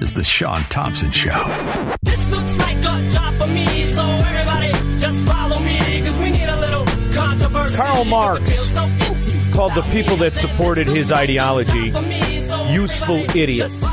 is 0.00 0.12
The 0.12 0.24
Shaun 0.24 0.60
Thompson 0.64 1.10
Show. 1.10 1.44
This 2.02 2.18
looks 2.30 2.56
like 2.58 2.76
a 2.78 3.10
job 3.10 3.34
for 3.34 3.48
me, 3.48 3.92
so 3.92 4.02
everybody 4.02 4.72
just 4.98 5.22
follow 5.22 5.60
me, 5.60 6.00
because 6.00 6.16
we 6.18 6.30
need 6.30 6.48
a 6.48 6.60
little 6.60 6.84
controversy. 7.14 7.76
Karl 7.76 8.04
Marx 8.04 8.72
called 9.52 9.74
the 9.74 9.88
people 9.92 10.16
that 10.16 10.36
supported 10.36 10.86
his 10.86 11.10
ideology 11.10 11.92
useful 12.72 13.24
idiots. 13.36 13.84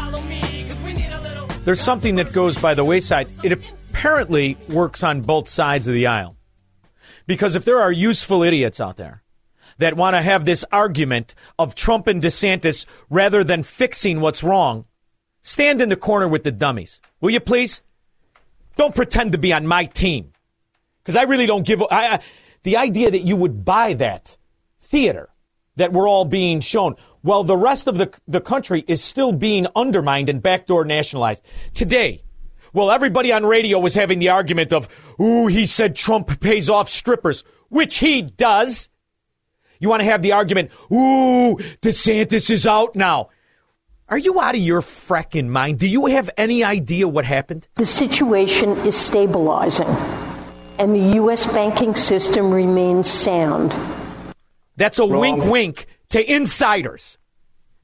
There's 1.63 1.81
something 1.81 2.15
that 2.15 2.31
goes 2.31 2.57
by 2.57 2.75
the 2.75 2.83
wayside. 2.83 3.27
It 3.43 3.51
apparently 3.51 4.57
works 4.69 5.01
on 5.01 5.21
both 5.21 5.49
sides 5.49 5.87
of 5.87 5.95
the 5.95 6.05
aisle. 6.07 6.35
Because 7.25 7.55
if 7.55 7.65
there 7.65 7.79
are 7.79 7.91
useful 7.91 8.43
idiots 8.43 8.79
out 8.79 8.97
there 8.97 9.23
that 9.79 9.95
want 9.95 10.15
to 10.15 10.21
have 10.21 10.45
this 10.45 10.63
argument 10.71 11.33
of 11.57 11.73
Trump 11.73 12.05
and 12.05 12.21
DeSantis 12.21 12.85
rather 13.09 13.43
than 13.43 13.63
fixing 13.63 14.21
what's 14.21 14.43
wrong, 14.43 14.85
stand 15.45 15.79
in 15.79 15.87
the 15.87 15.95
corner 15.95 16.27
with 16.27 16.43
the 16.43 16.51
dummies. 16.51 16.99
Will 17.21 17.29
you 17.29 17.39
please? 17.39 17.81
Don't 18.75 18.93
pretend 18.93 19.31
to 19.31 19.37
be 19.37 19.53
on 19.53 19.65
my 19.65 19.85
team. 19.85 20.33
Because 21.01 21.15
I 21.15 21.23
really 21.23 21.45
don't 21.45 21.65
give. 21.65 21.81
The 22.63 22.77
idea 22.77 23.11
that 23.11 23.25
you 23.25 23.37
would 23.37 23.63
buy 23.63 23.93
that 23.93 24.37
theater 24.81 25.29
that 25.77 25.93
we're 25.93 26.09
all 26.09 26.25
being 26.25 26.59
shown 26.59 26.95
while 27.21 27.43
the 27.43 27.57
rest 27.57 27.87
of 27.87 27.97
the, 27.97 28.11
the 28.27 28.41
country 28.41 28.83
is 28.87 29.03
still 29.03 29.31
being 29.31 29.67
undermined 29.75 30.29
and 30.29 30.41
backdoor 30.41 30.83
nationalized. 30.85 31.43
Today, 31.73 32.23
well, 32.73 32.91
everybody 32.91 33.31
on 33.31 33.45
radio 33.45 33.79
was 33.79 33.93
having 33.93 34.19
the 34.19 34.29
argument 34.29 34.73
of, 34.73 34.89
ooh, 35.21 35.47
he 35.47 35.65
said 35.65 35.95
Trump 35.95 36.39
pays 36.39 36.69
off 36.69 36.89
strippers, 36.89 37.43
which 37.69 37.97
he 37.97 38.21
does. 38.21 38.89
You 39.79 39.89
want 39.89 40.01
to 40.01 40.05
have 40.05 40.21
the 40.21 40.31
argument, 40.31 40.71
ooh, 40.91 41.57
DeSantis 41.81 42.49
is 42.49 42.65
out 42.65 42.95
now. 42.95 43.29
Are 44.07 44.19
you 44.19 44.39
out 44.39 44.53
of 44.53 44.61
your 44.61 44.81
fracking 44.81 45.47
mind? 45.47 45.79
Do 45.79 45.87
you 45.87 46.05
have 46.05 46.29
any 46.37 46.63
idea 46.63 47.07
what 47.07 47.25
happened? 47.25 47.67
The 47.75 47.87
situation 47.87 48.69
is 48.85 48.95
stabilizing, 48.95 49.87
and 50.77 50.93
the 50.93 51.15
U.S. 51.15 51.51
banking 51.51 51.95
system 51.95 52.51
remains 52.51 53.09
sound. 53.09 53.75
That's 54.77 54.99
a 54.99 55.07
Wrong. 55.07 55.19
wink 55.21 55.45
wink 55.45 55.85
to 56.09 56.31
insiders. 56.31 57.17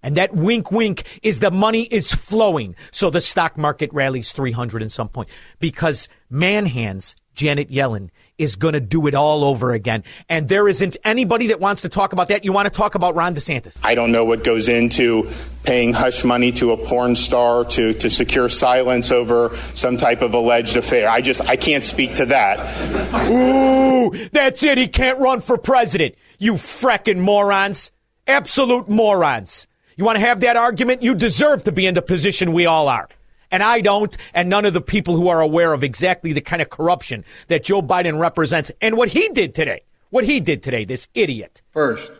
And 0.04 0.16
that 0.18 0.36
wink 0.36 0.72
wink 0.72 1.06
is 1.24 1.40
the 1.40 1.50
money 1.50 1.84
is 1.84 2.14
flowing. 2.14 2.76
So 2.92 3.10
the 3.10 3.22
stock 3.22 3.58
market 3.58 3.92
rallies 3.92 4.32
300 4.32 4.84
and 4.84 4.92
some 4.92 5.10
point 5.10 5.30
because 5.60 6.08
man 6.30 6.68
hands 6.68 7.16
Janet 7.34 7.70
Yellen 7.70 8.10
is 8.42 8.56
going 8.56 8.74
to 8.74 8.80
do 8.80 9.06
it 9.06 9.14
all 9.14 9.44
over 9.44 9.72
again. 9.72 10.04
And 10.28 10.50
there 10.50 10.68
isn't 10.68 10.98
anybody 11.04 11.48
that 11.48 11.60
wants 11.60 11.84
to 11.84 11.90
talk 11.90 12.12
about 12.12 12.30
that. 12.30 12.44
You 12.44 12.52
want 12.52 12.66
to 12.66 12.76
talk 12.76 12.96
about 12.96 13.16
Ron 13.16 13.36
DeSantis. 13.36 13.78
I 13.84 13.94
don't 13.94 14.12
know 14.12 14.26
what 14.26 14.44
goes 14.44 14.68
into 14.68 15.30
paying 15.64 15.94
hush 15.94 16.24
money 16.24 16.52
to 16.54 16.72
a 16.72 16.78
porn 16.78 17.16
star 17.16 17.64
to, 17.66 17.94
to 17.94 18.10
secure 18.10 18.50
silence 18.50 19.12
over 19.12 19.56
some 19.56 19.96
type 19.96 20.22
of 20.22 20.34
alleged 20.34 20.76
affair. 20.76 21.08
I 21.08 21.22
just, 21.22 21.48
I 21.48 21.56
can't 21.56 21.84
speak 21.84 22.16
to 22.16 22.26
that. 22.28 23.30
Ooh, 23.30 24.10
that's 24.30 24.64
it. 24.64 24.78
He 24.78 24.88
can't 24.88 25.20
run 25.20 25.42
for 25.42 25.58
president. 25.58 26.16
You 26.40 26.54
freckin' 26.56 27.20
morons. 27.20 27.92
Absolute 28.26 28.90
morons. 28.90 29.68
You 29.96 30.06
want 30.06 30.16
to 30.16 30.26
have 30.26 30.40
that 30.42 30.58
argument? 30.58 31.04
You 31.04 31.14
deserve 31.14 31.64
to 31.66 31.72
be 31.72 31.86
in 31.86 31.94
the 31.94 32.02
position 32.02 32.54
we 32.54 32.66
all 32.66 32.88
are. 32.88 33.08
And 33.52 33.62
I 33.62 33.82
don't, 33.82 34.16
and 34.34 34.50
none 34.50 34.66
of 34.66 34.74
the 34.74 34.82
people 34.82 35.18
who 35.18 35.28
are 35.28 35.42
aware 35.42 35.74
of 35.74 35.84
exactly 35.84 36.32
the 36.32 36.42
kind 36.42 36.62
of 36.62 36.70
corruption 36.70 37.26
that 37.48 37.66
Joe 37.66 37.82
Biden 37.82 38.20
represents 38.20 38.72
and 38.82 38.96
what 38.96 39.10
he 39.10 39.28
did 39.30 39.54
today. 39.54 39.84
What 40.10 40.24
he 40.26 40.40
did 40.40 40.64
today, 40.64 40.86
this 40.86 41.08
idiot. 41.14 41.62
First, 41.72 42.12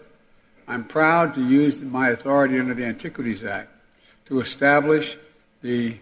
I'm 0.68 0.86
proud 0.86 1.34
to 1.34 1.46
use 1.46 1.84
my 1.84 2.10
authority 2.10 2.58
under 2.58 2.74
the 2.74 2.86
Antiquities 2.86 3.44
Act 3.44 3.70
to 4.26 4.40
establish 4.40 5.18
the, 5.62 5.96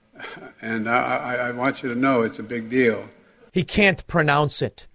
and 0.60 0.88
I, 0.88 1.48
I, 1.48 1.50
want 1.52 1.82
you 1.82 1.88
to 1.88 1.98
know 1.98 2.20
it's 2.20 2.38
a 2.38 2.42
big 2.42 2.68
deal. 2.68 3.08
He 3.52 3.64
can't 3.64 4.06
pronounce 4.06 4.60
it. 4.60 4.86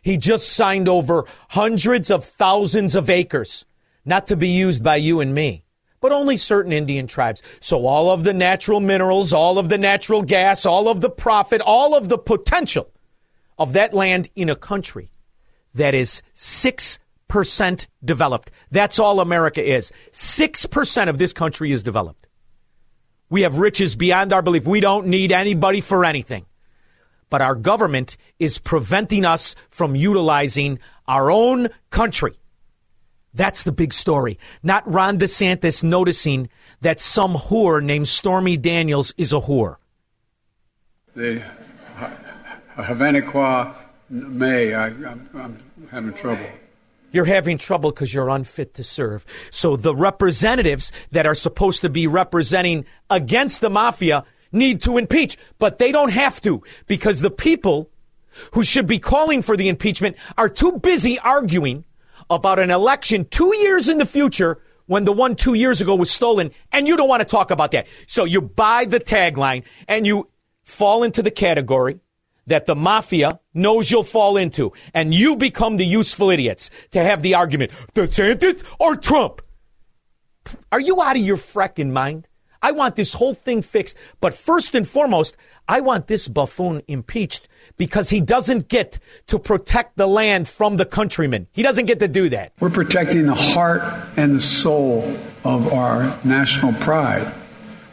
He 0.00 0.16
just 0.16 0.48
signed 0.48 0.88
over 0.88 1.26
hundreds 1.50 2.10
of 2.10 2.24
thousands 2.24 2.96
of 2.96 3.10
acres, 3.10 3.66
not 4.04 4.26
to 4.28 4.36
be 4.36 4.48
used 4.48 4.82
by 4.82 4.96
you 4.96 5.20
and 5.20 5.34
me, 5.34 5.63
but 6.04 6.12
only 6.12 6.36
certain 6.36 6.70
Indian 6.70 7.06
tribes. 7.06 7.42
So 7.60 7.86
all 7.86 8.10
of 8.10 8.24
the 8.24 8.34
natural 8.34 8.78
minerals, 8.78 9.32
all 9.32 9.58
of 9.58 9.70
the 9.70 9.78
natural 9.78 10.20
gas, 10.20 10.66
all 10.66 10.86
of 10.86 11.00
the 11.00 11.08
profit, 11.08 11.62
all 11.62 11.94
of 11.94 12.10
the 12.10 12.18
potential 12.18 12.90
of 13.56 13.72
that 13.72 13.94
land 13.94 14.28
in 14.36 14.50
a 14.50 14.54
country 14.54 15.10
that 15.72 15.94
is 15.94 16.20
6% 16.34 17.86
developed. 18.04 18.50
That's 18.70 18.98
all 18.98 19.18
America 19.18 19.66
is. 19.66 19.92
6% 20.12 21.08
of 21.08 21.16
this 21.16 21.32
country 21.32 21.72
is 21.72 21.82
developed. 21.82 22.26
We 23.30 23.40
have 23.40 23.56
riches 23.56 23.96
beyond 23.96 24.34
our 24.34 24.42
belief. 24.42 24.66
We 24.66 24.80
don't 24.80 25.06
need 25.06 25.32
anybody 25.32 25.80
for 25.80 26.04
anything 26.04 26.44
but 27.30 27.40
our 27.40 27.54
government 27.54 28.18
is 28.38 28.58
preventing 28.58 29.24
us 29.24 29.56
from 29.70 29.96
utilizing 29.96 30.78
our 31.08 31.30
own 31.32 31.68
country. 31.90 32.34
That's 33.34 33.64
the 33.64 33.72
big 33.72 33.92
story. 33.92 34.38
Not 34.62 34.90
Ron 34.90 35.18
DeSantis 35.18 35.82
noticing 35.82 36.48
that 36.80 37.00
some 37.00 37.34
whore 37.34 37.82
named 37.82 38.08
Stormy 38.08 38.56
Daniels 38.56 39.12
is 39.16 39.32
a 39.32 39.40
whore. 39.40 39.76
The 41.14 41.42
Havana 42.76 43.74
May, 44.10 44.74
I, 44.74 44.86
I'm, 44.86 45.28
I'm 45.34 45.58
having 45.90 46.12
trouble. 46.12 46.46
You're 47.10 47.24
having 47.24 47.58
trouble 47.58 47.90
because 47.90 48.12
you're 48.12 48.28
unfit 48.28 48.74
to 48.74 48.84
serve. 48.84 49.24
So 49.50 49.76
the 49.76 49.94
representatives 49.94 50.92
that 51.12 51.26
are 51.26 51.34
supposed 51.34 51.80
to 51.82 51.88
be 51.88 52.06
representing 52.06 52.84
against 53.08 53.60
the 53.60 53.70
mafia 53.70 54.24
need 54.52 54.82
to 54.82 54.98
impeach, 54.98 55.38
but 55.58 55.78
they 55.78 55.92
don't 55.92 56.10
have 56.10 56.40
to 56.42 56.62
because 56.86 57.20
the 57.20 57.30
people 57.30 57.90
who 58.52 58.62
should 58.62 58.86
be 58.86 58.98
calling 58.98 59.42
for 59.42 59.56
the 59.56 59.68
impeachment 59.68 60.16
are 60.36 60.48
too 60.48 60.72
busy 60.72 61.18
arguing 61.20 61.84
about 62.30 62.58
an 62.58 62.70
election 62.70 63.26
two 63.30 63.56
years 63.56 63.88
in 63.88 63.98
the 63.98 64.06
future 64.06 64.60
when 64.86 65.04
the 65.04 65.12
one 65.12 65.34
two 65.34 65.54
years 65.54 65.80
ago 65.80 65.94
was 65.94 66.10
stolen, 66.10 66.50
and 66.72 66.86
you 66.86 66.96
don't 66.96 67.08
want 67.08 67.20
to 67.20 67.24
talk 67.24 67.50
about 67.50 67.72
that. 67.72 67.86
So 68.06 68.24
you 68.24 68.40
buy 68.40 68.84
the 68.84 69.00
tagline 69.00 69.64
and 69.88 70.06
you 70.06 70.28
fall 70.62 71.02
into 71.02 71.22
the 71.22 71.30
category 71.30 72.00
that 72.46 72.66
the 72.66 72.74
mafia 72.74 73.40
knows 73.54 73.90
you'll 73.90 74.02
fall 74.02 74.36
into, 74.36 74.72
and 74.92 75.14
you 75.14 75.36
become 75.36 75.78
the 75.78 75.86
useful 75.86 76.30
idiots 76.30 76.70
to 76.90 77.02
have 77.02 77.22
the 77.22 77.34
argument 77.34 77.72
DeSantis 77.94 78.62
or 78.78 78.96
Trump. 78.96 79.40
Are 80.70 80.80
you 80.80 81.00
out 81.00 81.16
of 81.16 81.22
your 81.22 81.38
frecking 81.38 81.92
mind? 81.92 82.28
I 82.64 82.70
want 82.70 82.96
this 82.96 83.12
whole 83.12 83.34
thing 83.34 83.60
fixed. 83.60 83.94
But 84.22 84.32
first 84.32 84.74
and 84.74 84.88
foremost, 84.88 85.36
I 85.68 85.80
want 85.80 86.06
this 86.06 86.28
buffoon 86.28 86.80
impeached 86.88 87.46
because 87.76 88.08
he 88.08 88.22
doesn't 88.22 88.68
get 88.68 88.98
to 89.26 89.38
protect 89.38 89.98
the 89.98 90.06
land 90.06 90.48
from 90.48 90.78
the 90.78 90.86
countrymen. 90.86 91.46
He 91.52 91.62
doesn't 91.62 91.84
get 91.84 91.98
to 91.98 92.08
do 92.08 92.30
that. 92.30 92.52
We're 92.60 92.70
protecting 92.70 93.26
the 93.26 93.34
heart 93.34 93.82
and 94.16 94.34
the 94.34 94.40
soul 94.40 95.02
of 95.44 95.74
our 95.74 96.18
national 96.24 96.72
pride. 96.72 97.30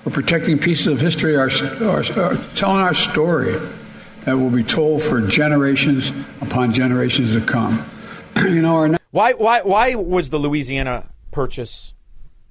We're 0.06 0.14
protecting 0.14 0.58
pieces 0.58 0.88
of 0.88 1.02
history, 1.02 1.36
our, 1.36 1.50
our, 1.82 2.04
our, 2.18 2.36
telling 2.56 2.78
our 2.78 2.94
story 2.94 3.60
that 4.24 4.38
will 4.38 4.52
be 4.52 4.64
told 4.64 5.02
for 5.02 5.20
generations 5.20 6.14
upon 6.40 6.72
generations 6.72 7.34
to 7.34 7.42
come. 7.42 7.84
you 8.38 8.62
know, 8.62 8.78
our 8.78 8.98
why, 9.12 9.34
why, 9.34 9.64
why 9.64 9.96
was 9.96 10.30
the 10.30 10.40
Louisiana 10.40 11.10
purchase 11.32 11.94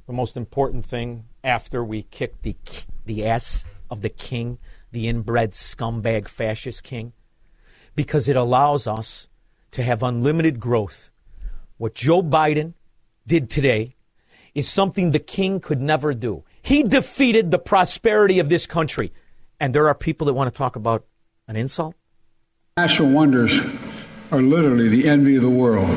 the 0.06 0.12
most 0.12 0.36
important 0.36 0.84
thing 0.84 1.24
after 1.42 1.84
we 1.84 2.02
kicked 2.02 2.42
the 2.42 2.56
the 3.06 3.26
ass 3.26 3.64
of 3.90 4.02
the 4.02 4.08
king, 4.08 4.58
the 4.92 5.08
inbred 5.08 5.52
scumbag 5.52 6.28
fascist 6.28 6.84
king, 6.84 7.12
because 7.94 8.28
it 8.28 8.36
allows 8.36 8.86
us 8.86 9.28
to 9.72 9.82
have 9.82 10.02
unlimited 10.02 10.60
growth. 10.60 11.10
What 11.76 11.94
Joe 11.94 12.22
Biden 12.22 12.74
did 13.26 13.48
today 13.48 13.96
is 14.54 14.68
something 14.68 15.10
the 15.10 15.18
king 15.18 15.60
could 15.60 15.80
never 15.80 16.12
do. 16.12 16.44
He 16.62 16.82
defeated 16.82 17.50
the 17.50 17.58
prosperity 17.58 18.38
of 18.38 18.48
this 18.48 18.66
country. 18.66 19.12
And 19.58 19.74
there 19.74 19.88
are 19.88 19.94
people 19.94 20.26
that 20.26 20.34
want 20.34 20.52
to 20.52 20.56
talk 20.56 20.76
about 20.76 21.04
an 21.46 21.56
insult? 21.56 21.94
National 22.76 23.10
wonders 23.10 23.60
are 24.30 24.42
literally 24.42 24.88
the 24.88 25.08
envy 25.08 25.36
of 25.36 25.42
the 25.42 25.50
world. 25.50 25.96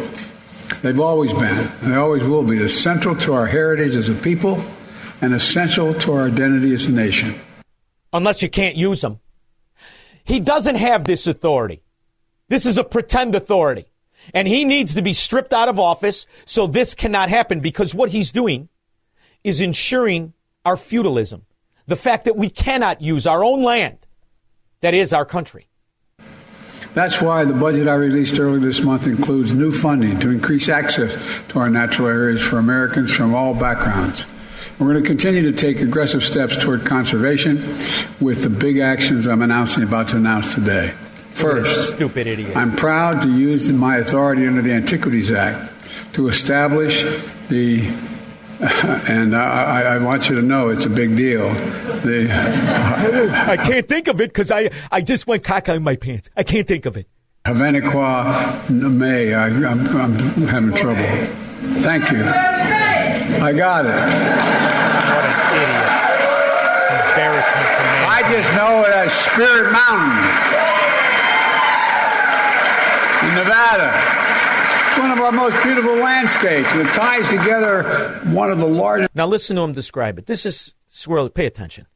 They've 0.82 1.00
always 1.00 1.34
been, 1.34 1.58
and 1.82 1.92
they 1.92 1.96
always 1.96 2.24
will 2.24 2.44
be, 2.44 2.62
essential 2.62 3.16
to 3.18 3.34
our 3.34 3.46
heritage 3.46 3.96
as 3.96 4.10
a 4.10 4.16
people 4.16 4.64
and 5.24 5.34
essential 5.34 5.94
to 5.94 6.12
our 6.12 6.28
identity 6.28 6.74
as 6.74 6.86
a 6.86 6.92
nation. 6.92 7.34
Unless 8.12 8.42
you 8.42 8.50
can't 8.50 8.76
use 8.76 9.02
them. 9.02 9.22
He 10.26 10.42
doesn't 10.42 10.76
have 10.76 11.06
this 11.06 11.28
authority. 11.28 11.82
This 12.50 12.66
is 12.66 12.78
a 12.78 12.84
pretend 12.84 13.34
authority. 13.34 13.86
And 14.34 14.48
he 14.48 14.66
needs 14.66 14.94
to 14.96 15.02
be 15.02 15.14
stripped 15.14 15.54
out 15.54 15.70
of 15.70 15.80
office 15.80 16.26
so 16.46 16.68
this 16.68 16.94
cannot 16.94 17.30
happen 17.30 17.62
because 17.62 17.96
what 17.96 18.10
he's 18.10 18.32
doing 18.32 18.68
is 19.44 19.62
ensuring 19.62 20.34
our 20.66 20.78
feudalism. 20.78 21.46
The 21.88 21.96
fact 21.96 22.26
that 22.26 22.36
we 22.36 22.50
cannot 22.50 23.02
use 23.02 23.26
our 23.26 23.44
own 23.44 23.64
land, 23.64 24.06
that 24.82 24.94
is 24.94 25.14
our 25.14 25.26
country. 25.26 25.68
That's 26.94 27.22
why 27.22 27.44
the 27.46 27.54
budget 27.54 27.88
I 27.88 27.96
released 27.96 28.40
earlier 28.40 28.60
this 28.60 28.82
month 28.82 29.08
includes 29.08 29.54
new 29.54 29.72
funding 29.72 30.20
to 30.20 30.30
increase 30.30 30.70
access 30.70 31.16
to 31.50 31.60
our 31.60 31.70
natural 31.70 32.08
areas 32.08 32.42
for 32.42 32.60
Americans 32.60 33.12
from 33.12 33.34
all 33.34 33.54
backgrounds. 33.54 34.28
We're 34.80 34.92
going 34.92 35.04
to 35.04 35.08
continue 35.08 35.44
to 35.44 35.56
take 35.56 35.82
aggressive 35.82 36.24
steps 36.24 36.58
toward 36.58 36.86
conservation 36.86 37.58
with 38.20 38.42
the 38.42 38.50
big 38.50 38.80
actions 38.80 39.28
I'm 39.28 39.42
announcing 39.42 39.84
about 39.84 40.10
to 40.10 40.18
announce 40.18 40.56
today. 40.56 40.94
First, 41.32 41.90
stupid 41.96 42.28
idiot. 42.28 42.56
I'm 42.56 42.76
proud 42.76 43.22
to 43.24 43.30
use 43.30 43.72
my 43.72 43.98
authority 43.98 44.48
under 44.48 44.62
the 44.62 44.74
Antiquities 44.74 45.32
Act 45.32 45.72
to 46.14 46.28
establish 46.28 47.04
the 47.50 47.82
and 49.10 49.36
I, 49.36 49.96
I, 49.96 49.98
want 49.98 50.30
you 50.30 50.36
to 50.36 50.42
know 50.42 50.70
it's 50.70 50.86
a 50.86 50.90
big 50.90 51.18
deal. 51.18 51.50
The, 52.04 52.30
I 53.50 53.58
can't 53.58 53.86
think 53.86 54.08
of 54.08 54.22
it 54.22 54.30
because 54.30 54.52
I, 54.52 54.70
I 54.90 55.02
just 55.02 55.28
went 55.28 55.44
caca 55.44 55.76
in 55.76 55.84
my 55.84 55.98
pants. 55.98 56.30
I 56.38 56.44
can't 56.44 56.66
think 56.66 56.86
of 56.86 56.96
it. 56.96 57.08
Havaniqua 57.44 58.70
May. 58.70 59.34
I, 59.34 59.48
am 59.48 59.66
I'm, 59.66 59.98
I'm 59.98 60.48
having 60.48 60.74
trouble. 60.74 61.04
Thank 61.82 62.10
you. 62.12 62.24
I 62.24 63.52
got 63.52 63.86
it. 63.86 63.90
What 63.90 65.26
an 65.26 65.36
idiot. 65.60 65.90
Embarrassment 67.10 67.68
to 67.76 67.84
me. 67.84 68.04
I 68.24 68.32
just 68.32 68.54
know 68.56 68.86
it 68.86 68.94
as 68.96 69.12
Spirit 69.12 69.72
Mountain 69.74 70.18
in 73.28 73.36
Nevada 73.36 73.92
one 74.98 75.12
of 75.12 75.20
our 75.20 75.32
most 75.32 75.62
beautiful 75.64 75.96
landscapes. 75.96 76.70
It 76.76 76.88
ties 76.94 77.28
together 77.28 77.84
one 78.26 78.50
of 78.50 78.60
the 78.60 78.68
largest. 78.68 79.14
Now 79.14 79.26
listen 79.26 79.58
to 79.58 79.64
him 79.64 79.74
describe 79.74 80.18
it. 80.18 80.28
This 80.28 80.46
is 80.46 80.74
swirl. 80.88 81.28
Pay 81.30 81.48
attention. 81.48 81.88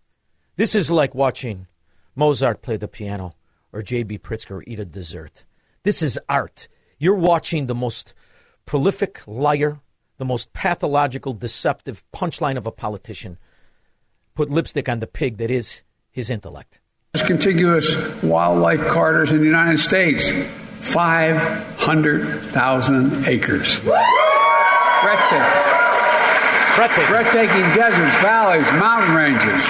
This 0.57 0.75
is 0.75 0.91
like 0.91 1.15
watching 1.15 1.68
Mozart 2.15 2.62
play 2.62 2.75
the 2.75 2.89
piano 2.89 3.33
or 3.71 3.81
J.B. 3.81 4.18
Pritzker 4.18 4.62
eat 4.68 4.80
a 4.80 4.85
dessert. 4.85 5.45
This 5.83 6.01
is 6.01 6.19
art. 6.27 6.68
You're 7.00 7.15
watching 7.15 7.68
the 7.68 7.75
most 7.75 8.13
prolific 8.65 9.21
liar, 9.25 9.80
the 10.18 10.25
most 10.25 10.51
pathological, 10.51 11.31
deceptive 11.31 12.03
punchline 12.13 12.57
of 12.57 12.65
a 12.65 12.71
politician 12.71 13.38
put 14.38 14.51
lipstick 14.51 14.88
on 14.88 15.00
the 15.00 15.07
pig 15.07 15.38
that 15.38 15.50
is 15.50 15.81
his 16.18 16.30
intellect. 16.31 16.81
Contiguous 17.28 17.96
wildlife 18.24 18.81
corridors 18.88 19.31
in 19.31 19.38
the 19.38 19.46
United 19.46 19.78
States 19.78 20.31
500,000 20.80 23.28
acres. 23.28 23.80
Breathtaking. 23.81 24.08
Breathtaking. 26.75 27.08
Breathtaking 27.08 27.62
deserts, 27.75 28.18
valleys, 28.18 28.72
mountain 28.74 29.16
ranges, 29.16 29.64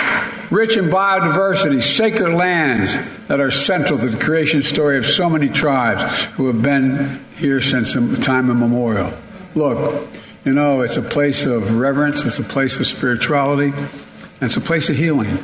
rich 0.50 0.78
in 0.78 0.86
biodiversity, 0.86 1.84
sacred 1.84 2.34
lands 2.34 2.98
that 3.28 3.42
are 3.42 3.52
central 3.52 4.00
to 4.00 4.08
the 4.08 4.18
creation 4.18 4.62
story 4.62 4.98
of 4.98 5.06
so 5.06 5.30
many 5.30 5.50
tribes 5.50 6.24
who 6.36 6.48
have 6.48 6.62
been 6.62 7.20
here 7.36 7.60
since 7.60 7.92
time 8.26 8.50
immemorial. 8.50 9.12
Look, 9.54 10.08
you 10.46 10.54
know, 10.54 10.80
it's 10.80 10.96
a 10.96 11.02
place 11.02 11.46
of 11.46 11.78
reverence, 11.78 12.24
it's 12.24 12.40
a 12.40 12.44
place 12.44 12.80
of 12.80 12.88
spirituality, 12.88 13.74
and 13.74 14.44
it's 14.44 14.56
a 14.56 14.62
place 14.62 14.88
of 14.90 14.96
healing. 14.96 15.38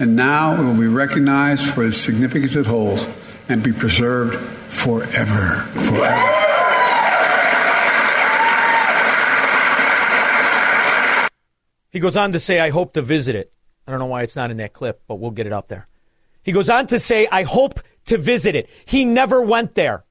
And 0.00 0.16
now 0.16 0.54
it 0.54 0.64
will 0.64 0.80
be 0.80 0.86
recognized 0.86 1.74
for 1.74 1.84
the 1.84 1.92
significance 1.92 2.56
it 2.56 2.64
holds 2.64 3.06
and 3.50 3.62
be 3.62 3.70
preserved 3.70 4.34
forever. 4.34 5.56
Forever. 5.74 6.40
He 11.90 12.00
goes 12.00 12.16
on 12.16 12.32
to 12.32 12.38
say, 12.38 12.60
I 12.60 12.70
hope 12.70 12.94
to 12.94 13.02
visit 13.02 13.36
it. 13.36 13.52
I 13.86 13.90
don't 13.90 14.00
know 14.00 14.06
why 14.06 14.22
it's 14.22 14.36
not 14.36 14.50
in 14.50 14.56
that 14.56 14.72
clip, 14.72 15.02
but 15.06 15.16
we'll 15.16 15.32
get 15.32 15.46
it 15.46 15.52
up 15.52 15.68
there. 15.68 15.86
He 16.42 16.52
goes 16.52 16.70
on 16.70 16.86
to 16.86 16.98
say, 16.98 17.28
I 17.30 17.42
hope 17.42 17.80
to 18.06 18.16
visit 18.16 18.56
it. 18.56 18.70
He 18.86 19.04
never 19.04 19.42
went 19.42 19.74
there. 19.74 20.04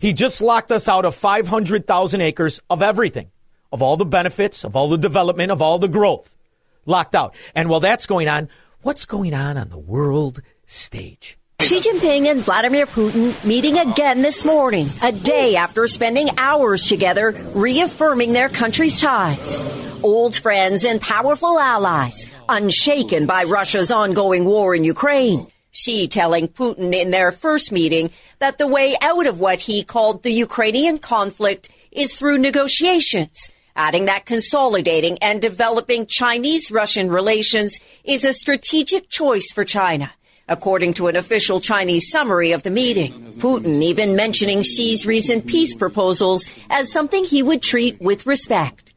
He 0.00 0.12
just 0.12 0.42
locked 0.42 0.70
us 0.70 0.86
out 0.86 1.06
of 1.06 1.14
500,000 1.14 2.20
acres 2.20 2.60
of 2.68 2.82
everything, 2.82 3.30
of 3.72 3.80
all 3.80 3.96
the 3.96 4.04
benefits, 4.04 4.64
of 4.64 4.76
all 4.76 4.90
the 4.90 4.98
development, 4.98 5.50
of 5.50 5.62
all 5.62 5.78
the 5.78 5.88
growth. 5.88 6.36
Locked 6.84 7.14
out. 7.14 7.34
And 7.54 7.70
while 7.70 7.80
that's 7.80 8.04
going 8.04 8.28
on, 8.28 8.50
what's 8.84 9.06
going 9.06 9.32
on 9.32 9.56
on 9.56 9.70
the 9.70 9.78
world 9.78 10.42
stage? 10.66 11.38
Xi 11.62 11.80
Jinping 11.80 12.30
and 12.30 12.42
Vladimir 12.42 12.84
Putin 12.84 13.42
meeting 13.42 13.78
again 13.78 14.20
this 14.20 14.44
morning, 14.44 14.90
a 15.02 15.10
day 15.10 15.56
after 15.56 15.86
spending 15.86 16.28
hours 16.36 16.86
together 16.86 17.30
reaffirming 17.54 18.34
their 18.34 18.50
country's 18.50 19.00
ties. 19.00 19.58
Old 20.02 20.36
friends 20.36 20.84
and 20.84 21.00
powerful 21.00 21.58
allies, 21.58 22.26
unshaken 22.46 23.24
by 23.24 23.44
Russia's 23.44 23.90
ongoing 23.90 24.44
war 24.44 24.74
in 24.74 24.84
Ukraine. 24.84 25.46
Xi 25.70 26.06
telling 26.06 26.48
Putin 26.48 26.92
in 26.92 27.10
their 27.10 27.32
first 27.32 27.72
meeting 27.72 28.10
that 28.38 28.58
the 28.58 28.68
way 28.68 28.94
out 29.00 29.26
of 29.26 29.40
what 29.40 29.60
he 29.60 29.82
called 29.82 30.22
the 30.22 30.30
Ukrainian 30.30 30.98
conflict 30.98 31.70
is 31.90 32.14
through 32.14 32.36
negotiations 32.36 33.48
adding 33.76 34.04
that 34.06 34.26
consolidating 34.26 35.18
and 35.18 35.42
developing 35.42 36.06
Chinese 36.06 36.70
Russian 36.70 37.10
relations 37.10 37.78
is 38.04 38.24
a 38.24 38.32
strategic 38.32 39.08
choice 39.08 39.50
for 39.52 39.64
China 39.64 40.12
according 40.48 40.94
to 40.94 41.08
an 41.08 41.16
official 41.16 41.60
Chinese 41.60 42.10
summary 42.10 42.52
of 42.52 42.62
the 42.62 42.70
meeting. 42.70 43.12
Putin 43.38 43.82
even 43.82 44.14
mentioning 44.14 44.62
Xi's 44.62 45.06
recent 45.06 45.46
peace 45.46 45.74
proposals 45.74 46.46
as 46.70 46.92
something 46.92 47.24
he 47.24 47.42
would 47.42 47.62
treat 47.62 48.00
with 48.00 48.26
respect. 48.26 48.92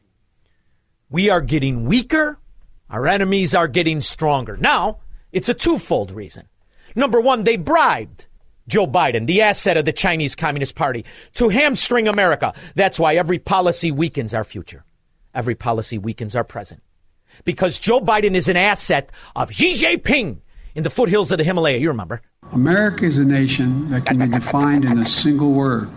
We 1.10 1.30
are 1.30 1.40
getting 1.40 1.86
weaker. 1.86 2.38
Our 2.90 3.06
enemies 3.06 3.54
are 3.54 3.68
getting 3.68 4.00
stronger. 4.00 4.56
Now, 4.56 4.98
it's 5.32 5.48
a 5.48 5.54
twofold 5.54 6.10
reason. 6.10 6.48
Number 6.94 7.20
one, 7.20 7.44
they 7.44 7.56
bribed 7.56 8.26
Joe 8.68 8.86
Biden, 8.86 9.26
the 9.26 9.42
asset 9.42 9.76
of 9.76 9.84
the 9.84 9.92
Chinese 9.92 10.36
Communist 10.36 10.76
Party, 10.76 11.04
to 11.34 11.48
hamstring 11.48 12.06
America. 12.06 12.54
That's 12.76 13.00
why 13.00 13.16
every 13.16 13.40
policy 13.40 13.90
weakens 13.90 14.32
our 14.32 14.44
future. 14.44 14.84
Every 15.34 15.56
policy 15.56 15.98
weakens 15.98 16.36
our 16.36 16.44
present. 16.44 16.82
Because 17.44 17.78
Joe 17.78 18.00
Biden 18.00 18.34
is 18.34 18.48
an 18.48 18.56
asset 18.56 19.10
of 19.34 19.52
Xi 19.52 19.74
Jinping, 19.74 20.38
in 20.78 20.84
the 20.84 20.90
foothills 20.90 21.32
of 21.32 21.38
the 21.38 21.44
Himalaya. 21.44 21.78
You 21.78 21.88
remember. 21.88 22.22
America 22.52 23.04
is 23.04 23.18
a 23.18 23.24
nation 23.24 23.90
that 23.90 24.06
can 24.06 24.16
be 24.18 24.28
defined 24.28 24.84
in 24.84 24.98
a 24.98 25.04
single 25.04 25.50
word. 25.50 25.90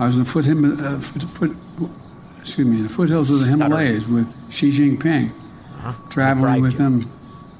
I 0.00 0.06
was 0.06 0.16
in 0.16 0.24
the 0.24 0.28
foot, 0.28 0.48
uh, 0.48 0.98
foot, 0.98 1.22
foot, 1.22 1.90
excuse 2.40 2.66
me, 2.66 2.82
the 2.82 2.88
foothills 2.88 3.30
of 3.30 3.38
the 3.38 3.46
Himalayas 3.46 4.08
with 4.08 4.34
Xi 4.50 4.70
Jinping, 4.70 5.30
uh-huh. 5.30 5.92
traveling 6.10 6.62
with 6.62 6.78
him. 6.78 7.08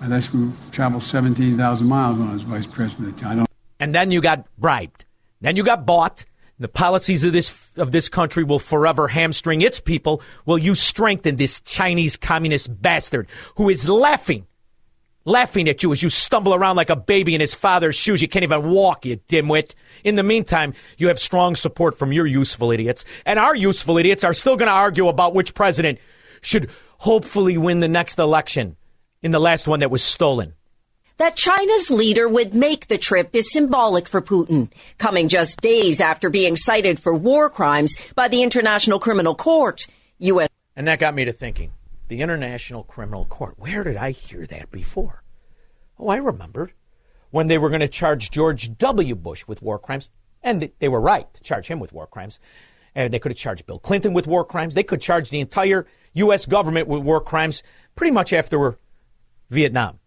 That's 0.02 0.32
we 0.32 0.50
traveled 0.72 1.02
17,000 1.02 1.86
miles 1.86 2.18
when 2.18 2.28
I 2.28 2.32
was 2.32 2.42
vice 2.42 2.66
president. 2.66 3.24
I 3.24 3.36
don't. 3.36 3.49
And 3.80 3.94
then 3.94 4.10
you 4.10 4.20
got 4.20 4.46
bribed. 4.56 5.04
Then 5.40 5.56
you 5.56 5.64
got 5.64 5.86
bought. 5.86 6.24
The 6.58 6.68
policies 6.68 7.24
of 7.24 7.32
this 7.32 7.72
of 7.76 7.90
this 7.90 8.10
country 8.10 8.44
will 8.44 8.58
forever 8.58 9.08
hamstring 9.08 9.62
its 9.62 9.80
people. 9.80 10.22
Will 10.44 10.58
you 10.58 10.74
strengthen 10.74 11.36
this 11.36 11.60
Chinese 11.62 12.18
communist 12.18 12.82
bastard 12.82 13.28
who 13.56 13.70
is 13.70 13.88
laughing 13.88 14.46
laughing 15.24 15.68
at 15.68 15.82
you 15.82 15.92
as 15.92 16.02
you 16.02 16.08
stumble 16.08 16.54
around 16.54 16.76
like 16.76 16.90
a 16.90 16.96
baby 16.96 17.34
in 17.34 17.40
his 17.40 17.54
father's 17.54 17.94
shoes. 17.94 18.22
You 18.22 18.28
can't 18.28 18.42
even 18.42 18.70
walk, 18.70 19.04
you 19.04 19.18
dimwit. 19.28 19.74
In 20.04 20.16
the 20.16 20.22
meantime, 20.22 20.74
you 20.98 21.08
have 21.08 21.18
strong 21.18 21.56
support 21.56 21.98
from 21.98 22.12
your 22.12 22.26
useful 22.26 22.70
idiots. 22.70 23.04
And 23.26 23.38
our 23.38 23.54
useful 23.54 23.98
idiots 23.98 24.24
are 24.24 24.34
still 24.34 24.56
going 24.56 24.68
to 24.68 24.72
argue 24.72 25.08
about 25.08 25.34
which 25.34 25.54
president 25.54 25.98
should 26.42 26.70
hopefully 26.98 27.58
win 27.58 27.80
the 27.80 27.88
next 27.88 28.18
election 28.18 28.76
in 29.22 29.32
the 29.32 29.40
last 29.40 29.66
one 29.66 29.80
that 29.80 29.90
was 29.90 30.02
stolen. 30.02 30.54
That 31.20 31.36
China's 31.36 31.90
leader 31.90 32.26
would 32.26 32.54
make 32.54 32.86
the 32.86 32.96
trip 32.96 33.28
is 33.34 33.52
symbolic 33.52 34.08
for 34.08 34.22
Putin, 34.22 34.70
coming 34.96 35.28
just 35.28 35.60
days 35.60 36.00
after 36.00 36.30
being 36.30 36.56
cited 36.56 36.98
for 36.98 37.14
war 37.14 37.50
crimes 37.50 37.98
by 38.14 38.28
the 38.28 38.42
International 38.42 38.98
Criminal 38.98 39.34
Court. 39.34 39.86
U.S. 40.16 40.48
And 40.74 40.88
that 40.88 40.98
got 40.98 41.14
me 41.14 41.26
to 41.26 41.32
thinking 41.32 41.72
the 42.08 42.22
International 42.22 42.84
Criminal 42.84 43.26
Court. 43.26 43.52
Where 43.58 43.84
did 43.84 43.98
I 43.98 44.12
hear 44.12 44.46
that 44.46 44.70
before? 44.70 45.22
Oh, 45.98 46.08
I 46.08 46.16
remembered 46.16 46.72
when 47.30 47.48
they 47.48 47.58
were 47.58 47.68
going 47.68 47.80
to 47.82 47.88
charge 47.88 48.30
George 48.30 48.78
W. 48.78 49.14
Bush 49.14 49.46
with 49.46 49.60
war 49.60 49.78
crimes, 49.78 50.10
and 50.42 50.70
they 50.78 50.88
were 50.88 51.02
right 51.02 51.30
to 51.34 51.42
charge 51.42 51.66
him 51.66 51.80
with 51.80 51.92
war 51.92 52.06
crimes. 52.06 52.40
And 52.94 53.12
they 53.12 53.18
could 53.18 53.32
have 53.32 53.38
charged 53.38 53.66
Bill 53.66 53.78
Clinton 53.78 54.14
with 54.14 54.26
war 54.26 54.46
crimes. 54.46 54.72
They 54.72 54.84
could 54.84 55.02
charge 55.02 55.28
the 55.28 55.40
entire 55.40 55.86
U.S. 56.14 56.46
government 56.46 56.88
with 56.88 57.02
war 57.02 57.20
crimes 57.20 57.62
pretty 57.94 58.10
much 58.10 58.32
after 58.32 58.78
Vietnam. 59.50 59.99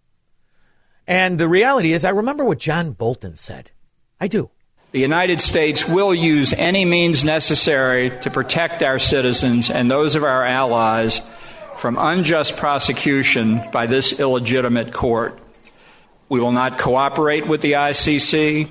And 1.07 1.39
the 1.39 1.48
reality 1.48 1.93
is, 1.93 2.05
I 2.05 2.10
remember 2.12 2.45
what 2.45 2.60
John 2.60 2.91
Bolton 2.91 3.36
said. 3.36 3.72
I 4.19 4.27
do. 4.27 4.50
The 4.91 5.00
United 5.00 5.41
States 5.41 5.88
will 5.88 6.13
use 6.13 6.53
any 6.53 6.86
means 6.86 7.24
necessary 7.24 8.12
to 8.22 8.29
protect 8.29 8.83
our 8.83 9.00
citizens 9.00 9.72
and 9.72 9.89
those 9.89 10.15
of 10.15 10.24
our 10.24 10.45
allies 10.45 11.19
from 11.77 11.98
unjust 11.98 12.57
prosecution 12.57 13.62
by 13.72 13.88
this 13.88 14.19
illegitimate 14.19 14.93
court. 14.93 15.39
We 16.29 16.39
will 16.39 16.51
not 16.51 16.77
cooperate 16.77 17.48
with 17.48 17.62
the 17.62 17.74
ICC. 17.74 18.69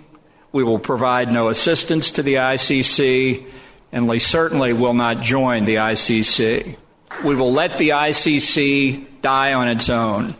We 0.52 0.64
will 0.64 0.78
provide 0.78 1.32
no 1.32 1.48
assistance 1.48 2.12
to 2.12 2.22
the 2.22 2.34
ICC, 2.34 3.44
and 3.90 4.08
we 4.08 4.18
certainly 4.20 4.72
will 4.72 4.94
not 4.94 5.22
join 5.22 5.64
the 5.64 5.76
ICC. 5.76 6.76
We 7.24 7.34
will 7.34 7.52
let 7.52 7.78
the 7.78 7.90
ICC 7.90 9.20
die 9.22 9.54
on 9.54 9.68
its 9.68 9.90
own. 9.90 10.36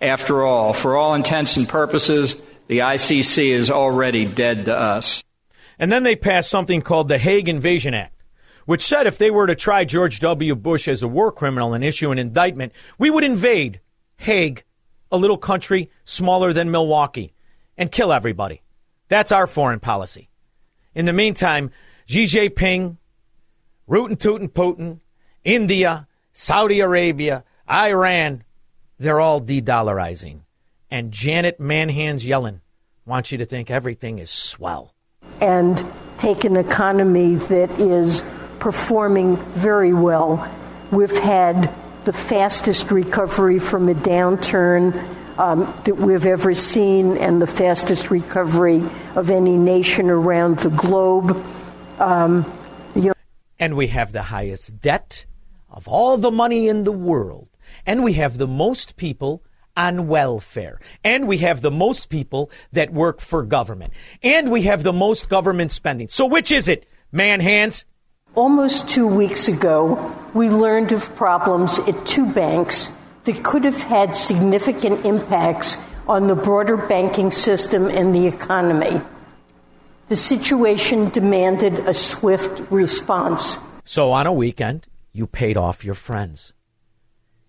After 0.00 0.42
all, 0.42 0.72
for 0.72 0.96
all 0.96 1.14
intents 1.14 1.56
and 1.56 1.68
purposes, 1.68 2.40
the 2.66 2.78
ICC 2.78 3.48
is 3.48 3.70
already 3.70 4.26
dead 4.26 4.66
to 4.66 4.76
us. 4.76 5.22
And 5.78 5.90
then 5.90 6.02
they 6.02 6.16
passed 6.16 6.50
something 6.50 6.82
called 6.82 7.08
the 7.08 7.18
Hague 7.18 7.48
Invasion 7.48 7.94
Act, 7.94 8.22
which 8.66 8.82
said 8.82 9.06
if 9.06 9.18
they 9.18 9.30
were 9.30 9.46
to 9.46 9.54
try 9.54 9.84
George 9.84 10.20
W. 10.20 10.54
Bush 10.54 10.88
as 10.88 11.02
a 11.02 11.08
war 11.08 11.32
criminal 11.32 11.74
and 11.74 11.84
issue 11.84 12.10
an 12.10 12.18
indictment, 12.18 12.72
we 12.98 13.10
would 13.10 13.24
invade 13.24 13.80
Hague, 14.16 14.64
a 15.10 15.18
little 15.18 15.38
country 15.38 15.90
smaller 16.04 16.52
than 16.52 16.70
Milwaukee, 16.70 17.34
and 17.76 17.92
kill 17.92 18.12
everybody. 18.12 18.62
That's 19.08 19.32
our 19.32 19.46
foreign 19.46 19.80
policy. 19.80 20.28
In 20.94 21.04
the 21.04 21.12
meantime, 21.12 21.70
Xi 22.06 22.24
Jinping, 22.24 22.96
rootin' 23.86 24.16
tootin' 24.16 24.48
Putin, 24.48 25.00
India, 25.44 26.06
Saudi 26.32 26.80
Arabia, 26.80 27.44
Iran, 27.70 28.44
they're 28.98 29.20
all 29.20 29.40
de 29.40 29.60
dollarizing. 29.60 30.40
And 30.90 31.12
Janet 31.12 31.58
Manhands 31.58 32.26
Yellen 32.26 32.60
wants 33.06 33.32
you 33.32 33.38
to 33.38 33.44
think 33.44 33.70
everything 33.70 34.18
is 34.18 34.30
swell. 34.30 34.94
And 35.40 35.84
take 36.18 36.44
an 36.44 36.56
economy 36.56 37.34
that 37.34 37.70
is 37.80 38.24
performing 38.60 39.36
very 39.36 39.92
well. 39.92 40.50
We've 40.90 41.18
had 41.18 41.74
the 42.04 42.12
fastest 42.12 42.90
recovery 42.90 43.58
from 43.58 43.88
a 43.88 43.94
downturn 43.94 44.94
um, 45.38 45.72
that 45.84 45.96
we've 45.96 46.26
ever 46.26 46.54
seen 46.54 47.16
and 47.16 47.42
the 47.42 47.46
fastest 47.46 48.10
recovery 48.10 48.82
of 49.16 49.30
any 49.30 49.56
nation 49.56 50.10
around 50.10 50.60
the 50.60 50.70
globe. 50.70 51.44
Um, 51.98 52.50
you 52.94 53.02
know. 53.08 53.14
And 53.58 53.76
we 53.76 53.88
have 53.88 54.12
the 54.12 54.22
highest 54.22 54.80
debt 54.80 55.26
of 55.70 55.88
all 55.88 56.16
the 56.16 56.30
money 56.30 56.68
in 56.68 56.84
the 56.84 56.92
world. 56.92 57.50
And 57.86 58.02
we 58.02 58.14
have 58.14 58.38
the 58.38 58.46
most 58.46 58.96
people 58.96 59.42
on 59.76 60.06
welfare. 60.06 60.80
And 61.02 61.26
we 61.26 61.38
have 61.38 61.60
the 61.60 61.70
most 61.70 62.08
people 62.08 62.50
that 62.72 62.92
work 62.92 63.20
for 63.20 63.42
government. 63.42 63.92
And 64.22 64.50
we 64.50 64.62
have 64.62 64.82
the 64.82 64.92
most 64.92 65.28
government 65.28 65.72
spending. 65.72 66.08
So 66.08 66.26
which 66.26 66.52
is 66.52 66.68
it, 66.68 66.86
man 67.12 67.40
hands? 67.40 67.84
Almost 68.34 68.88
two 68.88 69.06
weeks 69.06 69.48
ago, 69.48 70.12
we 70.34 70.48
learned 70.48 70.92
of 70.92 71.14
problems 71.14 71.78
at 71.80 72.06
two 72.06 72.32
banks 72.32 72.94
that 73.24 73.42
could 73.44 73.64
have 73.64 73.82
had 73.82 74.16
significant 74.16 75.04
impacts 75.04 75.76
on 76.08 76.26
the 76.26 76.34
broader 76.34 76.76
banking 76.76 77.30
system 77.30 77.86
and 77.86 78.14
the 78.14 78.26
economy. 78.26 79.00
The 80.08 80.16
situation 80.16 81.08
demanded 81.08 81.74
a 81.80 81.94
swift 81.94 82.60
response. 82.70 83.58
So, 83.84 84.12
on 84.12 84.26
a 84.26 84.32
weekend, 84.32 84.86
you 85.12 85.26
paid 85.26 85.56
off 85.56 85.84
your 85.84 85.94
friends. 85.94 86.52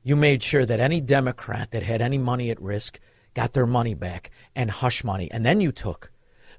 You 0.07 0.15
made 0.15 0.43
sure 0.43 0.67
that 0.67 0.79
any 0.79 1.01
Democrat 1.01 1.71
that 1.71 1.81
had 1.81 1.99
any 1.99 2.19
money 2.19 2.51
at 2.51 2.61
risk 2.61 2.99
got 3.33 3.53
their 3.53 3.65
money 3.65 3.95
back 3.95 4.29
and 4.55 4.69
hush 4.69 5.03
money. 5.03 5.31
And 5.31 5.43
then 5.43 5.61
you 5.61 5.71
took 5.71 6.11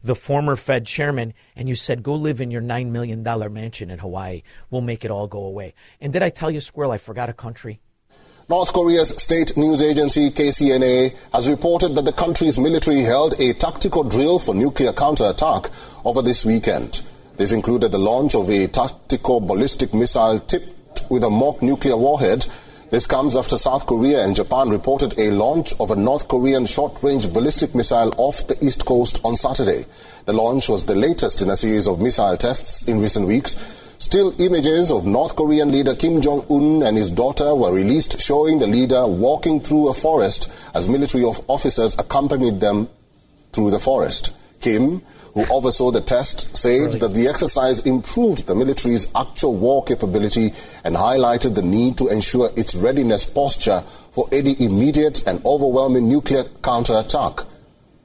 the 0.02 0.16
former 0.16 0.56
Fed 0.56 0.84
chairman 0.84 1.32
and 1.54 1.68
you 1.68 1.76
said, 1.76 2.02
go 2.02 2.16
live 2.16 2.40
in 2.40 2.50
your 2.50 2.60
$9 2.60 2.88
million 2.88 3.22
mansion 3.22 3.88
in 3.88 4.00
Hawaii. 4.00 4.42
We'll 4.68 4.80
make 4.80 5.04
it 5.04 5.12
all 5.12 5.28
go 5.28 5.44
away. 5.44 5.74
And 6.00 6.12
did 6.12 6.24
I 6.24 6.30
tell 6.30 6.50
you, 6.50 6.60
Squirrel, 6.60 6.90
I 6.90 6.98
forgot 6.98 7.28
a 7.28 7.32
country? 7.32 7.78
North 8.48 8.72
Korea's 8.72 9.10
state 9.22 9.56
news 9.56 9.80
agency 9.80 10.30
KCNA 10.30 11.14
has 11.32 11.48
reported 11.48 11.94
that 11.94 12.04
the 12.04 12.12
country's 12.12 12.58
military 12.58 13.02
held 13.02 13.38
a 13.38 13.52
tactical 13.54 14.02
drill 14.02 14.40
for 14.40 14.56
nuclear 14.56 14.92
counterattack 14.92 15.70
over 16.04 16.20
this 16.20 16.44
weekend. 16.44 17.04
This 17.36 17.52
included 17.52 17.92
the 17.92 17.98
launch 17.98 18.34
of 18.34 18.50
a 18.50 18.66
tactical 18.66 19.38
ballistic 19.38 19.94
missile 19.94 20.40
tipped 20.40 21.04
with 21.08 21.22
a 21.22 21.30
mock 21.30 21.62
nuclear 21.62 21.96
warhead. 21.96 22.44
This 22.88 23.04
comes 23.04 23.34
after 23.34 23.56
South 23.56 23.84
Korea 23.84 24.24
and 24.24 24.36
Japan 24.36 24.70
reported 24.70 25.18
a 25.18 25.32
launch 25.32 25.72
of 25.80 25.90
a 25.90 25.96
North 25.96 26.28
Korean 26.28 26.66
short-range 26.66 27.32
ballistic 27.32 27.74
missile 27.74 28.14
off 28.16 28.46
the 28.46 28.64
east 28.64 28.86
coast 28.86 29.20
on 29.24 29.34
Saturday. 29.34 29.84
The 30.24 30.32
launch 30.32 30.68
was 30.68 30.84
the 30.84 30.94
latest 30.94 31.42
in 31.42 31.50
a 31.50 31.56
series 31.56 31.88
of 31.88 32.00
missile 32.00 32.36
tests 32.36 32.86
in 32.86 33.00
recent 33.00 33.26
weeks. 33.26 33.56
Still 33.98 34.40
images 34.40 34.92
of 34.92 35.04
North 35.04 35.34
Korean 35.34 35.72
leader 35.72 35.96
Kim 35.96 36.20
Jong 36.20 36.46
un 36.48 36.84
and 36.84 36.96
his 36.96 37.10
daughter 37.10 37.56
were 37.56 37.72
released 37.72 38.20
showing 38.20 38.60
the 38.60 38.68
leader 38.68 39.04
walking 39.04 39.60
through 39.60 39.88
a 39.88 39.94
forest 39.94 40.48
as 40.72 40.88
military 40.88 41.24
officers 41.24 41.94
accompanied 41.98 42.60
them 42.60 42.88
through 43.52 43.72
the 43.72 43.80
forest. 43.80 44.32
Kim, 44.60 45.02
who 45.36 45.44
oversaw 45.52 45.90
the 45.90 46.00
test, 46.00 46.56
said 46.56 46.92
that 46.92 47.12
the 47.12 47.28
exercise 47.28 47.80
improved 47.80 48.46
the 48.46 48.54
military's 48.54 49.06
actual 49.14 49.54
war 49.54 49.84
capability 49.84 50.50
and 50.82 50.96
highlighted 50.96 51.54
the 51.54 51.60
need 51.60 51.98
to 51.98 52.08
ensure 52.08 52.48
its 52.56 52.74
readiness 52.74 53.26
posture 53.26 53.82
for 54.12 54.26
any 54.32 54.56
immediate 54.58 55.26
and 55.26 55.44
overwhelming 55.44 56.08
nuclear 56.08 56.44
counterattack 56.62 57.40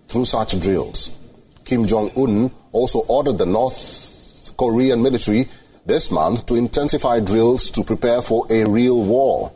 through 0.09 0.25
such 0.25 0.59
drills. 0.59 1.17
Kim 1.63 1.87
Jong 1.87 2.11
un 2.17 2.51
also 2.73 2.99
ordered 3.07 3.37
the 3.37 3.45
North 3.45 4.53
Korean 4.57 5.01
military 5.01 5.47
this 5.85 6.11
month 6.11 6.45
to 6.47 6.55
intensify 6.55 7.21
drills 7.21 7.71
to 7.71 7.81
prepare 7.81 8.21
for 8.21 8.45
a 8.49 8.65
real 8.65 9.05
war. 9.05 9.53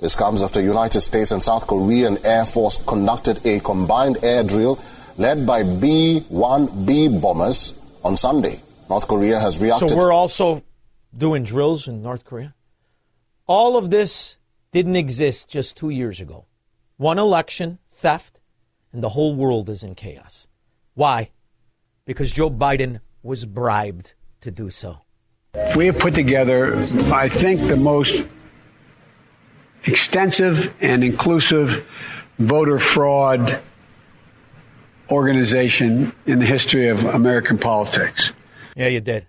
This 0.00 0.14
comes 0.14 0.44
after 0.44 0.60
United 0.60 1.00
States 1.00 1.32
and 1.32 1.42
South 1.42 1.66
Korean 1.66 2.18
Air 2.24 2.44
Force 2.44 2.84
conducted 2.84 3.44
a 3.44 3.58
combined 3.58 4.18
air 4.22 4.44
drill 4.44 4.78
led 5.18 5.46
by 5.46 5.62
B-1B 5.62 7.20
bombers 7.20 7.78
on 8.04 8.16
Sunday. 8.16 8.60
North 8.88 9.08
Korea 9.08 9.40
has 9.40 9.60
reacted. 9.60 9.90
So 9.90 9.96
we're 9.96 10.12
also 10.12 10.62
doing 11.16 11.44
drills 11.44 11.88
in 11.88 12.02
North 12.02 12.24
Korea? 12.24 12.54
All 13.46 13.76
of 13.76 13.90
this 13.90 14.36
didn't 14.72 14.96
exist 14.96 15.48
just 15.48 15.76
two 15.76 15.90
years 15.90 16.20
ago. 16.20 16.46
One 16.96 17.18
election, 17.18 17.78
theft, 17.90 18.40
and 18.92 19.02
the 19.02 19.10
whole 19.10 19.34
world 19.34 19.68
is 19.68 19.82
in 19.82 19.94
chaos. 19.94 20.46
Why? 20.94 21.30
Because 22.04 22.30
Joe 22.30 22.50
Biden 22.50 23.00
was 23.22 23.44
bribed 23.44 24.14
to 24.40 24.50
do 24.50 24.70
so. 24.70 24.98
We 25.74 25.86
have 25.86 25.98
put 25.98 26.14
together, 26.14 26.74
I 27.12 27.28
think, 27.28 27.60
the 27.62 27.76
most 27.76 28.26
extensive 29.84 30.74
and 30.80 31.02
inclusive 31.02 31.88
voter 32.38 32.78
fraud 32.78 33.62
organization 35.10 36.12
in 36.26 36.38
the 36.38 36.46
history 36.46 36.88
of 36.88 37.04
American 37.04 37.58
politics. 37.58 38.32
Yeah, 38.74 38.88
you 38.88 39.00
did. 39.00 39.26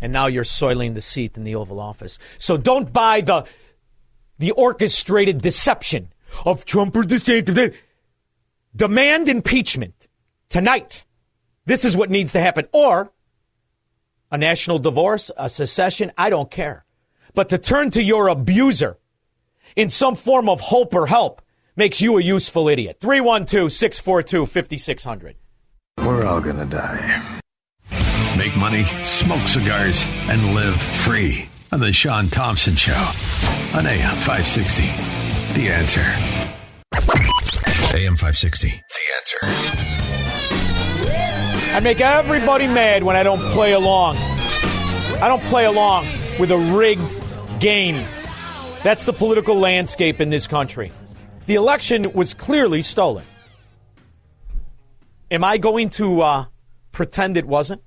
And 0.00 0.12
now 0.12 0.26
you're 0.26 0.44
soiling 0.44 0.94
the 0.94 1.00
seat 1.00 1.36
in 1.36 1.44
the 1.44 1.54
Oval 1.54 1.80
Office. 1.80 2.18
So 2.38 2.56
don't 2.56 2.92
buy 2.92 3.20
the 3.20 3.44
the 4.38 4.50
orchestrated 4.52 5.38
deception 5.40 6.12
of 6.44 6.64
Trump 6.64 6.96
or 6.96 7.02
DeSantis. 7.02 7.56
Eh, 7.56 7.76
demand 8.74 9.28
impeachment 9.28 10.08
tonight. 10.48 11.04
This 11.66 11.84
is 11.84 11.96
what 11.96 12.10
needs 12.10 12.32
to 12.32 12.40
happen. 12.40 12.66
Or 12.72 13.12
a 14.30 14.38
national 14.38 14.78
divorce, 14.78 15.30
a 15.36 15.48
secession, 15.48 16.10
I 16.16 16.30
don't 16.30 16.50
care. 16.50 16.84
But 17.34 17.50
to 17.50 17.58
turn 17.58 17.90
to 17.90 18.02
your 18.02 18.28
abuser 18.28 18.98
in 19.76 19.90
some 19.90 20.16
form 20.16 20.48
of 20.48 20.60
hope 20.60 20.94
or 20.94 21.06
help 21.06 21.42
makes 21.76 22.00
you 22.00 22.18
a 22.18 22.22
useful 22.22 22.68
idiot. 22.68 22.98
312 23.00 23.72
642 23.72 24.46
5600. 24.46 25.36
We're 25.98 26.24
all 26.24 26.40
going 26.40 26.56
to 26.56 26.64
die. 26.64 27.40
Make 28.36 28.56
money, 28.56 28.84
smoke 29.04 29.46
cigars, 29.46 30.04
and 30.28 30.54
live 30.54 30.80
free 30.80 31.48
on 31.70 31.80
The 31.80 31.92
Shaun 31.92 32.26
Thompson 32.28 32.76
Show 32.76 32.92
on 33.74 33.86
AM 33.86 34.16
560. 34.16 34.82
The 35.54 35.68
answer. 35.68 36.00
AM 37.96 38.16
560. 38.16 38.68
The 38.68 38.74
answer. 39.16 39.38
I 41.74 41.80
make 41.80 42.00
everybody 42.00 42.66
mad 42.66 43.02
when 43.02 43.16
I 43.16 43.22
don't 43.22 43.40
play 43.52 43.72
along. 43.72 44.16
I 44.16 45.28
don't 45.28 45.42
play 45.44 45.64
along 45.66 46.06
with 46.40 46.50
a 46.50 46.58
rigged 46.58 47.16
game. 47.60 48.04
That's 48.82 49.04
the 49.04 49.12
political 49.12 49.56
landscape 49.56 50.20
in 50.20 50.30
this 50.30 50.46
country. 50.46 50.90
The 51.46 51.54
election 51.54 52.12
was 52.12 52.34
clearly 52.34 52.82
stolen. 52.82 53.24
Am 55.30 55.42
I 55.42 55.58
going 55.58 55.88
to 55.90 56.20
uh, 56.20 56.44
pretend 56.92 57.36
it 57.36 57.46
wasn't? 57.46 57.82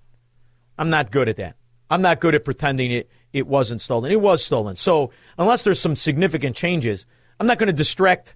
I'm 0.77 0.89
not 0.89 1.12
good 1.12 1.29
at 1.29 1.38
that. 1.38 1.55
I'm 1.89 2.01
not 2.01 2.19
good 2.19 2.35
at 2.35 2.43
pretending 2.43 2.91
it, 2.91 3.09
it 3.31 3.47
wasn't 3.47 3.81
stolen. 3.81 4.12
It 4.12 4.19
was 4.19 4.43
stolen. 4.43 4.75
So, 4.75 5.12
unless 5.38 5.63
there's 5.63 5.79
some 5.79 5.95
significant 5.95 6.55
changes, 6.55 7.05
I'm 7.39 7.47
not 7.47 7.57
going 7.57 7.67
to 7.67 7.74
distract, 7.74 8.35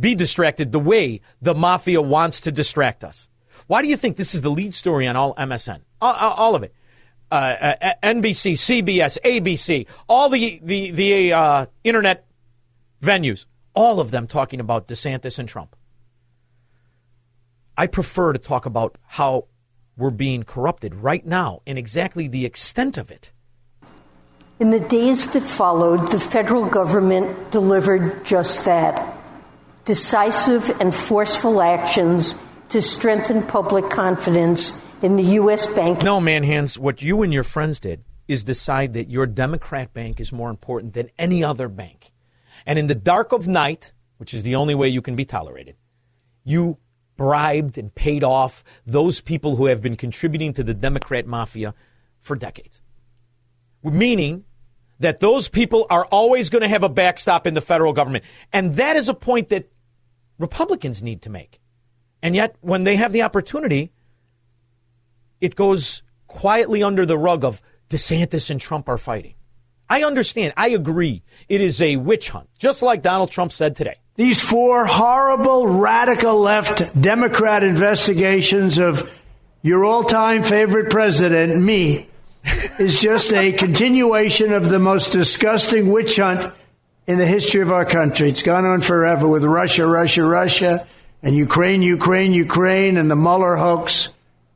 be 0.00 0.14
distracted 0.14 0.72
the 0.72 0.80
way 0.80 1.20
the 1.42 1.54
mafia 1.54 2.00
wants 2.00 2.40
to 2.42 2.52
distract 2.52 3.04
us. 3.04 3.28
Why 3.66 3.82
do 3.82 3.88
you 3.88 3.96
think 3.96 4.16
this 4.16 4.34
is 4.34 4.42
the 4.42 4.50
lead 4.50 4.74
story 4.74 5.06
on 5.06 5.16
all 5.16 5.34
MSN? 5.34 5.80
All, 6.00 6.14
all 6.14 6.54
of 6.54 6.62
it. 6.62 6.74
Uh, 7.30 7.34
uh, 7.34 7.94
NBC, 8.02 8.52
CBS, 8.52 9.18
ABC, 9.24 9.86
all 10.08 10.28
the 10.28 10.60
the 10.62 10.92
the 10.92 11.32
uh, 11.32 11.66
internet 11.82 12.24
venues, 13.02 13.46
all 13.76 14.00
of 14.00 14.10
them 14.10 14.26
talking 14.26 14.58
about 14.58 14.88
DeSantis 14.88 15.38
and 15.38 15.48
Trump. 15.48 15.76
I 17.76 17.86
prefer 17.86 18.32
to 18.32 18.38
talk 18.38 18.66
about 18.66 18.96
how 19.06 19.46
we're 19.96 20.10
being 20.10 20.42
corrupted 20.42 20.94
right 20.94 21.24
now 21.24 21.60
and 21.66 21.78
exactly 21.78 22.26
the 22.26 22.46
extent 22.46 22.96
of 22.96 23.10
it. 23.10 23.30
In 24.58 24.70
the 24.70 24.80
days 24.80 25.34
that 25.34 25.42
followed, 25.42 26.10
the 26.10 26.18
federal 26.18 26.66
government 26.66 27.50
delivered 27.50 28.24
just 28.24 28.64
that 28.64 29.14
decisive 29.84 30.80
and 30.80 30.94
forceful 30.94 31.60
actions 31.60 32.34
to 32.70 32.80
strengthen 32.80 33.42
public 33.42 33.88
confidence 33.90 34.82
in 35.02 35.16
the 35.16 35.22
U.S. 35.22 35.72
bank. 35.72 36.02
No, 36.02 36.20
man, 36.20 36.42
hands. 36.42 36.78
What 36.78 37.02
you 37.02 37.22
and 37.22 37.32
your 37.32 37.44
friends 37.44 37.78
did 37.78 38.02
is 38.26 38.42
decide 38.42 38.94
that 38.94 39.10
your 39.10 39.26
Democrat 39.26 39.92
bank 39.92 40.18
is 40.18 40.32
more 40.32 40.50
important 40.50 40.94
than 40.94 41.10
any 41.18 41.44
other 41.44 41.68
bank. 41.68 42.05
And 42.66 42.78
in 42.78 42.88
the 42.88 42.94
dark 42.94 43.32
of 43.32 43.46
night, 43.46 43.92
which 44.18 44.34
is 44.34 44.42
the 44.42 44.56
only 44.56 44.74
way 44.74 44.88
you 44.88 45.00
can 45.00 45.16
be 45.16 45.24
tolerated, 45.24 45.76
you 46.44 46.78
bribed 47.16 47.78
and 47.78 47.94
paid 47.94 48.22
off 48.22 48.62
those 48.86 49.20
people 49.20 49.56
who 49.56 49.66
have 49.66 49.80
been 49.80 49.96
contributing 49.96 50.52
to 50.52 50.64
the 50.64 50.74
Democrat 50.74 51.26
mafia 51.26 51.74
for 52.20 52.36
decades. 52.36 52.82
Meaning 53.82 54.44
that 54.98 55.20
those 55.20 55.48
people 55.48 55.86
are 55.90 56.06
always 56.06 56.50
going 56.50 56.62
to 56.62 56.68
have 56.68 56.82
a 56.82 56.88
backstop 56.88 57.46
in 57.46 57.54
the 57.54 57.60
federal 57.60 57.92
government. 57.92 58.24
And 58.52 58.74
that 58.74 58.96
is 58.96 59.08
a 59.08 59.14
point 59.14 59.50
that 59.50 59.70
Republicans 60.38 61.02
need 61.02 61.22
to 61.22 61.30
make. 61.30 61.60
And 62.22 62.34
yet, 62.34 62.56
when 62.60 62.84
they 62.84 62.96
have 62.96 63.12
the 63.12 63.22
opportunity, 63.22 63.92
it 65.40 65.54
goes 65.54 66.02
quietly 66.26 66.82
under 66.82 67.06
the 67.06 67.18
rug 67.18 67.44
of 67.44 67.62
DeSantis 67.88 68.50
and 68.50 68.60
Trump 68.60 68.88
are 68.88 68.98
fighting. 68.98 69.35
I 69.88 70.02
understand. 70.02 70.52
I 70.56 70.68
agree. 70.68 71.22
It 71.48 71.60
is 71.60 71.80
a 71.80 71.96
witch 71.96 72.30
hunt, 72.30 72.48
just 72.58 72.82
like 72.82 73.02
Donald 73.02 73.30
Trump 73.30 73.52
said 73.52 73.76
today. 73.76 73.96
These 74.16 74.42
four 74.42 74.86
horrible, 74.86 75.66
radical 75.66 76.40
left 76.40 77.00
Democrat 77.00 77.62
investigations 77.62 78.78
of 78.78 79.12
your 79.62 79.84
all 79.84 80.02
time 80.02 80.42
favorite 80.42 80.90
president, 80.90 81.62
me, 81.62 82.08
is 82.78 83.00
just 83.00 83.32
a 83.32 83.52
continuation 83.52 84.52
of 84.52 84.68
the 84.68 84.78
most 84.78 85.12
disgusting 85.12 85.92
witch 85.92 86.16
hunt 86.16 86.46
in 87.06 87.18
the 87.18 87.26
history 87.26 87.60
of 87.60 87.70
our 87.70 87.84
country. 87.84 88.28
It's 88.28 88.42
gone 88.42 88.64
on 88.64 88.80
forever 88.80 89.28
with 89.28 89.44
Russia, 89.44 89.86
Russia, 89.86 90.24
Russia, 90.24 90.86
and 91.22 91.36
Ukraine, 91.36 91.82
Ukraine, 91.82 92.32
Ukraine, 92.32 92.96
and 92.96 93.10
the 93.10 93.16
Mueller 93.16 93.56
hoax. 93.56 94.08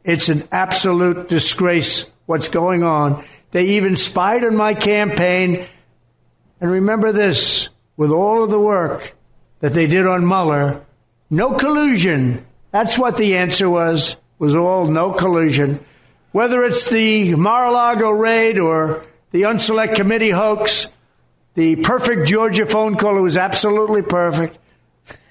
It's 0.04 0.28
an 0.28 0.48
absolute 0.50 1.28
disgrace 1.28 2.10
what's 2.26 2.48
going 2.48 2.82
on. 2.82 3.24
They 3.52 3.64
even 3.76 3.96
spied 3.96 4.44
on 4.44 4.56
my 4.56 4.74
campaign. 4.74 5.66
And 6.60 6.70
remember 6.70 7.12
this 7.12 7.68
with 7.96 8.10
all 8.10 8.44
of 8.44 8.50
the 8.50 8.60
work 8.60 9.14
that 9.60 9.74
they 9.74 9.86
did 9.86 10.06
on 10.06 10.26
Mueller, 10.26 10.84
no 11.30 11.54
collusion. 11.54 12.46
That's 12.70 12.98
what 12.98 13.16
the 13.16 13.36
answer 13.36 13.68
was, 13.68 14.16
was 14.38 14.54
all 14.54 14.86
no 14.86 15.12
collusion. 15.12 15.84
Whether 16.32 16.62
it's 16.62 16.88
the 16.88 17.34
Mar-a-Lago 17.34 18.10
raid 18.10 18.58
or 18.58 19.04
the 19.32 19.42
Unselect 19.42 19.96
Committee 19.96 20.30
hoax, 20.30 20.86
the 21.54 21.76
perfect 21.76 22.28
Georgia 22.28 22.66
phone 22.66 22.96
call 22.96 23.16
who 23.16 23.22
was 23.24 23.36
absolutely 23.36 24.02
perfect, 24.02 24.58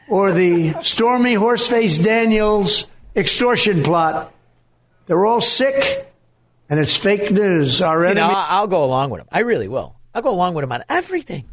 or 0.09 0.31
the 0.31 0.73
Stormy 0.81 1.35
Horseface 1.35 2.03
Daniels 2.03 2.85
extortion 3.15 3.83
plot. 3.83 4.33
They're 5.05 5.25
all 5.25 5.41
sick, 5.41 6.08
and 6.69 6.79
it's 6.79 6.95
fake 6.95 7.31
news. 7.31 7.81
Our 7.81 8.01
See, 8.01 8.11
enemy. 8.11 8.21
now, 8.21 8.45
I'll 8.47 8.67
go 8.67 8.83
along 8.83 9.09
with 9.09 9.21
him. 9.21 9.27
I 9.31 9.39
really 9.39 9.67
will. 9.67 9.95
I'll 10.13 10.21
go 10.21 10.29
along 10.29 10.53
with 10.53 10.63
him 10.63 10.71
on 10.71 10.83
everything. 10.89 11.49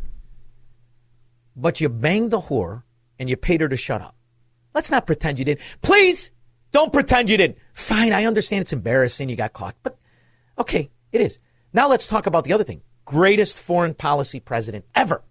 But 1.56 1.80
you 1.80 1.88
banged 1.88 2.30
the 2.30 2.40
whore 2.40 2.82
and 3.18 3.28
you 3.28 3.36
paid 3.36 3.60
her 3.62 3.68
to 3.68 3.76
shut 3.76 4.02
up. 4.02 4.14
Let's 4.74 4.90
not 4.90 5.06
pretend 5.06 5.38
you 5.38 5.44
did. 5.44 5.58
Please 5.80 6.30
don't 6.70 6.92
pretend 6.92 7.30
you 7.30 7.38
did. 7.38 7.56
Fine, 7.72 8.12
I 8.12 8.26
understand 8.26 8.62
it's 8.62 8.72
embarrassing. 8.74 9.28
You 9.30 9.36
got 9.36 9.54
caught. 9.54 9.74
But 9.82 9.98
okay, 10.58 10.90
it 11.12 11.20
is. 11.22 11.38
Now 11.72 11.88
let's 11.88 12.06
talk 12.06 12.26
about 12.26 12.44
the 12.44 12.52
other 12.52 12.64
thing. 12.64 12.82
Greatest 13.06 13.58
foreign 13.58 13.94
policy 13.94 14.40
president 14.40 14.84
ever. 14.94 15.22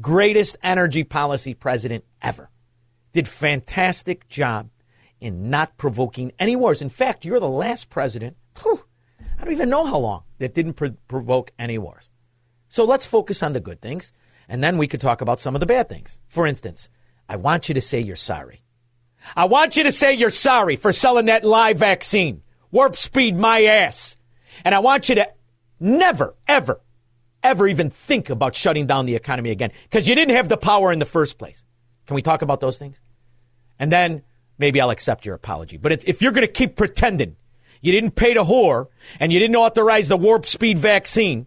Greatest 0.00 0.56
energy 0.62 1.04
policy 1.04 1.54
president 1.54 2.04
ever. 2.20 2.50
Did 3.12 3.28
fantastic 3.28 4.28
job 4.28 4.68
in 5.20 5.48
not 5.48 5.76
provoking 5.78 6.32
any 6.38 6.56
wars. 6.56 6.82
In 6.82 6.88
fact, 6.88 7.24
you're 7.24 7.40
the 7.40 7.48
last 7.48 7.88
president, 7.90 8.36
whew, 8.62 8.82
I 9.42 9.44
don't 9.44 9.54
even 9.54 9.70
know 9.70 9.84
how 9.84 9.98
long, 9.98 10.22
that 10.38 10.54
didn't 10.54 10.74
pro- 10.74 10.94
provoke 11.08 11.50
any 11.58 11.76
wars. 11.76 12.08
So 12.68 12.84
let's 12.84 13.06
focus 13.06 13.42
on 13.42 13.54
the 13.54 13.60
good 13.60 13.80
things, 13.80 14.12
and 14.48 14.62
then 14.62 14.78
we 14.78 14.86
could 14.86 15.00
talk 15.00 15.20
about 15.20 15.40
some 15.40 15.56
of 15.56 15.60
the 15.60 15.66
bad 15.66 15.88
things. 15.88 16.20
For 16.28 16.46
instance, 16.46 16.88
I 17.28 17.34
want 17.34 17.68
you 17.68 17.74
to 17.74 17.80
say 17.80 18.00
you're 18.00 18.14
sorry. 18.14 18.62
I 19.34 19.46
want 19.46 19.76
you 19.76 19.82
to 19.82 19.90
say 19.90 20.12
you're 20.12 20.30
sorry 20.30 20.76
for 20.76 20.92
selling 20.92 21.26
that 21.26 21.44
live 21.44 21.78
vaccine. 21.78 22.42
Warp 22.70 22.96
speed 22.96 23.36
my 23.36 23.64
ass. 23.64 24.16
And 24.64 24.76
I 24.76 24.78
want 24.78 25.08
you 25.08 25.16
to 25.16 25.28
never, 25.80 26.36
ever, 26.46 26.80
ever 27.42 27.66
even 27.66 27.90
think 27.90 28.30
about 28.30 28.54
shutting 28.54 28.86
down 28.86 29.06
the 29.06 29.16
economy 29.16 29.50
again 29.50 29.72
because 29.84 30.06
you 30.06 30.14
didn't 30.14 30.36
have 30.36 30.48
the 30.48 30.56
power 30.56 30.92
in 30.92 31.00
the 31.00 31.04
first 31.04 31.36
place. 31.36 31.64
Can 32.06 32.14
we 32.14 32.22
talk 32.22 32.42
about 32.42 32.60
those 32.60 32.78
things? 32.78 33.00
And 33.80 33.90
then 33.90 34.22
maybe 34.56 34.80
I'll 34.80 34.90
accept 34.90 35.26
your 35.26 35.34
apology. 35.34 35.78
But 35.78 35.90
if, 35.90 36.04
if 36.06 36.22
you're 36.22 36.32
going 36.32 36.46
to 36.46 36.52
keep 36.52 36.76
pretending 36.76 37.36
you 37.82 37.92
didn't 37.92 38.12
pay 38.12 38.32
the 38.32 38.44
whore 38.44 38.86
and 39.20 39.32
you 39.32 39.38
didn't 39.38 39.56
authorize 39.56 40.08
the 40.08 40.16
warp 40.16 40.46
speed 40.46 40.78
vaccine, 40.78 41.46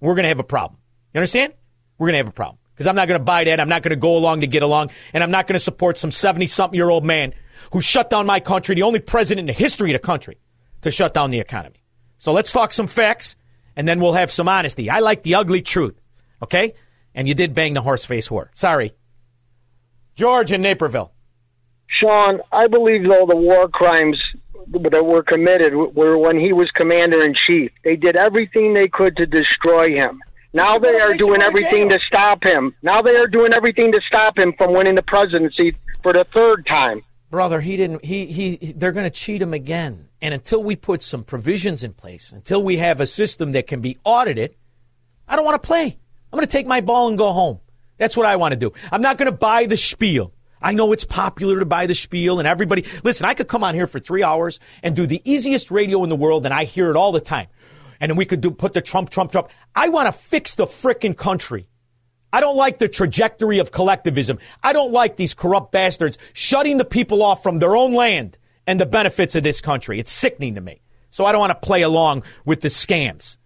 we're 0.00 0.14
going 0.14 0.24
to 0.24 0.28
have 0.28 0.40
a 0.40 0.44
problem. 0.44 0.78
You 1.14 1.18
understand? 1.20 1.54
We're 1.96 2.08
going 2.08 2.14
to 2.14 2.18
have 2.18 2.28
a 2.28 2.32
problem 2.32 2.58
because 2.74 2.86
I'm 2.86 2.96
not 2.96 3.08
going 3.08 3.18
to 3.18 3.24
buy 3.24 3.44
that. 3.44 3.58
I'm 3.58 3.70
not 3.70 3.82
going 3.82 3.90
to 3.90 3.96
go 3.96 4.16
along 4.16 4.42
to 4.42 4.46
get 4.46 4.62
along, 4.62 4.90
and 5.14 5.22
I'm 5.22 5.30
not 5.30 5.46
going 5.46 5.54
to 5.54 5.60
support 5.60 5.96
some 5.96 6.10
70 6.10 6.46
something 6.48 6.76
year 6.76 6.90
old 6.90 7.06
man 7.06 7.32
who 7.72 7.80
shut 7.80 8.10
down 8.10 8.26
my 8.26 8.40
country, 8.40 8.74
the 8.74 8.82
only 8.82 9.00
president 9.00 9.48
in 9.48 9.54
the 9.54 9.58
history 9.58 9.94
of 9.94 10.00
the 10.00 10.06
country 10.06 10.38
to 10.82 10.90
shut 10.90 11.14
down 11.14 11.30
the 11.30 11.40
economy. 11.40 11.82
So 12.18 12.32
let's 12.32 12.52
talk 12.52 12.72
some 12.72 12.86
facts, 12.86 13.36
and 13.76 13.88
then 13.88 14.00
we'll 14.00 14.12
have 14.12 14.30
some 14.30 14.48
honesty. 14.48 14.90
I 14.90 15.00
like 15.00 15.22
the 15.22 15.36
ugly 15.36 15.62
truth, 15.62 15.98
okay? 16.42 16.74
And 17.14 17.26
you 17.26 17.34
did 17.34 17.54
bang 17.54 17.74
the 17.74 17.82
horse 17.82 18.04
face 18.04 18.28
whore. 18.28 18.48
Sorry. 18.52 18.94
George 20.16 20.52
in 20.52 20.62
Naperville. 20.62 21.12
Shaun, 22.00 22.40
I 22.52 22.66
believe 22.66 23.04
though 23.04 23.26
the 23.26 23.36
war 23.36 23.68
crimes 23.68 24.20
that 24.68 25.04
were 25.04 25.22
committed 25.22 25.74
were 25.74 26.18
when 26.18 26.38
he 26.38 26.52
was 26.52 26.70
commander 26.74 27.24
in 27.24 27.34
chief. 27.46 27.70
They 27.84 27.96
did 27.96 28.16
everything 28.16 28.74
they 28.74 28.88
could 28.88 29.16
to 29.16 29.26
destroy 29.26 29.90
him. 29.90 30.20
Now 30.52 30.78
they 30.78 30.98
are 31.00 31.14
doing 31.14 31.42
everything 31.42 31.88
to 31.90 31.98
stop 32.06 32.42
him. 32.42 32.74
Now 32.82 33.02
they 33.02 33.10
are 33.10 33.26
doing 33.26 33.52
everything 33.52 33.92
to 33.92 34.00
stop 34.06 34.38
him 34.38 34.54
from 34.56 34.72
winning 34.72 34.94
the 34.94 35.02
presidency 35.02 35.76
for 36.02 36.12
the 36.12 36.24
third 36.32 36.66
time. 36.66 37.02
Brother, 37.30 37.60
he 37.60 37.76
didn't. 37.76 38.04
He 38.04 38.26
he. 38.26 38.72
They're 38.74 38.92
going 38.92 39.04
to 39.04 39.10
cheat 39.10 39.42
him 39.42 39.52
again. 39.52 40.08
And 40.22 40.32
until 40.32 40.62
we 40.62 40.76
put 40.76 41.02
some 41.02 41.24
provisions 41.24 41.84
in 41.84 41.92
place, 41.92 42.32
until 42.32 42.62
we 42.62 42.78
have 42.78 43.00
a 43.00 43.06
system 43.06 43.52
that 43.52 43.66
can 43.66 43.80
be 43.80 43.98
audited, 44.04 44.54
I 45.28 45.36
don't 45.36 45.44
want 45.44 45.60
to 45.60 45.66
play. 45.66 45.98
I'm 46.32 46.36
going 46.36 46.46
to 46.46 46.52
take 46.52 46.66
my 46.66 46.80
ball 46.80 47.08
and 47.08 47.18
go 47.18 47.32
home. 47.32 47.60
That's 47.98 48.16
what 48.16 48.26
I 48.26 48.36
want 48.36 48.52
to 48.52 48.56
do. 48.56 48.72
I'm 48.90 49.02
not 49.02 49.18
going 49.18 49.30
to 49.30 49.36
buy 49.36 49.66
the 49.66 49.76
spiel. 49.76 50.32
I 50.60 50.72
know 50.72 50.92
it's 50.92 51.04
popular 51.04 51.58
to 51.58 51.66
buy 51.66 51.86
the 51.86 51.94
spiel 51.94 52.38
and 52.38 52.48
everybody. 52.48 52.84
Listen, 53.04 53.26
I 53.26 53.34
could 53.34 53.48
come 53.48 53.64
on 53.64 53.74
here 53.74 53.86
for 53.86 54.00
three 54.00 54.22
hours 54.22 54.58
and 54.82 54.96
do 54.96 55.06
the 55.06 55.22
easiest 55.24 55.70
radio 55.70 56.02
in 56.02 56.08
the 56.08 56.16
world, 56.16 56.44
and 56.44 56.54
I 56.54 56.64
hear 56.64 56.90
it 56.90 56.96
all 56.96 57.12
the 57.12 57.20
time. 57.20 57.48
And 58.00 58.10
then 58.10 58.16
we 58.16 58.24
could 58.24 58.40
do 58.40 58.50
put 58.50 58.74
the 58.74 58.80
Trump, 58.80 59.10
Trump, 59.10 59.32
Trump. 59.32 59.48
I 59.74 59.88
want 59.88 60.06
to 60.06 60.12
fix 60.12 60.54
the 60.54 60.66
frickin' 60.66 61.16
country. 61.16 61.68
I 62.32 62.40
don't 62.40 62.56
like 62.56 62.78
the 62.78 62.88
trajectory 62.88 63.58
of 63.58 63.72
collectivism. 63.72 64.38
I 64.62 64.72
don't 64.72 64.92
like 64.92 65.16
these 65.16 65.32
corrupt 65.32 65.72
bastards 65.72 66.18
shutting 66.32 66.76
the 66.76 66.84
people 66.84 67.22
off 67.22 67.42
from 67.42 67.58
their 67.58 67.76
own 67.76 67.94
land 67.94 68.36
and 68.66 68.80
the 68.80 68.86
benefits 68.86 69.34
of 69.34 69.42
this 69.42 69.60
country. 69.60 69.98
It's 69.98 70.12
sickening 70.12 70.56
to 70.56 70.60
me. 70.60 70.82
So 71.10 71.24
I 71.24 71.32
don't 71.32 71.40
want 71.40 71.52
to 71.52 71.66
play 71.66 71.82
along 71.82 72.24
with 72.44 72.60
the 72.60 72.68
scams. 72.68 73.38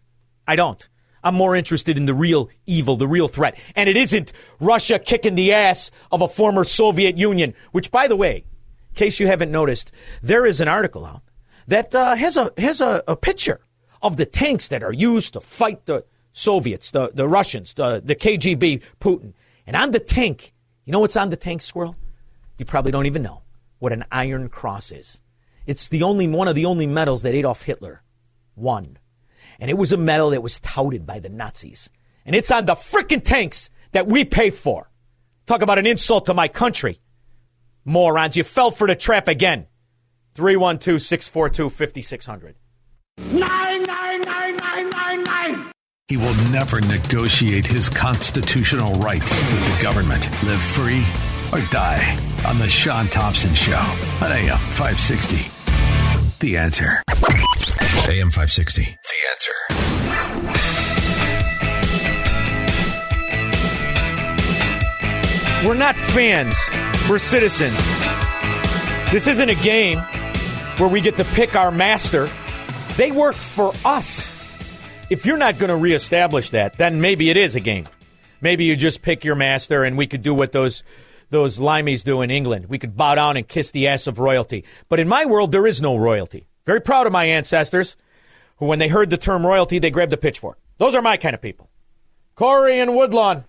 I 0.49 0.57
don't. 0.57 0.88
I'm 1.22 1.35
more 1.35 1.54
interested 1.54 1.96
in 1.96 2.06
the 2.06 2.14
real 2.14 2.48
evil, 2.66 2.96
the 2.96 3.09
real 3.09 3.28
threat. 3.28 3.59
And 3.76 3.88
it 3.88 3.96
isn't 3.96 4.33
Russia 4.59 4.98
kicking 4.98 5.35
the 5.35 5.52
ass 5.52 5.90
of 6.11 6.22
a 6.22 6.28
former 6.28 6.64
Soviet 6.64 7.18
Union, 7.18 7.54
which, 7.72 7.90
by 7.90 8.09
the 8.09 8.16
way, 8.16 8.44
in 8.90 8.94
case 8.94 9.20
you 9.20 9.26
haven't 9.26 9.52
noticed, 9.52 9.92
there 10.22 10.46
is 10.46 10.61
an 10.61 10.68
article 10.68 11.04
out 11.04 11.22
that 11.66 11.94
uh, 11.94 12.16
has 12.16 12.37
a 12.37 12.52
has 12.56 12.80
a, 12.80 13.02
a 13.06 13.16
picture 13.16 13.61
of 14.02 14.16
the 14.16 14.26
tanks 14.26 14.68
that 14.68 14.83
are 14.83 14.92
used 14.92 15.35
to 15.35 15.40
fight 15.40 15.87
the 15.87 16.04
Soviets, 16.33 16.90
the, 16.90 17.11
the 17.12 17.28
Russians, 17.28 17.74
the, 17.74 18.00
the 18.02 18.14
KGB, 18.14 18.83
Putin. 19.00 19.33
And 19.66 19.76
on 19.76 19.90
the 19.90 20.00
tank, 20.00 20.52
you 20.85 20.92
know 20.92 21.00
what's 21.00 21.16
on 21.16 21.30
the 21.30 21.37
tank, 21.37 21.62
Squirrel? 21.62 21.96
You 22.59 22.64
probably 22.64 22.92
don't 22.92 23.06
even 23.06 23.22
know 23.22 23.42
what 23.78 23.92
an 23.92 24.04
Iron 24.11 24.48
Cross 24.48 24.92
is. 24.92 25.20
It's 25.66 25.88
the 25.88 26.02
only 26.02 26.28
one 26.28 26.48
of 26.48 26.54
the 26.54 26.66
only 26.66 26.87
medals 26.87 27.22
that 27.22 27.35
Adolf 27.35 27.62
Hitler 27.62 28.02
won. 28.56 28.98
And 29.61 29.70
it 29.70 29.79
was 29.79 29.92
a 29.92 29.96
medal 29.96 30.31
that 30.31 30.42
was 30.42 30.59
touted 30.61 31.07
by 31.07 31.18
the 31.20 31.29
Nazis. 31.29 31.90
And 32.25 32.35
it's 32.35 32.51
on 32.51 32.66
the 32.66 32.75
frickin' 32.75 33.23
tanks 33.23 33.70
that 33.92 34.07
we 34.07 34.25
pay 34.25 34.51
for. 34.51 34.90
Talk 35.46 35.62
about 35.62 35.79
an 35.79 35.87
insult 35.87 36.27
to 36.27 36.35
my 36.35 36.49
country. 36.49 37.01
Morons, 37.85 38.37
you 38.37 38.44
fell 38.44 38.70
for 38.70 38.87
the 38.87 38.96
trap 38.96 39.29
again. 39.29 39.66
312 40.35 41.03
642 41.03 41.70
5600. 41.70 42.57
Nine, 43.18 43.83
nine, 43.83 44.23
nine, 44.23 44.57
nine, 44.57 44.90
nine, 44.90 45.25
nine. 45.25 45.73
He 46.09 46.16
will 46.16 46.35
never 46.51 46.81
negotiate 46.81 47.66
his 47.66 47.88
constitutional 47.88 48.94
rights 48.94 49.31
with 49.31 49.77
the 49.77 49.83
government. 49.83 50.29
Live 50.42 50.62
free 50.62 51.05
or 51.53 51.61
die 51.70 52.18
on 52.46 52.59
The 52.59 52.68
Shaun 52.68 53.09
Thompson 53.09 53.55
Show 53.55 53.81
on 54.23 54.33
AM 54.33 54.59
560. 54.59 55.60
The 56.40 56.57
answer. 56.57 57.03
AM 58.09 58.31
560. 58.31 58.83
The 58.83 59.18
answer. 59.31 59.53
We're 65.68 65.74
not 65.74 65.96
fans, 65.96 66.57
we're 67.11 67.18
citizens. 67.18 67.76
This 69.12 69.26
isn't 69.26 69.50
a 69.50 69.55
game 69.57 69.98
where 70.79 70.88
we 70.88 71.03
get 71.03 71.18
to 71.18 71.24
pick 71.24 71.55
our 71.57 71.70
master. 71.70 72.31
They 72.96 73.12
work 73.12 73.35
for 73.35 73.74
us. 73.85 74.31
If 75.11 75.26
you're 75.26 75.37
not 75.37 75.59
going 75.59 75.68
to 75.68 75.76
reestablish 75.76 76.48
that, 76.50 76.72
then 76.79 77.03
maybe 77.03 77.29
it 77.29 77.37
is 77.37 77.55
a 77.55 77.61
game. 77.61 77.85
Maybe 78.40 78.64
you 78.64 78.76
just 78.76 79.03
pick 79.03 79.26
your 79.26 79.35
master 79.35 79.85
and 79.85 79.98
we 79.98 80.07
could 80.07 80.22
do 80.22 80.33
what 80.33 80.53
those 80.53 80.85
those 81.30 81.58
limeys 81.58 82.04
do 82.04 82.20
in 82.20 82.30
England. 82.30 82.66
We 82.68 82.78
could 82.78 82.96
bow 82.96 83.14
down 83.14 83.36
and 83.36 83.46
kiss 83.48 83.70
the 83.70 83.86
ass 83.88 84.06
of 84.06 84.18
royalty. 84.18 84.64
But 84.88 85.00
in 85.00 85.08
my 85.08 85.24
world, 85.24 85.52
there 85.52 85.66
is 85.66 85.80
no 85.80 85.96
royalty. 85.96 86.46
Very 86.66 86.80
proud 86.80 87.06
of 87.06 87.12
my 87.12 87.24
ancestors 87.24 87.96
who, 88.56 88.66
when 88.66 88.78
they 88.78 88.88
heard 88.88 89.10
the 89.10 89.16
term 89.16 89.46
royalty, 89.46 89.78
they 89.78 89.90
grabbed 89.90 90.12
a 90.12 90.16
pitchfork. 90.16 90.58
Those 90.78 90.94
are 90.94 91.02
my 91.02 91.16
kind 91.16 91.34
of 91.34 91.40
people. 91.40 91.70
Corey 92.34 92.80
and 92.80 92.94
Woodlawn. 92.94 93.44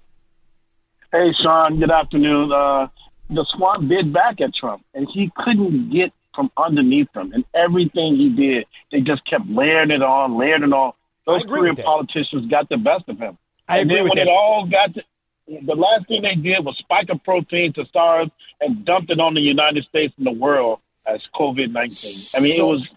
Hey, 1.12 1.32
Shaun. 1.44 1.80
Good 1.80 1.92
afternoon. 1.92 2.52
Uh, 2.52 2.88
the 3.30 3.46
swamp 3.56 3.88
bid 3.88 4.14
back 4.14 4.42
at 4.42 4.54
Trump, 4.54 4.84
and 4.94 5.08
he 5.14 5.32
couldn't 5.36 5.92
get 5.92 6.12
from 6.34 6.52
underneath 6.58 7.12
them. 7.14 7.32
And 7.34 7.44
everything 7.54 8.16
he 8.16 8.30
did, 8.30 8.66
they 8.92 9.02
just 9.02 9.26
kept 9.30 9.48
layering 9.48 9.92
it 9.92 10.02
on, 10.02 10.38
layering 10.38 10.64
it 10.64 10.74
on. 10.74 10.94
Those 11.26 11.44
Korean 11.44 11.76
politicians 11.76 12.50
got 12.50 12.70
the 12.70 12.78
best 12.78 13.08
of 13.08 13.20
him. 13.20 13.38
I 13.68 13.80
and 13.80 13.90
agree 13.92 13.98
then 13.98 14.04
with 14.04 14.10
when 14.12 14.26
that. 14.26 14.28
it 14.28 14.34
all 14.34 14.68
got 14.70 14.94
to, 14.96 15.04
the 15.48 15.76
last 15.76 16.08
thing 16.08 16.22
they 16.22 16.36
did 16.36 16.64
was 16.64 16.76
spike 16.80 17.08
a 17.10 17.18
protein 17.18 17.74
to 17.74 17.86
SARS 17.92 18.30
and 18.62 18.86
dumped 18.86 19.10
it 19.12 19.20
on 19.20 19.34
the 19.34 19.42
United 19.42 19.84
States 19.86 20.14
and 20.18 20.26
the 20.26 20.32
world 20.32 20.80
as 21.06 21.20
COVID 21.36 21.72
nineteen. 21.72 22.16
I 22.36 22.40
mean, 22.40 22.58
So- 22.58 22.70
it 22.70 22.72
was. 22.74 22.88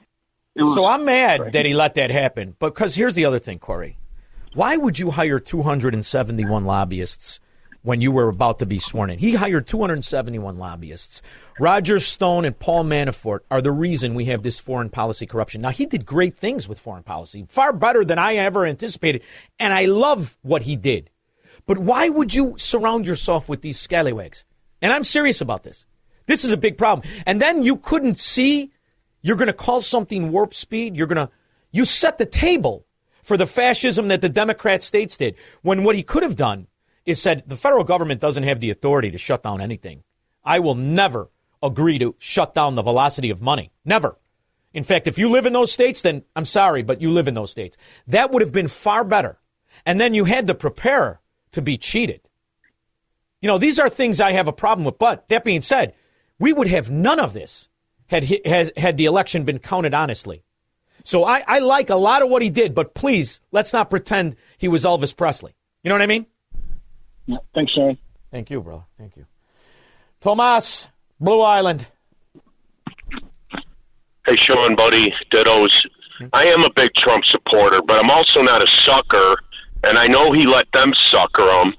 It 0.57 0.63
was 0.63 0.75
So 0.77 0.85
I'm 0.85 1.05
mad 1.05 1.53
that 1.53 1.67
he 1.67 1.75
let 1.75 1.95
that 1.95 2.13
happen. 2.13 2.55
Because 2.61 2.95
here's 2.95 3.17
the 3.17 3.25
other 3.25 3.41
thing, 3.41 3.59
Corey. 3.59 3.97
Why 4.53 4.77
would 4.77 5.01
you 5.01 5.11
hire 5.11 5.41
271 5.41 6.65
lobbyists 6.65 7.41
when 7.83 8.01
you 8.01 8.13
were 8.13 8.29
about 8.29 8.61
to 8.61 8.67
be 8.67 8.79
sworn 8.79 9.11
in? 9.11 9.19
He 9.19 9.35
hired 9.35 9.67
271 9.67 10.57
lobbyists. 10.57 11.23
Roger 11.59 11.99
Stone 11.99 12.45
and 12.45 12.57
Paul 12.57 12.85
Manafort 12.85 13.41
are 13.51 13.61
the 13.61 13.73
reason 13.73 14.15
we 14.15 14.27
have 14.27 14.45
this 14.45 14.61
foreign 14.61 14.91
policy 14.91 15.27
corruption. 15.27 15.61
Now, 15.61 15.71
he 15.71 15.87
did 15.87 16.07
great 16.07 16.37
things 16.37 16.69
with 16.69 16.79
foreign 16.79 17.03
policy, 17.03 17.47
far 17.49 17.73
better 17.73 18.05
than 18.05 18.21
I 18.21 18.37
ever 18.37 18.65
anticipated. 18.65 19.23
And 19.59 19.73
I 19.75 19.87
love 19.87 20.39
what 20.43 20.63
he 20.63 20.77
did. 20.77 21.11
But 21.67 21.79
why 21.79 22.09
would 22.09 22.35
you 22.35 22.55
surround 22.59 23.07
yourself 23.07 23.49
with 23.49 23.63
these 23.63 23.79
scallywags? 23.79 24.45
And 24.83 24.93
I'm 24.93 25.05
serious 25.05 25.41
about 25.41 25.63
this. 25.63 25.87
This 26.27 26.45
is 26.45 26.53
a 26.53 26.57
big 26.57 26.79
problem. 26.79 27.09
And 27.27 27.41
then 27.41 27.63
you 27.63 27.77
couldn't 27.77 28.19
see 28.19 28.73
you're 29.25 29.37
going 29.37 29.47
to 29.47 29.55
call 29.55 29.81
something 29.81 30.31
warp 30.31 30.53
speed. 30.53 30.97
You're 30.97 31.07
going 31.07 31.27
to, 31.27 31.33
you 31.73 31.87
set 31.87 32.19
the 32.19 32.27
table 32.27 32.87
for 33.23 33.39
the 33.39 33.47
fascism 33.47 34.09
that 34.09 34.21
the 34.21 34.29
Democrat 34.29 34.83
states 34.83 35.17
did. 35.17 35.35
When 35.63 35.83
what 35.83 35.97
he 35.97 36.03
could 36.03 36.23
have 36.23 36.37
done 36.37 36.67
is 37.07 37.23
said, 37.23 37.43
the 37.47 37.57
federal 37.57 37.85
government 37.85 38.21
doesn't 38.21 38.43
have 38.43 38.61
the 38.61 38.69
authority 38.69 39.11
to 39.11 39.19
shut 39.19 39.43
down 39.43 39.63
anything. 39.63 40.03
I 40.45 40.59
will 40.59 40.75
never 40.75 41.31
agree 41.63 41.99
to 42.01 42.15
shut 42.19 42.53
down 42.53 42.75
the 42.75 42.83
velocity 42.83 43.31
of 43.31 43.41
money. 43.41 43.73
Never. 43.83 44.19
In 44.75 44.85
fact, 44.85 45.07
if 45.07 45.17
you 45.17 45.31
live 45.31 45.47
in 45.47 45.55
those 45.55 45.73
states, 45.73 46.03
then 46.03 46.25
I'm 46.37 46.45
sorry, 46.45 46.83
but 46.83 47.01
you 47.01 47.11
live 47.11 47.27
in 47.27 47.33
those 47.33 47.51
states. 47.51 47.79
That 48.07 48.31
would 48.31 48.43
have 48.43 48.53
been 48.53 48.69
far 48.69 49.05
better. 49.05 49.39
And 49.87 49.99
then 49.99 50.13
you 50.13 50.25
had 50.27 50.47
to 50.49 50.55
prepare 50.55 51.21
to 51.55 51.63
be 51.63 51.79
cheated. 51.79 52.21
You 53.41 53.49
know, 53.49 53.59
these 53.59 53.79
are 53.79 53.89
things 53.89 54.21
I 54.21 54.33
have 54.33 54.49
a 54.49 54.53
problem 54.53 54.85
with. 54.85 54.99
But 54.99 55.29
that 55.29 55.45
being 55.45 55.63
said, 55.63 55.95
we 56.39 56.53
would 56.53 56.69
have 56.69 56.91
none 56.91 57.21
of 57.21 57.33
this 57.33 57.69
had 58.07 58.25
he, 58.25 58.41
has, 58.45 58.73
had 58.77 58.97
the 58.97 59.07
election 59.07 59.45
been 59.45 59.59
counted 59.59 59.95
honestly. 59.95 60.43
So 61.05 61.25
I, 61.25 61.43
I 61.47 61.59
like 61.59 61.91
a 61.91 61.97
lot 61.97 62.23
of 62.23 62.31
what 62.31 62.43
he 62.43 62.51
did, 62.51 62.75
but 62.75 62.95
please 62.95 63.41
let's 63.53 63.73
not 63.73 63.91
pretend 63.91 64.37
he 64.59 64.69
was 64.69 64.85
Elvis 64.85 65.17
Presley. 65.17 65.55
You 65.83 65.91
know 65.91 65.95
what 65.95 66.03
I 66.03 66.07
mean? 66.07 66.27
Yeah, 67.27 67.39
thanks, 67.55 67.73
Shaun. 67.73 67.99
Thank 68.31 68.51
you, 68.51 68.61
brother. 68.61 68.85
Thank 68.99 69.17
you. 69.17 69.27
Tomas, 70.21 70.89
Blue 71.21 71.41
Island. 71.41 71.87
Hey, 74.27 74.37
Shaun, 74.47 74.75
buddy, 74.75 75.13
dittos. 75.33 75.69
Hmm? 76.19 76.27
I 76.33 76.45
am 76.45 76.65
a 76.65 76.71
big 76.75 76.91
Trump 77.03 77.25
supporter, 77.31 77.83
but 77.87 77.97
I'm 77.99 78.11
also 78.11 78.41
not 78.41 78.63
a 78.63 78.67
sucker, 78.87 79.37
and 79.87 79.99
I 79.99 80.07
know 80.07 80.33
he 80.33 80.47
let 80.47 80.67
them 80.73 80.93
sucker 81.13 81.49
him. 81.63 81.75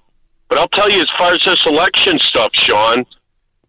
But 0.49 0.57
I'll 0.59 0.71
tell 0.71 0.89
you, 0.89 1.01
as 1.01 1.09
far 1.17 1.33
as 1.33 1.41
this 1.45 1.59
election 1.65 2.19
stuff, 2.29 2.51
Shaun, 2.67 3.05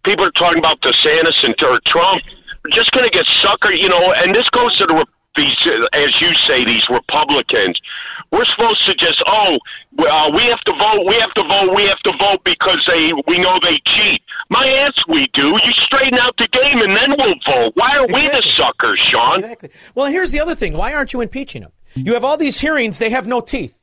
people 0.04 0.24
are 0.24 0.36
talking 0.36 0.58
about 0.58 0.80
DeSantis 0.80 1.40
and 1.42 1.54
or 1.64 1.80
Trump. 1.86 2.22
We're 2.62 2.76
just 2.76 2.90
going 2.92 3.08
to 3.08 3.14
get 3.14 3.24
suckered, 3.40 3.80
you 3.80 3.88
know. 3.88 4.12
And 4.12 4.34
this 4.34 4.48
goes 4.52 4.76
to 4.78 4.86
the 4.86 5.06
these, 5.36 5.56
as 5.92 6.10
you 6.20 6.32
say, 6.48 6.64
these 6.64 6.82
Republicans. 6.88 7.78
We're 8.32 8.48
supposed 8.56 8.80
to 8.86 8.94
just, 8.96 9.22
oh, 9.28 9.60
uh, 10.00 10.32
we 10.34 10.42
have 10.48 10.60
to 10.64 10.72
vote, 10.72 11.04
we 11.06 11.14
have 11.20 11.32
to 11.36 11.44
vote, 11.44 11.76
we 11.76 11.84
have 11.84 12.00
to 12.08 12.12
vote 12.18 12.40
because 12.44 12.82
they 12.88 13.12
we 13.28 13.38
know 13.38 13.60
they 13.60 13.78
cheat. 13.94 14.20
My 14.50 14.64
answer, 14.64 15.02
we 15.08 15.28
do. 15.34 15.54
You 15.60 15.72
straighten 15.86 16.18
out 16.18 16.34
the 16.38 16.48
game, 16.48 16.80
and 16.80 16.96
then 16.96 17.14
we'll 17.16 17.38
vote. 17.46 17.72
Why 17.74 17.96
are 17.96 18.06
we 18.06 18.22
the 18.26 18.42
suckers, 18.56 19.00
Shaun? 19.12 19.44
Exactly. 19.44 19.70
Well, 19.94 20.06
here's 20.06 20.32
the 20.32 20.40
other 20.40 20.54
thing. 20.54 20.72
Why 20.72 20.92
aren't 20.94 21.12
you 21.12 21.20
impeaching 21.20 21.62
them? 21.62 21.72
You 21.94 22.14
have 22.14 22.24
all 22.24 22.36
these 22.36 22.58
hearings, 22.58 22.98
they 22.98 23.10
have 23.10 23.26
no 23.26 23.40
teeth. 23.40 23.75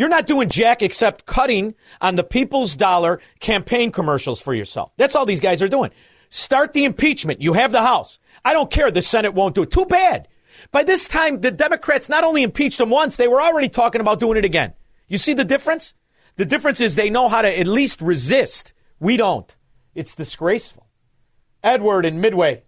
You're 0.00 0.08
not 0.08 0.26
doing 0.26 0.48
jack 0.48 0.80
except 0.80 1.26
cutting 1.26 1.74
on 2.00 2.16
the 2.16 2.24
people's 2.24 2.74
dollar 2.74 3.20
campaign 3.38 3.92
commercials 3.92 4.40
for 4.40 4.54
yourself. 4.54 4.92
That's 4.96 5.14
all 5.14 5.26
these 5.26 5.40
guys 5.40 5.60
are 5.60 5.68
doing. 5.68 5.90
Start 6.30 6.72
the 6.72 6.86
impeachment. 6.86 7.42
You 7.42 7.52
have 7.52 7.70
the 7.70 7.82
House. 7.82 8.18
I 8.42 8.54
don't 8.54 8.70
care. 8.70 8.90
The 8.90 9.02
Senate 9.02 9.34
won't 9.34 9.54
do 9.54 9.60
it. 9.60 9.70
Too 9.70 9.84
bad. 9.84 10.26
By 10.72 10.84
this 10.84 11.06
time, 11.06 11.42
the 11.42 11.50
Democrats 11.50 12.08
not 12.08 12.24
only 12.24 12.42
impeached 12.42 12.80
him 12.80 12.88
once, 12.88 13.18
they 13.18 13.28
were 13.28 13.42
already 13.42 13.68
talking 13.68 14.00
about 14.00 14.20
doing 14.20 14.38
it 14.38 14.44
again. 14.46 14.72
You 15.06 15.18
see 15.18 15.34
the 15.34 15.44
difference? 15.44 15.92
The 16.36 16.46
difference 16.46 16.80
is 16.80 16.94
they 16.94 17.10
know 17.10 17.28
how 17.28 17.42
to 17.42 17.58
at 17.60 17.66
least 17.66 18.00
resist. 18.00 18.72
We 19.00 19.18
don't. 19.18 19.54
It's 19.94 20.14
disgraceful. 20.14 20.86
Edward 21.62 22.06
in 22.06 22.22
Midway. 22.22 22.62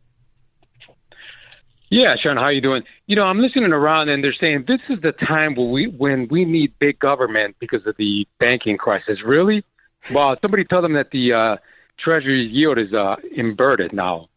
Yeah, 1.92 2.14
Shaun, 2.16 2.38
how 2.38 2.48
you 2.48 2.62
doing? 2.62 2.84
You 3.06 3.16
know, 3.16 3.24
I'm 3.24 3.38
listening 3.38 3.70
around 3.70 4.08
and 4.08 4.24
they're 4.24 4.34
saying 4.40 4.64
this 4.66 4.80
is 4.88 5.02
the 5.02 5.12
time 5.12 5.54
when 5.54 5.70
we 5.70 5.88
when 5.88 6.26
we 6.30 6.46
need 6.46 6.72
big 6.78 6.98
government 6.98 7.56
because 7.58 7.86
of 7.86 7.94
the 7.98 8.26
banking 8.40 8.78
crisis. 8.78 9.18
Really? 9.22 9.62
Well, 10.10 10.34
somebody 10.40 10.64
tell 10.64 10.80
them 10.80 10.94
that 10.94 11.10
the 11.10 11.34
uh, 11.34 11.56
Treasury 12.02 12.46
yield 12.46 12.78
is 12.78 12.94
uh, 12.94 13.16
inverted 13.36 13.92
now. 13.92 14.30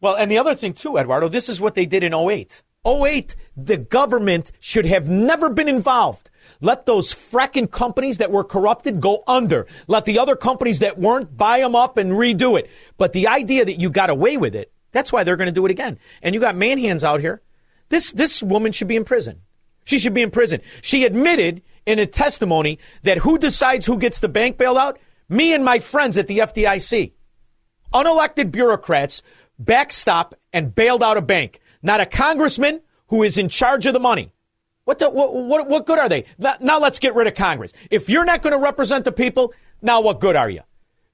Well, 0.00 0.14
and 0.14 0.30
the 0.30 0.38
other 0.38 0.54
thing 0.54 0.74
too, 0.74 0.96
Eduardo, 0.96 1.28
this 1.28 1.48
is 1.48 1.60
what 1.60 1.74
they 1.74 1.86
did 1.86 2.04
in 2.04 2.14
08. 2.14 2.62
08, 2.86 3.34
the 3.56 3.78
government 3.78 4.52
should 4.60 4.86
have 4.86 5.08
never 5.08 5.50
been 5.50 5.68
involved. 5.68 6.30
Let 6.60 6.86
those 6.86 7.12
fracking 7.12 7.68
companies 7.68 8.18
that 8.18 8.30
were 8.30 8.44
corrupted 8.44 9.00
go 9.00 9.24
under. 9.26 9.66
Let 9.88 10.04
the 10.04 10.20
other 10.20 10.36
companies 10.36 10.78
that 10.78 11.00
weren't 11.00 11.36
buy 11.36 11.58
them 11.58 11.74
up 11.74 11.96
and 11.96 12.12
redo 12.12 12.56
it. 12.56 12.70
But 12.96 13.12
the 13.12 13.26
idea 13.26 13.64
that 13.64 13.80
you 13.80 13.90
got 13.90 14.08
away 14.08 14.36
with 14.36 14.54
it, 14.54 14.70
that's 14.96 15.12
why 15.12 15.24
they're 15.24 15.36
going 15.36 15.46
to 15.46 15.52
do 15.52 15.66
it 15.66 15.70
again. 15.70 15.98
And 16.22 16.34
you 16.34 16.40
got 16.40 16.54
manhands 16.54 17.04
out 17.04 17.20
here. 17.20 17.42
This 17.88 18.10
this 18.12 18.42
woman 18.42 18.72
should 18.72 18.88
be 18.88 18.96
in 18.96 19.04
prison. 19.04 19.42
She 19.84 19.98
should 19.98 20.14
be 20.14 20.22
in 20.22 20.30
prison. 20.30 20.60
She 20.82 21.04
admitted 21.04 21.62
in 21.84 21.98
a 21.98 22.06
testimony 22.06 22.78
that 23.02 23.18
who 23.18 23.38
decides 23.38 23.86
who 23.86 23.98
gets 23.98 24.20
the 24.20 24.28
bank 24.28 24.58
bailed 24.58 24.78
out? 24.78 24.98
Me 25.28 25.52
and 25.54 25.64
my 25.64 25.78
friends 25.78 26.18
at 26.18 26.26
the 26.26 26.38
FDIC 26.38 27.12
unelected 27.92 28.50
bureaucrats 28.50 29.22
backstop 29.58 30.34
and 30.52 30.74
bailed 30.74 31.02
out 31.02 31.16
a 31.16 31.22
bank, 31.22 31.60
not 31.82 32.00
a 32.00 32.06
congressman 32.06 32.80
who 33.08 33.22
is 33.22 33.38
in 33.38 33.48
charge 33.48 33.86
of 33.86 33.92
the 33.94 34.00
money. 34.00 34.32
What, 34.84 34.98
the, 34.98 35.10
what, 35.10 35.34
what, 35.34 35.68
what 35.68 35.86
good 35.86 35.98
are 35.98 36.08
they? 36.08 36.24
Now 36.38 36.78
let's 36.78 36.98
get 36.98 37.14
rid 37.14 37.26
of 37.26 37.34
Congress. 37.34 37.72
If 37.90 38.08
you're 38.08 38.24
not 38.24 38.42
going 38.42 38.52
to 38.52 38.58
represent 38.58 39.04
the 39.04 39.12
people, 39.12 39.52
now 39.82 40.00
what 40.00 40.20
good 40.20 40.36
are 40.36 40.50
you? 40.50 40.62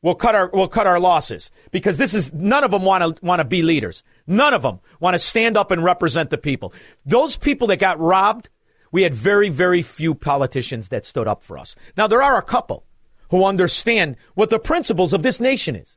We'll 0.03 0.17
cut 0.17 0.35
our 0.35 0.51
we'll 0.53 0.69
cut 0.69 0.88
our 0.88 0.99
losses 0.99 1.53
because 1.71 1.97
this 1.97 2.12
is 2.12 2.33
none 2.33 2.65
of 2.65 2.73
them 2.73 2.83
want 2.83 3.17
to 3.17 3.25
want 3.25 3.38
to 3.38 3.45
be 3.45 3.62
leaders. 3.62 4.03
None 4.27 4.53
of 4.53 4.62
them 4.62 4.81
want 4.99 5.15
to 5.15 5.19
stand 5.19 5.57
up 5.57 5.71
and 5.71 5.83
represent 5.83 6.31
the 6.31 6.38
people. 6.38 6.75
Those 7.07 7.37
people 7.37 7.69
that 7.69 7.79
got 7.79 8.01
robbed, 8.01 8.51
we 8.91 9.03
had 9.03 9.15
very 9.15 9.49
very 9.49 9.81
few 9.81 10.15
politicians 10.17 10.88
that 10.88 11.07
stood 11.07 11.29
up 11.29 11.45
for 11.45 11.57
us. 11.57 11.77
Now 11.97 12.09
there 12.09 12.23
are 12.23 12.37
a 12.37 12.43
couple 12.43 12.85
who 13.31 13.45
understand 13.45 14.17
what 14.35 14.51
the 14.51 14.59
principles 14.59 15.12
of 15.12 15.23
this 15.23 15.41
nation 15.41 15.77
is. 15.77 15.97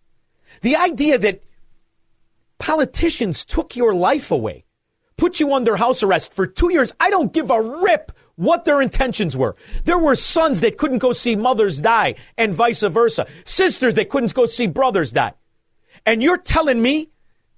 The 0.61 0.75
idea 0.75 1.17
that 1.17 1.43
politicians 2.59 3.43
took 3.43 3.75
your 3.75 3.93
life 3.93 4.29
away, 4.29 4.65
put 5.17 5.39
you 5.39 5.51
under 5.53 5.77
house 5.77 6.03
arrest 6.03 6.31
for 6.31 6.45
two 6.45 6.71
years. 6.71 6.93
I 6.99 7.09
don't 7.09 7.33
give 7.33 7.49
a 7.49 7.61
rip 7.61 8.11
what 8.35 8.65
their 8.65 8.81
intentions 8.81 9.35
were. 9.35 9.55
There 9.83 9.99
were 9.99 10.15
sons 10.15 10.61
that 10.61 10.77
couldn't 10.77 10.99
go 10.99 11.13
see 11.13 11.35
mothers 11.35 11.81
die 11.81 12.15
and 12.37 12.53
vice 12.53 12.81
versa, 12.81 13.27
sisters 13.45 13.95
that 13.95 14.09
couldn't 14.09 14.33
go 14.33 14.45
see 14.45 14.67
brothers 14.67 15.13
die. 15.13 15.33
And 16.05 16.21
you're 16.21 16.37
telling 16.37 16.81
me 16.81 17.09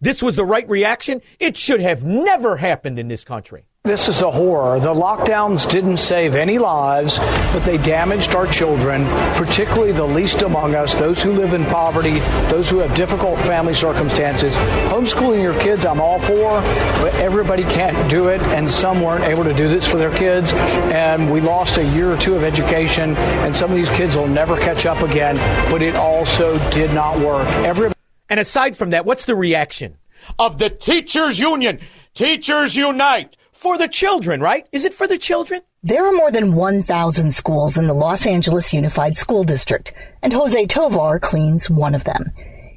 this 0.02 0.22
was 0.22 0.36
the 0.36 0.46
right 0.46 0.68
reaction? 0.70 1.22
It 1.40 1.58
should 1.58 1.82
have 1.82 2.04
never 2.04 2.58
happened 2.58 3.00
in 3.00 3.08
this 3.08 3.24
country. 3.24 3.67
This 3.88 4.10
is 4.10 4.22
a 4.22 4.30
horror. 4.30 4.82
The 4.82 4.94
lockdowns 4.94 5.72
didn't 5.72 5.96
save 5.96 6.36
any 6.36 6.58
lives, 6.58 7.20
but 7.54 7.60
they 7.64 7.78
damaged 7.78 8.36
our 8.36 8.46
children, 8.46 9.06
particularly 9.36 9.94
the 9.94 10.04
least 10.04 10.42
among 10.42 10.76
us, 10.76 10.96
those 10.96 11.24
who 11.24 11.32
live 11.32 11.54
in 11.54 11.64
poverty, 11.64 12.20
those 12.50 12.70
who 12.70 12.80
have 12.80 12.94
difficult 12.96 13.40
family 13.40 13.74
circumstances. 13.74 14.54
Homeschooling 14.92 15.42
your 15.42 15.58
kids, 15.62 15.86
I'm 15.86 16.02
all 16.02 16.20
for, 16.20 16.60
but 17.00 17.16
everybody 17.16 17.64
can't 17.64 18.10
do 18.10 18.28
it, 18.28 18.42
and 18.42 18.70
some 18.70 19.02
weren't 19.02 19.24
able 19.24 19.46
to 19.46 19.54
do 19.54 19.70
this 19.70 19.88
for 19.88 19.96
their 19.96 20.14
kids. 20.14 20.52
And 20.92 21.32
we 21.32 21.40
lost 21.40 21.78
a 21.78 21.86
year 21.86 22.12
or 22.12 22.18
two 22.18 22.36
of 22.36 22.44
education, 22.44 23.16
and 23.16 23.56
some 23.56 23.72
of 23.72 23.78
these 23.78 23.90
kids 23.92 24.18
will 24.18 24.28
never 24.28 24.60
catch 24.60 24.86
up 24.86 25.02
again, 25.02 25.38
but 25.72 25.82
it 25.82 25.96
also 25.96 26.58
did 26.72 26.94
not 26.94 27.18
work. 27.20 27.48
Every- 27.64 27.94
and 28.30 28.38
aside 28.42 28.76
from 28.76 28.90
that, 28.90 29.06
what's 29.06 29.24
the 29.24 29.36
reaction 29.36 29.96
of 30.38 30.58
the 30.58 30.70
teachers 30.70 31.40
union? 31.40 31.80
Teachers 32.14 32.76
unite 32.76 33.38
for 33.58 33.78
the 33.78 33.88
children, 33.88 34.40
right? 34.40 34.68
Is 34.72 34.86
it 34.86 34.94
for 34.94 35.08
the 35.08 35.18
children? 35.18 35.62
There 35.82 36.06
are 36.06 36.12
more 36.12 36.30
than 36.32 36.54
1,000 36.54 37.34
schools 37.34 37.76
in 37.76 37.88
the 37.88 37.94
Los 37.94 38.28
Angeles 38.28 38.72
Unified 38.72 39.18
School 39.18 39.44
District, 39.44 39.94
and 40.22 40.32
Jose 40.32 40.68
Tovar 40.68 41.20
cleans 41.20 41.70
one 41.70 41.96
of 41.96 42.04
them. 42.04 42.32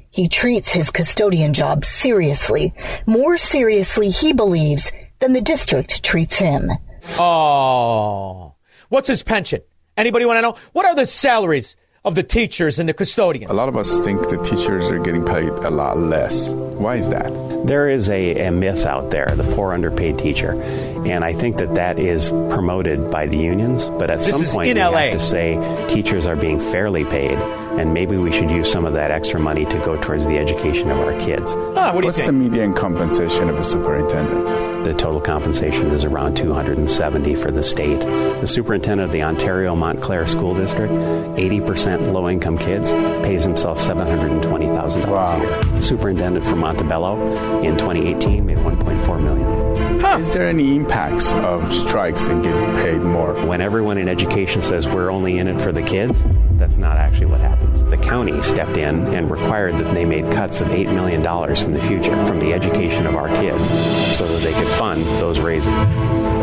He 0.09 0.27
treats 0.27 0.71
his 0.71 0.89
custodian 0.89 1.53
job 1.53 1.85
seriously, 1.85 2.73
more 3.05 3.37
seriously, 3.37 4.09
he 4.09 4.33
believes, 4.33 4.91
than 5.19 5.33
the 5.33 5.41
district 5.41 6.03
treats 6.03 6.37
him. 6.37 6.71
Oh. 7.19 8.55
What's 8.89 9.07
his 9.07 9.23
pension? 9.23 9.61
Anybody 9.95 10.25
want 10.25 10.37
to 10.37 10.41
know? 10.41 10.55
What 10.73 10.85
are 10.85 10.95
the 10.95 11.05
salaries 11.05 11.77
of 12.03 12.15
the 12.15 12.23
teachers 12.23 12.79
and 12.79 12.89
the 12.89 12.93
custodians? 12.93 13.51
A 13.51 13.53
lot 13.53 13.69
of 13.69 13.77
us 13.77 13.99
think 13.99 14.29
the 14.29 14.41
teachers 14.43 14.89
are 14.89 14.99
getting 14.99 15.23
paid 15.23 15.49
a 15.49 15.69
lot 15.69 15.97
less. 15.97 16.49
Why 16.49 16.95
is 16.95 17.09
that? 17.09 17.31
There 17.65 17.89
is 17.89 18.09
a, 18.09 18.47
a, 18.47 18.51
myth 18.51 18.87
out 18.87 19.11
there, 19.11 19.27
the 19.35 19.43
poor 19.55 19.71
underpaid 19.71 20.17
teacher, 20.17 20.59
and 21.05 21.23
I 21.23 21.33
think 21.33 21.57
that 21.57 21.75
that 21.75 21.99
is 21.99 22.29
promoted 22.29 23.11
by 23.11 23.27
the 23.27 23.37
unions. 23.37 23.87
But 23.87 24.09
at 24.09 24.17
this 24.17 24.29
some 24.31 24.43
point, 24.45 24.73
we 24.73 24.81
LA. 24.81 24.91
have 24.97 25.11
to 25.11 25.19
say 25.19 25.87
teachers 25.87 26.25
are 26.25 26.35
being 26.35 26.59
fairly 26.59 27.05
paid, 27.05 27.37
and 27.79 27.93
maybe 27.93 28.17
we 28.17 28.31
should 28.31 28.49
use 28.49 28.71
some 28.71 28.85
of 28.85 28.93
that 28.93 29.11
extra 29.11 29.39
money 29.39 29.65
to 29.65 29.77
go 29.79 29.99
towards 30.01 30.27
the 30.27 30.37
education 30.37 30.89
of 30.89 30.99
our 30.99 31.17
kids. 31.19 31.53
Ah, 31.75 31.93
what 31.93 32.03
What's 32.03 32.21
the 32.21 32.31
median 32.31 32.73
compensation 32.73 33.49
of 33.49 33.59
a 33.59 33.63
superintendent? 33.63 34.85
The 34.85 34.93
total 34.93 35.21
compensation 35.21 35.87
is 35.91 36.03
around 36.03 36.35
270 36.35 37.35
for 37.35 37.51
the 37.51 37.63
state. 37.63 37.99
The 37.99 38.47
superintendent 38.47 39.05
of 39.05 39.11
the 39.11 39.23
Ontario 39.23 39.75
Montclair 39.75 40.27
School 40.27 40.55
District, 40.55 40.91
80% 40.91 42.11
low-income 42.13 42.57
kids, 42.57 42.91
pays 43.23 43.43
himself 43.43 43.79
$720,000 43.79 45.07
wow. 45.07 45.37
a 45.37 45.39
year. 45.39 45.63
The 45.75 45.81
superintendent 45.81 46.45
for 46.45 46.55
Montebello 46.55 47.61
in 47.61 47.77
2018 47.77 48.45
made 48.45 48.57
1.4 48.57 49.23
million. 49.23 49.80
Is 50.19 50.29
there 50.29 50.45
any 50.45 50.75
impacts 50.75 51.31
of 51.33 51.73
strikes 51.73 52.27
and 52.27 52.43
getting 52.43 52.75
paid 52.75 52.99
more? 52.99 53.33
When 53.45 53.61
everyone 53.61 53.97
in 53.97 54.09
education 54.09 54.61
says 54.61 54.87
we're 54.87 55.09
only 55.09 55.39
in 55.39 55.47
it 55.47 55.61
for 55.61 55.71
the 55.71 55.81
kids, 55.81 56.23
that's 56.57 56.77
not 56.77 56.97
actually 56.97 57.27
what 57.27 57.39
happens. 57.39 57.83
The 57.85 57.97
county 57.97 58.39
stepped 58.43 58.77
in 58.77 59.07
and 59.07 59.31
required 59.31 59.77
that 59.77 59.93
they 59.95 60.05
made 60.05 60.31
cuts 60.31 60.59
of 60.59 60.67
$8 60.67 60.93
million 60.93 61.23
from 61.55 61.73
the 61.73 61.81
future, 61.81 62.11
from 62.25 62.39
the 62.39 62.53
education 62.53 63.07
of 63.07 63.15
our 63.15 63.29
kids, 63.29 63.67
so 64.15 64.27
that 64.27 64.43
they 64.43 64.53
could 64.53 64.67
fund 64.73 65.03
those 65.19 65.39
raises. 65.39 65.73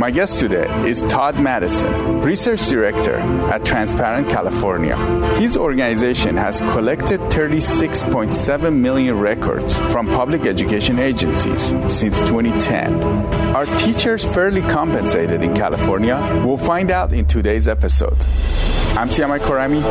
My 0.00 0.10
guest 0.10 0.40
today 0.40 0.66
is 0.88 1.02
Todd 1.02 1.38
Madison, 1.38 2.20
Research 2.22 2.66
Director 2.68 3.16
at 3.52 3.64
Transparent 3.64 4.28
California. 4.30 4.96
His 5.36 5.56
organization 5.56 6.36
has 6.36 6.60
collected 6.60 7.20
36.7 7.20 8.74
million 8.74 9.18
records 9.18 9.78
from 9.92 10.06
public 10.06 10.46
education 10.46 10.98
agencies 10.98 11.62
since 11.92 12.18
2010. 12.22 12.98
Are 13.58 13.66
teachers 13.66 14.24
fairly 14.24 14.62
compensated 14.62 15.42
in 15.42 15.52
California? 15.52 16.16
We'll 16.46 16.56
find 16.56 16.92
out 16.92 17.12
in 17.12 17.26
today's 17.26 17.66
episode. 17.66 18.16
I'm 18.96 19.08
Siyamak 19.08 19.40
Khorrami. 19.40 19.82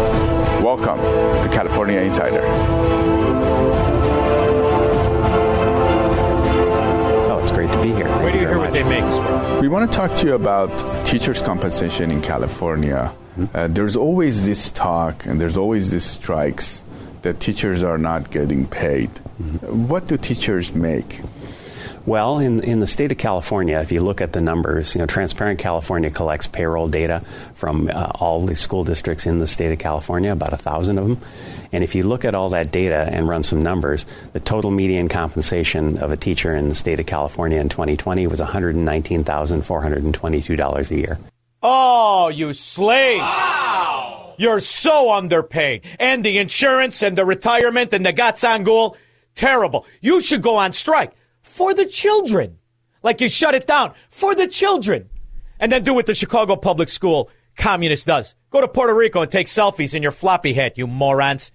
Welcome 0.64 1.00
to 1.00 1.50
California 1.54 2.00
Insider. 2.00 2.40
Oh, 7.30 7.40
it's 7.42 7.52
great 7.52 7.70
to 7.70 7.82
be 7.82 7.90
here. 7.90 8.06
Thank 8.06 8.22
Where 8.22 8.32
do 8.32 8.40
you 8.40 8.48
hear 8.48 8.58
what 8.58 8.72
they 8.72 8.84
make? 8.84 9.62
We 9.62 9.68
want 9.68 9.92
to 9.92 9.98
talk 9.98 10.16
to 10.20 10.28
you 10.28 10.36
about 10.36 11.06
teachers' 11.06 11.42
compensation 11.42 12.10
in 12.10 12.22
California. 12.22 13.14
Uh, 13.54 13.68
there's 13.68 13.98
always 13.98 14.46
this 14.46 14.72
talk 14.72 15.26
and 15.26 15.42
there's 15.42 15.58
always 15.58 15.92
these 15.92 16.06
strikes 16.06 16.86
that 17.24 17.42
teachers 17.42 17.84
are 17.84 17.98
not 17.98 18.32
getting 18.32 18.66
paid. 18.66 19.10
What 19.68 20.08
do 20.08 20.16
teachers 20.16 20.74
make? 20.74 21.20
Well, 22.08 22.40
in, 22.40 22.64
in 22.64 22.80
the 22.80 22.88
state 22.88 23.12
of 23.12 23.18
California, 23.18 23.82
if 23.82 23.92
you 23.92 24.00
look 24.00 24.22
at 24.22 24.32
the 24.32 24.40
numbers, 24.40 24.96
you 24.96 25.00
know, 25.00 25.06
Transparent 25.06 25.60
California 25.60 26.10
collects 26.10 26.48
payroll 26.48 26.88
data 26.88 27.20
from 27.54 27.92
uh, 27.94 28.12
all 28.16 28.46
the 28.46 28.56
school 28.56 28.86
districts 28.86 29.26
in 29.26 29.40
the 29.40 29.48
state 29.48 29.74
of 29.74 29.80
California, 29.80 30.32
about 30.32 30.54
a 30.54 30.58
thousand 30.58 31.00
of 31.00 31.10
them. 31.10 31.20
And 31.74 31.84
if 31.84 31.96
you 31.96 32.04
look 32.04 32.24
at 32.24 32.34
all 32.34 32.52
that 32.52 32.72
data 32.72 33.10
and 33.12 33.28
run 33.28 33.44
some 33.44 33.62
numbers, 33.62 34.06
the 34.32 34.40
total 34.40 34.72
median 34.72 35.10
compensation 35.10 35.98
of 35.98 36.14
a 36.14 36.18
teacher 36.18 36.56
in 36.56 36.70
the 36.70 36.76
state 36.76 37.02
of 37.02 37.08
California 37.08 37.60
in 37.60 37.68
2020 37.68 38.26
was 38.28 38.40
$119,422 38.40 40.92
a 40.92 40.96
year. 40.96 41.20
Oh, 41.62 42.30
you 42.30 42.54
slaves! 42.54 43.20
Wow. 43.20 44.34
You're 44.38 44.62
so 44.62 45.12
underpaid. 45.12 45.82
And 46.00 46.24
the 46.24 46.38
insurance 46.38 47.04
and 47.04 47.18
the 47.18 47.26
retirement 47.26 47.92
and 47.92 48.06
the 48.06 48.14
gatsangul, 48.14 48.96
terrible. 49.36 49.86
You 50.00 50.22
should 50.22 50.42
go 50.42 50.56
on 50.56 50.72
strike 50.72 51.12
for 51.58 51.74
the 51.74 51.88
children. 51.88 52.60
Like 53.02 53.20
you 53.20 53.28
shut 53.28 53.56
it 53.56 53.66
down 53.66 53.94
for 54.12 54.36
the 54.36 54.48
children. 54.48 55.10
And 55.60 55.72
then 55.72 55.84
do 55.84 55.96
what 55.96 56.06
the 56.06 56.14
Chicago 56.14 56.56
Public 56.56 56.88
School 56.88 57.32
communist 57.58 58.06
does. 58.06 58.36
Go 58.52 58.62
to 58.62 58.68
Puerto 58.68 58.94
Rico 58.94 59.24
and 59.24 59.32
take 59.32 59.48
selfies 59.48 59.96
in 59.96 60.04
your 60.04 60.12
floppy 60.12 60.54
hat, 60.54 60.78
you 60.78 60.86
morons. 60.86 61.52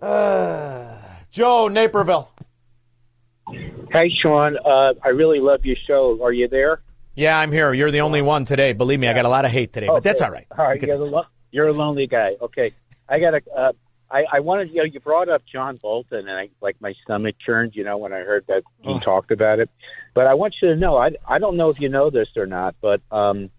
Uh, 0.00 0.96
Joe, 1.32 1.66
Naperville. 1.66 2.30
Hey, 3.90 4.08
Shaun. 4.22 4.56
Uh, 4.64 4.94
I 5.04 5.08
really 5.08 5.40
love 5.40 5.64
your 5.64 5.76
show. 5.88 6.20
Are 6.22 6.32
you 6.32 6.46
there? 6.46 6.80
Yeah, 7.16 7.36
I'm 7.36 7.50
here. 7.50 7.74
You're 7.74 7.90
the 7.90 8.02
only 8.02 8.22
one 8.22 8.44
today. 8.44 8.72
Believe 8.72 9.00
me, 9.00 9.08
I 9.08 9.12
got 9.12 9.24
a 9.24 9.28
lot 9.28 9.44
of 9.44 9.50
hate 9.50 9.72
today, 9.72 9.88
but 9.88 10.04
that's 10.04 10.22
all 10.22 10.30
right. 10.30 10.46
All 10.56 10.64
right, 10.64 10.80
you're, 10.80 10.96
the 10.96 11.04
lo- 11.04 11.26
you're 11.50 11.66
a 11.66 11.72
lonely 11.72 12.06
guy. 12.06 12.36
Okay, 12.40 12.72
I 13.08 13.18
got 13.18 13.34
a. 13.34 13.42
Uh, 13.54 13.72
I, 14.10 14.24
I 14.32 14.40
wanted, 14.40 14.70
you 14.70 14.76
know, 14.78 14.84
you 14.84 14.98
brought 15.00 15.28
up 15.28 15.42
John 15.50 15.76
Bolton, 15.76 16.28
and 16.28 16.30
I 16.30 16.48
like 16.60 16.76
my 16.80 16.94
stomach 17.04 17.36
churned, 17.44 17.76
you 17.76 17.84
know, 17.84 17.96
when 17.98 18.12
I 18.12 18.20
heard 18.20 18.44
that 18.48 18.62
he 18.82 18.90
Oh. 18.90 18.98
talked 18.98 19.30
about 19.30 19.60
it. 19.60 19.70
But 20.14 20.26
I 20.26 20.34
want 20.34 20.54
you 20.60 20.68
to 20.68 20.76
know, 20.76 20.96
I 20.96 21.12
I 21.26 21.38
don't 21.38 21.56
know 21.56 21.70
if 21.70 21.78
you 21.80 21.88
know 21.88 22.10
this 22.10 22.28
or 22.36 22.46
not, 22.46 22.74
but 22.80 23.00
um, 23.12 23.50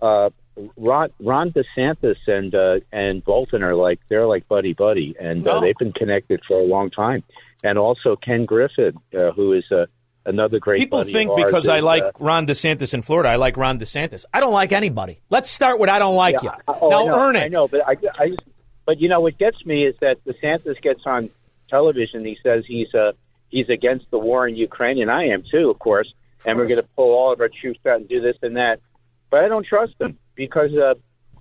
uh, 0.00 0.30
Ron 0.76 1.10
Ron 1.20 1.52
DeSantis 1.52 2.16
and 2.26 2.54
uh, 2.54 2.80
and 2.92 3.24
Bolton 3.24 3.62
are 3.62 3.74
like 3.76 4.00
they're 4.08 4.26
like 4.26 4.48
buddy 4.48 4.72
buddy, 4.72 5.14
and 5.20 5.46
uh, 5.46 5.54
No. 5.54 5.60
they've 5.60 5.78
been 5.78 5.92
connected 5.92 6.40
for 6.46 6.58
a 6.58 6.64
long 6.64 6.90
time. 6.90 7.22
And 7.64 7.78
also 7.78 8.16
Ken 8.16 8.44
Griffin, 8.44 8.98
uh, 9.16 9.30
who 9.30 9.52
is 9.52 9.64
uh, 9.70 9.86
another 10.26 10.58
great 10.58 10.80
People 10.80 11.04
think 11.04 11.30
because 11.36 11.68
I 11.68 11.78
is, 11.78 11.84
like 11.84 12.02
uh, 12.02 12.10
Ron 12.18 12.44
DeSantis 12.48 12.92
in 12.92 13.02
Florida, 13.02 13.28
I 13.28 13.36
like 13.36 13.56
Ron 13.56 13.78
DeSantis. 13.78 14.24
I 14.34 14.40
don't 14.40 14.52
like 14.52 14.72
anybody. 14.72 15.20
Let's 15.30 15.48
start 15.48 15.78
with 15.78 15.88
I 15.88 16.00
don't 16.00 16.16
like 16.16 16.42
Yeah, 16.42 16.50
you. 16.50 16.50
I- 16.66 16.78
oh, 16.80 16.88
now 16.88 17.02
I 17.02 17.06
know, 17.06 17.18
earn 17.20 17.36
it. 17.36 17.40
I 17.44 17.48
know, 17.48 17.68
but 17.68 17.80
I, 17.86 17.92
I 18.18 18.28
just, 18.30 18.40
but 18.86 19.00
you 19.00 19.08
know 19.08 19.20
what 19.20 19.38
gets 19.38 19.64
me 19.64 19.86
is 19.86 19.94
that 20.00 20.24
DeSantis 20.24 20.80
gets 20.82 21.00
on 21.06 21.30
television. 21.68 22.24
He 22.24 22.36
says 22.42 22.64
he's 22.66 22.92
uh, 22.94 23.12
he's 23.48 23.68
against 23.68 24.10
the 24.10 24.18
war 24.18 24.46
in 24.46 24.56
Ukraine, 24.56 25.00
and 25.00 25.10
I 25.10 25.26
am 25.26 25.42
too, 25.50 25.70
of 25.70 25.78
course. 25.78 26.12
And 26.44 26.58
we're 26.58 26.66
going 26.66 26.80
to 26.80 26.88
pull 26.96 27.14
all 27.14 27.32
of 27.32 27.40
our 27.40 27.48
troops 27.48 27.78
out 27.86 28.00
and 28.00 28.08
do 28.08 28.20
this 28.20 28.36
and 28.42 28.56
that. 28.56 28.80
But 29.30 29.44
I 29.44 29.48
don't 29.48 29.64
trust 29.64 29.94
him 30.00 30.18
because 30.34 30.70
uh, 30.74 30.94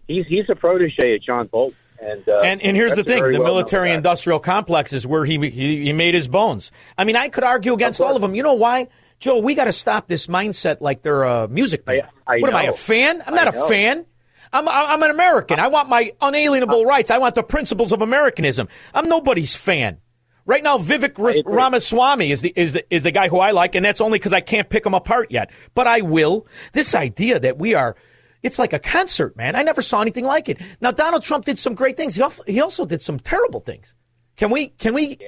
he's 0.08 0.28
he's 0.28 0.46
a 0.50 0.56
protege 0.56 1.16
of 1.16 1.24
John 1.24 1.48
Bolton. 1.48 1.76
And 2.00 2.28
uh, 2.30 2.42
And 2.42 2.62
and 2.62 2.78
here's 2.78 2.96
the 2.96 3.04
thing: 3.04 3.18
the 3.18 3.30
well-known 3.30 3.44
military 3.46 3.90
fact. 3.90 3.98
industrial 3.98 4.40
complex 4.40 4.94
is 4.94 5.06
where 5.08 5.26
he, 5.26 5.38
he 5.50 5.84
he 5.86 5.94
made 5.94 6.14
his 6.14 6.28
bones. 6.28 6.72
I 6.98 7.04
mean, 7.04 7.16
I 7.16 7.30
could 7.30 7.44
argue 7.44 7.74
against 7.74 8.00
all 8.00 8.16
of 8.16 8.22
them. 8.22 8.36
You 8.36 8.44
know 8.44 8.54
why, 8.54 8.88
Joe? 9.20 9.40
We 9.40 9.56
got 9.56 9.66
to 9.66 9.74
stop 9.74 10.08
this 10.08 10.28
mindset 10.28 10.78
like 10.82 11.02
they're 11.02 11.24
a 11.24 11.48
music 11.48 11.86
band. 11.86 12.04
I 12.28 12.40
what 12.40 12.50
am 12.52 12.56
I 12.56 12.64
a 12.66 12.74
fan? 12.74 13.24
I'm 13.26 13.36
not 13.36 13.48
a 13.48 13.68
fan. 13.68 14.06
I'm 14.54 14.68
I'm 14.68 15.02
an 15.04 15.12
American. 15.12 15.60
I 15.60 15.68
want 15.68 15.90
my 15.90 16.14
unalienable 16.22 16.86
rights. 16.86 17.10
I 17.10 17.18
want 17.18 17.36
the 17.36 17.44
principles 17.44 17.92
of 17.92 18.02
Americanism. 18.02 18.68
I'm 18.94 19.08
nobody's 19.08 19.56
fan. 19.56 19.98
Right 20.46 20.64
now, 20.64 20.78
Vivek 20.80 21.18
Ras- 21.18 21.42
Ramaswamy 21.46 22.32
is 22.32 22.42
the 22.42 22.52
is 22.56 22.74
the 22.74 22.84
is 22.94 23.04
the 23.04 23.12
guy 23.12 23.30
who 23.30 23.40
I 23.40 23.52
like, 23.52 23.76
and 23.76 23.86
that's 23.86 24.02
only 24.02 24.18
because 24.20 24.34
I 24.34 24.42
can't 24.42 24.70
pick 24.70 24.86
him 24.86 24.94
apart 24.94 25.32
yet. 25.32 25.52
But 25.76 25.88
I 25.88 26.02
will. 26.02 26.48
This 26.74 26.96
idea 26.96 27.40
that 27.40 27.58
we 27.58 27.76
are. 27.76 27.96
It's 28.44 28.58
like 28.58 28.74
a 28.74 28.80
concert, 28.80 29.38
man. 29.38 29.56
I 29.56 29.62
never 29.62 29.84
saw 29.84 30.02
anything 30.02 30.26
like 30.26 30.50
it. 30.50 30.58
Now 30.82 30.92
Donald 30.92 31.22
Trump 31.24 31.46
did 31.46 31.60
some 31.60 31.76
great 31.76 31.96
things. 31.96 32.16
He 32.16 32.24
also, 32.24 32.44
he 32.48 32.60
also 32.60 32.86
did 32.86 33.02
some 33.02 33.20
terrible 33.20 33.60
things. 33.60 33.94
Can 34.36 34.50
we 34.50 34.70
can 34.70 34.96
we 34.96 35.20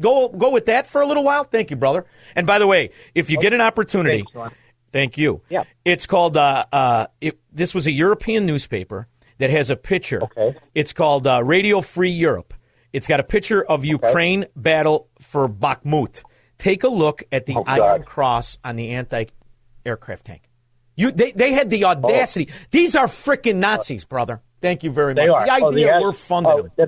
go 0.00 0.28
go 0.28 0.50
with 0.50 0.66
that 0.66 0.86
for 0.86 1.00
a 1.02 1.06
little 1.06 1.24
while? 1.24 1.42
Thank 1.42 1.70
you, 1.70 1.76
brother. 1.76 2.06
And 2.36 2.46
by 2.46 2.60
the 2.60 2.68
way, 2.68 2.90
if 3.14 3.28
you 3.28 3.38
get 3.38 3.52
an 3.52 3.60
opportunity, 3.60 4.24
Thanks. 4.32 4.56
Thank 4.92 5.18
you. 5.18 5.42
Yeah. 5.48 5.64
It's 5.84 6.06
called. 6.06 6.36
Uh, 6.36 6.64
uh, 6.72 7.06
it, 7.20 7.38
this 7.52 7.74
was 7.74 7.86
a 7.86 7.92
European 7.92 8.46
newspaper 8.46 9.08
that 9.38 9.50
has 9.50 9.70
a 9.70 9.76
picture. 9.76 10.22
Okay. 10.22 10.56
It's 10.74 10.92
called 10.92 11.26
uh, 11.26 11.42
Radio 11.42 11.80
Free 11.80 12.10
Europe. 12.10 12.54
It's 12.92 13.06
got 13.06 13.20
a 13.20 13.24
picture 13.24 13.64
of 13.64 13.84
Ukraine 13.84 14.46
battle 14.56 15.08
for 15.20 15.48
Bakhmut. 15.48 16.22
Take 16.58 16.84
a 16.84 16.88
look 16.88 17.22
at 17.32 17.46
the 17.46 17.54
Oh, 17.56 17.64
Iron 17.66 18.02
Cross 18.02 18.58
on 18.64 18.76
the 18.76 18.90
anti 18.90 19.26
aircraft 19.86 20.26
tank. 20.26 20.42
You, 20.96 21.10
they, 21.10 21.32
they 21.32 21.52
had 21.52 21.70
the 21.70 21.84
audacity. 21.84 22.52
These 22.70 22.96
are 22.96 23.06
freaking 23.06 23.56
Nazis, 23.56 24.04
brother. 24.04 24.42
Thank 24.60 24.82
you 24.82 24.90
very 24.90 25.14
much. 25.14 25.24
They 25.24 25.28
are. 25.28 25.46
The 25.46 25.64
Oh, 25.64 25.68
idea 25.70 25.96
Az- 25.96 26.02
we're 26.02 26.12
funding 26.12 26.70
oh, 26.76 26.86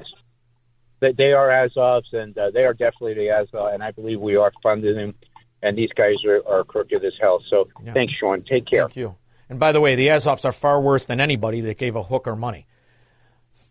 they, 1.01 1.13
they 1.13 1.33
are 1.33 1.49
Azovs, 1.49 2.13
and 2.13 2.37
uh, 2.39 2.51
they 2.53 2.61
are 2.65 2.75
definitely 2.75 3.15
the 3.15 3.31
Azov, 3.31 3.75
and 3.75 3.83
I 3.83 3.91
believe 3.91 4.21
we 4.21 4.37
are 4.37 4.53
funding 4.63 4.95
them. 4.95 5.15
And 5.63 5.79
these 5.79 5.91
guys 5.95 6.17
are, 6.27 6.43
are 6.47 6.65
crooked 6.65 7.05
as 7.05 7.13
hell. 7.21 7.43
So 7.49 7.69
thanks, 7.93 8.13
Shaun. 8.15 8.43
Take 8.43 8.67
care. 8.67 8.83
Thank 8.85 8.97
you. 8.97 9.17
And 9.49 9.61
by 9.61 9.73
the 9.73 9.81
way, 9.81 9.95
the 9.95 10.09
Azovs 10.09 10.45
are 10.45 10.53
far 10.53 10.81
worse 10.81 11.05
than 11.05 11.21
anybody 11.21 11.61
that 11.61 11.79
gave 11.79 11.95
a 11.95 12.05
hooker 12.05 12.35
money. 12.35 12.67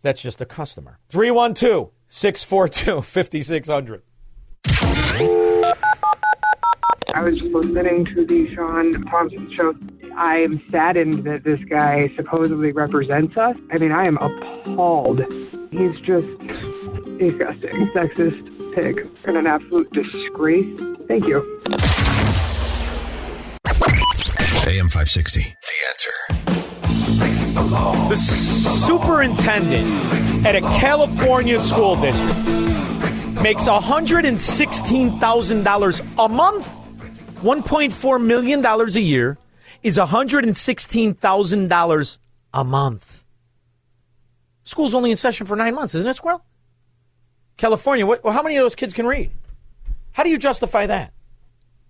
That's 0.02 0.22
just 0.22 0.40
a 0.40 0.46
customer. 0.46 0.98
312 1.08 1.90
642 2.08 3.02
5600. 3.02 4.02
I 7.14 7.22
was 7.24 7.42
listening 7.42 8.04
to 8.06 8.24
the 8.24 8.54
Shaun 8.54 8.92
Thompson 9.04 9.52
show. 9.54 9.74
I'm 10.16 10.62
saddened 10.70 11.24
that 11.24 11.44
this 11.44 11.62
guy 11.64 12.10
supposedly 12.16 12.72
represents 12.72 13.36
us. 13.36 13.56
I 13.70 13.78
mean, 13.78 13.92
I 13.92 14.06
am 14.06 14.16
appalled. 14.18 15.20
He's 15.70 16.00
just 16.00 16.26
disgusting, 17.18 17.88
sexist 17.88 18.61
pig, 18.74 19.08
and 19.24 19.36
an 19.36 19.46
absolute 19.46 19.92
disgrace. 19.92 20.80
Thank 21.06 21.26
you. 21.26 21.60
AM 24.64 24.88
560. 24.88 25.40
The 25.40 25.46
answer. 25.90 26.12
The 28.08 28.16
superintendent 28.16 30.46
at 30.46 30.54
a 30.56 30.60
California 30.60 31.58
school 31.60 31.96
district 32.00 32.38
makes 33.42 33.68
$116,000 33.68 36.00
a 36.18 36.28
month. 36.28 36.70
$1.4 37.42 38.24
million 38.24 38.64
a 38.64 38.86
year 39.00 39.36
is 39.82 39.98
$116,000 39.98 42.18
a 42.54 42.64
month. 42.64 43.24
School's 44.64 44.94
only 44.94 45.10
in 45.10 45.16
session 45.16 45.44
for 45.46 45.56
nine 45.56 45.74
months, 45.74 45.96
isn't 45.96 46.08
it, 46.08 46.14
Squirrel? 46.14 46.44
California, 47.62 48.04
what, 48.04 48.24
well, 48.24 48.32
how 48.32 48.42
many 48.42 48.56
of 48.56 48.64
those 48.64 48.74
kids 48.74 48.92
can 48.92 49.06
read? 49.06 49.30
How 50.10 50.24
do 50.24 50.30
you 50.30 50.36
justify 50.36 50.84
that? 50.86 51.12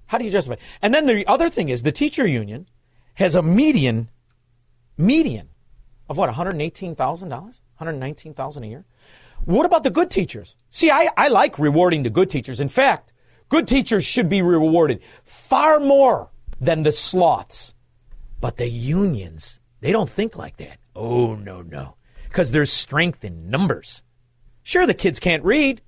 How 0.05 0.19
do 0.19 0.25
you 0.27 0.31
justify? 0.31 0.61
And 0.83 0.93
then 0.93 1.07
the 1.07 1.27
other 1.27 1.49
thing 1.49 1.71
is 1.71 1.83
the 1.83 1.91
teacher 1.91 2.27
union 2.27 2.69
has 3.15 3.35
a 3.35 3.41
median 3.41 4.11
median 4.99 5.49
of 6.11 6.19
what 6.19 6.29
$118,000, 6.29 6.95
$119,000 7.81 8.63
a 8.63 8.67
year. 8.67 8.85
What 9.47 9.65
about 9.65 9.83
the 9.83 9.89
good 9.89 10.11
teachers? 10.11 10.57
See, 10.71 10.91
I, 10.91 11.09
I 11.17 11.29
like 11.29 11.59
rewarding 11.59 12.03
the 12.03 12.11
good 12.11 12.29
teachers. 12.29 12.61
In 12.61 12.69
fact, 12.69 13.15
good 13.49 13.67
teachers 13.67 14.05
should 14.05 14.29
be 14.29 14.43
rewarded 14.43 15.01
far 15.25 15.81
more 15.81 16.29
than 16.61 16.83
the 16.83 16.93
sloths. 16.93 17.73
But 18.43 18.59
the 18.59 18.69
unions, 18.69 19.59
they 19.81 19.91
don't 19.91 20.11
think 20.11 20.37
like 20.37 20.59
that. 20.59 20.77
Oh, 20.95 21.35
no, 21.35 21.63
no. 21.63 21.97
Because 22.25 22.53
there's 22.53 22.71
strength 22.71 23.25
in 23.25 23.49
numbers. 23.49 24.03
Sure, 24.62 24.87
the 24.87 24.94
kids 24.94 25.18
can't 25.20 25.44
read. 25.44 25.81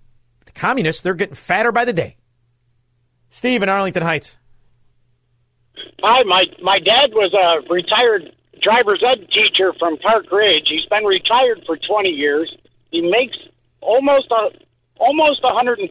The 0.47 0.53
communists, 0.53 1.03
they're 1.03 1.15
getting 1.15 1.35
fatter 1.35 1.73
by 1.73 1.85
the 1.85 1.93
day. 1.93 2.17
Steve 3.31 3.63
in 3.63 3.69
Arlington 3.69 4.03
Heights. 4.03 4.39
Hi, 6.03 6.23
my 6.25 6.45
my 6.63 6.79
dad 6.79 7.11
was 7.13 7.33
a 7.35 7.73
retired 7.73 8.31
driver's 8.63 9.03
ed 9.03 9.27
teacher 9.33 9.73
from 9.79 9.97
Park 9.99 10.31
Ridge. 10.31 10.67
He's 10.69 10.87
been 10.87 11.05
retired 11.05 11.63
for 11.67 11.77
20 11.77 12.09
years. 12.11 12.55
He 12.91 13.01
makes 13.01 13.37
almost 13.81 14.31
a 14.31 14.51
almost 14.99 15.43
150,000 15.43 15.91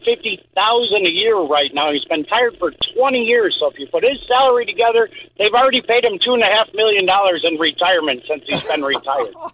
a 1.06 1.10
year 1.10 1.36
right 1.36 1.70
now. 1.74 1.92
He's 1.92 2.04
been 2.06 2.20
retired 2.22 2.56
for 2.58 2.72
20 2.96 3.18
years. 3.18 3.54
So 3.60 3.70
if 3.70 3.78
you 3.78 3.86
put 3.86 4.02
his 4.02 4.16
salary 4.26 4.64
together, 4.64 5.10
they've 5.38 5.52
already 5.52 5.82
paid 5.82 6.04
him 6.04 6.18
two 6.24 6.32
and 6.32 6.42
a 6.42 6.46
half 6.46 6.68
million 6.74 7.04
dollars 7.04 7.44
in 7.44 7.58
retirement 7.58 8.22
since 8.26 8.42
he's 8.46 8.62
been 8.64 8.82
retired. 8.82 9.34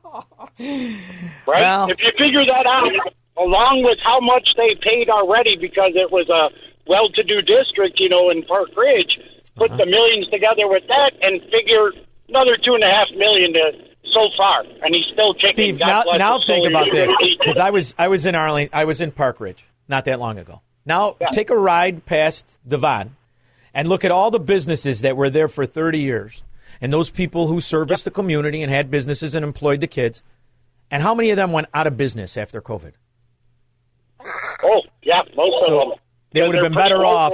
Right? 1.47 1.63
Well- 1.63 1.91
if 1.91 1.99
you 1.99 2.13
figure 2.19 2.45
that 2.45 2.67
out, 2.67 3.13
along 3.41 3.83
with 3.83 3.99
how 4.05 4.21
much 4.21 4.49
they 4.57 4.77
paid 4.77 5.09
already 5.09 5.57
because 5.57 5.93
it 5.97 6.13
was 6.13 6.29
a 6.29 6.53
well-to-do 6.87 7.41
district, 7.43 7.99
you 7.99 8.09
know, 8.09 8.29
in 8.29 8.43
Park 8.45 8.71
Ridge, 8.77 9.19
put 9.57 9.69
the 9.71 9.83
uh-huh. 9.83 9.91
millions 9.91 10.29
together 10.29 10.69
with 10.69 10.85
that 10.89 11.13
and 11.23 11.41
figure 11.51 11.93
another 12.29 12.57
two 12.57 12.75
and 12.75 12.85
a 12.85 12.91
half 12.91 13.09
million 13.17 13.53
to 13.53 13.91
so 14.13 14.29
far, 14.37 14.65
and 14.83 14.95
he's 14.95 15.07
still 15.07 15.35
kicking. 15.35 15.53
Steve, 15.53 15.79
God 15.79 16.07
now, 16.07 16.17
now 16.17 16.41
think 16.41 16.67
about 16.67 16.91
this 16.91 17.15
because 17.39 17.59
I 17.59 17.71
was 17.71 17.95
I 17.99 18.09
was 18.09 18.27
in 18.27 18.35
Arlington, 18.35 18.77
I 18.77 18.85
was 18.85 19.01
in 19.01 19.13
Park 19.13 19.41
Ridge 19.41 19.65
not 19.89 20.05
that 20.07 20.19
long 20.19 20.39
ago. 20.39 20.63
Now 20.85 21.17
take 21.33 21.51
a 21.51 21.57
ride 21.57 22.07
past 22.07 22.45
Devon 22.67 23.17
and 23.73 23.89
look 23.89 24.05
at 24.05 24.11
all 24.11 24.31
the 24.31 24.41
businesses 24.41 25.03
that 25.03 25.17
were 25.17 25.31
there 25.31 25.49
for 25.49 25.67
30 25.67 25.99
years, 26.01 26.43
and 26.81 26.93
those 26.93 27.11
people 27.11 27.47
who 27.47 27.61
serviced 27.61 28.05
the 28.05 28.11
community 28.11 28.63
and 28.63 28.73
had 28.73 28.91
businesses 28.91 29.35
and 29.35 29.45
employed 29.45 29.81
the 29.81 29.87
kids, 29.87 30.23
and 30.91 31.03
how 31.03 31.15
many 31.15 31.31
of 31.31 31.37
them 31.37 31.53
went 31.53 31.69
out 31.73 31.87
of 31.87 31.97
business 31.97 32.37
after 32.37 32.61
COVID? 32.61 32.93
Oh, 34.63 34.83
yeah, 35.03 35.23
most 35.37 35.67
So, 35.67 35.83
of 35.83 35.89
them. 35.91 35.99
They 36.33 36.43
would 36.43 36.55
have 36.55 36.63
been 36.63 36.75
better 36.75 37.05
off. 37.05 37.33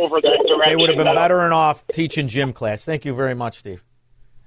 They 0.64 0.74
would 0.76 0.88
have 0.88 0.96
been 0.96 1.04
now. 1.06 1.14
better 1.14 1.40
off 1.52 1.86
teaching 1.88 2.28
gym 2.28 2.52
class. 2.52 2.84
Thank 2.84 3.04
you 3.04 3.14
very 3.14 3.34
much, 3.34 3.58
Steve. 3.58 3.82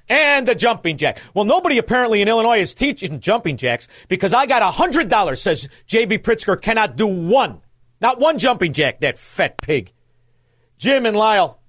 And 0.08 0.48
the 0.48 0.56
jumping 0.56 0.98
jack. 0.98 1.20
Well, 1.36 1.46
nobody 1.46 1.78
apparently 1.78 2.24
in 2.24 2.28
Illinois 2.28 2.62
is 2.62 2.74
teaching 2.74 3.20
jumping 3.20 3.58
jacks 3.58 3.88
because 4.08 4.34
I 4.34 4.48
got 4.48 4.64
a 4.64 4.72
hundred 4.72 5.08
dollars. 5.08 5.40
Says 5.40 5.70
J.B. 5.86 6.18
Pritzker 6.20 6.60
cannot 6.60 6.96
do 6.96 7.06
one, 7.06 7.62
not 8.02 8.20
one 8.20 8.40
jumping 8.40 8.74
jack. 8.74 9.02
That 9.02 9.20
fat 9.20 9.58
pig. 9.62 9.92
Jim 10.80 11.06
and 11.06 11.16
Lyle. 11.16 11.60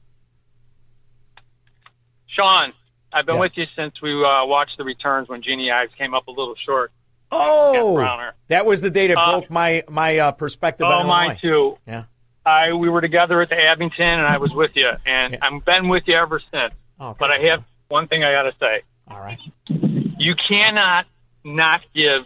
Shaun, 2.28 2.72
I've 3.12 3.26
been 3.26 3.35
Yes. 3.37 3.40
with 3.40 3.56
you 3.59 3.64
since 3.76 4.00
we 4.00 4.12
uh, 4.12 4.46
watched 4.46 4.78
the 4.78 4.85
returns 4.85 5.28
when 5.28 5.42
Jeanne 5.42 5.68
Ives 5.70 5.92
came 5.98 6.14
up 6.14 6.26
a 6.28 6.30
little 6.30 6.54
short. 6.64 6.92
Oh, 7.32 8.32
that 8.48 8.66
was 8.66 8.80
the 8.80 8.90
day 8.90 9.06
that 9.08 9.16
Uh, 9.18 9.30
broke 9.40 9.50
my 9.50 9.84
my 9.88 10.18
uh, 10.18 10.32
perspective. 10.32 10.86
on 10.86 11.04
Oh, 11.04 11.08
mine 11.08 11.38
too. 11.40 11.78
Yeah. 11.86 12.04
I 12.44 12.72
we 12.72 12.88
were 12.88 13.00
together 13.00 13.40
at 13.42 13.48
the 13.50 13.56
Abington, 13.56 14.04
and 14.04 14.26
I 14.26 14.38
was 14.38 14.50
with 14.52 14.72
you, 14.74 14.90
and 15.06 15.36
I've 15.40 15.64
been 15.64 15.88
with 15.88 16.04
you 16.06 16.16
ever 16.16 16.40
since. 16.50 16.74
Oh, 16.98 17.14
but 17.18 17.30
I 17.30 17.38
have 17.50 17.64
one 17.88 18.08
thing 18.08 18.24
I 18.24 18.32
got 18.32 18.42
to 18.42 18.52
say. 18.58 18.82
All 19.08 19.20
right. 19.20 19.38
You 19.68 20.34
cannot 20.48 21.06
not 21.44 21.80
give 21.94 22.22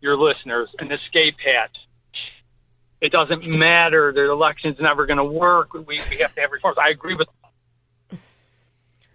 your 0.00 0.16
listeners 0.16 0.68
an 0.78 0.90
escape 0.92 1.36
hatch. 1.44 1.76
It 3.00 3.12
doesn't 3.12 3.46
matter. 3.46 4.12
The 4.12 4.30
election's 4.30 4.76
never 4.80 5.06
going 5.06 5.18
to 5.18 5.24
work. 5.24 5.72
We, 5.74 5.84
we 6.10 6.16
have 6.18 6.34
to 6.34 6.40
have 6.40 6.50
reforms. 6.50 6.78
I 6.84 6.90
agree 6.90 7.14
with. 7.14 7.28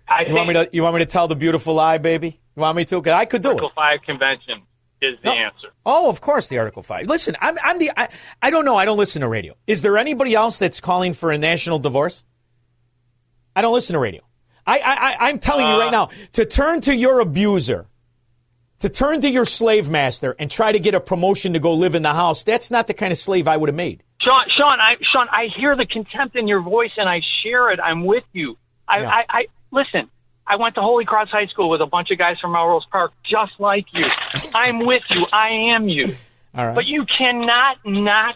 I 0.08 0.24
You 0.28 0.36
want 0.36 0.48
me 0.48 0.54
to? 0.54 0.70
You 0.72 0.84
want 0.84 0.96
me 0.96 1.00
to 1.00 1.06
tell 1.06 1.28
the 1.28 1.36
beautiful 1.36 1.74
lie, 1.74 1.98
baby? 1.98 2.40
You 2.56 2.62
want 2.62 2.78
me 2.78 2.86
to? 2.86 2.98
Because 3.02 3.14
I 3.14 3.26
could 3.26 3.42
do 3.42 3.52
it. 3.52 3.64
Five 3.76 4.02
convention 4.06 4.62
is 5.04 5.18
the 5.24 5.30
answer. 5.30 5.70
Oh, 5.86 6.10
of 6.10 6.22
course, 6.22 6.48
the 6.48 6.58
Article 6.58 6.82
Five. 6.84 7.08
Listen, 7.08 7.36
I'm, 7.42 7.58
I'm 7.64 7.80
the. 7.80 7.92
I, 7.96 8.10
I 8.42 8.50
don't 8.50 8.66
know. 8.66 8.76
I 8.76 8.86
don't 8.86 8.98
listen 8.98 9.22
to 9.22 9.28
radio. 9.28 9.56
Is 9.68 9.82
there 9.82 9.98
anybody 9.98 10.34
else 10.36 10.58
that's 10.58 10.80
calling 10.80 11.14
for 11.14 11.32
a 11.32 11.38
national 11.38 11.80
divorce? 11.80 12.24
I 13.56 13.62
don't 13.62 13.74
listen 13.74 13.94
to 13.94 14.00
radio. 14.00 14.22
I, 14.66 14.80
I, 14.80 14.94
I 14.96 15.30
I'm 15.30 15.40
telling 15.40 15.66
you 15.68 15.74
Uh, 15.74 15.80
right 15.80 15.92
now 15.92 16.10
to 16.34 16.46
turn 16.46 16.82
to 16.82 16.96
your 16.96 17.20
abuser, 17.20 17.86
to 18.80 18.90
turn 18.90 19.22
to 19.22 19.30
your 19.30 19.46
slave 19.46 19.90
master, 19.90 20.36
and 20.40 20.50
try 20.50 20.72
to 20.72 20.80
get 20.80 20.96
a 20.96 21.00
promotion 21.00 21.54
to 21.54 21.60
go 21.60 21.74
live 21.74 21.96
in 21.96 22.02
the 22.04 22.14
house. 22.14 22.44
That's 22.44 22.72
not 22.72 22.88
the 22.88 22.94
kind 22.94 23.12
of 23.12 23.18
slave 23.18 23.48
I 23.48 23.58
would 23.58 23.70
have 23.70 23.76
made. 23.76 24.04
Shaun, 24.22 24.46
Shaun, 24.58 24.80
I, 24.80 24.96
Shaun, 25.12 25.28
I 25.30 25.48
hear 25.58 25.76
the 25.76 25.86
contempt 25.86 26.38
in 26.38 26.48
your 26.48 26.62
voice 26.62 26.92
and 26.96 27.10
I 27.10 27.20
share 27.44 27.72
it. 27.72 27.80
I'm 27.82 28.06
with 28.06 28.24
you. 28.32 28.58
I, 28.88 29.02
Yeah. 29.02 29.10
I, 29.10 29.24
I 29.30 29.46
listen. 29.72 30.10
I 30.46 30.58
went 30.58 30.76
to 30.76 30.82
Holy 30.82 31.06
Cross 31.06 31.30
High 31.30 31.48
School 31.48 31.70
with 31.70 31.82
a 31.82 31.86
bunch 31.86 32.12
of 32.12 32.18
guys 32.18 32.38
from 32.40 32.52
Melrose 32.52 32.86
Park, 32.92 33.14
just 33.24 33.54
like 33.60 33.86
you. 33.94 34.06
I'm 34.54 34.80
with 34.86 35.04
you. 35.10 35.26
I 35.32 35.74
am 35.76 35.88
you. 35.88 36.16
All 36.56 36.68
right. 36.68 36.76
But 36.76 36.86
you 36.86 37.06
cannot 37.18 37.78
not 37.86 38.36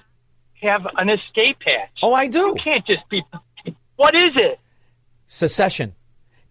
have 0.61 0.87
an 0.97 1.09
escape 1.09 1.57
hatch. 1.65 1.89
Oh, 2.01 2.13
I 2.13 2.27
do. 2.27 2.39
You 2.39 2.55
can't 2.63 2.85
just 2.85 3.07
be. 3.09 3.21
What 3.97 4.15
is 4.15 4.31
it? 4.35 4.59
Secession. 5.27 5.93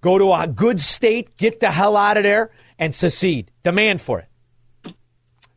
Go 0.00 0.18
to 0.18 0.32
a 0.32 0.46
good 0.46 0.80
state, 0.80 1.36
get 1.36 1.60
the 1.60 1.70
hell 1.70 1.96
out 1.96 2.16
of 2.16 2.22
there, 2.22 2.50
and 2.78 2.94
secede. 2.94 3.50
Demand 3.64 4.00
for 4.00 4.20
it. 4.20 4.94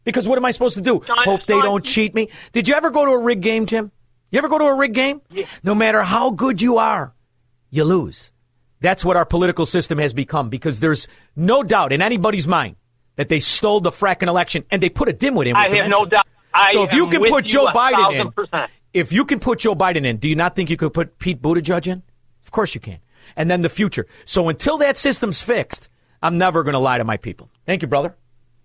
Because 0.06 0.28
what 0.28 0.38
am 0.38 0.46
I 0.46 0.52
supposed 0.52 0.76
to 0.76 0.82
do? 0.82 1.04
John, 1.06 1.18
Hope 1.26 1.46
they 1.46 1.54
John- 1.56 1.64
don't 1.64 1.86
cheat 1.86 2.16
me? 2.16 2.30
Did 2.54 2.68
you 2.68 2.74
ever 2.76 2.90
go 2.90 3.06
to 3.06 3.12
a 3.12 3.20
rig 3.20 3.42
game, 3.42 3.66
Jim? 3.66 3.92
You 4.32 4.38
ever 4.40 4.48
go 4.48 4.58
to 4.58 4.66
a 4.66 4.74
rig 4.76 4.94
game? 4.94 5.22
No 5.64 5.76
matter 5.76 6.02
how 6.04 6.32
good 6.32 6.62
you 6.62 6.78
are, 6.78 7.14
you 7.70 7.84
lose. 7.84 8.32
That's 8.82 9.04
what 9.04 9.18
our 9.18 9.26
political 9.26 9.66
system 9.66 9.98
has 9.98 10.14
become 10.14 10.50
because 10.50 10.80
there's 10.80 11.08
no 11.36 11.64
doubt 11.64 11.92
in 11.92 12.02
anybody's 12.02 12.48
mind 12.48 12.78
that 13.18 13.28
they 13.28 13.40
stole 13.40 13.82
the 13.82 13.92
fracking 13.92 14.28
election 14.28 14.64
and 14.72 14.82
they 14.82 14.90
put 14.90 15.10
a 15.10 15.14
dimwit 15.14 15.48
in. 15.48 15.50
with 15.50 15.56
I 15.58 15.64
have 15.64 15.72
dementia. 15.72 15.90
no 15.90 16.06
doubt. 16.06 16.28
I 16.54 16.74
so 16.74 16.84
if 16.84 16.94
you 16.94 17.08
can 17.10 17.22
put 17.26 17.46
you 17.46 17.54
Joe 17.54 17.68
Biden 17.68 18.14
in, 18.20 18.32
percent. 18.32 18.72
if 18.94 19.12
you 19.12 19.26
can 19.26 19.40
put 19.40 19.60
Joe 19.60 19.76
Biden 19.76 20.06
in, 20.06 20.18
do 20.18 20.28
you 20.28 20.36
not 20.36 20.56
think 20.56 20.70
you 20.70 20.78
could 20.78 20.94
put 20.94 21.20
Pete 21.20 21.42
Buttigieg 21.42 21.88
in? 21.88 22.04
Of 22.44 22.52
course 22.52 22.74
you 22.74 22.82
can. 22.82 23.00
And 23.36 23.52
then 23.52 23.62
the 23.62 23.70
future. 23.70 24.08
So 24.26 24.50
until 24.50 24.78
that 24.80 24.98
system's 24.98 25.42
fixed, 25.42 25.90
I'm 26.22 26.38
never 26.38 26.64
going 26.64 26.74
to 26.74 26.80
lie 26.80 26.98
to 26.98 27.04
my 27.04 27.18
people. 27.18 27.50
Thank 27.66 27.82
you, 27.82 27.88
brother. 27.88 28.16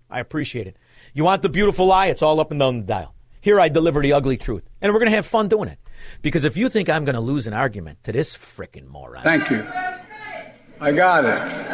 I 0.09 0.19
appreciate 0.19 0.67
it. 0.67 0.77
You 1.13 1.23
want 1.23 1.41
the 1.41 1.49
beautiful 1.49 1.85
lie? 1.85 2.07
It's 2.07 2.21
all 2.21 2.39
up 2.39 2.51
and 2.51 2.59
down 2.59 2.79
the 2.79 2.85
dial. 2.85 3.13
Here 3.41 3.59
I 3.59 3.69
deliver 3.69 4.01
the 4.01 4.13
ugly 4.13 4.37
truth. 4.37 4.63
And 4.81 4.91
we're 4.91 4.99
going 4.99 5.11
to 5.11 5.15
have 5.15 5.25
fun 5.25 5.47
doing 5.47 5.69
it. 5.69 5.79
Because 6.21 6.45
if 6.45 6.57
you 6.57 6.69
think 6.69 6.89
I'm 6.89 7.05
going 7.05 7.15
to 7.15 7.21
lose 7.21 7.45
an 7.45 7.53
argument 7.53 8.03
to 8.03 8.11
this 8.11 8.35
frickin' 8.35 8.87
moron. 8.87 9.23
Thank 9.23 9.49
you. 9.49 9.67
I 10.79 10.91
got 10.91 11.25
it. 11.25 11.65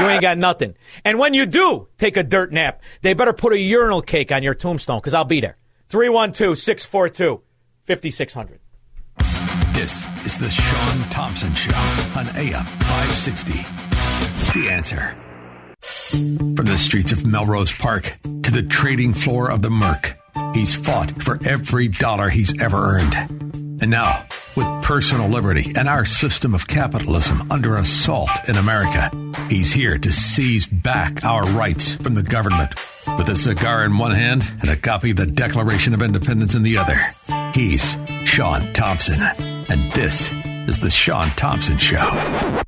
You 0.00 0.08
ain't 0.08 0.22
got 0.22 0.38
nothing. 0.38 0.74
And 1.04 1.18
when 1.18 1.34
you 1.34 1.44
do 1.44 1.88
take 1.98 2.16
a 2.16 2.22
dirt 2.22 2.52
nap, 2.52 2.80
they 3.02 3.12
better 3.14 3.32
put 3.32 3.52
a 3.52 3.58
urinal 3.58 4.00
cake 4.00 4.32
on 4.32 4.42
your 4.42 4.54
tombstone 4.54 4.98
because 4.98 5.14
I'll 5.14 5.24
be 5.24 5.40
there. 5.40 5.56
312 5.88 6.58
642 6.58 7.42
5600. 7.82 8.60
This 9.74 10.06
is 10.24 10.38
the 10.38 10.48
Shaun 10.48 11.10
Thompson 11.10 11.54
Show 11.54 11.76
on 12.16 12.28
AM 12.36 12.64
560. 12.64 13.52
The 14.58 14.68
answer. 14.70 15.16
From 16.56 16.66
the 16.66 16.78
streets 16.78 17.12
of 17.12 17.26
Melrose 17.26 17.72
Park 17.72 18.16
to 18.22 18.50
the 18.50 18.62
trading 18.62 19.12
floor 19.12 19.50
of 19.50 19.62
the 19.62 19.70
Merc, 19.70 20.16
he's 20.54 20.74
fought 20.74 21.22
for 21.22 21.38
every 21.44 21.88
dollar 21.88 22.28
he's 22.28 22.60
ever 22.62 22.96
earned. 22.98 23.61
And 23.82 23.90
now, 23.90 24.24
with 24.56 24.66
personal 24.84 25.28
liberty 25.28 25.72
and 25.74 25.88
our 25.88 26.04
system 26.04 26.54
of 26.54 26.68
capitalism 26.68 27.50
under 27.50 27.74
assault 27.74 28.30
in 28.48 28.54
America, 28.54 29.10
he's 29.50 29.72
here 29.72 29.98
to 29.98 30.12
seize 30.12 30.68
back 30.68 31.24
our 31.24 31.44
rights 31.46 31.96
from 31.96 32.14
the 32.14 32.22
government. 32.22 32.70
With 33.18 33.28
a 33.28 33.34
cigar 33.34 33.84
in 33.84 33.98
one 33.98 34.12
hand 34.12 34.48
and 34.60 34.70
a 34.70 34.76
copy 34.76 35.10
of 35.10 35.16
the 35.16 35.26
Declaration 35.26 35.94
of 35.94 36.02
Independence 36.02 36.54
in 36.54 36.62
the 36.62 36.78
other, 36.78 36.96
he's 37.54 37.96
Shaun 38.24 38.72
Thompson. 38.72 39.20
And 39.68 39.90
this 39.90 40.30
is 40.68 40.78
The 40.78 40.88
Shaun 40.88 41.28
Thompson 41.30 41.76
Show. 41.76 42.08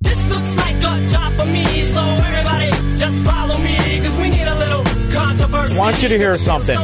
This 0.01 0.19
looks 0.27 0.57
like 0.57 0.77
a 0.79 1.07
job 1.07 1.33
for 1.35 1.47
me, 1.47 1.93
so 1.93 2.01
everybody 2.01 2.71
just 2.99 3.23
follow 3.23 3.57
me, 3.59 4.01
cause 4.01 4.17
we 4.17 4.31
need 4.31 4.49
a 4.49 4.59
little 4.59 4.83
controversy. 5.13 5.77
I 5.77 5.79
want 5.79 6.03
you 6.03 6.09
to 6.09 6.19
hear 6.19 6.37
something. 6.39 6.79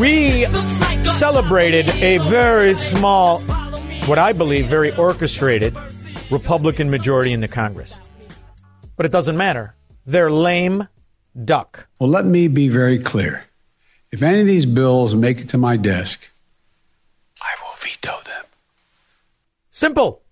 We 0.00 0.46
celebrated 1.04 1.88
a 2.02 2.18
very 2.28 2.74
small, 2.74 3.40
what 4.06 4.18
I 4.18 4.32
believe, 4.32 4.66
very 4.66 4.94
orchestrated 4.96 5.76
Republican 6.30 6.90
majority 6.90 7.32
in 7.32 7.40
the 7.40 7.48
Congress. 7.48 8.00
But 8.96 9.06
it 9.06 9.12
doesn't 9.12 9.36
matter. 9.36 9.74
They're 10.06 10.30
lame 10.30 10.88
duck. 11.44 11.86
Well, 11.98 12.10
let 12.10 12.24
me 12.24 12.48
be 12.48 12.68
very 12.68 12.98
clear. 12.98 13.44
If 14.10 14.22
any 14.22 14.40
of 14.40 14.46
these 14.46 14.66
bills 14.66 15.14
make 15.14 15.40
it 15.40 15.48
to 15.50 15.58
my 15.58 15.76
desk, 15.76 16.20
I 17.40 17.50
will 17.62 17.74
veto 17.76 18.20
them. 18.26 18.44
Simple. 19.70 20.22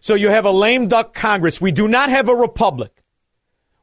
So 0.00 0.14
you 0.14 0.28
have 0.28 0.44
a 0.44 0.50
lame 0.50 0.88
duck 0.88 1.14
Congress. 1.14 1.60
We 1.60 1.72
do 1.72 1.88
not 1.88 2.10
have 2.10 2.28
a 2.28 2.34
republic. 2.34 3.02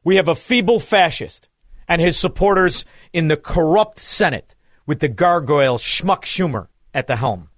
We 0.04 0.16
have 0.16 0.28
a 0.28 0.34
feeble 0.34 0.80
fascist 0.80 1.48
and 1.88 2.00
his 2.00 2.16
supporters 2.16 2.84
in 3.12 3.28
the 3.28 3.36
corrupt 3.36 3.98
Senate 3.98 4.54
with 4.88 5.00
the 5.00 5.08
gargoyle 5.08 5.76
Schmuck 5.76 6.22
Schumer 6.22 6.66
at 6.94 7.06
the 7.06 7.16
helm. 7.16 7.50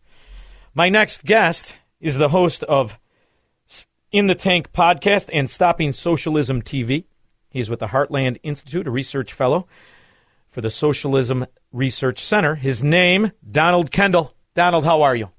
My 0.74 0.88
next 0.88 1.24
guest 1.24 1.76
is 2.00 2.18
the 2.18 2.30
host 2.30 2.64
of 2.64 2.98
In 4.10 4.26
the 4.26 4.34
Tank 4.34 4.72
podcast 4.72 5.30
and 5.32 5.48
Stopping 5.48 5.92
Socialism 5.92 6.60
TV. 6.60 7.04
He's 7.48 7.70
with 7.70 7.78
the 7.78 7.86
Heartland 7.86 8.38
Institute, 8.42 8.88
a 8.88 8.90
research 8.90 9.32
fellow 9.32 9.68
for 10.50 10.60
the 10.60 10.70
Socialism 10.70 11.46
Research 11.72 12.18
Center. 12.18 12.56
His 12.56 12.82
name, 12.82 13.30
Donald 13.48 13.92
Kendal. 13.92 14.34
Donald, 14.56 14.84
how 14.84 15.02
are 15.02 15.14
you? 15.14 15.30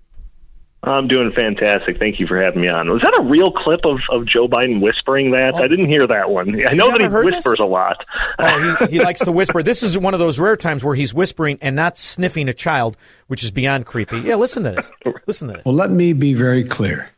I'm 0.84 1.08
doing 1.08 1.32
fantastic. 1.32 2.00
Thank 2.00 2.20
you 2.20 2.26
for 2.26 2.42
having 2.42 2.62
me 2.62 2.68
on. 2.68 2.90
Was 2.90 3.04
that 3.04 3.14
a 3.16 3.22
real 3.22 3.52
clip 3.52 3.82
of, 3.86 4.00
of 4.10 4.26
Joe 4.26 4.48
Biden 4.48 4.82
whispering 4.82 5.30
that? 5.32 5.54
Oh. 5.54 5.58
I 5.64 5.68
didn't 5.68 5.86
hear 5.88 6.08
that 6.08 6.32
one. 6.32 6.60
I 6.68 6.74
know 6.74 6.90
that 6.92 7.00
he 7.02 7.08
whispers 7.08 7.44
this? 7.44 7.60
a 7.60 7.66
lot. 7.66 8.04
Oh, 8.40 8.78
he, 8.88 8.94
he 8.98 9.00
likes 9.00 9.20
to 9.22 9.32
whisper. 9.32 9.62
This 9.62 9.84
is 9.84 9.96
one 9.96 10.16
of 10.16 10.20
those 10.20 10.40
rare 10.40 10.58
times 10.58 10.84
where 10.84 10.96
he's 10.96 11.14
whispering 11.14 11.60
and 11.62 11.76
not 11.76 12.00
sniffing 12.00 12.50
a 12.50 12.54
child, 12.54 12.98
which 13.28 13.44
is 13.44 13.52
beyond 13.52 13.86
creepy. 13.86 14.22
Yeah, 14.22 14.36
listen 14.36 14.64
to 14.64 14.72
this. 14.72 14.92
Listen 15.28 15.50
to 15.50 15.54
this. 15.56 15.66
Well, 15.66 15.76
let 15.76 15.92
me 15.92 16.14
be 16.14 16.34
very 16.34 16.64
clear. 16.64 17.10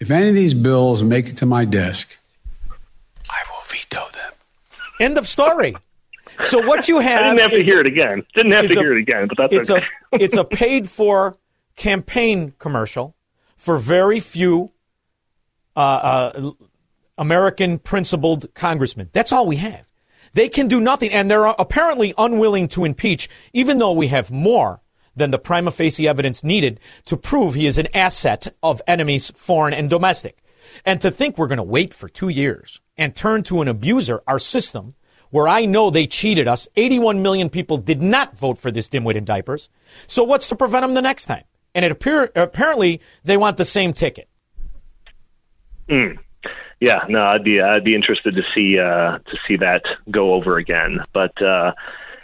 If 0.00 0.10
any 0.10 0.30
of 0.30 0.34
these 0.34 0.54
bills 0.54 1.02
make 1.02 1.28
it 1.28 1.36
to 1.38 1.46
my 1.46 1.66
desk, 1.66 2.08
I 3.28 3.38
will 3.50 3.62
veto 3.68 4.08
them. 4.14 4.32
End 4.98 5.18
of 5.18 5.28
story. 5.28 5.76
So 6.42 6.66
what 6.66 6.88
you 6.88 7.00
have 7.00 7.20
I 7.24 7.28
didn't 7.34 7.40
have 7.42 7.50
to 7.50 7.62
hear 7.62 7.76
a- 7.76 7.80
it 7.80 7.86
again. 7.86 8.24
Didn't 8.34 8.52
have 8.52 8.66
to 8.68 8.72
a- 8.72 8.80
hear 8.80 8.96
it 8.96 9.00
again, 9.02 9.28
but 9.28 9.36
that's 9.36 9.52
it's 9.52 9.70
okay. 9.70 9.84
a 10.12 10.16
it's 10.22 10.36
a 10.36 10.44
paid 10.44 10.88
for 10.88 11.36
campaign 11.76 12.54
commercial 12.58 13.14
for 13.56 13.78
very 13.78 14.20
few 14.20 14.72
uh, 15.76 15.80
uh, 16.34 16.50
American 17.18 17.78
principled 17.78 18.52
congressmen. 18.54 19.10
That's 19.12 19.32
all 19.32 19.46
we 19.46 19.56
have. 19.56 19.86
They 20.34 20.48
can 20.48 20.66
do 20.66 20.80
nothing, 20.80 21.12
and 21.12 21.30
they're 21.30 21.46
apparently 21.46 22.12
unwilling 22.18 22.68
to 22.68 22.84
impeach, 22.84 23.28
even 23.52 23.78
though 23.78 23.92
we 23.92 24.08
have 24.08 24.30
more 24.30 24.80
than 25.14 25.30
the 25.30 25.38
prima 25.38 25.70
facie 25.70 26.08
evidence 26.08 26.42
needed 26.42 26.80
to 27.04 27.16
prove 27.16 27.54
he 27.54 27.66
is 27.66 27.78
an 27.78 27.88
asset 27.94 28.52
of 28.62 28.82
enemies, 28.86 29.30
foreign 29.36 29.72
and 29.72 29.88
domestic. 29.88 30.38
And 30.84 31.00
to 31.00 31.10
think 31.10 31.38
we're 31.38 31.46
going 31.46 31.58
to 31.58 31.62
wait 31.62 31.94
for 31.94 32.08
two 32.08 32.28
years 32.28 32.80
and 32.96 33.14
turn 33.14 33.44
to 33.44 33.60
an 33.62 33.68
abuser, 33.68 34.22
our 34.26 34.40
system, 34.40 34.94
where 35.30 35.48
I 35.48 35.66
know 35.66 35.90
they 35.90 36.06
cheated 36.06 36.48
us. 36.48 36.68
81 36.76 37.22
million 37.22 37.48
people 37.48 37.76
did 37.76 38.02
not 38.02 38.36
vote 38.36 38.58
for 38.58 38.70
this 38.70 38.88
dimwit 38.88 39.16
in 39.16 39.24
diapers. 39.24 39.68
So 40.06 40.24
what's 40.24 40.48
to 40.48 40.56
prevent 40.56 40.82
them 40.82 40.94
the 40.94 41.02
next 41.02 41.26
time? 41.26 41.44
And 41.74 41.84
it 41.84 41.90
appear, 41.90 42.30
apparently 42.34 43.00
they 43.24 43.36
want 43.36 43.56
the 43.56 43.64
same 43.64 43.92
ticket. 43.92 44.28
Mm. 45.88 46.18
Yeah, 46.80 47.00
no, 47.08 47.22
I'd 47.22 47.44
be 47.44 47.60
I'd 47.60 47.84
be 47.84 47.94
interested 47.94 48.34
to 48.34 48.42
see 48.54 48.78
uh, 48.78 49.18
to 49.18 49.38
see 49.48 49.56
that 49.56 49.82
go 50.10 50.34
over 50.34 50.58
again. 50.58 51.00
But 51.12 51.40
uh, 51.40 51.72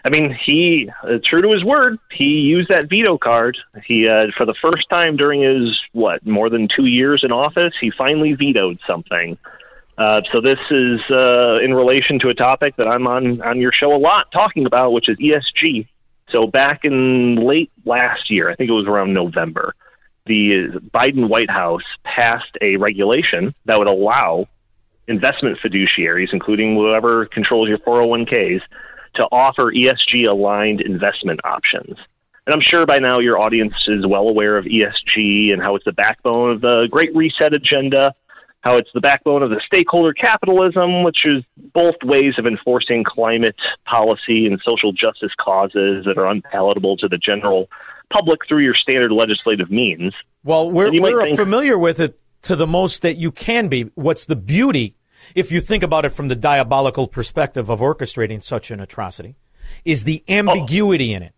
I 0.04 0.08
mean, 0.08 0.36
he 0.44 0.90
uh, 1.02 1.18
true 1.24 1.42
to 1.42 1.52
his 1.52 1.64
word, 1.64 1.98
he 2.10 2.24
used 2.24 2.68
that 2.68 2.88
veto 2.88 3.18
card. 3.18 3.56
He 3.86 4.08
uh, 4.08 4.26
for 4.36 4.46
the 4.46 4.54
first 4.60 4.88
time 4.88 5.16
during 5.16 5.42
his 5.42 5.78
what 5.92 6.26
more 6.26 6.50
than 6.50 6.68
two 6.74 6.86
years 6.86 7.22
in 7.24 7.32
office, 7.32 7.74
he 7.80 7.90
finally 7.90 8.34
vetoed 8.34 8.78
something. 8.86 9.38
Uh, 9.98 10.22
so 10.32 10.40
this 10.40 10.58
is 10.70 11.00
uh, 11.10 11.58
in 11.62 11.74
relation 11.74 12.18
to 12.20 12.28
a 12.30 12.34
topic 12.34 12.76
that 12.76 12.86
I'm 12.86 13.06
on 13.06 13.42
on 13.42 13.60
your 13.60 13.72
show 13.72 13.94
a 13.94 13.98
lot 13.98 14.32
talking 14.32 14.66
about, 14.66 14.92
which 14.92 15.08
is 15.08 15.18
ESG. 15.18 15.86
So 16.32 16.46
back 16.46 16.84
in 16.84 17.36
late 17.36 17.70
last 17.84 18.30
year, 18.30 18.50
I 18.50 18.54
think 18.54 18.70
it 18.70 18.74
was 18.74 18.86
around 18.86 19.12
November, 19.14 19.74
the 20.26 20.68
Biden 20.94 21.28
White 21.28 21.50
House 21.50 21.82
passed 22.04 22.56
a 22.60 22.76
regulation 22.76 23.54
that 23.64 23.78
would 23.78 23.86
allow 23.86 24.46
investment 25.08 25.58
fiduciaries, 25.64 26.28
including 26.32 26.76
whoever 26.76 27.26
controls 27.26 27.68
your 27.68 27.78
401ks, 27.78 28.60
to 29.16 29.22
offer 29.32 29.72
ESG 29.72 30.28
aligned 30.28 30.80
investment 30.80 31.40
options. 31.42 31.98
And 32.46 32.54
I'm 32.54 32.60
sure 32.62 32.86
by 32.86 32.98
now 32.98 33.18
your 33.18 33.38
audience 33.38 33.74
is 33.88 34.06
well 34.06 34.28
aware 34.28 34.56
of 34.56 34.66
ESG 34.66 35.52
and 35.52 35.60
how 35.60 35.74
it's 35.74 35.84
the 35.84 35.92
backbone 35.92 36.50
of 36.50 36.60
the 36.60 36.86
Great 36.90 37.14
Reset 37.14 37.52
agenda, 37.52 38.14
how 38.62 38.76
it's 38.76 38.90
the 38.92 39.00
backbone 39.00 39.42
of 39.42 39.50
the 39.50 39.60
stakeholder 39.64 40.12
capitalism, 40.12 41.02
which 41.02 41.18
is 41.24 41.42
both 41.72 41.94
ways 42.04 42.34
of 42.38 42.46
enforcing 42.46 43.04
climate 43.04 43.56
policy 43.86 44.46
and 44.46 44.60
social 44.64 44.92
justice 44.92 45.32
causes 45.40 46.04
that 46.04 46.18
are 46.18 46.26
unpalatable 46.26 46.96
to 46.98 47.08
the 47.08 47.16
general 47.18 47.68
public 48.12 48.40
through 48.48 48.62
your 48.62 48.74
standard 48.74 49.12
legislative 49.12 49.70
means. 49.70 50.12
Well, 50.44 50.70
we're, 50.70 50.86
And 50.86 50.94
you 50.94 51.00
might 51.00 51.12
we're 51.12 51.24
think- 51.26 51.38
familiar 51.38 51.78
with 51.78 52.00
it 52.00 52.18
to 52.42 52.56
the 52.56 52.66
most 52.66 53.02
that 53.02 53.16
you 53.16 53.30
can 53.30 53.68
be. 53.68 53.84
What's 53.94 54.24
the 54.24 54.36
beauty, 54.36 54.96
if 55.34 55.52
you 55.52 55.60
think 55.60 55.82
about 55.82 56.04
it 56.04 56.10
from 56.10 56.28
the 56.28 56.36
diabolical 56.36 57.06
perspective 57.08 57.70
of 57.70 57.80
orchestrating 57.80 58.42
such 58.42 58.70
an 58.70 58.80
atrocity, 58.80 59.36
is 59.84 60.04
the 60.04 60.22
ambiguity 60.28 61.12
in 61.14 61.22
it. 61.22 61.32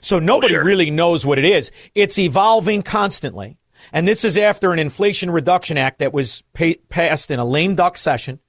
So 0.00 0.16
oh. 0.16 0.18
Oh, 0.18 0.22
nobody 0.22 0.56
really 0.56 0.90
knows 0.90 1.24
what 1.26 1.38
it 1.38 1.44
is. 1.44 1.70
It's 1.94 2.18
evolving 2.18 2.82
constantly. 2.82 3.58
And 3.92 4.06
this 4.08 4.24
is 4.24 4.36
after 4.38 4.72
an 4.72 4.78
Inflation 4.78 5.30
Reduction 5.30 5.76
Act 5.78 5.98
that 6.00 6.12
was 6.12 6.42
pa- 6.52 6.74
passed 6.88 7.30
in 7.30 7.38
a 7.38 7.44
lame 7.44 7.74
duck 7.74 7.96
session 7.96 8.40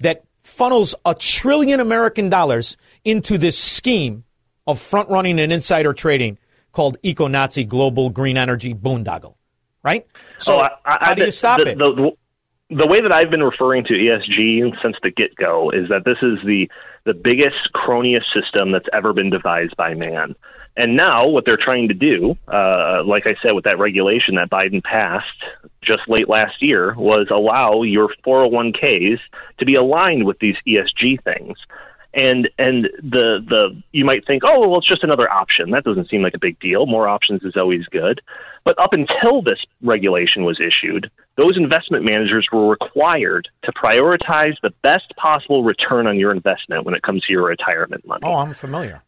that 0.00 0.24
funnels 0.42 0.94
a 1.04 1.14
trillion 1.14 1.80
American 1.80 2.28
dollars 2.30 2.76
into 3.04 3.36
this 3.38 3.58
scheme 3.58 4.24
of 4.66 4.80
front 4.80 5.08
running 5.08 5.38
and 5.40 5.52
insider 5.52 5.92
trading 5.92 6.38
called 6.72 6.98
eco 7.02 7.26
Nazi 7.26 7.64
global 7.64 8.10
green 8.10 8.36
energy 8.36 8.74
boondoggle. 8.74 9.34
Right? 9.82 10.06
So, 10.38 10.56
Oh, 10.56 10.58
I- 10.60 10.70
I- 10.84 11.04
how 11.04 11.14
do 11.14 11.24
you 11.24 11.30
stop 11.30 11.58
the, 11.58 11.70
it? 11.70 11.78
The, 11.78 11.92
the, 12.70 12.76
the 12.78 12.86
way 12.86 13.00
that 13.00 13.12
I've 13.12 13.30
been 13.30 13.42
referring 13.44 13.84
to 13.84 13.92
ESG 13.94 14.82
since 14.82 14.96
the 15.02 15.10
get 15.10 15.34
go 15.36 15.70
is 15.70 15.88
that 15.88 16.04
this 16.04 16.18
is 16.22 16.38
the 16.44 16.68
the 17.04 17.14
biggest 17.14 17.70
cronyist 17.72 18.24
system 18.34 18.72
that's 18.72 18.88
ever 18.92 19.12
been 19.12 19.30
devised 19.30 19.76
by 19.76 19.94
man. 19.94 20.34
And 20.76 20.94
now, 20.94 21.26
what 21.26 21.44
they're 21.46 21.56
trying 21.56 21.88
to 21.88 21.94
do, 21.94 22.36
uh, 22.52 23.02
like 23.04 23.26
I 23.26 23.34
said, 23.42 23.52
with 23.52 23.64
that 23.64 23.78
regulation 23.78 24.34
that 24.34 24.50
Biden 24.50 24.82
passed 24.82 25.44
just 25.82 26.02
late 26.06 26.28
last 26.28 26.62
year, 26.62 26.94
was 26.94 27.28
allow 27.30 27.82
your 27.82 28.10
401ks 28.26 29.20
to 29.58 29.64
be 29.64 29.74
aligned 29.74 30.26
with 30.26 30.38
these 30.38 30.56
ESG 30.66 31.22
things. 31.24 31.56
And 32.12 32.48
and 32.58 32.88
the 33.02 33.44
the 33.46 33.82
you 33.92 34.04
might 34.04 34.26
think, 34.26 34.42
oh 34.44 34.66
well, 34.68 34.78
it's 34.78 34.88
just 34.88 35.04
another 35.04 35.30
option. 35.30 35.70
That 35.70 35.84
doesn't 35.84 36.08
seem 36.08 36.22
like 36.22 36.34
a 36.34 36.38
big 36.38 36.58
deal. 36.60 36.86
More 36.86 37.08
options 37.08 37.42
is 37.42 37.56
always 37.56 37.84
good. 37.86 38.22
But 38.64 38.78
up 38.78 38.94
until 38.94 39.42
this 39.42 39.58
regulation 39.82 40.44
was 40.44 40.58
issued, 40.58 41.10
those 41.36 41.58
investment 41.58 42.04
managers 42.04 42.48
were 42.50 42.68
required 42.68 43.48
to 43.64 43.72
prioritize 43.72 44.54
the 44.62 44.72
best 44.82 45.14
possible 45.16 45.62
return 45.62 46.06
on 46.06 46.18
your 46.18 46.32
investment 46.32 46.84
when 46.84 46.94
it 46.94 47.02
comes 47.02 47.22
to 47.26 47.32
your 47.32 47.44
retirement 47.44 48.06
money. 48.06 48.22
oh, 48.24 48.34
I'm 48.34 48.54
familiar. 48.54 49.02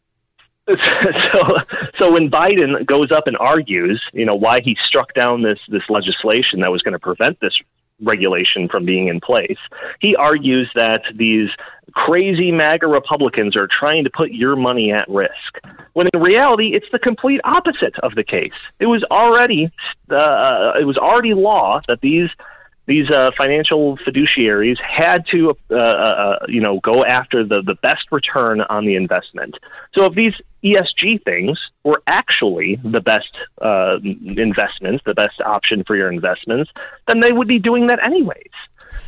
so 1.33 1.59
so 1.97 2.13
when 2.13 2.31
Biden 2.31 2.85
goes 2.85 3.11
up 3.11 3.27
and 3.27 3.37
argues, 3.39 4.03
you 4.13 4.27
know, 4.27 4.35
why 4.35 4.61
he 4.61 4.77
struck 4.87 5.15
down 5.15 5.43
this 5.43 5.59
this 5.69 5.83
legislation 5.89 6.61
that 6.61 6.71
was 6.71 6.83
going 6.83 6.93
to 6.93 6.99
prevent 6.99 7.41
this 7.41 7.55
regulation 8.03 8.69
from 8.69 8.85
being 8.85 9.09
in 9.09 9.21
place. 9.21 9.59
He 10.01 10.15
argues 10.15 10.71
that 10.75 11.03
these 11.15 11.49
crazy 11.93 12.53
MAGA 12.53 12.87
Republicans 12.87 13.57
are 13.57 13.67
trying 13.67 14.05
to 14.05 14.11
put 14.11 14.31
your 14.31 14.57
money 14.57 14.93
at 14.93 15.09
risk. 15.09 15.59
When 15.95 16.09
in 16.13 16.21
reality, 16.21 16.75
it's 16.75 16.87
the 16.93 16.99
complete 16.99 17.41
opposite 17.45 17.99
of 18.03 18.15
the 18.15 18.23
case. 18.23 18.53
It 18.79 18.87
was 18.87 19.03
already 19.11 19.73
uh, 20.11 20.73
it 20.79 20.87
was 20.87 20.97
already 20.97 21.35
law 21.35 21.81
that 21.89 22.01
these 22.01 22.31
these 22.87 23.11
uh, 23.11 23.31
financial 23.37 23.99
fiduciaries 23.99 24.79
had 24.81 25.27
to, 25.31 25.55
uh, 25.71 25.75
uh, 25.77 26.39
you 26.49 26.61
know, 26.61 26.81
go 26.81 27.05
after 27.05 27.45
the, 27.45 27.61
the 27.61 27.75
best 27.75 28.07
return 28.11 28.63
on 28.63 28.87
the 28.87 28.95
investment. 28.95 29.57
So 29.93 30.07
if 30.07 30.15
these 30.15 30.33
ESG 30.65 31.23
things 31.25 31.59
were 31.85 32.03
actually 32.07 32.79
the 32.83 33.01
best 33.01 33.29
uh, 33.63 33.99
investments, 34.03 35.03
the 35.07 35.15
best 35.15 35.41
option 35.45 35.85
for 35.85 35.97
your 35.97 36.11
investments, 36.11 36.71
then 37.07 37.21
they 37.21 37.33
would 37.33 37.49
be 37.49 37.59
doing 37.59 37.87
that 37.87 37.99
anyways. 38.05 38.51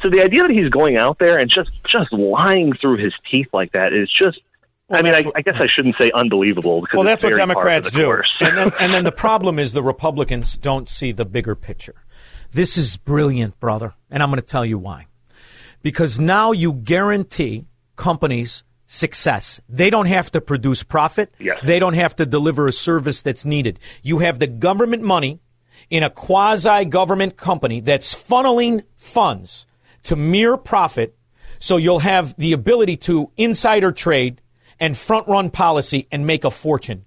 So 0.02 0.08
the 0.08 0.20
idea 0.20 0.42
that 0.42 0.50
he's 0.50 0.70
going 0.70 0.96
out 0.96 1.18
there 1.18 1.38
and 1.38 1.50
just 1.50 1.70
just 1.90 2.12
lying 2.12 2.72
through 2.80 3.02
his 3.02 3.12
teeth 3.30 3.48
like 3.52 3.72
that 3.72 3.92
is 3.92 4.08
just 4.10 4.38
Well, 4.88 5.00
I 5.00 5.02
mean, 5.02 5.14
I, 5.14 5.24
I 5.34 5.42
guess 5.42 5.56
I 5.58 5.66
shouldn't 5.74 5.96
say 5.98 6.12
unbelievable 6.14 6.80
because 6.80 6.96
Well, 6.96 7.04
that's 7.04 7.22
what 7.22 7.34
very 7.34 7.46
par 7.46 7.46
for 7.46 7.68
Democrats 7.68 7.90
do. 7.90 8.10
and, 8.40 8.56
then, 8.58 8.72
and 8.78 8.94
then 8.94 9.04
the 9.04 9.12
problem 9.26 9.58
is 9.58 9.72
the 9.72 9.82
Republicans 9.82 10.56
don't 10.56 10.88
see 10.88 11.12
the 11.12 11.24
bigger 11.24 11.54
picture. 11.54 11.96
This 12.52 12.76
is 12.78 12.96
brilliant, 12.96 13.58
brother, 13.60 13.94
and 14.10 14.22
I'm 14.22 14.30
going 14.30 14.40
to 14.40 14.46
tell 14.46 14.64
you 14.66 14.78
why. 14.78 15.06
Because 15.82 16.18
now 16.20 16.52
you 16.52 16.72
guarantee 16.72 17.66
companies 17.96 18.64
success. 18.90 19.60
They 19.68 19.88
don't 19.88 20.06
have 20.06 20.32
to 20.32 20.40
produce 20.40 20.82
profit. 20.82 21.32
Yes. 21.38 21.60
They 21.62 21.78
don't 21.78 21.94
have 21.94 22.16
to 22.16 22.26
deliver 22.26 22.66
a 22.66 22.72
service 22.72 23.22
that's 23.22 23.44
needed. 23.44 23.78
You 24.02 24.18
have 24.18 24.40
the 24.40 24.48
government 24.48 25.04
money 25.04 25.38
in 25.90 26.02
a 26.02 26.10
quasi 26.10 26.84
government 26.86 27.36
company 27.36 27.80
that's 27.80 28.14
funneling 28.14 28.82
funds 28.96 29.66
to 30.02 30.16
mere 30.16 30.56
profit. 30.56 31.16
So 31.60 31.76
you'll 31.76 32.00
have 32.00 32.34
the 32.36 32.52
ability 32.52 32.96
to 32.98 33.30
insider 33.36 33.92
trade 33.92 34.40
and 34.80 34.98
front 34.98 35.28
run 35.28 35.50
policy 35.50 36.08
and 36.10 36.26
make 36.26 36.44
a 36.44 36.50
fortune. 36.50 37.04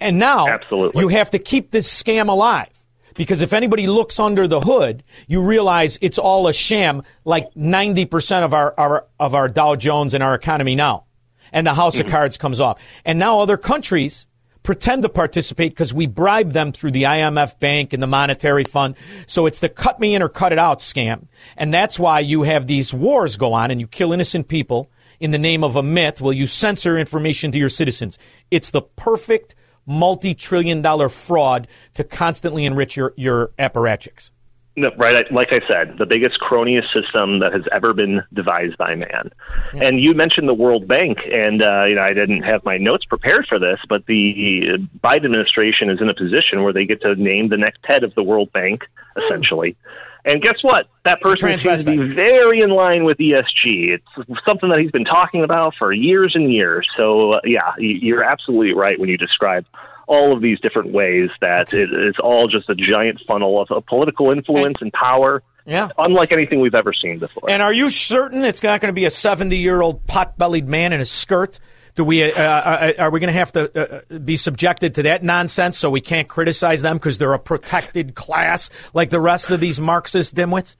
And 0.00 0.18
now 0.18 0.48
Absolutely. 0.48 1.02
you 1.02 1.08
have 1.08 1.30
to 1.32 1.38
keep 1.38 1.70
this 1.70 2.02
scam 2.02 2.28
alive. 2.28 2.70
Because 3.16 3.42
if 3.42 3.52
anybody 3.52 3.86
looks 3.86 4.18
under 4.18 4.48
the 4.48 4.60
hood, 4.60 5.02
you 5.26 5.42
realize 5.42 5.98
it's 6.00 6.18
all 6.18 6.46
a 6.46 6.52
sham, 6.52 7.02
like 7.24 7.52
90% 7.54 8.44
of 8.44 8.54
our, 8.54 8.72
our 8.78 9.06
of 9.18 9.34
our 9.34 9.48
Dow 9.48 9.74
Jones 9.74 10.14
and 10.14 10.22
our 10.22 10.34
economy 10.34 10.76
now. 10.76 11.04
And 11.52 11.66
the 11.66 11.74
house 11.74 11.98
of 11.98 12.06
cards 12.06 12.36
comes 12.36 12.60
off. 12.60 12.80
And 13.04 13.18
now 13.18 13.40
other 13.40 13.56
countries 13.56 14.26
pretend 14.62 15.02
to 15.02 15.08
participate 15.08 15.70
because 15.72 15.94
we 15.94 16.06
bribe 16.06 16.52
them 16.52 16.72
through 16.72 16.90
the 16.90 17.04
IMF 17.04 17.58
bank 17.58 17.92
and 17.92 18.02
the 18.02 18.06
monetary 18.06 18.64
fund. 18.64 18.96
So 19.26 19.46
it's 19.46 19.60
the 19.60 19.68
cut 19.68 19.98
me 19.98 20.14
in 20.14 20.22
or 20.22 20.28
cut 20.28 20.52
it 20.52 20.58
out 20.58 20.80
scam. 20.80 21.26
And 21.56 21.72
that's 21.72 21.98
why 21.98 22.20
you 22.20 22.42
have 22.42 22.66
these 22.66 22.92
wars 22.92 23.36
go 23.36 23.52
on 23.54 23.70
and 23.70 23.80
you 23.80 23.86
kill 23.86 24.12
innocent 24.12 24.48
people 24.48 24.90
in 25.20 25.30
the 25.30 25.38
name 25.38 25.64
of 25.64 25.76
a 25.76 25.82
myth. 25.82 26.20
Well, 26.20 26.32
you 26.32 26.46
censor 26.46 26.98
information 26.98 27.50
to 27.52 27.58
your 27.58 27.70
citizens. 27.70 28.18
It's 28.50 28.70
the 28.70 28.82
perfect 28.82 29.54
multi-trillion 29.86 30.82
dollar 30.82 31.08
fraud 31.08 31.66
to 31.94 32.04
constantly 32.04 32.66
enrich 32.66 32.96
your, 32.96 33.14
your 33.16 33.48
apparatchiks. 33.58 34.30
No, 34.78 34.92
right. 34.96 35.26
Like 35.32 35.48
I 35.50 35.58
said, 35.66 35.98
the 35.98 36.06
biggest 36.06 36.38
cronyist 36.38 36.92
system 36.92 37.40
that 37.40 37.52
has 37.52 37.62
ever 37.72 37.92
been 37.92 38.22
devised 38.32 38.78
by 38.78 38.94
man. 38.94 39.30
And 39.72 40.00
you 40.00 40.14
mentioned 40.14 40.48
the 40.48 40.54
World 40.54 40.86
Bank, 40.86 41.18
and 41.32 41.60
uh, 41.60 41.84
you 41.86 41.96
know 41.96 42.02
I 42.02 42.12
didn't 42.12 42.42
have 42.42 42.64
my 42.64 42.78
notes 42.78 43.04
prepared 43.04 43.46
for 43.48 43.58
this, 43.58 43.80
but 43.88 44.06
the 44.06 44.78
Biden 45.02 45.24
administration 45.24 45.90
is 45.90 46.00
in 46.00 46.08
a 46.08 46.14
position 46.14 46.62
where 46.62 46.72
they 46.72 46.84
get 46.84 47.02
to 47.02 47.16
name 47.16 47.48
the 47.48 47.56
next 47.56 47.80
head 47.84 48.04
of 48.04 48.14
the 48.14 48.22
World 48.22 48.52
Bank, 48.52 48.82
essentially. 49.16 49.76
And 50.24 50.40
guess 50.40 50.62
what? 50.62 50.86
That 51.04 51.20
person 51.22 51.58
seems 51.58 51.84
to 51.84 51.90
be 51.90 52.14
very 52.14 52.60
in 52.60 52.70
line 52.70 53.04
with 53.04 53.18
ESG. 53.18 53.96
It's 53.96 54.44
something 54.44 54.68
that 54.68 54.78
he's 54.78 54.92
been 54.92 55.04
talking 55.04 55.42
about 55.42 55.74
for 55.76 55.92
years 55.92 56.32
and 56.36 56.52
years. 56.52 56.86
So, 56.96 57.32
uh, 57.32 57.40
yeah, 57.44 57.72
you're 57.78 58.22
absolutely 58.22 58.74
right 58.74 59.00
when 59.00 59.08
you 59.08 59.16
describe 59.16 59.64
all 60.08 60.34
of 60.34 60.42
these 60.42 60.58
different 60.60 60.92
ways 60.92 61.30
that 61.40 61.72
it 61.72 61.92
is 61.92 62.14
all 62.22 62.48
just 62.48 62.68
a 62.68 62.74
giant 62.74 63.20
funnel 63.26 63.60
of, 63.60 63.70
of 63.70 63.86
political 63.86 64.30
influence 64.30 64.78
and 64.80 64.92
power. 64.92 65.42
Yeah. 65.66 65.90
Unlike 65.98 66.32
anything 66.32 66.60
we've 66.60 66.74
ever 66.74 66.94
seen 66.94 67.18
before. 67.18 67.50
And 67.50 67.62
are 67.62 67.72
you 67.72 67.90
certain 67.90 68.44
it's 68.44 68.62
not 68.62 68.80
going 68.80 68.88
to 68.88 68.94
be 68.94 69.04
a 69.04 69.10
70 69.10 69.56
year 69.56 69.82
old 69.82 70.06
pot 70.06 70.38
bellied 70.38 70.66
man 70.66 70.92
in 70.92 71.00
a 71.00 71.04
skirt? 71.04 71.60
Do 71.94 72.04
we, 72.04 72.22
uh, 72.22 72.40
uh, 72.40 72.92
are 72.98 73.10
we 73.10 73.20
going 73.20 73.32
to 73.32 73.38
have 73.38 73.52
to 73.52 74.06
uh, 74.12 74.18
be 74.18 74.36
subjected 74.36 74.94
to 74.94 75.02
that 75.02 75.22
nonsense 75.24 75.78
so 75.78 75.90
we 75.90 76.00
can't 76.00 76.28
criticize 76.28 76.80
them 76.80 76.96
because 76.96 77.18
they're 77.18 77.34
a 77.34 77.40
protected 77.40 78.14
class 78.14 78.70
like 78.94 79.10
the 79.10 79.20
rest 79.20 79.50
of 79.50 79.60
these 79.60 79.80
Marxist 79.80 80.34
dimwits? 80.34 80.76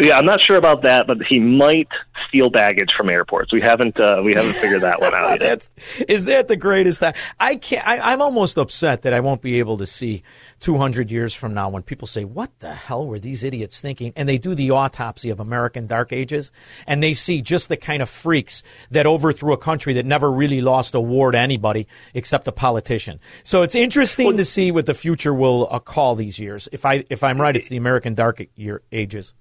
Yeah, 0.00 0.14
I'm 0.14 0.24
not 0.24 0.40
sure 0.44 0.56
about 0.56 0.82
that, 0.82 1.06
but 1.06 1.18
he 1.28 1.38
might 1.38 1.88
steal 2.26 2.48
baggage 2.48 2.88
from 2.96 3.10
airports. 3.10 3.52
We 3.52 3.60
haven't 3.60 4.00
uh, 4.00 4.22
we 4.24 4.34
haven't 4.34 4.54
figured 4.54 4.80
that 4.80 4.98
one 5.00 5.14
out 5.14 5.30
yet. 5.40 5.40
That's 5.40 5.70
is 6.08 6.24
that 6.24 6.48
the 6.48 6.56
greatest 6.56 7.00
thing? 7.00 7.12
I 7.38 7.56
can't. 7.56 7.86
I, 7.86 7.98
I'm 7.98 8.22
almost 8.22 8.56
upset 8.56 9.02
that 9.02 9.12
I 9.12 9.20
won't 9.20 9.42
be 9.42 9.58
able 9.58 9.76
to 9.76 9.86
see 9.86 10.22
200 10.60 11.10
years 11.10 11.34
from 11.34 11.52
now 11.52 11.68
when 11.68 11.82
people 11.82 12.08
say, 12.08 12.24
"What 12.24 12.50
the 12.60 12.72
hell 12.72 13.06
were 13.06 13.18
these 13.18 13.44
idiots 13.44 13.82
thinking?" 13.82 14.14
and 14.16 14.26
they 14.26 14.38
do 14.38 14.54
the 14.54 14.70
autopsy 14.70 15.28
of 15.28 15.38
American 15.38 15.86
Dark 15.86 16.14
Ages, 16.14 16.50
and 16.86 17.02
they 17.02 17.12
see 17.12 17.42
just 17.42 17.68
the 17.68 17.76
kind 17.76 18.00
of 18.00 18.08
freaks 18.08 18.62
that 18.90 19.06
overthrew 19.06 19.52
a 19.52 19.58
country 19.58 19.92
that 19.92 20.06
never 20.06 20.32
really 20.32 20.62
lost 20.62 20.94
a 20.94 21.00
war 21.00 21.30
to 21.30 21.38
anybody 21.38 21.86
except 22.14 22.48
a 22.48 22.52
politician. 22.52 23.20
So 23.44 23.62
it's 23.62 23.74
interesting 23.74 24.38
to 24.38 24.46
see 24.46 24.70
what 24.70 24.86
the 24.86 24.94
future 24.94 25.34
will 25.34 25.68
uh, 25.70 25.78
call 25.78 26.14
these 26.14 26.38
years. 26.38 26.70
If 26.72 26.86
I 26.86 27.04
if 27.10 27.22
I'm 27.22 27.38
right, 27.38 27.54
it's 27.54 27.68
the 27.68 27.76
American 27.76 28.14
Dark 28.14 28.40
year, 28.56 28.80
Ages. 28.92 29.34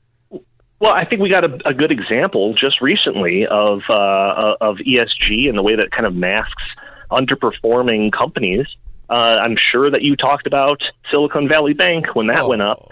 Well, 0.80 0.92
I 0.92 1.06
think 1.06 1.22
we 1.22 1.30
got 1.30 1.44
a, 1.44 1.70
a 1.70 1.74
good 1.74 1.92
example 1.92 2.54
just 2.54 2.82
recently 2.82 3.46
of 3.46 3.82
uh, 3.90 4.56
of 4.62 4.78
ESG 4.78 5.50
and 5.50 5.58
the 5.58 5.62
way 5.62 5.76
that 5.76 5.92
kind 5.92 6.06
of 6.06 6.16
masks 6.16 6.64
underperforming 7.12 8.12
companies. 8.12 8.66
Uh, 9.10 9.14
I'm 9.44 9.58
sure 9.72 9.90
that 9.92 10.04
you 10.04 10.16
talked 10.16 10.48
about 10.48 10.82
Silicon 11.12 11.48
Valley 11.48 11.74
Bank 11.74 12.16
when 12.16 12.28
that 12.28 12.48
went 12.48 12.62
up. 12.62 12.92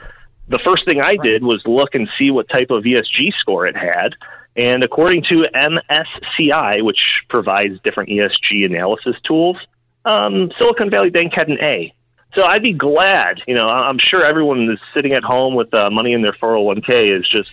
The 0.50 0.60
first 0.64 0.86
thing 0.86 1.00
I 1.00 1.18
did 1.22 1.44
was 1.44 1.62
look 1.66 1.94
and 1.94 2.10
see 2.18 2.32
what 2.32 2.50
type 2.50 2.72
of 2.72 2.84
ESG 2.84 3.34
score 3.40 3.68
it 3.68 3.76
had. 3.78 4.14
And 4.56 4.84
according 4.84 5.24
to 5.30 5.46
MSCI, 5.54 6.84
which 6.84 7.00
provides 7.30 7.80
different 7.84 8.10
ESG 8.10 8.66
analysis 8.66 9.16
tools, 9.26 9.58
um, 10.04 10.52
Silicon 10.58 10.90
Valley 10.90 11.12
Bank 11.12 11.34
had 11.36 11.48
an 11.48 11.58
A. 11.62 11.94
So 12.34 12.44
I'd 12.44 12.64
be 12.64 12.74
glad, 12.74 13.42
you 13.48 13.54
know, 13.54 13.70
I'm 13.70 14.00
sure 14.00 14.26
everyone 14.26 14.70
is 14.72 14.80
sitting 14.94 15.14
at 15.14 15.24
home 15.24 15.56
with 15.56 15.74
uh, 15.74 15.90
money 15.90 16.14
in 16.14 16.24
their 16.24 16.34
401k 16.34 17.20
is 17.20 17.28
just, 17.30 17.50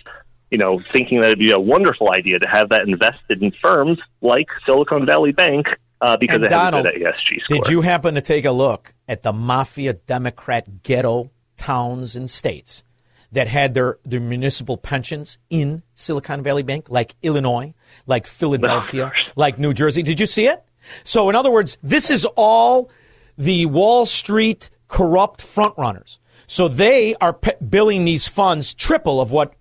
you 0.51 0.57
know, 0.57 0.81
thinking 0.91 1.21
that 1.21 1.27
it'd 1.27 1.39
be 1.39 1.51
a 1.51 1.59
wonderful 1.59 2.11
idea 2.11 2.39
to 2.39 2.47
have 2.47 2.69
that 2.69 2.81
invested 2.87 3.41
in 3.41 3.51
firms 3.61 3.99
like 4.21 4.47
Silicon 4.65 5.05
Valley 5.05 5.31
Bank 5.31 5.67
uh, 6.01 6.17
because 6.17 6.35
And 6.35 6.45
it 6.45 6.51
has 6.51 6.71
Donald, 6.71 6.85
a 6.85 6.91
good 6.91 7.01
ESG 7.01 7.43
score. 7.43 7.57
Did 7.57 7.71
you 7.71 7.81
happen 7.81 8.15
to 8.15 8.21
take 8.21 8.45
a 8.45 8.51
look 8.51 8.93
at 9.07 9.23
the 9.23 9.33
mafia 9.33 9.93
Democrat 9.93 10.83
ghetto 10.83 11.31
towns 11.57 12.15
and 12.15 12.29
states 12.29 12.83
that 13.31 13.47
had 13.47 13.73
their, 13.73 13.97
their 14.05 14.19
municipal 14.19 14.77
pensions 14.77 15.39
in 15.49 15.83
Silicon 15.93 16.43
Valley 16.43 16.63
Bank, 16.63 16.89
like 16.89 17.15
Illinois, 17.21 17.73
like 18.05 18.27
Philadelphia, 18.27 19.11
like 19.35 19.57
New 19.57 19.73
Jersey? 19.73 20.03
Did 20.03 20.19
you 20.19 20.25
see 20.25 20.47
it? 20.47 20.63
So, 21.03 21.29
in 21.29 21.35
other 21.35 21.51
words, 21.51 21.77
this 21.81 22.11
is 22.11 22.25
all 22.35 22.89
the 23.37 23.65
Wall 23.65 24.05
Street 24.05 24.69
corrupt 24.87 25.41
frontrunners. 25.41 26.19
So 26.47 26.67
they 26.67 27.15
are 27.15 27.33
pe- 27.33 27.57
billing 27.67 28.05
these 28.05 28.27
funds 28.27 28.73
triple 28.73 29.19
of 29.19 29.31
what 29.31 29.53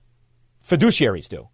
fiduciaries 0.66 1.28
do. 1.28 1.48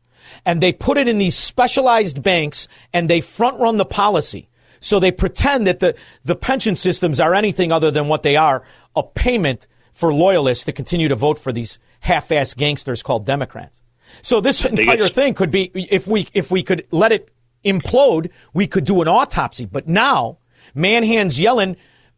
And 0.44 0.62
they 0.62 0.72
put 0.72 0.98
it 0.98 1.08
in 1.08 1.18
these 1.18 1.36
specialized 1.36 2.22
banks 2.22 2.68
and 2.92 3.08
they 3.08 3.20
front 3.20 3.58
run 3.58 3.76
the 3.76 3.84
policy. 3.84 4.48
So 4.80 4.98
they 4.98 5.10
pretend 5.10 5.66
that 5.66 5.80
the, 5.80 5.94
the 6.24 6.36
pension 6.36 6.76
systems 6.76 7.20
are 7.20 7.34
anything 7.34 7.72
other 7.72 7.90
than 7.90 8.08
what 8.08 8.22
they 8.22 8.36
are 8.36 8.62
a 8.96 9.02
payment 9.02 9.66
for 9.92 10.12
loyalists 10.12 10.64
to 10.64 10.72
continue 10.72 11.08
to 11.08 11.16
vote 11.16 11.38
for 11.38 11.52
these 11.52 11.78
half 12.00 12.28
assed 12.28 12.56
gangsters 12.56 13.02
called 13.02 13.26
Democrats. 13.26 13.82
So 14.22 14.40
this 14.40 14.64
entire 14.64 15.08
thing 15.08 15.34
could 15.34 15.50
be, 15.50 15.70
if 15.74 16.06
we, 16.06 16.28
if 16.32 16.50
we 16.50 16.62
could 16.62 16.86
let 16.90 17.12
it 17.12 17.30
implode, 17.64 18.30
we 18.52 18.66
could 18.66 18.84
do 18.84 19.02
an 19.02 19.08
autopsy. 19.08 19.66
But 19.66 19.86
now, 19.86 20.38
Manhand's 20.74 21.38
Yellen, 21.38 21.76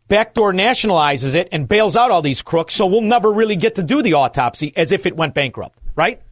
backdoor 0.08 0.52
nationalizes 0.52 1.34
it 1.34 1.48
and 1.52 1.68
bails 1.68 1.96
out 1.96 2.10
all 2.10 2.22
these 2.22 2.42
crooks, 2.42 2.74
so 2.74 2.86
we'll 2.86 3.00
never 3.00 3.32
really 3.32 3.56
get 3.56 3.74
to 3.74 3.82
do 3.82 4.02
the 4.02 4.14
autopsy 4.14 4.72
as 4.76 4.92
if 4.92 5.04
it 5.06 5.16
went 5.16 5.34
bankrupt, 5.34 5.78
right? 5.96 6.22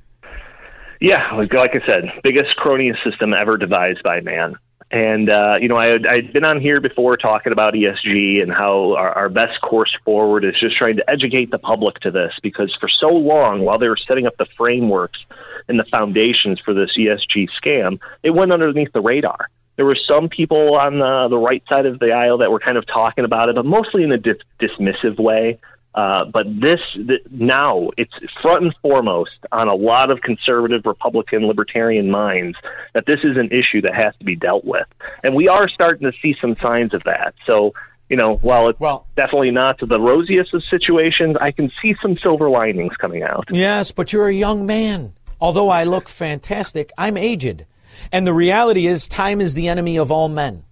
Yeah, 1.00 1.32
like, 1.34 1.52
I 1.54 1.84
said, 1.86 2.12
biggest 2.22 2.56
cronyist 2.58 3.02
system 3.02 3.32
ever 3.32 3.56
devised 3.56 4.02
by 4.02 4.20
man. 4.20 4.56
And 4.92 5.30
uh, 5.30 5.54
you 5.60 5.68
know, 5.68 5.76
I 5.76 5.94
I'd 5.94 6.32
been 6.32 6.44
on 6.44 6.60
here 6.60 6.80
before 6.80 7.16
talking 7.16 7.52
about 7.52 7.74
ESG 7.74 8.42
and 8.42 8.50
how 8.50 8.94
our, 8.96 9.12
our 9.12 9.28
best 9.28 9.60
course 9.60 9.96
forward 10.04 10.44
is 10.44 10.54
just 10.58 10.76
trying 10.76 10.96
to 10.96 11.08
educate 11.08 11.52
the 11.52 11.58
public 11.58 12.00
to 12.00 12.10
this 12.10 12.32
because 12.42 12.76
for 12.80 12.88
so 12.88 13.06
long, 13.06 13.60
while 13.60 13.78
they 13.78 13.88
were 13.88 13.96
setting 13.96 14.26
up 14.26 14.36
the 14.36 14.46
frameworks 14.56 15.20
and 15.68 15.78
the 15.78 15.84
foundations 15.84 16.58
for 16.58 16.74
this 16.74 16.90
ESG 16.98 17.46
scam, 17.62 18.00
it 18.24 18.30
went 18.30 18.52
underneath 18.52 18.92
the 18.92 19.00
radar. 19.00 19.48
There 19.76 19.86
were 19.86 19.98
some 20.08 20.28
people 20.28 20.74
on 20.74 20.98
the, 20.98 21.28
the 21.30 21.38
right 21.38 21.62
side 21.68 21.86
of 21.86 22.00
the 22.00 22.10
aisle 22.10 22.38
that 22.38 22.50
were 22.50 22.60
kind 22.60 22.76
of 22.76 22.84
talking 22.86 23.24
about 23.24 23.48
it, 23.48 23.54
but 23.54 23.64
mostly 23.64 24.02
in 24.02 24.10
a 24.10 24.18
dis- 24.18 24.36
dismissive 24.60 25.18
way. 25.18 25.58
Uh, 25.94 26.24
but 26.24 26.46
this 26.60 26.78
th- 26.94 27.20
now 27.30 27.90
it's 27.96 28.12
front 28.40 28.62
and 28.64 28.74
foremost 28.80 29.32
on 29.50 29.66
a 29.66 29.74
lot 29.74 30.10
of 30.10 30.20
conservative, 30.20 30.82
Republican, 30.84 31.46
libertarian 31.46 32.10
minds 32.10 32.56
that 32.94 33.06
this 33.06 33.20
is 33.24 33.36
an 33.36 33.48
issue 33.50 33.80
that 33.80 33.94
has 33.94 34.14
to 34.18 34.24
be 34.24 34.36
dealt 34.36 34.64
with, 34.64 34.86
and 35.24 35.34
we 35.34 35.48
are 35.48 35.68
starting 35.68 36.10
to 36.10 36.16
see 36.22 36.36
some 36.40 36.54
signs 36.62 36.94
of 36.94 37.02
that. 37.04 37.34
So, 37.44 37.74
you 38.08 38.16
know, 38.16 38.36
while 38.36 38.68
it's 38.68 38.78
well, 38.78 39.06
definitely 39.16 39.50
not 39.50 39.80
the 39.80 39.98
rosiest 39.98 40.54
of 40.54 40.62
situations, 40.70 41.36
I 41.40 41.50
can 41.50 41.72
see 41.82 41.96
some 42.00 42.16
silver 42.22 42.48
linings 42.48 42.92
coming 42.96 43.24
out. 43.24 43.48
Yes, 43.50 43.90
but 43.90 44.12
you're 44.12 44.28
a 44.28 44.34
young 44.34 44.66
man. 44.66 45.14
Although 45.40 45.70
I 45.70 45.84
look 45.84 46.08
fantastic, 46.08 46.92
I'm 46.96 47.16
aged. 47.16 47.64
And 48.12 48.26
the 48.26 48.32
reality 48.32 48.86
is, 48.86 49.08
time 49.08 49.40
is 49.40 49.54
the 49.54 49.68
enemy 49.68 49.96
of 49.96 50.12
all 50.12 50.28
men. 50.28 50.64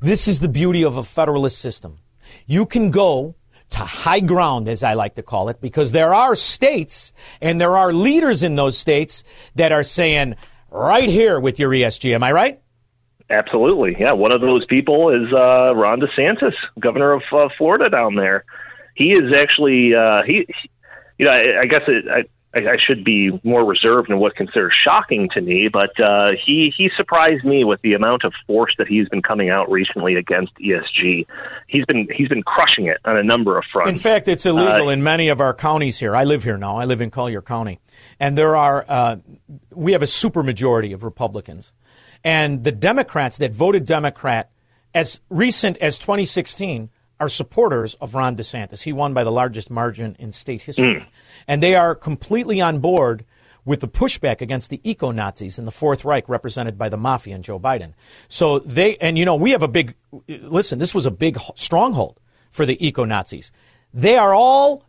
This 0.00 0.26
is 0.26 0.40
the 0.40 0.48
beauty 0.48 0.82
of 0.82 0.96
a 0.96 1.04
federalist 1.04 1.58
system. 1.58 1.98
You 2.46 2.66
can 2.66 2.90
go 2.90 3.34
to 3.70 3.78
high 3.78 4.20
ground, 4.20 4.68
as 4.68 4.82
I 4.82 4.94
like 4.94 5.16
to 5.16 5.22
call 5.22 5.48
it, 5.48 5.60
because 5.60 5.92
there 5.92 6.14
are 6.14 6.34
states 6.34 7.12
and 7.40 7.60
there 7.60 7.76
are 7.76 7.92
leaders 7.92 8.42
in 8.42 8.56
those 8.56 8.78
states 8.78 9.24
that 9.56 9.72
are 9.72 9.84
saying, 9.84 10.36
right 10.70 11.08
here 11.08 11.40
with 11.40 11.58
your 11.58 11.70
ESG. 11.70 12.14
Am 12.14 12.22
I 12.22 12.32
right? 12.32 12.60
Absolutely. 13.30 13.96
Yeah. 13.98 14.12
One 14.12 14.32
of 14.32 14.40
those 14.40 14.64
people 14.66 15.10
is 15.10 15.32
uh, 15.32 15.74
Ron 15.74 16.00
DeSantis, 16.00 16.54
governor 16.80 17.12
of 17.12 17.22
uh, 17.32 17.48
Florida 17.58 17.90
down 17.90 18.14
there. 18.14 18.44
He 18.94 19.12
is 19.12 19.32
actually, 19.34 19.94
uh, 19.94 20.22
he, 20.26 20.46
you 21.18 21.26
know, 21.26 21.30
I, 21.30 21.62
I 21.62 21.66
guess 21.66 21.82
it, 21.86 22.04
I, 22.10 22.24
I, 22.54 22.60
I 22.60 22.76
should 22.84 23.04
be 23.04 23.38
more 23.44 23.64
reserved 23.64 24.10
in 24.10 24.18
what 24.18 24.34
considered 24.34 24.72
shocking 24.84 25.28
to 25.34 25.40
me, 25.40 25.68
but 25.70 25.90
uh, 26.00 26.30
he 26.44 26.72
he 26.76 26.90
surprised 26.96 27.44
me 27.44 27.64
with 27.64 27.80
the 27.82 27.92
amount 27.92 28.24
of 28.24 28.32
force 28.46 28.74
that 28.78 28.88
he's 28.88 29.08
been 29.08 29.22
coming 29.22 29.50
out 29.50 29.70
recently 29.70 30.14
against 30.14 30.52
ESG. 30.56 31.26
He's 31.66 31.84
been 31.84 32.08
he's 32.14 32.28
been 32.28 32.42
crushing 32.42 32.86
it 32.86 32.98
on 33.04 33.18
a 33.18 33.22
number 33.22 33.58
of 33.58 33.64
fronts. 33.70 33.90
In 33.90 33.98
fact, 33.98 34.28
it's 34.28 34.46
illegal 34.46 34.88
uh, 34.88 34.92
in 34.92 35.02
many 35.02 35.28
of 35.28 35.40
our 35.40 35.52
counties 35.52 35.98
here. 35.98 36.16
I 36.16 36.24
live 36.24 36.44
here 36.44 36.56
now. 36.56 36.78
I 36.78 36.86
live 36.86 37.02
in 37.02 37.10
Collier 37.10 37.42
County, 37.42 37.80
and 38.18 38.38
there 38.38 38.56
are 38.56 38.84
uh, 38.88 39.16
we 39.74 39.92
have 39.92 40.02
a 40.02 40.06
supermajority 40.06 40.94
of 40.94 41.04
Republicans, 41.04 41.72
and 42.24 42.64
the 42.64 42.72
Democrats 42.72 43.36
that 43.38 43.52
voted 43.52 43.84
Democrat 43.84 44.50
as 44.94 45.20
recent 45.28 45.76
as 45.78 45.98
2016 45.98 46.88
are 47.20 47.28
supporters 47.28 47.94
of 47.94 48.14
Ron 48.14 48.36
DeSantis. 48.36 48.82
He 48.82 48.92
won 48.92 49.14
by 49.14 49.24
the 49.24 49.32
largest 49.32 49.70
margin 49.70 50.16
in 50.18 50.32
state 50.32 50.62
history. 50.62 51.00
Mm. 51.00 51.06
And 51.46 51.62
they 51.62 51.74
are 51.74 51.94
completely 51.94 52.60
on 52.60 52.78
board 52.78 53.24
with 53.64 53.80
the 53.80 53.88
pushback 53.88 54.40
against 54.40 54.70
the 54.70 54.80
eco 54.82 55.10
Nazis 55.10 55.58
in 55.58 55.64
the 55.64 55.70
Fourth 55.70 56.04
Reich, 56.04 56.28
represented 56.28 56.78
by 56.78 56.88
the 56.88 56.96
mafia 56.96 57.34
and 57.34 57.44
Joe 57.44 57.58
Biden. 57.58 57.92
So 58.28 58.60
they, 58.60 58.96
and 58.96 59.18
you 59.18 59.24
know, 59.24 59.34
we 59.34 59.50
have 59.50 59.62
a 59.62 59.68
big, 59.68 59.94
listen, 60.26 60.78
this 60.78 60.94
was 60.94 61.06
a 61.06 61.10
big 61.10 61.38
stronghold 61.54 62.20
for 62.50 62.64
the 62.64 62.84
eco 62.84 63.04
Nazis. 63.04 63.52
They 63.92 64.16
are 64.16 64.34
all 64.34 64.84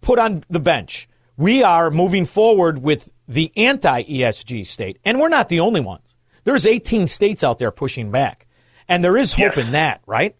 put 0.00 0.18
on 0.18 0.44
the 0.50 0.60
bench. 0.60 1.08
We 1.36 1.62
are 1.62 1.90
moving 1.90 2.26
forward 2.26 2.82
with 2.82 3.08
the 3.26 3.52
anti 3.56 4.02
ESG 4.02 4.66
state, 4.66 4.98
and 5.04 5.18
we're 5.20 5.28
not 5.28 5.48
the 5.48 5.60
only 5.60 5.80
ones. 5.80 6.16
There's 6.44 6.66
18 6.66 7.06
states 7.06 7.44
out 7.44 7.58
there 7.58 7.70
pushing 7.70 8.10
back. 8.10 8.46
And 8.88 9.04
there 9.04 9.18
is 9.18 9.34
hope 9.34 9.58
in 9.58 9.72
that, 9.72 10.00
right? 10.06 10.34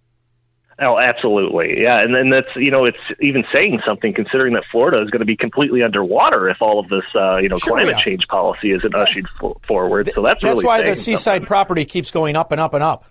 Oh, 0.80 0.96
absolutely. 0.96 1.82
Yeah. 1.82 2.00
And 2.00 2.14
then 2.14 2.30
that's, 2.30 2.54
you 2.54 2.70
know, 2.70 2.84
it's 2.84 2.98
even 3.20 3.44
saying 3.52 3.80
something 3.84 4.14
considering 4.14 4.54
that 4.54 4.62
Florida 4.70 5.02
is 5.02 5.10
going 5.10 5.20
to 5.20 5.26
be 5.26 5.36
completely 5.36 5.82
underwater 5.82 6.48
if 6.48 6.62
all 6.62 6.78
of 6.78 6.88
this, 6.88 7.02
uh, 7.16 7.38
you 7.38 7.48
know, 7.48 7.58
sure 7.58 7.78
climate 7.78 7.96
change 8.04 8.26
policy 8.28 8.70
isn't 8.70 8.92
yeah. 8.94 9.02
ushered 9.02 9.26
forward. 9.66 10.12
So 10.14 10.22
that's, 10.22 10.40
that's 10.40 10.54
really 10.54 10.64
why 10.64 10.82
the 10.84 10.94
seaside 10.94 11.18
something. 11.18 11.46
property 11.46 11.84
keeps 11.84 12.12
going 12.12 12.36
up 12.36 12.52
and 12.52 12.60
up 12.60 12.74
and 12.74 12.84
up. 12.84 13.06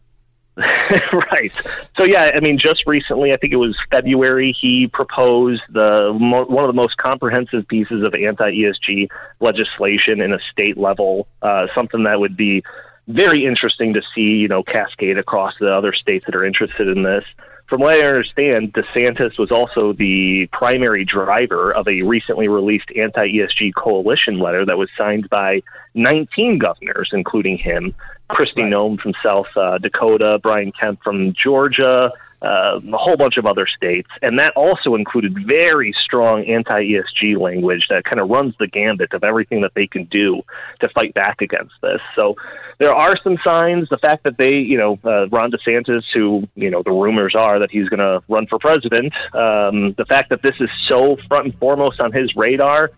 right. 1.32 1.52
So 1.98 2.04
yeah, 2.04 2.32
I 2.36 2.40
mean, 2.40 2.58
just 2.58 2.84
recently, 2.88 3.34
I 3.34 3.38
think 3.38 3.52
it 3.52 3.58
was 3.58 3.76
February, 3.92 4.56
he 4.60 4.90
proposed 4.92 5.62
the 5.70 6.18
mo- 6.20 6.46
one 6.46 6.64
of 6.64 6.70
the 6.70 6.74
most 6.82 6.98
comprehensive 6.98 7.68
pieces 7.68 8.02
of 8.04 8.16
anti 8.16 8.52
ESG 8.52 9.10
legislation 9.42 10.22
in 10.22 10.34
a 10.34 10.40
state 10.52 10.78
level, 10.78 11.28
uh, 11.42 11.68
something 11.76 12.06
that 12.06 12.20
would 12.20 12.36
be 12.38 12.64
very 13.08 13.46
interesting 13.46 13.94
to 13.94 14.02
see, 14.16 14.22
you 14.22 14.48
know, 14.48 14.64
cascade 14.64 15.18
across 15.18 15.54
the 15.60 15.72
other 15.72 15.94
states 15.94 16.26
that 16.26 16.36
are 16.36 16.44
interested 16.46 16.88
in 16.88 17.04
this 17.04 17.24
from 17.68 17.82
what 17.82 17.94
I 17.96 18.00
understand, 18.00 18.74
DeSantis 18.74 19.38
was 19.38 19.52
also 19.52 19.92
the 19.92 20.48
primary 20.54 21.04
driver 21.04 21.74
of 21.74 21.88
a 21.88 22.02
recently 22.04 22.48
released 22.48 22.90
anti 22.96 23.28
ESG 23.28 23.76
coalition 23.76 24.40
letter 24.40 24.66
that 24.66 24.78
was 24.78 24.90
signed 24.98 25.30
by 25.30 25.62
19 25.94 26.60
governors, 26.60 27.10
including 27.12 27.58
him, 27.58 27.94
Kristi 28.30 28.64
right. 28.64 28.72
Noem 28.72 29.00
from 29.00 29.14
South 29.22 29.48
uh, 29.58 29.78
Dakota, 29.80 30.40
Brian 30.42 30.72
Kemp 30.72 31.04
from 31.04 31.34
Georgia, 31.34 32.12
uh, 32.42 32.80
a 32.80 32.98
whole 32.98 33.18
bunch 33.18 33.38
of 33.38 33.46
other 33.46 33.68
states. 33.68 34.10
And 34.22 34.38
that 34.40 34.54
also 34.56 34.96
included 34.96 35.36
very 35.46 35.94
strong 36.04 36.46
anti 36.46 36.92
ESG 36.92 37.40
language 37.40 37.88
that 37.90 38.04
kind 38.04 38.20
of 38.20 38.30
runs 38.30 38.56
the 38.60 38.68
gambit 38.68 39.14
of 39.14 39.24
everything 39.24 39.62
that 39.62 39.74
they 39.74 39.88
can 39.88 40.06
do 40.06 40.44
to 40.80 40.90
fight 40.90 41.14
back 41.14 41.42
against 41.42 41.74
this. 41.82 42.02
So 42.16 42.36
there 42.78 42.94
are 42.94 43.18
some 43.24 43.38
signs. 43.44 43.90
The 43.90 43.98
fact 43.98 44.24
that 44.24 44.38
they, 44.38 44.54
you 44.54 44.78
know, 44.78 45.00
uh, 45.04 45.28
Ron 45.30 45.52
DeSantis, 45.52 46.04
who, 46.14 46.48
you 46.56 46.70
know, 46.70 46.84
the 46.84 46.92
rumors 46.92 47.36
are 47.36 47.60
that 47.60 47.72
he's 47.72 47.90
going 47.90 48.00
to 48.00 48.22
run 48.28 48.46
for 48.48 48.60
president, 48.60 49.14
um, 49.34 49.94
the 49.98 50.06
fact 50.08 50.30
that 50.30 50.42
this 50.44 50.56
is 50.60 50.70
so 50.88 51.18
front 51.28 51.46
and 51.46 51.60
foremost 51.60 52.00
on 52.00 52.12
his 52.12 52.36
radar 52.36 52.92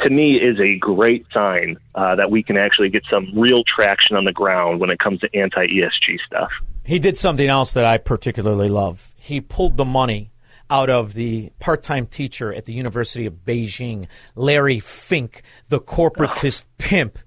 to 0.00 0.10
me 0.10 0.36
is 0.36 0.58
a 0.60 0.76
great 0.78 1.26
sign 1.32 1.78
uh, 1.94 2.14
that 2.16 2.30
we 2.30 2.42
can 2.42 2.56
actually 2.56 2.90
get 2.90 3.02
some 3.10 3.30
real 3.34 3.62
traction 3.64 4.16
on 4.16 4.24
the 4.24 4.32
ground 4.32 4.80
when 4.80 4.90
it 4.90 4.98
comes 4.98 5.20
to 5.20 5.34
anti 5.34 5.66
ESG 5.66 6.18
stuff. 6.26 6.50
He 6.86 7.00
did 7.00 7.18
something 7.18 7.48
else 7.48 7.72
that 7.72 7.84
I 7.84 7.98
particularly 7.98 8.68
love. 8.68 9.12
He 9.16 9.40
pulled 9.40 9.76
the 9.76 9.84
money 9.84 10.30
out 10.70 10.88
of 10.88 11.14
the 11.14 11.50
part 11.58 11.82
time 11.82 12.06
teacher 12.06 12.54
at 12.54 12.64
the 12.64 12.72
University 12.72 13.26
of 13.26 13.44
Beijing, 13.44 14.06
Larry 14.34 14.80
Fink, 14.80 15.42
the 15.68 15.80
corporatist 15.80 16.64
oh. 16.64 16.72
pimp 16.78 17.18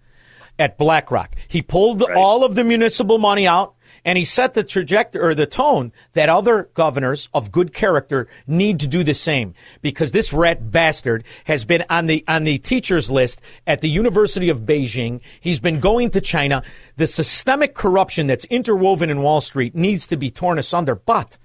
at 0.58 0.78
BlackRock. 0.78 1.36
He 1.48 1.62
pulled 1.62 2.02
right. 2.02 2.16
all 2.16 2.44
of 2.44 2.56
the 2.56 2.64
municipal 2.64 3.18
money 3.18 3.48
out 3.48 3.76
and 4.06 4.18
he 4.18 4.26
set 4.26 4.54
the 4.54 4.64
trajectory 4.64 5.22
or 5.22 5.36
the 5.36 5.46
tone 5.46 5.92
that 6.14 6.30
other 6.30 6.70
governors 6.74 7.30
of 7.34 7.52
good 7.52 7.74
character 7.74 8.28
need 8.48 8.80
to 8.80 8.88
do 8.88 9.04
the 9.04 9.14
same 9.14 9.54
because 9.82 10.12
this 10.12 10.34
rat 10.34 10.72
bastard 10.72 11.24
has 11.46 11.66
been 11.66 11.84
on 11.90 12.08
the 12.08 12.24
on 12.28 12.44
the 12.44 12.58
teachers 12.58 13.10
list 13.10 13.42
at 13.68 13.82
the 13.82 13.90
University 13.90 14.50
of 14.50 14.62
Beijing. 14.62 15.22
He's 15.40 15.60
been 15.60 15.80
going 15.80 16.10
to 16.12 16.22
China. 16.22 16.64
The 16.98 17.08
systemic 17.08 17.76
corruption 17.76 18.28
that's 18.28 18.46
interwoven 18.46 19.10
in 19.10 19.22
Wall 19.22 19.42
Street 19.42 19.76
needs 19.76 20.08
to 20.08 20.18
be 20.18 20.32
torn 20.32 20.60
asunder, 20.60 20.96
but 20.96 21.38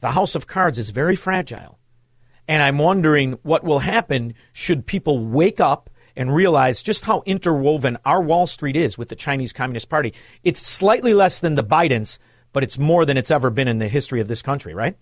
the 0.00 0.12
house 0.12 0.34
of 0.34 0.46
cards 0.46 0.78
is 0.78 0.90
very 0.90 1.16
fragile. 1.16 1.78
And 2.48 2.62
I'm 2.62 2.78
wondering 2.78 3.38
what 3.42 3.62
will 3.62 3.78
happen 3.78 4.34
should 4.52 4.86
people 4.86 5.24
wake 5.24 5.60
up 5.60 5.88
and 6.16 6.34
realize 6.34 6.82
just 6.82 7.04
how 7.04 7.22
interwoven 7.26 7.98
our 8.04 8.22
Wall 8.22 8.46
Street 8.46 8.76
is 8.76 8.98
with 8.98 9.08
the 9.08 9.16
Chinese 9.16 9.52
Communist 9.52 9.88
Party. 9.88 10.14
It's 10.42 10.60
slightly 10.60 11.14
less 11.14 11.40
than 11.40 11.54
the 11.54 11.64
Bidens, 11.64 12.18
but 12.52 12.62
it's 12.62 12.78
more 12.78 13.04
than 13.04 13.16
it's 13.16 13.30
ever 13.30 13.50
been 13.50 13.68
in 13.68 13.78
the 13.78 13.88
history 13.88 14.20
of 14.20 14.28
this 14.28 14.42
country, 14.42 14.74
right? 14.74 14.96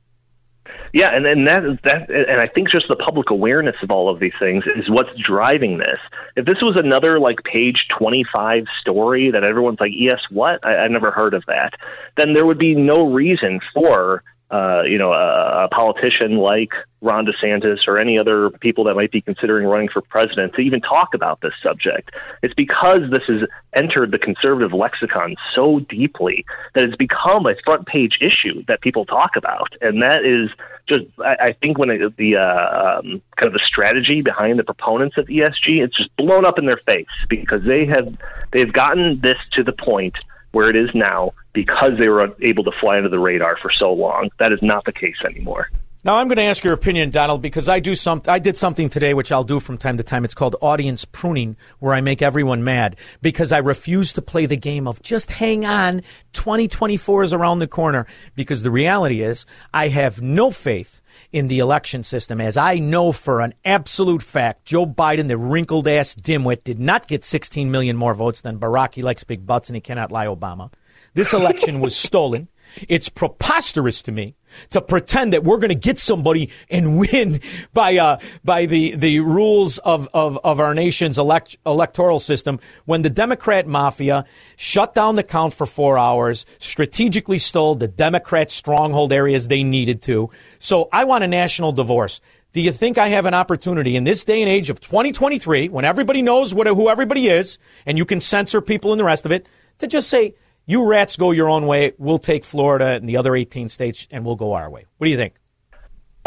Yeah, 0.92 1.14
and 1.14 1.26
and 1.26 1.46
that 1.46 1.78
that 1.84 2.10
and 2.10 2.40
I 2.40 2.46
think 2.46 2.70
just 2.70 2.86
the 2.88 2.96
public 2.96 3.30
awareness 3.30 3.76
of 3.82 3.90
all 3.90 4.12
of 4.12 4.20
these 4.20 4.32
things 4.38 4.64
is 4.76 4.88
what's 4.88 5.10
driving 5.26 5.78
this. 5.78 5.98
If 6.36 6.44
this 6.44 6.58
was 6.60 6.76
another 6.76 7.18
like 7.18 7.38
page 7.44 7.86
twenty 7.98 8.24
five 8.30 8.64
story 8.80 9.30
that 9.30 9.44
everyone's 9.44 9.80
like, 9.80 9.92
yes, 9.94 10.18
what? 10.30 10.64
I, 10.64 10.76
I 10.76 10.88
never 10.88 11.10
heard 11.10 11.34
of 11.34 11.44
that. 11.46 11.72
Then 12.16 12.34
there 12.34 12.46
would 12.46 12.58
be 12.58 12.74
no 12.74 13.10
reason 13.10 13.60
for 13.74 14.22
uh, 14.50 14.82
you 14.82 14.96
know, 14.96 15.12
a, 15.12 15.64
a 15.64 15.68
politician 15.68 16.38
like 16.38 16.70
Ron 17.02 17.26
DeSantis 17.26 17.86
or 17.86 17.98
any 17.98 18.18
other 18.18 18.50
people 18.60 18.84
that 18.84 18.94
might 18.94 19.12
be 19.12 19.20
considering 19.20 19.66
running 19.66 19.88
for 19.88 20.00
president 20.00 20.54
to 20.54 20.62
even 20.62 20.80
talk 20.80 21.10
about 21.14 21.42
this 21.42 21.52
subject. 21.62 22.10
It's 22.42 22.54
because 22.54 23.02
this 23.10 23.22
has 23.28 23.46
entered 23.74 24.10
the 24.10 24.18
conservative 24.18 24.72
lexicon 24.72 25.36
so 25.54 25.80
deeply 25.80 26.46
that 26.74 26.82
it's 26.82 26.96
become 26.96 27.46
a 27.46 27.54
front 27.64 27.86
page 27.86 28.18
issue 28.20 28.64
that 28.68 28.80
people 28.80 29.04
talk 29.04 29.32
about, 29.36 29.74
and 29.82 30.00
that 30.02 30.24
is 30.24 30.50
just 30.88 31.04
I, 31.22 31.48
I 31.48 31.52
think 31.60 31.78
when 31.78 31.90
it, 31.90 32.16
the 32.16 32.36
uh, 32.36 32.98
um, 32.98 33.22
kind 33.36 33.48
of 33.48 33.52
the 33.52 33.60
strategy 33.66 34.22
behind 34.22 34.58
the 34.58 34.64
proponents 34.64 35.18
of 35.18 35.26
ESG, 35.26 35.84
it's 35.84 35.96
just 35.96 36.14
blown 36.16 36.46
up 36.46 36.58
in 36.58 36.64
their 36.64 36.80
face 36.86 37.06
because 37.28 37.62
they 37.64 37.84
have 37.84 38.16
they've 38.52 38.72
gotten 38.72 39.20
this 39.20 39.36
to 39.52 39.62
the 39.62 39.72
point 39.72 40.16
where 40.52 40.70
it 40.70 40.76
is 40.76 40.90
now 40.94 41.32
because 41.52 41.92
they 41.98 42.08
were 42.08 42.34
able 42.42 42.64
to 42.64 42.72
fly 42.80 42.96
under 42.96 43.08
the 43.08 43.18
radar 43.18 43.56
for 43.60 43.70
so 43.70 43.92
long. 43.92 44.30
That 44.38 44.52
is 44.52 44.60
not 44.62 44.84
the 44.84 44.92
case 44.92 45.16
anymore. 45.24 45.68
Now 46.04 46.16
I'm 46.16 46.28
going 46.28 46.38
to 46.38 46.44
ask 46.44 46.62
your 46.62 46.74
opinion, 46.74 47.10
Donald, 47.10 47.42
because 47.42 47.68
I 47.68 47.80
do 47.80 47.96
some. 47.96 48.22
I 48.28 48.38
did 48.38 48.56
something 48.56 48.88
today, 48.88 49.14
which 49.14 49.32
I'll 49.32 49.42
do 49.42 49.58
from 49.58 49.76
time 49.76 49.96
to 49.96 50.04
time. 50.04 50.24
It's 50.24 50.32
called 50.32 50.54
audience 50.60 51.04
pruning, 51.04 51.56
where 51.80 51.92
I 51.92 52.00
make 52.00 52.22
everyone 52.22 52.62
mad 52.62 52.96
because 53.20 53.50
I 53.50 53.58
refuse 53.58 54.12
to 54.12 54.22
play 54.22 54.46
the 54.46 54.56
game 54.56 54.86
of 54.86 55.02
just 55.02 55.32
hang 55.32 55.66
on. 55.66 56.02
2024 56.34 57.24
is 57.24 57.32
around 57.32 57.58
the 57.58 57.66
corner. 57.66 58.06
Because 58.36 58.62
the 58.62 58.70
reality 58.70 59.22
is, 59.22 59.44
I 59.74 59.88
have 59.88 60.22
no 60.22 60.52
faith 60.52 61.02
in 61.32 61.48
the 61.48 61.58
election 61.58 62.02
system, 62.02 62.40
as 62.40 62.56
I 62.56 62.78
know 62.78 63.12
for 63.12 63.40
an 63.40 63.54
absolute 63.64 64.22
fact, 64.22 64.64
Joe 64.64 64.86
Biden, 64.86 65.28
the 65.28 65.36
wrinkled 65.36 65.86
ass 65.86 66.14
dimwit, 66.14 66.64
did 66.64 66.78
not 66.78 67.06
get 67.06 67.24
16 67.24 67.70
million 67.70 67.96
more 67.96 68.14
votes 68.14 68.40
than 68.40 68.58
Barack. 68.58 68.94
He 68.94 69.02
likes 69.02 69.24
big 69.24 69.46
butts 69.46 69.68
and 69.68 69.76
he 69.76 69.80
cannot 69.80 70.12
lie, 70.12 70.26
Obama. 70.26 70.72
This 71.14 71.32
election 71.32 71.80
was 71.80 71.96
stolen 72.08 72.48
It's 72.88 73.08
preposterous 73.08 74.02
to 74.04 74.12
me 74.12 74.36
to 74.70 74.80
pretend 74.80 75.32
that 75.32 75.44
we're 75.44 75.58
going 75.58 75.68
to 75.68 75.74
get 75.74 75.98
somebody 75.98 76.50
and 76.70 76.98
win 77.12 77.40
by 77.72 77.96
uh, 77.96 78.18
by 78.44 78.66
the 78.66 78.94
the 78.96 79.20
rules 79.20 79.78
of 79.78 80.08
of, 80.14 80.38
of 80.44 80.60
our 80.60 80.74
nation's 80.74 81.18
elect, 81.18 81.56
electoral 81.64 82.20
system 82.20 82.60
when 82.84 83.02
the 83.02 83.10
Democrat 83.10 83.66
mafia 83.66 84.24
shut 84.56 84.94
down 84.94 85.16
the 85.16 85.22
count 85.22 85.54
for 85.54 85.66
four 85.66 85.98
hours, 85.98 86.46
strategically 86.58 87.38
stole 87.38 87.74
the 87.74 87.88
Democrat 87.88 88.50
stronghold 88.50 89.12
areas 89.12 89.48
they 89.48 89.62
needed 89.62 90.02
to. 90.02 90.30
So 90.58 90.88
I 90.92 91.04
want 91.04 91.24
a 91.24 91.28
national 91.28 91.72
divorce. 91.72 92.20
Do 92.52 92.60
you 92.62 92.72
think 92.72 92.98
I 92.98 93.08
have 93.08 93.26
an 93.26 93.34
opportunity 93.34 93.94
in 93.94 94.04
this 94.04 94.24
day 94.24 94.40
and 94.40 94.50
age 94.50 94.70
of 94.70 94.80
2023, 94.80 95.68
when 95.68 95.84
everybody 95.84 96.22
knows 96.22 96.54
what 96.54 96.66
who 96.66 96.88
everybody 96.88 97.28
is, 97.28 97.58
and 97.84 97.98
you 97.98 98.04
can 98.04 98.20
censor 98.20 98.60
people 98.60 98.92
and 98.92 98.98
the 98.98 99.04
rest 99.04 99.26
of 99.26 99.32
it, 99.32 99.46
to 99.78 99.86
just 99.86 100.08
say? 100.08 100.34
You 100.68 100.84
rats 100.84 101.16
go 101.16 101.30
your 101.30 101.48
own 101.48 101.66
way. 101.66 101.94
We'll 101.96 102.18
take 102.18 102.44
Florida 102.44 102.88
and 102.88 103.08
the 103.08 103.16
other 103.16 103.34
18 103.34 103.70
states, 103.70 104.06
and 104.10 104.22
we'll 104.22 104.36
go 104.36 104.52
our 104.52 104.68
way. 104.68 104.84
What 104.98 105.06
do 105.06 105.10
you 105.10 105.16
think? 105.16 105.32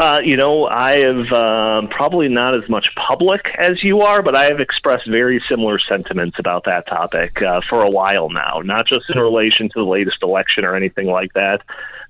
Uh, 0.00 0.18
you 0.18 0.36
know, 0.36 0.66
I 0.66 0.96
have 0.96 1.32
uh, 1.32 1.86
probably 1.94 2.26
not 2.26 2.56
as 2.60 2.68
much 2.68 2.86
public 2.96 3.42
as 3.56 3.84
you 3.84 4.00
are, 4.00 4.20
but 4.20 4.34
I 4.34 4.46
have 4.46 4.58
expressed 4.58 5.08
very 5.08 5.40
similar 5.48 5.78
sentiments 5.78 6.40
about 6.40 6.64
that 6.64 6.88
topic 6.88 7.40
uh, 7.40 7.60
for 7.70 7.84
a 7.84 7.88
while 7.88 8.30
now, 8.30 8.60
not 8.64 8.88
just 8.88 9.04
in 9.10 9.16
relation 9.16 9.68
to 9.68 9.74
the 9.76 9.84
latest 9.88 10.16
election 10.24 10.64
or 10.64 10.74
anything 10.74 11.06
like 11.06 11.34
that, 11.34 11.60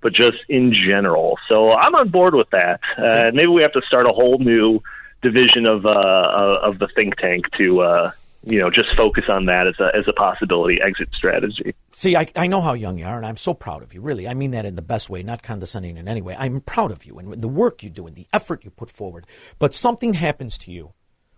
but 0.01 0.15
just 0.15 0.39
in 0.49 0.73
general. 0.73 1.39
So 1.51 1.73
I'm 1.73 1.95
on 1.95 2.09
board 2.09 2.35
with 2.35 2.49
that. 2.51 2.81
Uh, 2.97 3.31
maybe 3.35 3.49
we 3.49 3.61
have 3.61 3.73
to 3.73 3.83
start 3.87 4.07
a 4.07 4.13
whole 4.13 4.39
new 4.39 4.81
division 5.21 5.67
of 5.67 5.85
uh, 5.85 6.61
of 6.63 6.79
the 6.79 6.89
think 6.95 7.17
tank 7.17 7.45
to 7.59 7.83
uh, 7.83 8.13
you 8.45 8.59
know, 8.59 8.71
just 8.71 8.89
focus 8.97 9.25
on 9.29 9.47
that 9.47 9.67
as 9.67 9.75
a 9.79 9.97
as 9.97 10.05
a 10.09 10.13
possibility 10.13 10.81
exit 10.81 11.09
strategy. 11.15 11.75
See, 11.93 12.17
I, 12.17 12.29
I 12.35 12.47
know 12.49 12.61
how 12.61 12.75
young 12.75 12.99
you 12.99 13.05
are, 13.05 13.17
and 13.17 13.27
I'm 13.27 13.37
so 13.37 13.55
proud 13.55 13.83
of 13.83 13.95
you. 13.95 14.01
Really, 14.01 14.27
I 14.27 14.35
mean 14.35 14.51
that 14.51 14.67
in 14.67 14.75
the 14.75 14.83
best 14.83 15.09
way, 15.09 15.23
not 15.23 15.43
condescending 15.43 15.97
in 15.97 16.09
any 16.09 16.23
way. 16.23 16.35
I'm 16.39 16.61
proud 16.61 16.91
of 16.91 17.05
you 17.05 17.19
and 17.19 17.41
the 17.41 17.49
work 17.49 17.83
you 17.83 17.91
do 17.91 18.07
and 18.07 18.17
the 18.17 18.27
effort 18.33 18.65
you 18.65 18.71
put 18.71 18.91
forward. 18.91 19.27
But 19.59 19.75
something 19.75 20.15
happens 20.15 20.59
to 20.59 20.73
you 20.73 20.93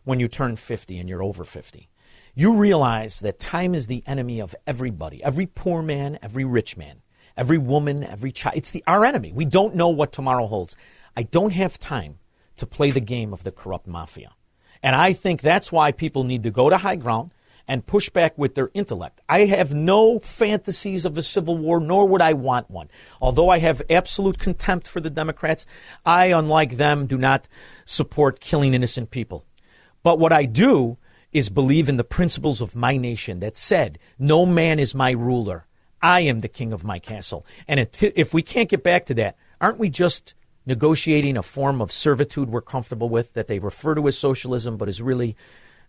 when 0.05 0.21
you 0.21 0.29
turn 0.29 0.57
50 0.57 0.99
and 0.99 1.09
you're 1.09 1.23
over 1.23 1.45
50. 1.45 1.89
You 2.35 2.55
realize 2.55 3.21
that 3.21 3.39
time 3.39 3.75
is 3.75 3.87
the 3.87 4.03
enemy 4.07 4.41
of 4.41 4.55
everybody, 4.67 5.23
every 5.23 5.47
poor 5.47 5.83
man, 5.83 6.19
every 6.23 6.45
rich 6.45 6.77
man, 6.77 7.03
every 7.37 7.59
woman, 7.59 8.03
every 8.03 8.33
child. 8.33 8.57
It's 8.57 8.71
the 8.71 8.83
our 8.87 9.05
enemy. 9.05 9.33
We 9.33 9.45
don't 9.45 9.75
know 9.75 9.89
what 9.89 10.13
tomorrow 10.13 10.47
holds. 10.47 10.75
I 11.17 11.25
don't 11.25 11.53
have 11.53 11.79
time 11.79 12.19
to 12.57 12.67
play 12.67 12.91
the 12.91 13.01
game 13.01 13.33
of 13.33 13.45
the 13.45 13.53
corrupt 13.53 13.87
mafia. 13.87 14.33
And 14.85 14.95
I 14.95 15.15
think 15.15 15.41
that's 15.41 15.73
why 15.73 15.93
people 15.93 16.25
need 16.25 16.43
to 16.43 16.51
go 16.51 16.69
to 16.69 16.77
high 16.77 16.97
ground 16.97 17.33
and 17.67 17.87
push 17.87 18.11
back 18.11 18.37
with 18.37 18.55
their 18.55 18.71
intellect. 18.75 19.23
I 19.27 19.47
have 19.47 19.75
no 19.75 20.19
fantasies 20.19 21.07
of 21.07 21.17
a 21.17 21.23
civil 21.23 21.57
war, 21.57 21.81
nor 21.81 22.07
would 22.07 22.21
I 22.21 22.35
want 22.35 22.71
one. 22.71 22.91
Although 23.19 23.49
I 23.49 23.61
have 23.61 23.81
absolute 23.89 24.39
contempt 24.39 24.87
for 24.87 25.01
the 25.01 25.09
Democrats, 25.09 25.65
I, 26.05 26.27
unlike 26.27 26.77
them, 26.77 27.07
do 27.07 27.17
not 27.17 27.49
support 27.87 28.41
killing 28.41 28.75
innocent 28.75 29.11
people. 29.11 29.47
But 30.03 30.19
what 30.19 30.35
I 30.35 30.45
do 30.45 30.99
is 31.33 31.49
believe 31.49 31.89
in 31.89 31.97
the 31.97 32.05
principles 32.05 32.61
of 32.61 32.77
my 32.77 32.99
nation 32.99 33.41
that 33.41 33.57
said, 33.57 33.99
no 34.19 34.45
man 34.45 34.79
is 34.79 34.95
my 34.95 35.13
ruler. 35.13 35.65
I 36.03 36.21
am 36.21 36.43
the 36.43 36.49
king 36.49 36.75
of 36.75 36.85
my 36.85 36.99
castle. 36.99 37.47
And 37.67 37.81
if 38.03 38.35
we 38.35 38.43
can't 38.43 38.69
get 38.69 38.83
back 38.83 39.07
to 39.07 39.15
that, 39.15 39.39
aren't 39.63 39.79
we 39.79 39.89
just 39.89 40.35
negotiating 40.67 41.37
a 41.37 41.43
form 41.43 41.81
of 41.81 41.93
servitude 41.93 42.51
we're 42.51 42.63
comfortable 42.63 43.09
with 43.09 43.33
that 43.35 43.49
they 43.49 43.59
refer 43.59 43.95
to 43.95 44.09
as 44.09 44.17
socialism 44.17 44.77
but 44.77 44.89
is 44.89 45.03
really 45.03 45.37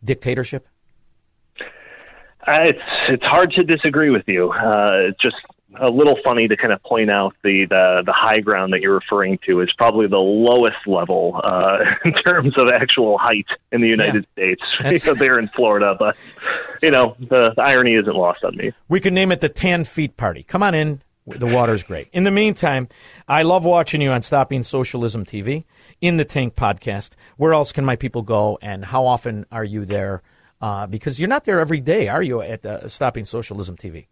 dictatorship? 0.03 0.67
Uh, 2.47 2.69
it's 2.69 2.80
it's 3.09 3.23
hard 3.23 3.51
to 3.51 3.63
disagree 3.63 4.11
with 4.11 4.23
you. 4.28 4.51
Uh, 4.51 5.09
it's 5.09 5.19
just 5.19 5.36
a 5.82 5.89
little 5.89 6.17
funny 6.23 6.47
to 6.47 6.55
kind 6.55 6.71
of 6.71 6.82
point 6.84 7.09
out 7.09 7.36
the, 7.43 7.65
the 7.69 8.03
the 8.05 8.13
high 8.13 8.39
ground 8.39 8.71
that 8.73 8.82
you're 8.82 8.93
referring 8.93 9.39
to 9.47 9.61
is 9.61 9.69
probably 9.78 10.07
the 10.07 10.17
lowest 10.17 10.78
level 10.86 11.41
uh, 11.43 11.80
in 12.05 12.13
terms 12.13 12.57
of 12.57 12.67
actual 12.69 13.17
height 13.17 13.47
in 13.71 13.82
the 13.82 13.88
United 13.88 14.28
yeah. 14.38 14.55
States. 14.55 15.05
you 15.05 15.13
know, 15.13 15.17
there 15.17 15.39
in 15.39 15.47
Florida, 15.49 15.95
but 15.97 16.15
you 16.84 16.91
know 16.91 17.15
the, 17.19 17.53
the 17.55 17.61
irony 17.61 17.95
isn't 17.95 18.15
lost 18.15 18.43
on 18.43 18.55
me. 18.55 18.73
We 18.88 18.99
could 18.99 19.13
name 19.13 19.32
it 19.32 19.41
the 19.41 19.49
Tan 19.49 19.84
Feet 19.84 20.17
Party. 20.17 20.43
Come 20.43 20.61
on 20.61 20.76
in, 20.76 21.01
the 21.26 21.47
water's 21.47 21.84
great. 21.84 22.07
In 22.13 22.23
the 22.23 22.32
meantime, 22.32 22.88
I 23.28 23.43
love 23.43 23.65
watching 23.65 24.01
you 24.01 24.11
on 24.11 24.21
Stopping 24.21 24.63
Socialism 24.63 25.26
TV, 25.26 25.65
in 26.01 26.17
the 26.17 26.26
Tank 26.26 26.55
podcast. 26.55 27.11
Where 27.38 27.53
else 27.53 27.71
can 27.71 27.86
my 27.86 27.95
people 27.95 28.21
go, 28.21 28.59
and 28.61 28.86
how 28.86 29.05
often 29.05 29.45
are 29.51 29.63
you 29.63 29.86
there? 29.86 30.21
Uh, 30.61 30.88
because 30.88 31.19
you're 31.19 31.30
not 31.30 31.43
there 31.45 31.59
every 31.59 31.80
day, 31.80 32.07
are 32.07 32.21
you, 32.21 32.41
at 32.41 32.65
uh, 32.65 32.88
Stopping 32.88 33.26
Socialism 33.26 33.76
TV? 33.76 34.07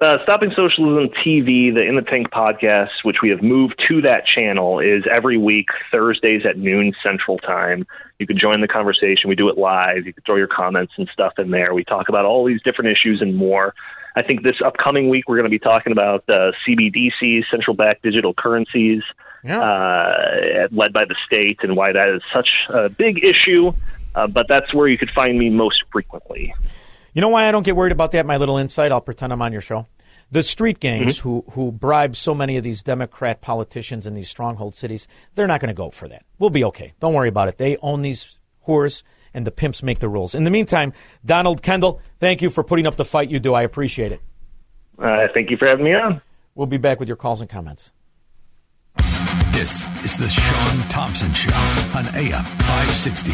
Uh, 0.00 0.18
Stopping 0.24 0.50
Socialism 0.54 1.08
TV, 1.24 1.72
the 1.72 1.80
In 1.80 1.96
the 1.96 2.02
Tank 2.02 2.30
podcast, 2.30 2.90
which 3.04 3.18
we 3.22 3.30
have 3.30 3.42
moved 3.42 3.80
to 3.88 4.02
that 4.02 4.24
channel, 4.26 4.80
is 4.80 5.04
every 5.10 5.38
week, 5.38 5.68
Thursdays 5.90 6.42
at 6.44 6.58
noon 6.58 6.92
Central 7.02 7.38
Time. 7.38 7.86
You 8.18 8.26
can 8.26 8.38
join 8.38 8.60
the 8.60 8.68
conversation. 8.68 9.28
We 9.28 9.36
do 9.36 9.48
it 9.48 9.56
live. 9.56 10.04
You 10.04 10.12
can 10.12 10.22
throw 10.26 10.36
your 10.36 10.48
comments 10.48 10.92
and 10.98 11.08
stuff 11.12 11.34
in 11.38 11.50
there. 11.50 11.74
We 11.74 11.84
talk 11.84 12.08
about 12.08 12.24
all 12.24 12.44
these 12.44 12.60
different 12.62 12.90
issues 12.90 13.22
and 13.22 13.36
more. 13.36 13.72
I 14.16 14.22
think 14.22 14.42
this 14.42 14.56
upcoming 14.64 15.08
week 15.08 15.28
we're 15.28 15.36
going 15.36 15.50
to 15.50 15.50
be 15.50 15.58
talking 15.58 15.92
about 15.92 16.24
uh, 16.28 16.52
CBDCs, 16.66 17.44
central 17.50 17.74
bank 17.74 17.98
digital 18.02 18.32
currencies, 18.32 19.02
yeah. 19.42 19.60
uh, 19.60 20.68
led 20.70 20.92
by 20.92 21.04
the 21.04 21.16
state, 21.26 21.58
and 21.62 21.76
why 21.76 21.92
that 21.92 22.08
is 22.08 22.22
such 22.32 22.48
a 22.68 22.88
big 22.88 23.24
issue. 23.24 23.72
Uh, 24.14 24.28
but 24.28 24.46
that's 24.48 24.72
where 24.72 24.86
you 24.86 24.96
could 24.96 25.10
find 25.10 25.36
me 25.36 25.50
most 25.50 25.82
frequently. 25.90 26.54
You 27.12 27.20
know 27.20 27.28
why 27.28 27.48
I 27.48 27.52
don't 27.52 27.64
get 27.64 27.76
worried 27.76 27.92
about 27.92 28.12
that? 28.12 28.26
My 28.26 28.36
little 28.36 28.58
insight. 28.58 28.92
I'll 28.92 29.00
pretend 29.00 29.32
I'm 29.32 29.42
on 29.42 29.52
your 29.52 29.60
show. 29.60 29.86
The 30.30 30.42
street 30.42 30.80
gangs 30.80 31.18
mm-hmm. 31.18 31.28
who 31.28 31.44
who 31.50 31.72
bribe 31.72 32.16
so 32.16 32.34
many 32.34 32.56
of 32.56 32.64
these 32.64 32.82
Democrat 32.82 33.40
politicians 33.40 34.06
in 34.06 34.14
these 34.14 34.28
stronghold 34.28 34.74
cities, 34.74 35.06
they're 35.34 35.46
not 35.46 35.60
going 35.60 35.68
to 35.68 35.74
go 35.74 35.90
for 35.90 36.08
that. 36.08 36.24
We'll 36.38 36.50
be 36.50 36.64
okay. 36.64 36.92
Don't 37.00 37.14
worry 37.14 37.28
about 37.28 37.48
it. 37.48 37.58
They 37.58 37.76
own 37.78 38.02
these 38.02 38.38
whores 38.66 39.02
and 39.34 39.46
the 39.46 39.50
pimps 39.50 39.82
make 39.82 39.98
the 39.98 40.08
rules. 40.08 40.34
In 40.34 40.44
the 40.44 40.50
meantime, 40.50 40.92
Donald 41.24 41.62
Kendal, 41.62 42.00
thank 42.20 42.40
you 42.40 42.48
for 42.48 42.64
putting 42.64 42.86
up 42.86 42.96
the 42.96 43.04
fight 43.04 43.30
you 43.30 43.40
do. 43.40 43.52
I 43.52 43.62
appreciate 43.62 44.12
it. 44.12 44.20
Uh, 44.98 45.26
thank 45.34 45.50
you 45.50 45.56
for 45.56 45.66
having 45.66 45.84
me 45.84 45.92
on. 45.94 46.22
We'll 46.54 46.68
be 46.68 46.78
back 46.78 47.00
with 47.00 47.08
your 47.08 47.16
calls 47.16 47.40
and 47.40 47.50
comments. 47.50 47.92
This 49.52 49.84
is 50.04 50.18
the 50.18 50.28
Shaun 50.28 50.88
Thompson 50.88 51.32
Show 51.32 51.54
on 51.94 52.06
AM 52.14 52.44
560. 52.44 53.32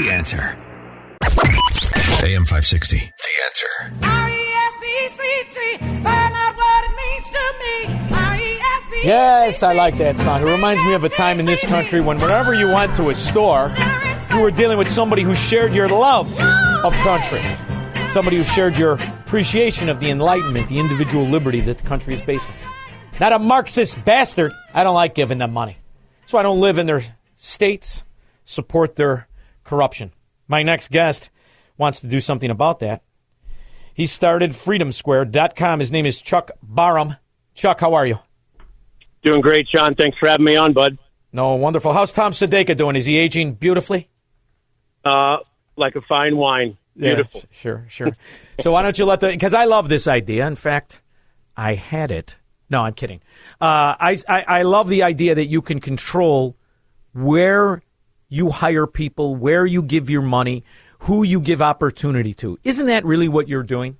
The 0.00 0.10
answer. 0.10 0.56
AM 2.22 2.44
560. 2.44 2.96
The 2.96 3.02
answer. 3.44 3.66
R-E-S-P-C-T. 4.04 5.78
Find 6.02 6.34
out 6.34 6.56
what 6.56 6.84
it 6.84 6.94
means 6.96 7.30
to 7.30 7.54
me. 7.60 8.16
R-E-S-P-C-T. 8.16 9.06
Yes, 9.06 9.62
I 9.62 9.74
like 9.74 9.98
that 9.98 10.18
song. 10.18 10.42
It 10.42 10.50
reminds 10.50 10.82
me 10.84 10.94
of 10.94 11.04
a 11.04 11.08
time 11.08 11.40
in 11.40 11.46
this 11.46 11.62
country 11.64 12.00
when 12.00 12.18
whenever 12.18 12.54
you 12.54 12.68
went 12.68 12.94
to 12.96 13.10
a 13.10 13.14
store, 13.14 13.72
you 14.36 14.42
were 14.42 14.50
dealing 14.50 14.76
with 14.76 14.90
somebody 14.90 15.22
who 15.22 15.32
shared 15.32 15.72
your 15.72 15.88
love 15.88 16.28
of 16.84 16.92
country, 16.96 17.40
somebody 18.10 18.36
who 18.36 18.44
shared 18.44 18.76
your 18.76 18.92
appreciation 18.92 19.88
of 19.88 19.98
the 19.98 20.10
enlightenment, 20.10 20.68
the 20.68 20.78
individual 20.78 21.24
liberty 21.24 21.60
that 21.60 21.78
the 21.78 21.84
country 21.84 22.12
is 22.12 22.20
based 22.20 22.46
on. 22.50 22.56
Not 23.18 23.32
a 23.32 23.38
Marxist 23.38 24.04
bastard. 24.04 24.52
I 24.74 24.84
don't 24.84 24.94
like 24.94 25.14
giving 25.14 25.38
them 25.38 25.54
money. 25.54 25.78
That's 26.20 26.34
why 26.34 26.40
I 26.40 26.42
don't 26.42 26.60
live 26.60 26.76
in 26.76 26.86
their 26.86 27.02
states, 27.34 28.04
support 28.44 28.96
their 28.96 29.26
corruption. 29.64 30.12
My 30.48 30.62
next 30.62 30.90
guest 30.90 31.30
wants 31.78 32.00
to 32.00 32.06
do 32.06 32.20
something 32.20 32.50
about 32.50 32.80
that. 32.80 33.02
He 33.94 34.04
started 34.04 34.50
freedomsquare.com. 34.50 35.80
His 35.80 35.90
name 35.90 36.04
is 36.04 36.20
Chuck 36.20 36.50
Barham. 36.62 37.16
Chuck, 37.54 37.80
how 37.80 37.94
are 37.94 38.06
you? 38.06 38.18
Doing 39.22 39.40
great, 39.40 39.66
Shaun. 39.66 39.94
Thanks 39.94 40.18
for 40.18 40.28
having 40.28 40.44
me 40.44 40.56
on, 40.56 40.74
bud. 40.74 40.98
No, 41.32 41.54
wonderful. 41.54 41.94
How's 41.94 42.12
Tom 42.12 42.32
Sadeka 42.32 42.76
doing? 42.76 42.96
Is 42.96 43.06
he 43.06 43.16
aging 43.16 43.54
beautifully? 43.54 44.10
Uh, 45.06 45.38
like 45.76 45.94
a 45.96 46.00
fine 46.00 46.36
wine. 46.36 46.76
Beautiful. 46.96 47.40
Yeah, 47.40 47.46
sure, 47.52 47.86
sure. 47.88 48.16
so 48.60 48.72
why 48.72 48.82
don't 48.82 48.98
you 48.98 49.04
let 49.04 49.20
the? 49.20 49.28
Because 49.28 49.54
I 49.54 49.64
love 49.64 49.88
this 49.88 50.08
idea. 50.08 50.46
In 50.46 50.56
fact, 50.56 51.00
I 51.56 51.74
had 51.74 52.10
it. 52.10 52.36
No, 52.68 52.82
I'm 52.82 52.94
kidding. 52.94 53.20
Uh, 53.60 53.94
I, 54.00 54.16
I 54.28 54.44
I 54.48 54.62
love 54.62 54.88
the 54.88 55.02
idea 55.02 55.34
that 55.34 55.46
you 55.46 55.62
can 55.62 55.78
control 55.80 56.56
where 57.12 57.82
you 58.28 58.50
hire 58.50 58.86
people, 58.86 59.36
where 59.36 59.64
you 59.64 59.82
give 59.82 60.10
your 60.10 60.22
money, 60.22 60.64
who 61.00 61.22
you 61.22 61.40
give 61.40 61.62
opportunity 61.62 62.34
to. 62.34 62.58
Isn't 62.64 62.86
that 62.86 63.04
really 63.04 63.28
what 63.28 63.48
you're 63.48 63.62
doing? 63.62 63.98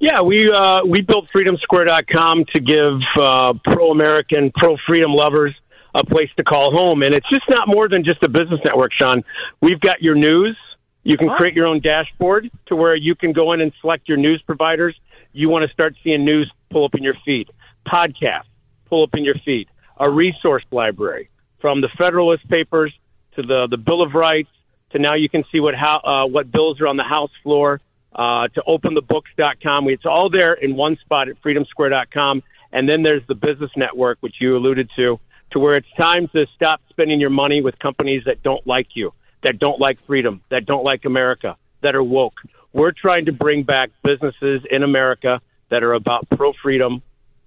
Yeah, 0.00 0.22
we 0.22 0.50
uh, 0.50 0.84
we 0.86 1.02
built 1.02 1.28
FreedomSquare.com 1.34 2.46
to 2.52 2.60
give 2.60 3.00
uh, 3.20 3.52
pro-American, 3.64 4.50
pro-freedom 4.54 5.12
lovers 5.12 5.54
a 5.94 6.04
place 6.04 6.30
to 6.36 6.44
call 6.44 6.70
home. 6.70 7.02
And 7.02 7.14
it's 7.14 7.28
just 7.28 7.48
not 7.48 7.68
more 7.68 7.88
than 7.88 8.04
just 8.04 8.22
a 8.22 8.28
business 8.28 8.60
network, 8.64 8.92
Shaun. 8.92 9.24
We've 9.60 9.80
got 9.80 10.02
your 10.02 10.14
news. 10.14 10.56
You 11.02 11.16
can 11.16 11.28
create 11.30 11.54
your 11.54 11.66
own 11.66 11.80
dashboard 11.80 12.50
to 12.66 12.76
where 12.76 12.94
you 12.94 13.14
can 13.14 13.32
go 13.32 13.52
in 13.52 13.60
and 13.60 13.72
select 13.80 14.08
your 14.08 14.18
news 14.18 14.42
providers. 14.42 14.94
You 15.32 15.48
want 15.48 15.66
to 15.66 15.72
start 15.72 15.94
seeing 16.04 16.24
news 16.24 16.50
pull 16.70 16.84
up 16.84 16.94
in 16.94 17.02
your 17.02 17.14
feed. 17.24 17.50
Podcasts 17.86 18.44
pull 18.86 19.02
up 19.02 19.14
in 19.14 19.24
your 19.24 19.36
feed. 19.44 19.68
A 19.98 20.10
resource 20.10 20.64
library 20.70 21.30
from 21.60 21.80
the 21.80 21.88
Federalist 21.96 22.48
Papers 22.48 22.92
to 23.36 23.42
the, 23.42 23.66
the 23.70 23.76
Bill 23.76 24.02
of 24.02 24.14
Rights 24.14 24.48
to 24.92 24.98
now 24.98 25.14
you 25.14 25.28
can 25.28 25.44
see 25.52 25.60
what 25.60 25.74
how 25.74 25.98
uh, 25.98 26.26
what 26.26 26.50
bills 26.50 26.80
are 26.80 26.86
on 26.86 26.96
the 26.96 27.04
House 27.04 27.30
floor 27.42 27.80
uh, 28.14 28.48
to 28.48 28.62
openthebooks.com. 28.66 29.88
It's 29.88 30.06
all 30.06 30.30
there 30.30 30.54
in 30.54 30.76
one 30.76 30.96
spot 31.04 31.28
at 31.28 31.40
freedomsquare.com. 31.42 32.42
And 32.72 32.88
then 32.88 33.02
there's 33.02 33.22
the 33.26 33.34
business 33.34 33.70
network, 33.76 34.18
which 34.20 34.36
you 34.40 34.56
alluded 34.56 34.90
to, 34.96 35.18
to 35.52 35.58
where 35.58 35.76
it's 35.76 35.90
time 35.96 36.28
to 36.28 36.46
stop 36.54 36.80
spending 36.88 37.20
your 37.20 37.30
money 37.30 37.62
with 37.62 37.78
companies 37.78 38.22
that 38.26 38.42
don't 38.42 38.66
like 38.66 38.88
you, 38.94 39.12
that 39.42 39.58
don't 39.58 39.80
like 39.80 40.00
freedom, 40.06 40.42
that 40.50 40.66
don't 40.66 40.84
like 40.84 41.04
America, 41.04 41.56
that 41.82 41.94
are 41.94 42.02
woke. 42.02 42.40
We're 42.72 42.92
trying 42.92 43.26
to 43.26 43.32
bring 43.32 43.64
back 43.64 43.90
businesses 44.04 44.62
in 44.70 44.82
America 44.82 45.40
that 45.70 45.82
are 45.82 45.94
about 45.94 46.28
pro 46.30 46.52
freedom, 46.52 47.02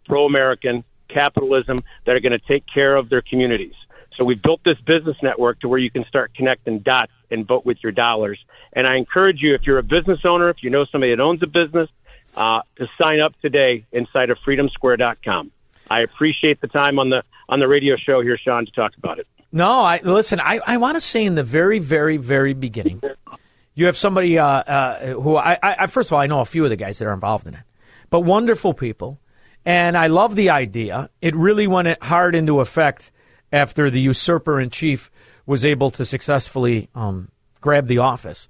pro 0.05 0.25
American 0.25 0.83
capitalism, 1.09 1.77
that 2.05 2.15
are 2.15 2.19
going 2.19 2.37
to 2.37 2.47
take 2.47 2.63
care 2.71 2.95
of 2.95 3.09
their 3.09 3.21
communities. 3.21 3.75
So 4.15 4.23
we've 4.23 4.41
built 4.41 4.61
this 4.63 4.79
business 4.85 5.17
network 5.23 5.59
to 5.61 5.67
where 5.67 5.79
you 5.79 5.89
can 5.89 6.05
start 6.05 6.33
connecting 6.35 6.79
dots 6.79 7.11
and 7.31 7.47
vote 7.47 7.65
with 7.65 7.77
your 7.81 7.91
dollars. 7.91 8.39
And 8.73 8.85
I 8.85 8.97
encourage 8.97 9.41
you, 9.41 9.55
if 9.55 9.61
you're 9.65 9.79
a 9.79 9.83
business 9.83 10.19
owner, 10.23 10.49
if 10.49 10.57
you 10.61 10.69
know 10.69 10.85
somebody 10.85 11.15
that 11.15 11.21
owns 11.21 11.41
a 11.41 11.47
business, 11.47 11.89
uh, 12.35 12.61
to 12.77 12.87
sign 12.99 13.19
up 13.19 13.39
today 13.41 13.85
inside 13.91 14.29
of 14.29 14.37
freedomsquare.com. 14.45 15.51
I 15.89 16.01
appreciate 16.01 16.61
the 16.61 16.67
time 16.67 16.99
on 16.99 17.09
the 17.09 17.23
on 17.49 17.59
the 17.59 17.67
radio 17.67 17.95
show 17.95 18.21
here, 18.21 18.37
Shaun, 18.37 18.65
to 18.65 18.71
talk 18.71 18.93
about 18.97 19.19
it. 19.19 19.27
No, 19.51 19.81
I 19.81 20.01
listen. 20.03 20.39
I, 20.39 20.59
I 20.65 20.77
want 20.77 20.95
to 20.95 21.01
say 21.01 21.23
in 21.23 21.35
the 21.35 21.43
very, 21.43 21.79
very, 21.79 22.17
very 22.17 22.53
beginning, 22.53 23.01
you 23.75 23.85
have 23.85 23.97
somebody 23.97 24.39
uh, 24.39 24.45
uh, 24.45 25.05
who 25.13 25.35
I, 25.35 25.59
I 25.61 25.87
first 25.87 26.09
of 26.09 26.13
all 26.13 26.19
I 26.19 26.27
know 26.27 26.39
a 26.39 26.45
few 26.45 26.63
of 26.63 26.69
the 26.69 26.75
guys 26.75 26.99
that 26.99 27.07
are 27.07 27.13
involved 27.13 27.45
in 27.45 27.53
it, 27.53 27.63
but 28.09 28.21
wonderful 28.21 28.73
people, 28.73 29.19
and 29.63 29.95
I 29.95 30.07
love 30.07 30.35
the 30.35 30.49
idea. 30.49 31.09
It 31.21 31.35
really 31.35 31.67
went 31.67 32.01
hard 32.03 32.35
into 32.35 32.61
effect 32.61 33.11
after 33.51 33.91
the 33.91 34.01
usurper 34.01 34.59
in 34.59 34.71
chief 34.71 35.11
was 35.45 35.63
able 35.63 35.91
to 35.91 36.05
successfully 36.05 36.89
um, 36.95 37.29
grab 37.61 37.87
the 37.87 37.99
office. 37.99 38.49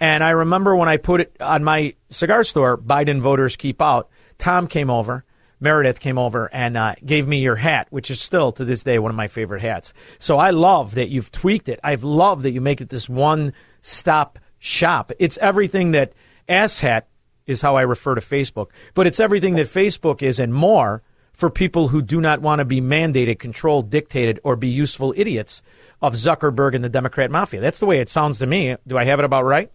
And 0.00 0.22
I 0.22 0.30
remember 0.30 0.76
when 0.76 0.88
I 0.88 0.96
put 0.96 1.20
it 1.20 1.36
on 1.40 1.64
my 1.64 1.94
cigar 2.10 2.44
store, 2.44 2.76
Biden 2.76 3.20
voters 3.20 3.56
keep 3.56 3.80
out. 3.82 4.08
Tom 4.38 4.66
came 4.66 4.90
over, 4.90 5.24
Meredith 5.64 5.98
came 5.98 6.18
over, 6.18 6.48
and 6.52 6.76
uh, 6.76 6.94
gave 7.04 7.26
me 7.26 7.38
your 7.38 7.56
hat, 7.56 7.88
which 7.90 8.10
is 8.10 8.20
still 8.20 8.52
to 8.52 8.64
this 8.64 8.84
day 8.84 9.00
one 9.00 9.10
of 9.10 9.16
my 9.16 9.26
favorite 9.26 9.62
hats. 9.62 9.92
So 10.20 10.36
I 10.36 10.50
love 10.50 10.94
that 10.94 11.08
you've 11.08 11.32
tweaked 11.32 11.68
it. 11.68 11.80
I 11.82 11.96
love 11.96 12.42
that 12.42 12.52
you 12.52 12.60
make 12.60 12.80
it 12.80 12.90
this 12.90 13.08
one 13.08 13.52
stop 13.80 14.38
shop. 14.58 15.10
It's 15.18 15.38
everything 15.38 15.90
that 15.90 16.12
asshat 16.48 17.02
is 17.46 17.62
how 17.62 17.76
I 17.76 17.82
refer 17.82 18.14
to 18.14 18.20
Facebook, 18.20 18.68
but 18.94 19.06
it's 19.06 19.18
everything 19.18 19.56
that 19.56 19.66
Facebook 19.66 20.22
is 20.22 20.38
and 20.38 20.54
more 20.54 21.02
for 21.32 21.50
people 21.50 21.88
who 21.88 22.00
do 22.00 22.20
not 22.20 22.40
want 22.40 22.60
to 22.60 22.64
be 22.64 22.80
mandated, 22.80 23.38
controlled, 23.38 23.90
dictated, 23.90 24.38
or 24.44 24.56
be 24.56 24.68
useful 24.68 25.12
idiots 25.16 25.62
of 26.00 26.14
Zuckerberg 26.14 26.74
and 26.74 26.84
the 26.84 26.88
Democrat 26.88 27.30
mafia. 27.30 27.60
That's 27.60 27.80
the 27.80 27.86
way 27.86 28.00
it 28.00 28.08
sounds 28.08 28.38
to 28.38 28.46
me. 28.46 28.76
Do 28.86 28.96
I 28.96 29.04
have 29.04 29.18
it 29.18 29.24
about 29.24 29.44
right? 29.44 29.70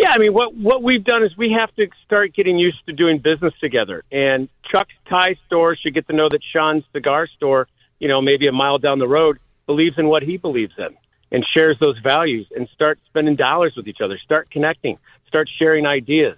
Yeah, 0.00 0.10
I 0.14 0.18
mean, 0.18 0.32
what 0.32 0.54
what 0.54 0.82
we've 0.82 1.04
done 1.04 1.22
is 1.22 1.36
we 1.36 1.54
have 1.58 1.74
to 1.76 1.86
start 2.06 2.34
getting 2.34 2.58
used 2.58 2.78
to 2.86 2.92
doing 2.92 3.18
business 3.18 3.52
together. 3.60 4.02
And 4.10 4.48
Chuck's 4.70 4.94
tie 5.08 5.36
store 5.46 5.76
should 5.76 5.92
get 5.94 6.06
to 6.08 6.14
know 6.14 6.28
that 6.30 6.40
Shaun's 6.52 6.84
cigar 6.92 7.26
store, 7.36 7.68
you 7.98 8.08
know, 8.08 8.22
maybe 8.22 8.46
a 8.46 8.52
mile 8.52 8.78
down 8.78 8.98
the 8.98 9.08
road, 9.08 9.38
believes 9.66 9.98
in 9.98 10.06
what 10.06 10.22
he 10.22 10.38
believes 10.38 10.72
in 10.78 10.96
and 11.32 11.44
shares 11.54 11.76
those 11.80 11.98
values 12.02 12.46
and 12.56 12.66
start 12.74 12.98
spending 13.06 13.36
dollars 13.36 13.74
with 13.76 13.86
each 13.86 14.00
other, 14.02 14.18
start 14.24 14.50
connecting, 14.50 14.96
start 15.28 15.48
sharing 15.58 15.86
ideas, 15.86 16.36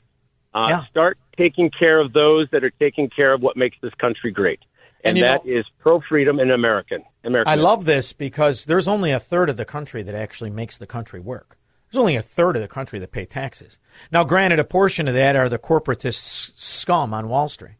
uh, 0.54 0.66
Yeah. 0.68 0.84
start 0.86 1.18
taking 1.38 1.70
care 1.70 2.00
of 2.00 2.12
those 2.12 2.48
that 2.50 2.64
are 2.64 2.70
taking 2.70 3.08
care 3.08 3.32
of 3.32 3.40
what 3.40 3.56
makes 3.56 3.76
this 3.80 3.94
country 3.94 4.32
great. 4.32 4.58
And 5.04 5.16
And, 5.16 5.26
that 5.26 5.46
is 5.46 5.64
pro 5.78 6.00
freedom 6.00 6.38
and 6.40 6.50
American. 6.50 7.04
American. 7.24 7.50
I 7.50 7.54
love 7.56 7.84
this 7.84 8.12
because 8.12 8.64
there's 8.66 8.88
only 8.88 9.12
a 9.12 9.20
third 9.20 9.48
of 9.48 9.56
the 9.56 9.64
country 9.64 10.02
that 10.02 10.14
actually 10.14 10.50
makes 10.50 10.78
the 10.78 10.86
country 10.86 11.20
work. 11.20 11.56
There's 11.92 12.00
only 12.00 12.16
a 12.16 12.22
third 12.22 12.56
of 12.56 12.62
the 12.62 12.68
country 12.68 12.98
that 13.00 13.12
pay 13.12 13.26
taxes. 13.26 13.78
Now, 14.10 14.24
granted, 14.24 14.58
a 14.58 14.64
portion 14.64 15.08
of 15.08 15.14
that 15.14 15.36
are 15.36 15.50
the 15.50 15.58
corporatist 15.58 16.52
scum 16.56 17.12
on 17.12 17.28
Wall 17.28 17.50
Street, 17.50 17.76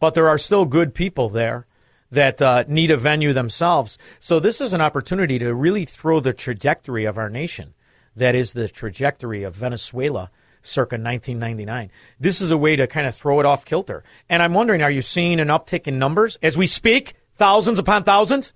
but 0.00 0.14
there 0.14 0.26
are 0.26 0.38
still 0.38 0.64
good 0.64 0.94
people 0.94 1.28
there 1.28 1.66
that 2.10 2.40
uh, 2.40 2.64
need 2.66 2.90
a 2.90 2.96
venue 2.96 3.34
themselves. 3.34 3.98
So 4.20 4.40
this 4.40 4.62
is 4.62 4.72
an 4.72 4.80
opportunity 4.80 5.38
to 5.38 5.52
really 5.52 5.84
throw 5.84 6.18
the 6.18 6.32
trajectory 6.32 7.04
of 7.04 7.18
our 7.18 7.28
nation, 7.28 7.74
that 8.16 8.34
is 8.34 8.54
the 8.54 8.68
trajectory 8.68 9.42
of 9.42 9.54
Venezuela 9.54 10.30
circa 10.62 10.94
1999. 10.94 11.90
This 12.18 12.40
is 12.40 12.50
a 12.50 12.56
way 12.56 12.76
to 12.76 12.86
kind 12.86 13.06
of 13.06 13.14
throw 13.14 13.38
it 13.40 13.46
off 13.46 13.66
kilter. 13.66 14.02
And 14.30 14.42
I'm 14.42 14.54
wondering, 14.54 14.82
are 14.82 14.90
you 14.90 15.02
seeing 15.02 15.40
an 15.40 15.48
uptick 15.48 15.86
in 15.86 15.98
numbers 15.98 16.38
as 16.42 16.56
we 16.56 16.66
speak? 16.66 17.14
Thousands 17.36 17.78
upon 17.78 18.04
thousands? 18.04 18.54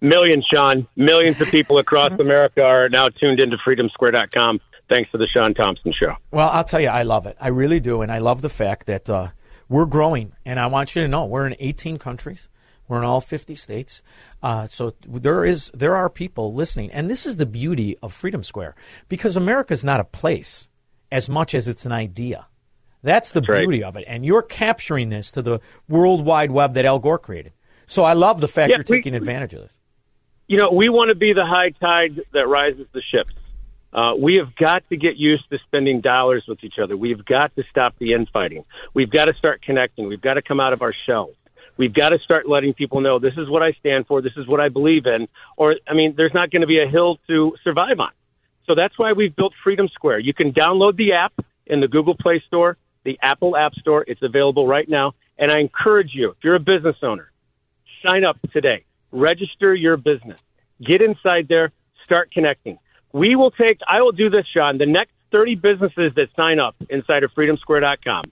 Millions, 0.00 0.46
Shaun. 0.52 0.86
Millions 0.96 1.40
of 1.40 1.48
people 1.48 1.78
across 1.78 2.12
America 2.20 2.62
are 2.62 2.88
now 2.88 3.08
tuned 3.08 3.40
into 3.40 3.56
freedomsquare.com 3.58 4.60
thanks 4.88 5.10
to 5.12 5.18
the 5.18 5.26
Shaun 5.26 5.54
Thompson 5.54 5.92
Show. 5.98 6.14
Well, 6.30 6.48
I'll 6.50 6.64
tell 6.64 6.80
you, 6.80 6.88
I 6.88 7.02
love 7.02 7.26
it. 7.26 7.36
I 7.40 7.48
really 7.48 7.80
do, 7.80 8.02
and 8.02 8.10
I 8.12 8.18
love 8.18 8.40
the 8.42 8.48
fact 8.48 8.86
that 8.86 9.10
uh, 9.10 9.28
we're 9.68 9.86
growing. 9.86 10.32
And 10.44 10.58
I 10.60 10.66
want 10.66 10.94
you 10.94 11.02
to 11.02 11.08
know, 11.08 11.24
we're 11.26 11.46
in 11.46 11.56
18 11.58 11.98
countries. 11.98 12.48
We're 12.86 12.98
in 12.98 13.04
all 13.04 13.20
50 13.20 13.54
states. 13.54 14.02
Uh, 14.42 14.66
so 14.66 14.94
there 15.06 15.44
is 15.44 15.70
there 15.74 15.94
are 15.94 16.08
people 16.08 16.54
listening, 16.54 16.90
and 16.90 17.10
this 17.10 17.26
is 17.26 17.36
the 17.36 17.44
beauty 17.44 17.98
of 18.02 18.14
Freedom 18.14 18.42
Square 18.42 18.76
because 19.10 19.36
America 19.36 19.74
is 19.74 19.84
not 19.84 20.00
a 20.00 20.04
place 20.04 20.70
as 21.12 21.28
much 21.28 21.54
as 21.54 21.68
it's 21.68 21.84
an 21.84 21.92
idea. 21.92 22.46
That's 23.02 23.32
the 23.32 23.42
right. 23.42 23.60
beauty 23.60 23.84
of 23.84 23.96
it, 23.96 24.04
and 24.08 24.24
you're 24.24 24.42
capturing 24.42 25.10
this 25.10 25.30
to 25.32 25.42
the 25.42 25.60
world 25.88 26.24
wide 26.24 26.50
web 26.50 26.74
that 26.74 26.86
Al 26.86 26.98
Gore 26.98 27.18
created. 27.18 27.52
So 27.86 28.04
I 28.04 28.14
love 28.14 28.40
the 28.40 28.48
fact 28.48 28.70
Yeah, 28.70 28.76
you're 28.78 28.84
we- 28.88 28.96
taking 28.98 29.14
advantage 29.14 29.52
of 29.52 29.62
this. 29.62 29.78
You 30.48 30.56
know, 30.56 30.70
we 30.72 30.88
want 30.88 31.10
to 31.10 31.14
be 31.14 31.34
the 31.34 31.44
high 31.44 31.70
tide 31.70 32.22
that 32.32 32.48
rises 32.48 32.86
the 32.92 33.02
ships. 33.02 33.34
Uh, 33.92 34.14
we 34.18 34.36
have 34.36 34.56
got 34.56 34.82
to 34.88 34.96
get 34.96 35.16
used 35.16 35.48
to 35.50 35.58
spending 35.66 36.00
dollars 36.00 36.44
with 36.48 36.64
each 36.64 36.78
other. 36.82 36.96
We've 36.96 37.24
got 37.24 37.54
to 37.56 37.64
stop 37.70 37.94
the 37.98 38.14
infighting. 38.14 38.64
We've 38.94 39.10
got 39.10 39.26
to 39.26 39.34
start 39.34 39.62
connecting. 39.62 40.08
We've 40.08 40.20
got 40.20 40.34
to 40.34 40.42
come 40.42 40.58
out 40.58 40.72
of 40.72 40.82
our 40.82 40.94
shells. 41.06 41.34
We've 41.76 41.92
got 41.92 42.10
to 42.10 42.18
start 42.18 42.48
letting 42.48 42.74
people 42.74 43.00
know 43.02 43.18
this 43.18 43.36
is 43.36 43.48
what 43.48 43.62
I 43.62 43.72
stand 43.72 44.06
for. 44.06 44.20
This 44.20 44.36
is 44.36 44.46
what 44.46 44.58
I 44.58 44.68
believe 44.68 45.06
in. 45.06 45.28
Or, 45.56 45.76
I 45.86 45.94
mean, 45.94 46.14
there's 46.16 46.34
not 46.34 46.50
going 46.50 46.62
to 46.62 46.66
be 46.66 46.80
a 46.80 46.88
hill 46.88 47.18
to 47.28 47.54
survive 47.62 48.00
on. 48.00 48.10
So 48.66 48.74
that's 48.74 48.98
why 48.98 49.12
we've 49.12 49.34
built 49.34 49.52
Freedom 49.62 49.88
Square. 49.88 50.20
You 50.20 50.34
can 50.34 50.52
download 50.52 50.96
the 50.96 51.12
app 51.12 51.32
in 51.66 51.80
the 51.80 51.88
Google 51.88 52.16
Play 52.16 52.42
Store, 52.46 52.76
the 53.04 53.18
Apple 53.22 53.56
App 53.56 53.74
Store. 53.74 54.04
It's 54.06 54.22
available 54.22 54.66
right 54.66 54.88
now. 54.88 55.14
And 55.38 55.52
I 55.52 55.60
encourage 55.60 56.10
you, 56.14 56.30
if 56.30 56.38
you're 56.42 56.56
a 56.56 56.60
business 56.60 56.96
owner, 57.02 57.30
sign 58.02 58.24
up 58.24 58.38
today. 58.52 58.84
Register 59.12 59.74
your 59.74 59.96
business. 59.96 60.40
Get 60.84 61.02
inside 61.02 61.48
there. 61.48 61.72
Start 62.04 62.30
connecting. 62.32 62.78
We 63.12 63.36
will 63.36 63.50
take, 63.50 63.80
I 63.86 64.02
will 64.02 64.12
do 64.12 64.30
this, 64.30 64.46
Shaun, 64.52 64.78
the 64.78 64.86
next 64.86 65.12
30 65.32 65.56
businesses 65.56 66.12
that 66.16 66.28
sign 66.36 66.58
up 66.58 66.76
inside 66.88 67.22
of 67.22 67.32
freedomsquare.com, 67.32 68.24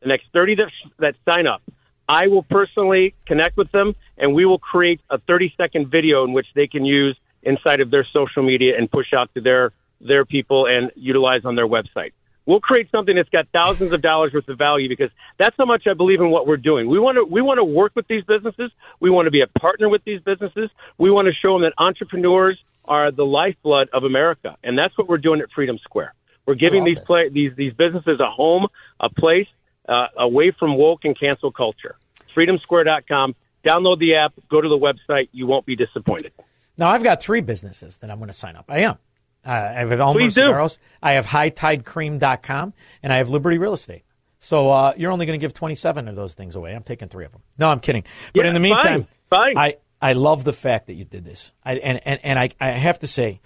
the 0.00 0.08
next 0.08 0.26
30 0.32 0.56
that, 0.56 0.70
that 0.98 1.14
sign 1.24 1.46
up, 1.46 1.62
I 2.08 2.26
will 2.26 2.42
personally 2.42 3.14
connect 3.26 3.56
with 3.56 3.70
them 3.70 3.94
and 4.18 4.34
we 4.34 4.44
will 4.44 4.58
create 4.58 5.00
a 5.10 5.18
30 5.18 5.54
second 5.56 5.90
video 5.90 6.24
in 6.24 6.32
which 6.32 6.46
they 6.54 6.66
can 6.66 6.84
use 6.84 7.16
inside 7.42 7.80
of 7.80 7.90
their 7.90 8.06
social 8.12 8.42
media 8.42 8.76
and 8.76 8.90
push 8.90 9.12
out 9.12 9.32
to 9.34 9.40
their, 9.40 9.72
their 10.00 10.24
people 10.24 10.66
and 10.66 10.90
utilize 10.96 11.44
on 11.44 11.54
their 11.54 11.68
website. 11.68 12.12
We'll 12.46 12.60
create 12.60 12.90
something 12.90 13.14
that's 13.14 13.28
got 13.28 13.46
thousands 13.52 13.92
of 13.92 14.02
dollars 14.02 14.32
worth 14.32 14.48
of 14.48 14.58
value 14.58 14.88
because 14.88 15.10
that's 15.38 15.54
how 15.56 15.66
much 15.66 15.86
I 15.86 15.94
believe 15.94 16.20
in 16.20 16.30
what 16.30 16.46
we're 16.46 16.56
doing. 16.56 16.88
We 16.88 16.98
want 16.98 17.16
to 17.16 17.24
we 17.24 17.42
want 17.42 17.58
to 17.58 17.64
work 17.64 17.92
with 17.94 18.08
these 18.08 18.24
businesses. 18.24 18.70
We 18.98 19.10
want 19.10 19.26
to 19.26 19.30
be 19.30 19.42
a 19.42 19.46
partner 19.46 19.88
with 19.88 20.02
these 20.04 20.20
businesses. 20.20 20.70
We 20.98 21.10
want 21.10 21.26
to 21.26 21.32
show 21.34 21.52
them 21.54 21.62
that 21.62 21.74
entrepreneurs 21.78 22.58
are 22.86 23.10
the 23.10 23.26
lifeblood 23.26 23.88
of 23.92 24.04
America, 24.04 24.56
and 24.64 24.76
that's 24.78 24.96
what 24.96 25.08
we're 25.08 25.18
doing 25.18 25.40
at 25.40 25.50
Freedom 25.52 25.78
Square. 25.78 26.14
We're 26.46 26.54
giving 26.54 26.84
these 26.84 26.98
play, 26.98 27.28
these 27.28 27.52
these 27.54 27.72
businesses 27.74 28.18
a 28.18 28.30
home, 28.30 28.66
a 28.98 29.10
place 29.10 29.46
uh, 29.88 30.06
away 30.16 30.50
from 30.50 30.76
woke 30.76 31.04
and 31.04 31.18
cancel 31.18 31.52
culture. 31.52 31.96
FreedomSquare.com. 32.34 33.34
Download 33.64 33.98
the 33.98 34.14
app. 34.14 34.32
Go 34.48 34.60
to 34.60 34.68
the 34.68 34.78
website. 34.78 35.28
You 35.32 35.46
won't 35.46 35.66
be 35.66 35.76
disappointed. 35.76 36.32
Now 36.76 36.88
I've 36.88 37.02
got 37.02 37.20
three 37.20 37.40
businesses 37.42 37.98
that 37.98 38.10
I'm 38.10 38.18
going 38.18 38.28
to 38.28 38.36
sign 38.36 38.56
up. 38.56 38.64
I 38.68 38.78
am. 38.80 38.98
Uh, 39.44 39.50
I 39.50 39.78
have 39.78 39.92
Elmer 39.92 40.20
Please 40.20 40.34
do. 40.34 40.42
Cigaros, 40.42 40.78
I 41.02 41.12
have 41.12 41.26
HighTideCream.com, 41.26 42.74
and 43.02 43.12
I 43.12 43.16
have 43.16 43.30
Liberty 43.30 43.58
Real 43.58 43.72
Estate. 43.72 44.04
So 44.40 44.70
uh, 44.70 44.94
you're 44.96 45.12
only 45.12 45.26
going 45.26 45.38
to 45.38 45.42
give 45.42 45.54
27 45.54 46.08
of 46.08 46.16
those 46.16 46.34
things 46.34 46.56
away. 46.56 46.74
I'm 46.74 46.82
taking 46.82 47.08
three 47.08 47.24
of 47.24 47.32
them. 47.32 47.42
No, 47.58 47.68
I'm 47.68 47.80
kidding. 47.80 48.04
But 48.34 48.42
Yeah, 48.42 48.48
in 48.48 48.54
the 48.54 48.60
meantime, 48.60 49.06
fine, 49.28 49.54
fine. 49.54 49.58
I, 49.58 49.76
I 50.00 50.12
love 50.14 50.44
the 50.44 50.52
fact 50.52 50.86
that 50.86 50.94
you 50.94 51.04
did 51.04 51.24
this. 51.24 51.52
I, 51.64 51.76
and 51.76 52.00
and, 52.06 52.20
and 52.22 52.38
I, 52.38 52.50
I 52.60 52.70
have 52.70 52.98
to 53.00 53.06
say, 53.06 53.40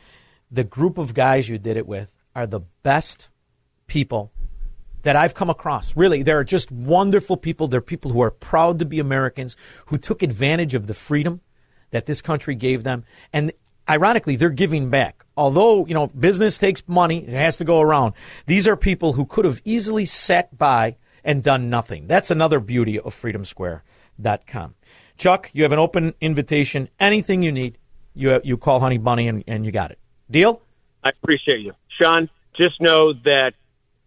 the 0.50 0.64
group 0.64 0.98
of 0.98 1.14
guys 1.14 1.48
you 1.48 1.58
did 1.58 1.76
it 1.76 1.86
with 1.86 2.12
are 2.34 2.46
the 2.46 2.60
best 2.82 3.28
people 3.86 4.32
that 5.02 5.16
I've 5.16 5.34
come 5.34 5.50
across. 5.50 5.96
Really, 5.96 6.22
they're 6.22 6.44
just 6.44 6.70
wonderful 6.70 7.36
people. 7.36 7.68
They're 7.68 7.80
people 7.80 8.12
who 8.12 8.20
are 8.20 8.30
proud 8.30 8.78
to 8.78 8.84
be 8.84 8.98
Americans, 8.98 9.56
who 9.86 9.98
took 9.98 10.22
advantage 10.22 10.74
of 10.74 10.86
the 10.86 10.94
freedom 10.94 11.40
that 11.90 12.06
this 12.06 12.20
country 12.20 12.54
gave 12.54 12.82
them. 12.82 13.04
And 13.32 13.52
ironically, 13.88 14.36
they're 14.36 14.50
giving 14.50 14.90
back. 14.90 15.23
Although, 15.36 15.86
you 15.86 15.94
know, 15.94 16.06
business 16.08 16.58
takes 16.58 16.82
money, 16.86 17.24
it 17.26 17.34
has 17.34 17.56
to 17.56 17.64
go 17.64 17.80
around. 17.80 18.14
These 18.46 18.68
are 18.68 18.76
people 18.76 19.14
who 19.14 19.24
could 19.24 19.44
have 19.44 19.60
easily 19.64 20.04
sat 20.04 20.56
by 20.56 20.96
and 21.24 21.42
done 21.42 21.70
nothing. 21.70 22.06
That's 22.06 22.30
another 22.30 22.60
beauty 22.60 23.00
of 23.00 23.20
freedomsquare.com. 23.20 24.74
Chuck, 25.16 25.50
you 25.52 25.62
have 25.62 25.72
an 25.72 25.78
open 25.78 26.14
invitation. 26.20 26.88
Anything 27.00 27.42
you 27.42 27.52
need, 27.52 27.78
you, 28.14 28.40
you 28.44 28.56
call 28.56 28.80
Honey 28.80 28.98
Bunny 28.98 29.28
and, 29.28 29.42
and 29.46 29.64
you 29.64 29.72
got 29.72 29.90
it. 29.90 29.98
Deal? 30.30 30.62
I 31.02 31.10
appreciate 31.10 31.60
you. 31.60 31.72
Shaun, 31.98 32.28
just 32.56 32.80
know 32.80 33.12
that 33.12 33.52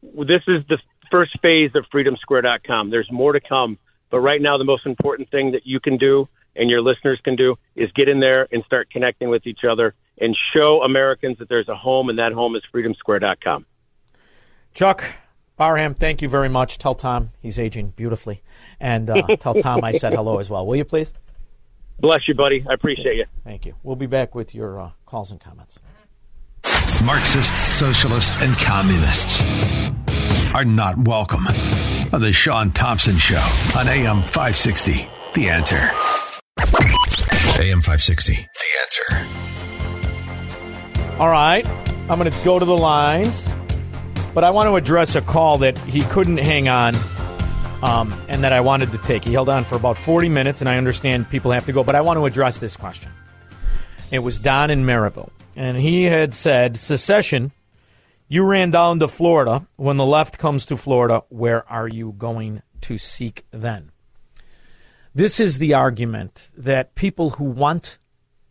this 0.02 0.42
is 0.48 0.64
the 0.70 0.78
first 1.12 1.40
phase 1.42 1.72
of 1.76 1.86
freedomsquare.com. 1.94 2.90
There's 2.90 3.12
more 3.12 3.34
to 3.34 3.40
come. 3.40 3.78
But 4.10 4.20
right 4.22 4.42
now, 4.42 4.58
the 4.58 4.64
most 4.64 4.86
important 4.86 5.30
thing 5.30 5.52
that 5.52 5.66
you 5.66 5.80
can 5.80 5.98
do 5.98 6.30
and 6.56 6.70
your 6.70 6.82
listeners 6.82 7.20
can 7.24 7.36
do 7.36 7.56
is 7.76 7.92
get 7.92 8.08
in 8.08 8.20
there 8.20 8.48
and 8.52 8.64
start 8.66 8.90
connecting 8.90 9.30
with 9.30 9.46
each 9.46 9.60
other 9.70 9.94
and 10.20 10.36
show 10.54 10.82
Americans 10.84 11.38
that 11.40 11.50
there's 11.50 11.70
a 11.70 11.76
home, 11.76 12.10
and 12.10 12.20
that 12.20 12.34
home 12.34 12.56
is 12.56 12.64
freedomsquare.com. 12.74 13.66
Chuck 14.74 15.04
Barham, 15.58 15.96
thank 15.96 16.22
you 16.22 16.30
very 16.30 16.50
much. 16.50 16.78
Tell 16.78 16.94
Tom 16.94 17.32
he's 17.42 17.58
aging 17.58 17.94
beautifully. 17.96 18.44
And 18.80 19.10
uh, 19.10 19.24
tell 19.40 19.56
Tom 19.56 19.84
I 19.84 19.92
said 19.92 20.14
hello 20.14 20.38
as 20.38 20.50
well. 20.50 20.66
Will 20.66 20.76
you 20.76 20.86
please? 20.86 21.14
Bless 22.00 22.28
you, 22.28 22.36
buddy. 22.36 22.64
I 22.70 22.74
appreciate 22.74 23.16
you. 23.16 23.26
Thank 23.44 23.66
you. 23.66 23.74
We'll 23.82 23.96
be 23.96 24.06
back 24.06 24.36
with 24.36 24.54
your 24.54 24.80
uh, 24.80 24.92
calls 25.08 25.32
and 25.32 25.40
comments. 25.40 25.80
Marxists, 27.04 27.60
socialists, 27.60 28.36
and 28.40 28.56
communists 28.56 29.42
are 30.54 30.66
not 30.66 30.98
welcome 30.98 31.48
on 32.14 32.22
the 32.22 32.32
Shaun 32.32 32.72
Thompson 32.72 33.18
Show 33.18 33.44
on 33.78 33.88
AM 33.88 34.22
560. 34.22 35.08
The 35.34 35.50
answer. 35.50 35.90
AM 37.60 37.82
560. 37.82 38.34
The 38.34 38.42
answer. 38.82 39.28
All 41.20 41.30
right. 41.30 41.66
I'm 42.12 42.20
going 42.20 42.32
to 42.32 42.46
go 42.46 42.60
to 42.60 42.64
the 42.64 42.78
lines, 42.78 43.50
but 44.36 44.44
I 44.44 44.52
want 44.52 44.68
to 44.68 44.76
address 44.76 45.16
a 45.16 45.22
call 45.22 45.58
that 45.58 45.76
he 45.80 46.02
couldn't 46.02 46.38
hang 46.38 46.70
on 46.70 46.94
um, 47.82 48.14
and 48.30 48.44
that 48.44 48.54
I 48.54 48.62
wanted 48.62 48.92
to 48.92 49.00
take. 49.00 49.24
He 49.26 49.34
held 49.34 49.50
on 49.50 49.66
for 49.66 49.76
about 49.76 49.98
40 49.98 50.30
minutes, 50.30 50.62
and 50.62 50.70
I 50.70 50.78
understand 50.78 51.28
people 51.28 51.50
have 51.50 51.66
to 51.66 51.74
go, 51.74 51.84
but 51.84 51.96
I 51.96 52.02
want 52.02 52.18
to 52.18 52.26
address 52.28 52.60
this 52.60 52.78
question. 52.78 53.12
It 54.12 54.20
was 54.20 54.40
Don 54.40 54.70
in 54.70 54.86
Maryville, 54.86 55.32
and 55.56 55.76
he 55.76 56.04
had 56.04 56.36
said, 56.36 56.78
Secession, 56.78 57.52
you 58.28 58.44
ran 58.44 58.70
down 58.70 59.00
to 59.00 59.08
Florida. 59.08 59.66
When 59.76 59.98
the 59.98 60.06
left 60.06 60.38
comes 60.38 60.68
to 60.68 60.78
Florida, 60.78 61.24
where 61.30 61.68
are 61.68 61.88
you 61.88 62.14
going 62.16 62.62
to 62.82 63.00
seek 63.00 63.44
then? 63.50 63.92
This 65.16 65.40
is 65.40 65.58
the 65.58 65.74
argument 65.74 66.50
that 66.56 66.94
people 66.94 67.32
who 67.32 67.46
want 67.46 67.98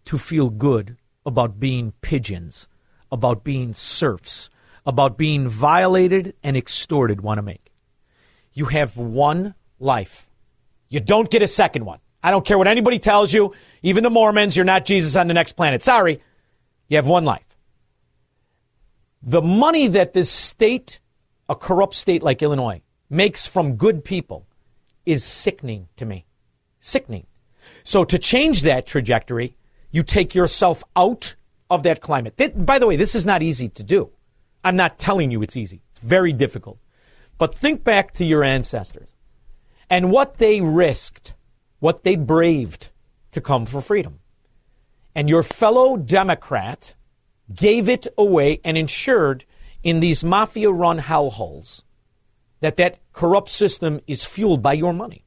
to 0.06 0.18
feel 0.18 0.50
good 0.50 0.96
about 1.26 1.60
being 1.60 1.92
pigeons, 2.00 2.68
about 3.12 3.44
being 3.44 3.74
serfs, 3.74 4.48
about 4.86 5.18
being 5.18 5.48
violated 5.48 6.34
and 6.42 6.56
extorted 6.56 7.20
want 7.20 7.38
to 7.38 7.42
make. 7.42 7.72
You 8.54 8.66
have 8.66 8.96
one 8.96 9.54
life. 9.78 10.30
You 10.88 11.00
don't 11.00 11.30
get 11.30 11.42
a 11.42 11.48
second 11.48 11.84
one. 11.84 11.98
I 12.22 12.30
don't 12.30 12.46
care 12.46 12.56
what 12.56 12.68
anybody 12.68 12.98
tells 12.98 13.32
you, 13.32 13.52
even 13.82 14.02
the 14.02 14.10
Mormons, 14.10 14.56
you're 14.56 14.64
not 14.64 14.84
Jesus 14.84 15.16
on 15.16 15.28
the 15.28 15.34
next 15.34 15.52
planet. 15.52 15.82
Sorry. 15.82 16.22
You 16.88 16.96
have 16.96 17.06
one 17.06 17.24
life. 17.24 17.44
The 19.22 19.42
money 19.42 19.88
that 19.88 20.12
this 20.12 20.30
state, 20.30 21.00
a 21.48 21.56
corrupt 21.56 21.94
state 21.94 22.22
like 22.22 22.42
Illinois, 22.42 22.82
makes 23.10 23.46
from 23.46 23.74
good 23.74 24.04
people 24.04 24.46
is 25.04 25.24
sickening 25.24 25.88
to 25.96 26.06
me. 26.06 26.26
Sickening. 26.80 27.26
So 27.82 28.04
to 28.04 28.18
change 28.18 28.62
that 28.62 28.86
trajectory, 28.86 29.55
you 29.90 30.02
take 30.02 30.34
yourself 30.34 30.84
out 30.94 31.34
of 31.70 31.82
that 31.82 32.00
climate. 32.00 32.36
by 32.64 32.78
the 32.78 32.86
way, 32.86 32.96
this 32.96 33.14
is 33.14 33.26
not 33.26 33.42
easy 33.42 33.68
to 33.70 33.82
do. 33.82 34.10
I'm 34.62 34.76
not 34.76 34.98
telling 34.98 35.30
you 35.30 35.42
it's 35.42 35.56
easy. 35.56 35.82
It's 35.90 36.00
very 36.00 36.32
difficult. 36.32 36.78
But 37.38 37.54
think 37.54 37.84
back 37.84 38.12
to 38.14 38.24
your 38.24 38.42
ancestors 38.42 39.08
and 39.90 40.10
what 40.10 40.38
they 40.38 40.60
risked, 40.60 41.34
what 41.80 42.02
they 42.02 42.16
braved 42.16 42.88
to 43.32 43.40
come 43.40 43.66
for 43.66 43.80
freedom. 43.80 44.20
And 45.14 45.28
your 45.28 45.42
fellow 45.42 45.96
Democrat 45.96 46.94
gave 47.54 47.88
it 47.88 48.06
away 48.18 48.60
and 48.64 48.76
ensured 48.76 49.44
in 49.82 50.00
these 50.00 50.24
mafia 50.24 50.70
run 50.70 50.98
hellholes 50.98 51.82
that 52.60 52.76
that 52.76 52.98
corrupt 53.12 53.50
system 53.50 54.00
is 54.06 54.24
fueled 54.24 54.62
by 54.62 54.72
your 54.72 54.92
money. 54.92 55.25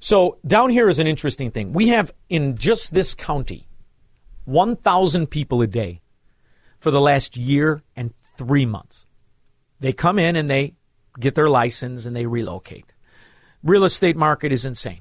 So 0.00 0.38
down 0.46 0.70
here 0.70 0.88
is 0.88 0.98
an 0.98 1.06
interesting 1.06 1.50
thing. 1.50 1.72
We 1.72 1.88
have 1.88 2.12
in 2.28 2.56
just 2.56 2.94
this 2.94 3.14
county 3.14 3.68
1,000 4.44 5.26
people 5.26 5.60
a 5.60 5.66
day 5.66 6.00
for 6.78 6.90
the 6.90 7.00
last 7.00 7.36
year 7.36 7.82
and 7.96 8.14
three 8.36 8.64
months. 8.64 9.06
They 9.80 9.92
come 9.92 10.18
in 10.18 10.36
and 10.36 10.48
they 10.48 10.74
get 11.18 11.34
their 11.34 11.48
license 11.48 12.06
and 12.06 12.14
they 12.14 12.26
relocate. 12.26 12.92
Real 13.62 13.84
estate 13.84 14.16
market 14.16 14.52
is 14.52 14.64
insane. 14.64 15.00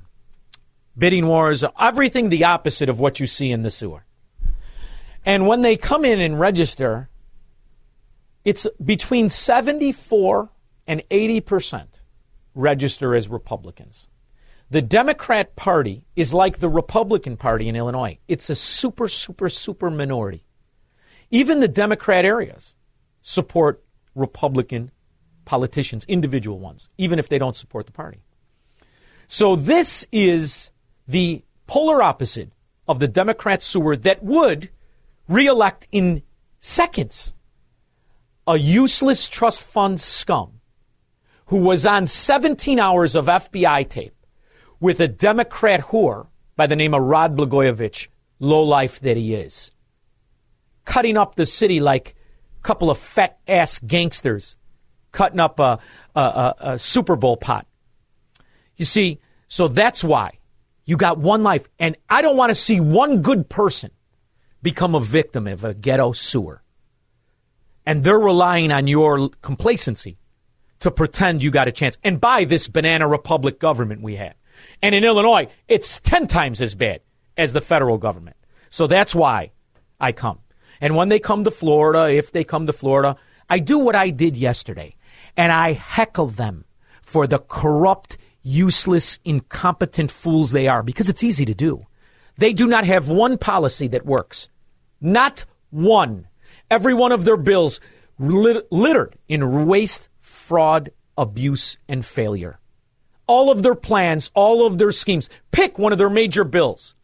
Bidding 0.97 1.27
wars, 1.27 1.63
everything 1.79 2.29
the 2.29 2.43
opposite 2.43 2.89
of 2.89 2.99
what 2.99 3.19
you 3.19 3.27
see 3.27 3.51
in 3.51 3.61
the 3.61 3.69
sewer. 3.69 4.05
And 5.23 5.47
when 5.47 5.61
they 5.61 5.77
come 5.77 6.03
in 6.03 6.19
and 6.19 6.39
register, 6.39 7.09
it's 8.43 8.65
between 8.83 9.29
74 9.29 10.49
and 10.87 11.03
80% 11.11 11.85
register 12.55 13.13
as 13.13 13.29
Republicans. 13.29 14.07
The 14.69 14.81
Democrat 14.81 15.55
Party 15.55 16.03
is 16.15 16.33
like 16.33 16.57
the 16.57 16.67
Republican 16.67 17.37
Party 17.37 17.69
in 17.69 17.75
Illinois. 17.75 18.19
It's 18.27 18.49
a 18.49 18.55
super, 18.55 19.07
super, 19.07 19.47
super 19.47 19.89
minority. 19.89 20.43
Even 21.31 21.61
the 21.61 21.69
Democrat 21.69 22.25
areas 22.25 22.75
support 23.21 23.83
Republican 24.15 24.91
politicians, 25.45 26.03
individual 26.05 26.59
ones, 26.59 26.89
even 26.97 27.17
if 27.17 27.29
they 27.29 27.37
don't 27.37 27.55
support 27.55 27.85
the 27.85 27.93
party. 27.93 28.19
So 29.27 29.55
this 29.55 30.05
is 30.11 30.71
the 31.07 31.43
polar 31.65 32.01
opposite 32.01 32.51
of 32.87 32.99
the 32.99 33.07
Democrat 33.07 33.63
sewer 33.63 33.95
that 33.95 34.23
would 34.23 34.69
reelect 35.29 35.87
in 35.91 36.23
seconds 36.59 37.33
a 38.45 38.57
useless 38.57 39.27
trust 39.27 39.61
fund 39.63 39.99
scum 39.99 40.59
who 41.47 41.57
was 41.57 41.85
on 41.85 42.05
17 42.05 42.79
hours 42.79 43.15
of 43.15 43.27
FBI 43.27 43.87
tape 43.87 44.16
with 44.79 44.99
a 44.99 45.07
Democrat 45.07 45.81
whore 45.81 46.27
by 46.55 46.67
the 46.67 46.75
name 46.75 46.93
of 46.93 47.03
Rod 47.03 47.35
Blagojevich, 47.35 48.07
lowlife 48.39 48.99
that 49.01 49.17
he 49.17 49.33
is, 49.33 49.71
cutting 50.85 51.17
up 51.17 51.35
the 51.35 51.45
city 51.45 51.79
like 51.79 52.15
a 52.59 52.63
couple 52.63 52.89
of 52.89 52.97
fat 52.97 53.39
ass 53.47 53.79
gangsters 53.79 54.55
cutting 55.11 55.39
up 55.39 55.59
a, 55.59 55.79
a, 56.15 56.19
a, 56.19 56.55
a 56.59 56.79
Super 56.79 57.15
Bowl 57.15 57.37
pot. 57.37 57.65
You 58.75 58.85
see, 58.85 59.19
so 59.47 59.67
that's 59.67 60.03
why 60.03 60.37
you 60.85 60.95
got 60.95 61.17
one 61.17 61.41
life. 61.41 61.67
And 61.79 61.97
I 62.09 62.21
don't 62.21 62.37
want 62.37 62.51
to 62.51 62.55
see 62.55 62.79
one 62.79 63.23
good 63.23 63.49
person 63.49 63.89
become 64.61 64.93
a 64.93 64.99
victim 64.99 65.47
of 65.47 65.63
a 65.63 65.73
ghetto 65.73 66.11
sewer. 66.11 66.61
And 67.85 68.03
they're 68.03 68.19
relying 68.19 68.71
on 68.71 68.85
your 68.87 69.29
complacency 69.41 70.17
to 70.81 70.91
pretend 70.91 71.41
you 71.41 71.49
got 71.49 71.67
a 71.67 71.71
chance. 71.71 71.97
And 72.03 72.21
by 72.21 72.43
this 72.43 72.67
banana 72.67 73.07
republic 73.07 73.59
government 73.59 74.01
we 74.01 74.17
have. 74.17 74.35
And 74.81 74.93
in 74.93 75.03
Illinois, 75.03 75.47
it's 75.67 75.99
10 76.01 76.27
times 76.27 76.61
as 76.61 76.75
bad 76.75 77.01
as 77.35 77.53
the 77.53 77.61
federal 77.61 77.97
government. 77.97 78.37
So 78.69 78.87
that's 78.87 79.15
why 79.15 79.51
I 79.99 80.11
come. 80.11 80.39
And 80.79 80.95
when 80.95 81.09
they 81.09 81.19
come 81.19 81.43
to 81.43 81.51
Florida, 81.51 82.09
if 82.09 82.31
they 82.31 82.43
come 82.43 82.67
to 82.67 82.73
Florida, 82.73 83.17
I 83.49 83.59
do 83.59 83.79
what 83.79 83.95
I 83.95 84.09
did 84.09 84.37
yesterday. 84.37 84.95
And 85.35 85.51
I 85.51 85.73
heckle 85.73 86.27
them 86.27 86.65
for 87.01 87.27
the 87.27 87.39
corrupt, 87.39 88.17
useless, 88.43 89.19
incompetent 89.25 90.11
fools 90.11 90.51
they 90.51 90.67
are 90.67 90.83
because 90.83 91.09
it's 91.09 91.23
easy 91.23 91.45
to 91.45 91.53
do. 91.53 91.85
They 92.37 92.53
do 92.53 92.67
not 92.67 92.85
have 92.85 93.09
one 93.09 93.37
policy 93.37 93.87
that 93.87 94.05
works. 94.05 94.49
Not 95.01 95.45
one. 95.69 96.27
Every 96.69 96.93
one 96.93 97.11
of 97.11 97.25
their 97.25 97.37
bills 97.37 97.79
littered 98.19 99.17
in 99.27 99.65
waste, 99.65 100.09
fraud, 100.19 100.91
abuse, 101.17 101.77
and 101.87 102.05
failure 102.05 102.59
all 103.27 103.51
of 103.51 103.61
their 103.61 103.75
plans, 103.75 104.31
all 104.33 104.65
of 104.65 104.77
their 104.77 104.91
schemes. 104.91 105.29
Pick 105.51 105.77
one 105.77 105.91
of 105.91 105.97
their 105.97 106.09
major 106.09 106.43
bills, 106.43 106.95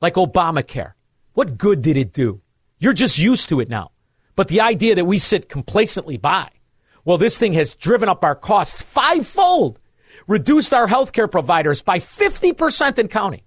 like 0.00 0.14
Obamacare. 0.14 0.92
What 1.32 1.58
good 1.58 1.82
did 1.82 1.96
it 1.96 2.12
do? 2.12 2.40
You're 2.78 2.92
just 2.92 3.18
used 3.18 3.48
to 3.48 3.60
it 3.60 3.68
now. 3.68 3.90
But 4.36 4.48
the 4.48 4.60
idea 4.60 4.94
that 4.94 5.06
we 5.06 5.18
sit 5.18 5.48
complacently 5.48 6.18
by, 6.18 6.50
well, 7.04 7.18
this 7.18 7.38
thing 7.38 7.54
has 7.54 7.74
driven 7.74 8.08
up 8.08 8.24
our 8.24 8.34
costs 8.34 8.82
fivefold, 8.82 9.80
reduced 10.28 10.74
our 10.74 10.86
healthcare 10.86 11.30
providers 11.30 11.82
by 11.82 11.98
50% 11.98 12.98
in 12.98 13.08
counting. 13.08 13.42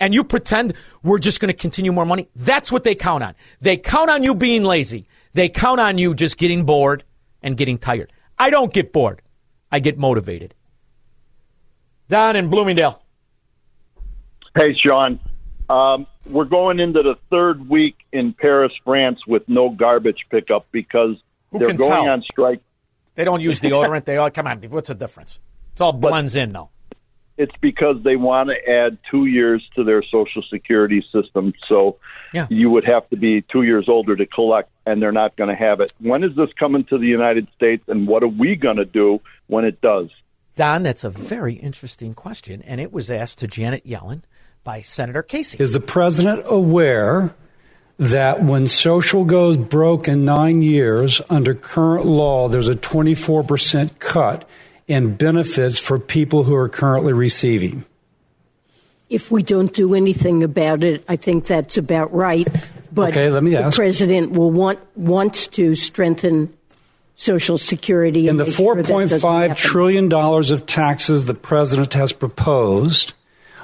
And 0.00 0.14
you 0.14 0.22
pretend 0.24 0.74
we're 1.02 1.18
just 1.18 1.40
going 1.40 1.52
to 1.52 1.58
continue 1.58 1.92
more 1.92 2.06
money. 2.06 2.28
That's 2.36 2.70
what 2.70 2.84
they 2.84 2.94
count 2.94 3.24
on. 3.24 3.34
They 3.60 3.76
count 3.76 4.10
on 4.10 4.22
you 4.22 4.34
being 4.34 4.62
lazy. 4.62 5.08
They 5.34 5.48
count 5.48 5.80
on 5.80 5.98
you 5.98 6.14
just 6.14 6.38
getting 6.38 6.64
bored 6.64 7.04
and 7.42 7.56
getting 7.56 7.78
tired. 7.78 8.12
I 8.38 8.50
don't 8.50 8.72
get 8.72 8.92
bored. 8.92 9.22
I 9.72 9.80
get 9.80 9.98
motivated 9.98 10.54
down 12.08 12.36
in 12.36 12.48
Bloomingdale. 12.48 13.00
Hey, 14.56 14.74
Shaun. 14.74 15.20
Um, 15.70 16.06
we're 16.26 16.46
going 16.46 16.80
into 16.80 17.02
the 17.02 17.16
third 17.30 17.68
week 17.68 17.96
in 18.12 18.32
Paris, 18.32 18.72
France, 18.84 19.20
with 19.26 19.48
no 19.48 19.68
garbage 19.68 20.24
pickup 20.30 20.66
because 20.72 21.16
Who 21.52 21.58
they're 21.58 21.68
going 21.74 21.78
tell? 21.90 22.08
on 22.08 22.22
strike. 22.22 22.60
They 23.14 23.24
don't 23.24 23.40
use 23.40 23.60
deodorant. 23.60 24.04
they 24.04 24.16
all 24.16 24.30
come 24.30 24.46
on. 24.46 24.60
What's 24.62 24.88
the 24.88 24.94
difference? 24.94 25.38
It's 25.72 25.80
all 25.80 25.92
blends 25.92 26.36
in 26.36 26.52
though. 26.52 26.70
It's 27.36 27.54
because 27.60 27.96
they 28.02 28.16
want 28.16 28.48
to 28.50 28.68
add 28.70 28.98
two 29.10 29.26
years 29.26 29.62
to 29.76 29.84
their 29.84 30.02
Social 30.02 30.42
Security 30.50 31.04
system. 31.12 31.52
So 31.68 31.96
Yeah. 32.32 32.46
you 32.50 32.68
would 32.70 32.84
have 32.84 33.08
to 33.10 33.16
be 33.16 33.42
two 33.42 33.62
years 33.62 33.88
older 33.88 34.16
to 34.16 34.26
collect 34.26 34.70
and 34.86 35.00
they're 35.00 35.12
not 35.12 35.36
going 35.36 35.48
to 35.50 35.54
have 35.56 35.80
it. 35.80 35.92
When 36.00 36.24
is 36.24 36.34
this 36.34 36.48
coming 36.58 36.82
to 36.84 36.98
the 36.98 37.06
United 37.06 37.46
States, 37.54 37.84
and 37.88 38.08
what 38.08 38.22
are 38.24 38.28
we 38.28 38.56
going 38.56 38.78
to 38.78 38.84
do 38.84 39.20
when 39.46 39.64
it 39.64 39.80
does? 39.80 40.08
Don, 40.58 40.82
that's 40.82 41.04
a 41.04 41.10
very 41.10 41.54
interesting 41.54 42.14
question, 42.14 42.62
and 42.62 42.80
it 42.80 42.92
was 42.92 43.12
asked 43.12 43.38
to 43.38 43.46
Janet 43.46 43.86
Yellen 43.86 44.22
by 44.64 44.80
Senator 44.80 45.22
Casey. 45.22 45.56
Is 45.62 45.72
the 45.72 45.78
president 45.78 46.42
aware 46.46 47.32
that 47.96 48.42
when 48.42 48.66
social 48.66 49.24
goes 49.24 49.56
broke 49.56 50.08
in 50.08 50.24
nine 50.24 50.62
years, 50.62 51.22
under 51.30 51.54
current 51.54 52.06
law, 52.06 52.48
there's 52.48 52.66
a 52.66 52.74
24% 52.74 54.00
cut 54.00 54.48
in 54.88 55.14
benefits 55.14 55.78
for 55.78 55.96
people 56.00 56.42
who 56.42 56.56
are 56.56 56.68
currently 56.68 57.12
receiving? 57.12 57.84
If 59.08 59.30
we 59.30 59.44
don't 59.44 59.72
do 59.72 59.94
anything 59.94 60.42
about 60.42 60.82
it, 60.82 61.04
I 61.08 61.14
think 61.14 61.46
that's 61.46 61.78
about 61.78 62.12
right. 62.12 62.48
But 62.90 63.10
Okay, 63.10 63.30
let 63.30 63.44
me 63.44 63.54
ask. 63.54 63.76
the 63.76 63.80
president 63.80 64.32
will 64.32 64.50
want 64.50 64.80
wants 64.96 65.46
to 65.48 65.76
strengthen 65.76 66.52
Social 67.18 67.58
Security 67.58 68.28
In 68.28 68.30
and 68.30 68.40
the 68.40 68.44
make 68.44 68.54
sure 68.54 68.76
that 68.76 68.86
doesn't 68.86 69.18
$4.5 69.18 69.40
happen. 69.40 69.56
trillion 69.56 70.08
dollars 70.08 70.52
of 70.52 70.66
taxes 70.66 71.24
the 71.24 71.34
president 71.34 71.94
has 71.94 72.12
proposed, 72.12 73.12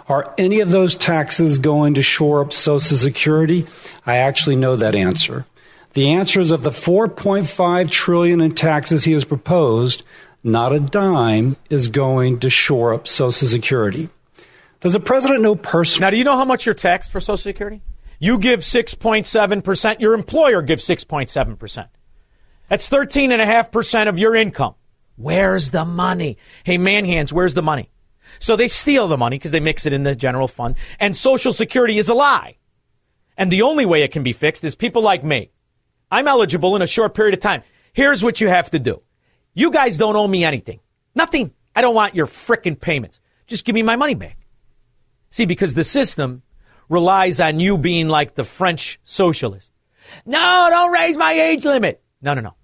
are 0.08 0.34
any 0.36 0.58
of 0.58 0.70
those 0.70 0.96
taxes 0.96 1.60
going 1.60 1.94
to 1.94 2.02
shore 2.02 2.40
up 2.40 2.52
Social 2.52 2.96
Security? 2.96 3.64
I 4.04 4.16
actually 4.16 4.56
know 4.56 4.74
that 4.74 4.96
answer. 4.96 5.46
The 5.92 6.10
answer 6.10 6.40
is 6.40 6.50
of 6.50 6.64
the 6.64 6.70
4.5 6.70 7.90
trillion 7.92 8.40
in 8.40 8.50
taxes 8.56 9.04
he 9.04 9.12
has 9.12 9.24
proposed, 9.24 10.02
not 10.42 10.72
a 10.72 10.80
dime 10.80 11.54
is 11.70 11.86
going 11.86 12.40
to 12.40 12.50
shore 12.50 12.92
up 12.92 13.06
Social 13.06 13.46
Security. 13.46 14.08
Does 14.80 14.94
the 14.94 15.00
president 15.00 15.42
know 15.42 15.54
personally? 15.54 16.06
Now, 16.06 16.10
do 16.10 16.16
you 16.16 16.24
know 16.24 16.36
how 16.36 16.44
much 16.44 16.66
you're 16.66 16.74
taxed 16.74 17.12
for 17.12 17.20
Social 17.20 17.36
Security? 17.36 17.82
You 18.18 18.36
give 18.40 18.60
6.7%, 18.60 20.00
your 20.00 20.14
employer 20.14 20.60
gives 20.60 20.84
6.7%. 20.84 21.86
That's 22.68 22.88
13.5% 22.88 24.08
of 24.08 24.18
your 24.18 24.34
income. 24.34 24.74
Where's 25.16 25.70
the 25.70 25.84
money? 25.84 26.38
Hey, 26.64 26.78
man 26.78 27.04
hands, 27.04 27.32
where's 27.32 27.54
the 27.54 27.62
money? 27.62 27.90
So 28.38 28.56
they 28.56 28.68
steal 28.68 29.06
the 29.06 29.18
money 29.18 29.38
because 29.38 29.52
they 29.52 29.60
mix 29.60 29.86
it 29.86 29.92
in 29.92 30.02
the 30.02 30.16
general 30.16 30.48
fund, 30.48 30.76
and 30.98 31.16
Social 31.16 31.52
Security 31.52 31.98
is 31.98 32.08
a 32.08 32.14
lie. 32.14 32.56
And 33.36 33.50
the 33.50 33.62
only 33.62 33.86
way 33.86 34.02
it 34.02 34.12
can 34.12 34.22
be 34.22 34.32
fixed 34.32 34.64
is 34.64 34.74
people 34.74 35.02
like 35.02 35.24
me. 35.24 35.50
I'm 36.10 36.28
eligible 36.28 36.76
in 36.76 36.82
a 36.82 36.86
short 36.86 37.14
period 37.14 37.34
of 37.34 37.40
time. 37.40 37.62
Here's 37.92 38.24
what 38.24 38.40
you 38.40 38.48
have 38.48 38.70
to 38.72 38.78
do. 38.78 39.02
You 39.54 39.70
guys 39.70 39.98
don't 39.98 40.16
owe 40.16 40.26
me 40.26 40.44
anything. 40.44 40.80
Nothing. 41.14 41.52
I 41.76 41.80
don't 41.80 41.94
want 41.94 42.14
your 42.14 42.26
frickin' 42.26 42.80
payments. 42.80 43.20
Just 43.46 43.64
give 43.64 43.74
me 43.74 43.82
my 43.82 43.96
money 43.96 44.14
back. 44.14 44.38
See, 45.30 45.44
because 45.44 45.74
the 45.74 45.84
system 45.84 46.42
relies 46.88 47.40
on 47.40 47.60
you 47.60 47.78
being 47.78 48.08
like 48.08 48.34
the 48.34 48.44
French 48.44 49.00
socialist. 49.04 49.72
No, 50.24 50.66
don't 50.70 50.92
raise 50.92 51.16
my 51.16 51.32
age 51.32 51.64
limit. 51.64 52.03
No, 52.24 52.32
no, 52.32 52.40
no. 52.40 52.54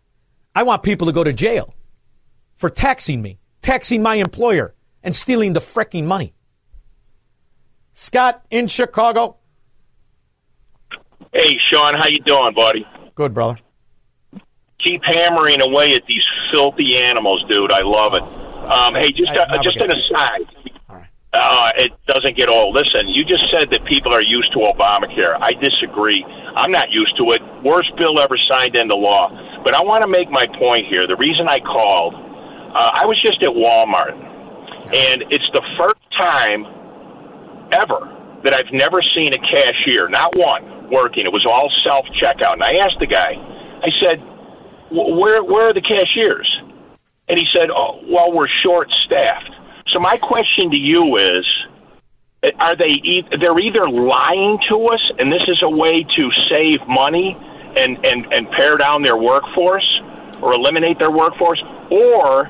I 0.55 0.63
want 0.63 0.83
people 0.83 1.07
to 1.07 1.13
go 1.13 1.23
to 1.23 1.35
jail 1.35 1.75
for 2.57 2.71
taxing 2.71 3.21
me, 3.21 3.39
taxing 3.61 4.03
my 4.03 4.15
employer, 4.17 4.75
and 5.03 5.15
stealing 5.15 5.53
the 5.53 5.61
fricking 5.61 6.05
money. 6.05 6.33
Scott 7.93 8.43
in 8.51 8.67
Chicago. 8.69 9.37
Hey, 11.33 11.59
Shaun, 11.71 11.95
how 11.95 12.09
you 12.09 12.21
doing, 12.21 12.55
buddy? 12.55 12.87
Good, 13.15 13.35
brother. 13.35 13.59
Keep 14.83 15.03
hammering 15.05 15.61
away 15.61 15.93
at 15.95 16.07
these 16.09 16.25
filthy 16.51 16.97
animals, 16.97 17.45
dude. 17.47 17.71
I 17.71 17.83
love 17.83 18.15
it. 18.15 18.23
Um, 18.65 18.95
hey, 18.95 19.13
just 19.13 19.31
I- 19.31 19.43
uh, 19.43 19.57
now 19.57 19.63
just 19.63 19.77
an 19.77 19.91
aside. 19.93 20.57
Uh, 21.33 21.71
it 21.77 21.93
doesn't 22.09 22.35
get 22.37 22.49
old. 22.49 22.75
Listen, 22.75 23.09
you 23.09 23.23
just 23.25 23.45
said 23.55 23.71
that 23.71 23.85
people 23.87 24.13
are 24.13 24.21
used 24.21 24.51
to 24.53 24.59
Obamacare. 24.59 25.39
I 25.41 25.53
disagree. 25.55 26.25
I'm 26.25 26.73
not 26.73 26.91
used 26.91 27.17
to 27.19 27.31
it. 27.31 27.41
Worst 27.63 27.95
bill 27.97 28.19
ever 28.19 28.37
signed 28.49 28.75
into 28.75 28.97
law. 28.97 29.31
But 29.65 29.75
I 29.75 29.83
want 29.83 30.03
to 30.03 30.09
make 30.11 30.31
my 30.31 30.47
point 30.59 30.87
here. 30.89 31.07
The 31.07 31.17
reason 31.17 31.49
I 31.49 31.61
called, 31.61 32.15
uh, 32.15 32.91
I 32.97 33.05
was 33.07 33.21
just 33.21 33.43
at 33.43 33.53
Walmart, 33.53 34.17
and 34.17 35.25
it's 35.31 35.49
the 35.53 35.63
first 35.79 36.01
time 36.17 36.65
ever 37.73 38.09
that 38.45 38.55
I've 38.55 38.73
never 38.73 39.03
seen 39.15 39.33
a 39.35 39.41
cashier, 39.41 40.09
not 40.09 40.35
one, 40.37 40.91
working. 40.91 41.27
It 41.27 41.33
was 41.33 41.47
all 41.47 41.71
self 41.85 42.07
checkout. 42.23 42.55
And 42.55 42.65
I 42.65 42.81
asked 42.85 42.99
the 43.01 43.07
guy, 43.07 43.37
I 43.85 43.91
said, 44.01 44.19
"Wh- 44.91 45.13
"Where 45.19 45.45
where 45.45 45.69
are 45.71 45.75
the 45.75 45.83
cashiers?" 45.85 46.49
And 47.29 47.39
he 47.39 47.47
said, 47.53 47.71
"Oh, 47.71 48.01
well, 48.09 48.33
we're 48.33 48.49
short 48.63 48.91
staffed." 49.07 49.51
So 49.93 50.01
my 50.01 50.17
question 50.19 50.71
to 50.71 50.77
you 50.77 51.17
is, 51.19 51.47
are 52.59 52.77
they 52.77 52.97
e- 53.05 53.29
they're 53.41 53.59
either 53.59 53.89
lying 53.89 54.59
to 54.71 54.77
us, 54.89 55.03
and 55.19 55.33
this 55.33 55.43
is 55.49 55.63
a 55.63 55.71
way 55.71 56.05
to 56.17 56.31
save 56.49 56.81
money 56.89 57.37
and 57.77 57.99
and 58.05 58.27
and 58.33 58.51
pare 58.51 58.77
down 58.77 59.03
their 59.03 59.17
workforce 59.17 59.87
or 60.43 60.53
eliminate 60.55 60.99
their 60.99 61.11
workforce, 61.11 61.63
or 61.91 62.49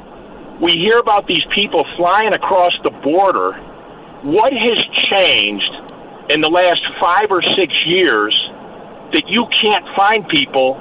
we 0.61 0.73
hear 0.73 0.99
about 0.99 1.27
these 1.27 1.45
people 1.55 1.85
flying 1.97 2.33
across 2.33 2.73
the 2.85 2.91
border. 2.91 3.53
What 4.23 4.53
has 4.53 4.79
changed 5.11 5.73
in 6.31 6.41
the 6.43 6.49
last 6.49 6.81
five 7.01 7.31
or 7.31 7.43
six 7.57 7.73
years 7.87 8.35
that 9.13 9.25
you 9.27 9.47
can't 9.63 9.85
find 9.97 10.29
people 10.29 10.75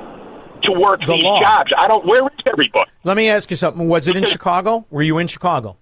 to 0.63 0.71
work 0.73 0.99
The 0.99 1.13
these 1.13 1.23
law. 1.23 1.39
jobs? 1.39 1.71
I 1.77 1.87
don't. 1.87 2.05
Where 2.05 2.25
is 2.25 2.39
everybody? 2.45 2.91
Let 3.03 3.15
me 3.17 3.29
ask 3.29 3.49
you 3.49 3.55
something. 3.57 3.87
Was 3.87 4.07
it 4.07 4.17
in 4.17 4.25
Chicago? 4.25 4.85
Were 4.91 5.01
you 5.01 5.17
in 5.17 5.27
Chicago? 5.27 5.77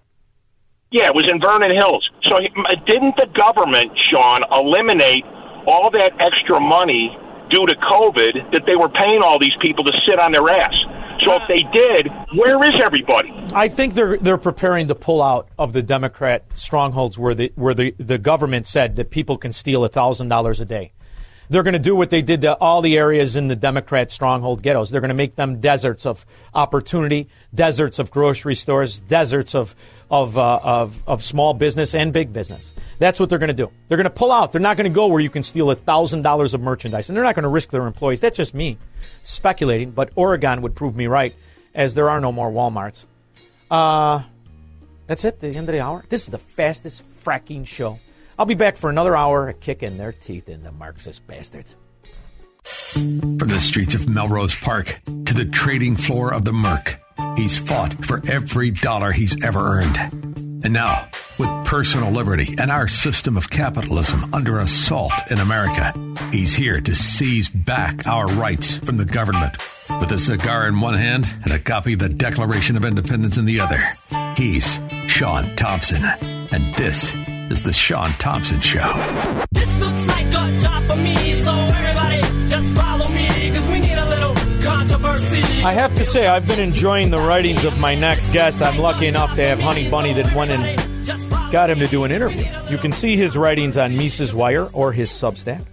Yeah, 0.91 1.08
it 1.08 1.16
was 1.16 1.28
in 1.30 1.41
Vernon 1.41 1.72
Hills. 1.76 2.08
So 2.24 2.39
didn't 2.86 3.16
the 3.18 3.28
government, 3.36 3.91
Shaun, 4.10 4.43
eliminate 4.51 5.26
all 5.68 5.89
that 5.91 6.12
extra 6.22 6.60
money 6.62 7.12
due 7.50 7.66
to 7.66 7.74
COVID 7.76 8.52
that 8.52 8.64
they 8.66 8.76
were 8.76 8.89
paying 8.89 9.22
all 9.24 9.39
these 9.39 9.56
people 9.60 9.84
to 9.84 9.91
sit 10.06 10.20
on 10.20 10.32
their 10.32 10.50
ass? 10.50 10.74
So 11.26 11.34
if 11.34 11.48
they 11.48 11.64
did, 11.74 12.08
where 12.38 12.64
is 12.68 12.76
everybody? 12.84 13.34
I 13.54 13.68
think 13.68 13.95
they're 13.95 14.18
they're 14.18 14.38
preparing 14.38 14.88
to 14.88 14.95
pull 14.95 15.22
out 15.22 15.50
of 15.58 15.74
the 15.74 15.82
Democrat 15.82 16.45
strongholds 16.56 17.18
where 17.18 17.34
the 17.34 17.52
where 17.56 17.74
the, 17.74 17.95
the 17.98 18.18
government 18.18 18.68
said 18.68 18.95
that 18.98 19.10
people 19.10 19.38
can 19.38 19.52
steal 19.52 19.84
thousand 19.89 20.30
dollars 20.30 20.62
a 20.62 20.66
day. 20.66 20.91
They're 21.50 21.64
going 21.64 21.74
to 21.74 21.80
do 21.80 21.95
what 21.95 22.10
they 22.10 22.22
did 22.22 22.41
to 22.41 22.56
all 22.56 22.82
the 22.82 22.98
areas 22.98 23.36
in 23.36 23.48
the 23.48 23.56
Democrat 23.56 24.12
stronghold 24.12 24.62
ghettos. 24.62 24.89
They're 24.89 25.02
going 25.02 25.10
to 25.10 25.16
make 25.16 25.36
them 25.36 25.62
deserts 25.62 26.06
of 26.06 26.26
opportunity, 26.54 27.30
deserts 27.54 28.00
of 28.00 28.12
grocery 28.12 28.56
stores, 28.56 29.00
deserts 29.00 29.56
of 29.56 29.76
of 30.10 30.38
uh, 30.38 30.60
of, 30.64 31.04
of 31.08 31.24
small 31.24 31.54
business 31.54 31.95
and 31.95 32.12
big 32.12 32.34
business. 32.34 32.74
That's 33.00 33.20
what 33.20 33.30
they're 33.30 33.39
going 33.39 33.48
to 33.48 33.54
do. 33.54 33.72
They're 33.88 33.98
going 33.98 34.06
to 34.06 34.10
pull 34.10 34.32
out. 34.32 34.52
They're 34.52 34.62
not 34.62 34.78
going 34.78 34.89
to 34.89 34.93
go 34.95 35.08
where 35.08 35.22
you 35.22 35.30
can 35.30 35.43
steal 35.43 35.74
thousand 35.74 36.22
dollars 36.22 36.54
of 36.54 36.62
merchandise, 36.62 37.10
and 37.10 37.16
they're 37.16 37.24
not 37.24 37.36
going 37.36 37.43
to 37.43 37.50
risk 37.50 37.70
their 37.70 37.88
employees. 37.88 38.20
That's 38.20 38.38
just 38.38 38.54
me 38.54 38.78
speculating, 39.24 39.91
but 39.91 40.12
Oregon 40.16 40.62
would 40.62 40.76
prove 40.76 40.95
me 40.95 41.08
right, 41.08 41.34
as 41.74 41.93
there 41.93 42.10
are 42.10 42.20
no 42.20 42.32
more 42.32 42.52
WalMarts. 42.52 43.06
Uh, 43.72 44.24
that's 45.08 45.24
it. 45.24 45.39
The 45.39 45.48
end 45.48 45.70
of 45.70 45.74
the 45.74 45.82
hour. 45.82 46.04
This 46.10 46.24
is 46.24 46.30
the 46.30 46.38
fastest 46.38 47.04
fracking 47.24 47.66
show. 47.66 48.00
I'll 48.39 48.45
be 48.45 48.55
back 48.55 48.77
for 48.77 48.89
another 48.89 49.15
hour 49.15 49.53
kicking 49.53 49.97
their 49.97 50.13
teeth 50.13 50.47
in 50.47 50.63
the 50.63 50.71
Marxist 50.71 51.25
bastards. 51.25 51.75
From 52.63 53.47
the 53.47 53.59
streets 53.59 53.95
of 53.95 54.07
Melrose 54.07 54.53
Park 54.53 54.99
to 55.05 55.33
the 55.33 55.45
trading 55.45 55.95
floor 55.95 56.33
of 56.33 56.45
the 56.45 56.53
Merc, 56.53 56.99
he's 57.35 57.57
fought 57.57 58.05
for 58.05 58.21
every 58.29 58.71
dollar 58.71 59.11
he's 59.11 59.43
ever 59.43 59.79
earned. 59.79 59.97
And 60.63 60.73
now, 60.73 61.07
with 61.39 61.49
personal 61.65 62.11
liberty 62.11 62.55
and 62.59 62.69
our 62.69 62.88
system 62.88 63.38
of 63.38 63.49
capitalism 63.49 64.34
under 64.34 64.57
assault 64.57 65.14
in 65.31 65.39
America, 65.39 65.93
he's 66.31 66.53
here 66.53 66.81
to 66.81 66.95
seize 66.95 67.49
back 67.49 68.05
our 68.05 68.27
rights 68.27 68.77
from 68.77 68.97
the 68.97 69.05
government. 69.05 69.57
With 69.99 70.11
a 70.11 70.18
cigar 70.18 70.68
in 70.68 70.80
one 70.80 70.95
hand 70.95 71.26
and 71.43 71.53
a 71.53 71.59
copy 71.59 71.93
of 71.93 71.99
the 71.99 72.09
Declaration 72.09 72.76
of 72.76 72.85
Independence 72.85 73.38
in 73.38 73.45
the 73.45 73.59
other, 73.59 73.80
he's 74.35 74.77
Shaun 75.07 75.55
Thompson. 75.55 76.03
And 76.51 76.73
this 76.76 77.14
is 77.49 77.61
The 77.61 77.72
Shaun 77.72 78.10
Thompson 78.14 78.60
Show. 78.60 78.91
This 79.52 79.76
looks 79.78 80.07
like 80.07 80.28
a 80.28 80.60
job 80.60 80.84
for 80.84 80.98
me, 80.98 81.41
so 81.41 81.52
everybody 81.52 82.22
just 82.49 82.72
follow 82.74 83.10
me, 83.10 83.52
cause 83.52 83.68
we 83.68 83.80
need 83.80 83.98
a 83.98 84.06
little 84.10 84.36
controversy. 84.64 85.64
I 85.64 85.72
have 85.74 85.95
to 85.95 86.06
say, 86.06 86.28
I've 86.28 86.48
been 86.48 86.60
enjoying 86.60 87.10
the 87.10 87.19
writings 87.19 87.64
of 87.64 87.80
my 87.80 87.95
next 87.95 88.32
guest. 88.32 88.61
I'm 88.61 88.78
lucky 88.78 89.07
enough 89.07 89.36
to 89.36 89.45
have 89.45 89.60
Honey 89.60 89.90
Bunny 89.90 90.14
that 90.14 90.34
went 90.36 90.52
and 90.52 91.52
got 91.52 91.69
him 91.69 91.80
to 91.80 91.88
do 91.88 92.03
an 92.03 92.11
interview. 92.11 92.45
You 92.69 92.78
can 92.78 92.91
see 92.91 93.15
his 93.15 93.38
writings 93.38 93.78
on 93.78 93.95
Mises 93.95 94.34
Wire 94.34 94.65
or 94.65 94.91
his 94.91 95.10
Substack. 95.10 95.65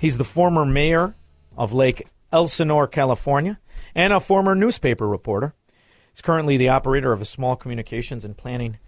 He's 0.00 0.18
the 0.18 0.24
former 0.24 0.64
mayor 0.64 1.14
of 1.56 1.72
Lake 1.72 2.06
Elsinore, 2.32 2.86
California, 2.86 3.58
and 3.94 4.12
a 4.12 4.20
former 4.20 4.54
newspaper 4.54 5.08
reporter. 5.08 5.54
He's 6.12 6.22
currently 6.22 6.56
the 6.56 6.68
operator 6.68 7.12
of 7.12 7.20
a 7.20 7.24
small 7.24 7.56
communications 7.56 8.24
and 8.24 8.36
planning 8.36 8.78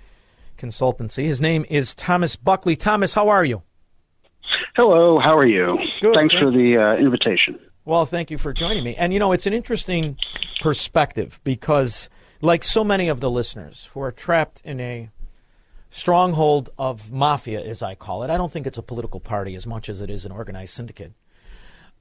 consultancy. 0.58 1.24
His 1.24 1.40
name 1.40 1.64
is 1.70 1.94
Thomas 1.94 2.36
Buckley. 2.36 2.76
Thomas, 2.76 3.14
how 3.14 3.28
are 3.28 3.44
you? 3.44 3.62
Hello, 4.76 5.18
how 5.18 5.36
are 5.36 5.46
you? 5.46 5.78
Good, 6.00 6.14
Thanks 6.14 6.34
thank 6.34 6.44
for 6.44 6.50
the 6.50 6.76
uh, 6.76 7.00
invitation. 7.00 7.58
Well, 7.84 8.04
thank 8.04 8.30
you 8.30 8.38
for 8.38 8.52
joining 8.52 8.84
me. 8.84 8.94
And 8.96 9.12
you 9.12 9.18
know, 9.18 9.32
it's 9.32 9.46
an 9.46 9.52
interesting 9.52 10.18
perspective 10.60 11.40
because, 11.42 12.08
like 12.40 12.62
so 12.62 12.84
many 12.84 13.08
of 13.08 13.20
the 13.20 13.30
listeners 13.30 13.90
who 13.92 14.00
are 14.02 14.12
trapped 14.12 14.60
in 14.64 14.78
a 14.80 15.10
stronghold 15.90 16.70
of 16.78 17.10
mafia, 17.12 17.60
as 17.60 17.82
I 17.82 17.94
call 17.94 18.22
it, 18.22 18.30
I 18.30 18.36
don't 18.36 18.52
think 18.52 18.66
it's 18.66 18.78
a 18.78 18.82
political 18.82 19.20
party 19.20 19.54
as 19.54 19.66
much 19.66 19.88
as 19.88 20.00
it 20.00 20.10
is 20.10 20.26
an 20.26 20.32
organized 20.32 20.74
syndicate. 20.74 21.12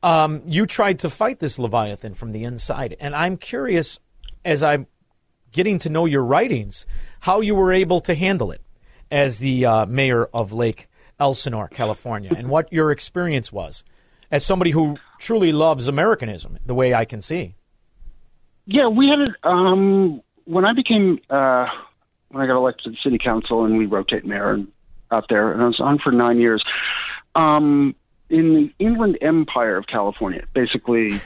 Um, 0.04 0.42
you 0.46 0.66
tried 0.66 1.00
to 1.00 1.10
fight 1.10 1.40
this 1.40 1.58
Leviathan 1.58 2.14
from 2.14 2.32
the 2.32 2.44
inside. 2.44 2.96
And 3.00 3.16
I'm 3.16 3.38
curious, 3.38 4.00
as 4.46 4.62
I'm 4.62 4.88
getting 5.52 5.80
to 5.80 5.90
know 5.90 6.06
your 6.06 6.24
writings, 6.24 6.86
how 7.20 7.42
you 7.42 7.56
were 7.56 7.74
able 7.74 8.02
to 8.02 8.16
handle 8.16 8.52
it 8.52 8.62
as 9.12 9.40
the 9.40 9.66
uh, 9.66 9.86
mayor 9.86 10.26
of 10.34 10.54
Lake 10.54 10.88
Elsinore, 11.20 11.68
California, 11.68 12.34
and 12.36 12.50
what 12.50 12.72
your 12.72 12.92
experience 12.92 13.52
was 13.52 13.84
as 14.32 14.46
somebody 14.46 14.72
who 14.72 14.98
truly 15.20 15.52
loves 15.52 15.88
Americanism, 15.88 16.58
the 16.66 16.76
way 16.76 16.94
I 16.94 17.06
can 17.06 17.22
see. 17.22 17.56
Yeah, 18.66 18.88
we 18.88 19.08
had 19.08 19.20
it. 19.20 19.36
Um, 19.44 20.22
when 20.46 20.66
I 20.66 20.74
became, 20.74 21.20
uh, 21.30 21.68
when 22.30 22.44
I 22.44 22.48
got 22.48 22.58
elected 22.58 22.84
to 22.84 22.90
the 22.92 22.98
city 23.04 23.18
council 23.18 23.64
and 23.64 23.78
we 23.78 23.86
rotate 23.86 24.26
mayor 24.26 24.60
out 25.12 25.26
there, 25.30 25.54
and 25.54 25.62
I 25.62 25.68
was 25.68 25.80
on 25.80 26.00
for 26.00 26.12
nine 26.12 26.40
years. 26.40 26.64
Um, 27.36 27.96
in 28.30 28.54
the 28.54 28.86
Inland 28.86 29.18
Empire 29.22 29.78
of 29.78 29.88
California, 29.88 30.44
basically 30.54 31.22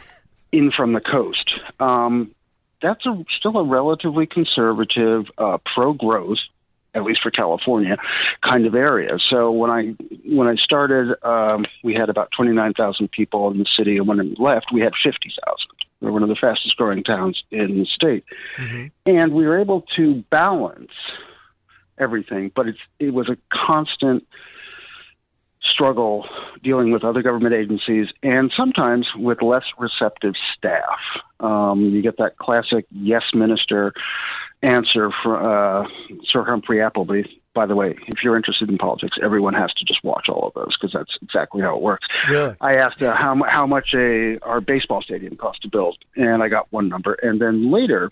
in 0.52 0.72
from 0.72 0.94
the 0.94 1.02
coast, 1.02 1.50
um, 1.80 2.32
that's 2.82 3.06
a, 3.06 3.24
still 3.38 3.58
a 3.58 3.64
relatively 3.64 4.26
conservative, 4.26 5.26
uh, 5.38 5.58
pro-growth, 5.74 6.40
at 6.94 7.04
least 7.04 7.22
for 7.22 7.32
California, 7.32 7.98
kind 8.44 8.66
of 8.66 8.76
area. 8.76 9.18
So 9.30 9.52
when 9.52 9.70
I 9.70 9.96
when 10.26 10.48
I 10.48 10.56
started, 10.56 11.16
um, 11.24 11.66
we 11.84 11.94
had 11.94 12.10
about 12.10 12.30
twenty 12.36 12.52
nine 12.54 12.74
thousand 12.74 13.12
people 13.12 13.50
in 13.52 13.60
the 13.60 13.68
city, 13.78 13.98
and 13.98 14.08
when 14.08 14.20
I 14.20 14.24
left, 14.42 14.68
we 14.74 14.82
had 14.82 14.94
fifty 15.04 15.32
thousand. 15.46 15.70
We're 16.02 16.12
one 16.12 16.24
of 16.24 16.30
the 16.30 16.36
fastest 16.36 16.76
growing 16.78 17.04
towns 17.04 17.44
in 17.52 17.80
the 17.80 17.86
state, 17.86 18.26
and 19.06 19.34
we 19.34 19.46
were 19.46 19.60
able 19.60 19.86
to 19.96 20.24
balance 20.32 20.92
everything. 21.98 22.52
But 22.54 22.68
it's 22.68 22.80
it 23.00 23.14
was 23.14 23.30
a 23.30 23.38
constant 23.54 24.26
struggle 25.72 26.26
dealing 26.64 26.92
with 26.92 27.04
other 27.04 27.22
government 27.22 27.54
agencies 27.54 28.08
and 28.24 28.52
sometimes 28.56 29.08
with 29.16 29.42
less 29.42 29.64
receptive 29.78 30.34
staff. 30.58 31.00
Um, 31.40 31.82
you 31.82 32.02
get 32.02 32.18
that 32.18 32.38
classic 32.38 32.86
yes 32.92 33.24
minister 33.34 33.94
answer 34.62 35.10
from 35.24 35.46
uh, 35.46 35.88
Sir 36.32 36.44
Humphrey 36.44 36.82
Appleby. 36.82 37.24
By 37.54 37.66
the 37.66 37.76
way, 37.76 37.98
if 38.08 38.24
you're 38.24 38.38
interested 38.38 38.70
in 38.70 38.78
politics, 38.78 39.18
everyone 39.22 39.54
has 39.56 39.74
to 39.74 39.86
just 39.86 40.04
watch 40.04 40.28
all 40.30 40.48
of 40.48 40.54
those 40.54 40.76
because 40.80 40.94
that's 40.94 41.18
exactly 41.22 41.62
how 41.62 41.76
it 41.76 41.82
works. 41.82 42.08
Really? 42.30 42.56
I 42.62 42.76
asked 42.76 43.02
uh, 43.02 43.14
how 43.14 43.42
how 43.44 43.68
much 43.68 43.90
a 43.94 44.40
our 44.42 44.62
baseball 44.62 45.02
stadium 45.02 45.36
cost 45.36 45.62
to 45.64 45.68
build, 45.68 45.98
and 46.16 46.42
I 46.42 46.48
got 46.48 46.72
one 46.72 46.88
number. 46.88 47.14
And 47.22 47.42
then 47.42 47.72
later, 47.72 48.10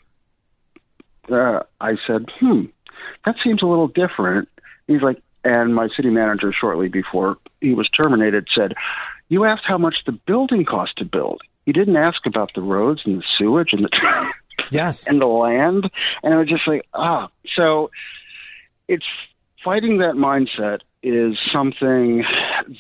uh, 1.32 1.62
I 1.80 1.96
said, 2.06 2.26
"Hmm, 2.40 2.64
that 3.26 3.36
seems 3.44 3.62
a 3.62 3.66
little 3.66 3.88
different." 3.88 4.50
He's 4.88 5.02
like, 5.02 5.22
and 5.44 5.74
my 5.74 5.88
city 5.96 6.10
manager, 6.10 6.52
shortly 6.52 6.90
before 6.90 7.38
he 7.62 7.74
was 7.74 7.90
terminated, 7.90 8.48
said, 8.56 8.74
"You 9.28 9.46
asked 9.46 9.64
how 9.66 9.78
much 9.78 9.96
the 10.06 10.12
building 10.12 10.66
cost 10.66 10.98
to 10.98 11.06
build. 11.06 11.42
You 11.66 11.74
didn't 11.74 11.98
ask 11.98 12.26
about 12.26 12.52
the 12.56 12.62
roads 12.62 13.02
and 13.06 13.20
the 13.20 13.24
sewage 13.38 13.70
and 13.74 13.86
the 13.86 14.32
yes 14.72 15.08
and 15.08 15.22
the 15.22 15.28
land." 15.28 15.90
And 16.24 16.34
I 16.34 16.38
was 16.38 16.48
just 16.48 16.68
like, 16.68 16.86
ah. 16.94 17.30
So 17.56 17.92
it's 18.88 19.06
fighting 19.64 20.00
that 20.00 20.16
mindset 20.16 20.80
is 21.02 21.38
something 21.52 22.24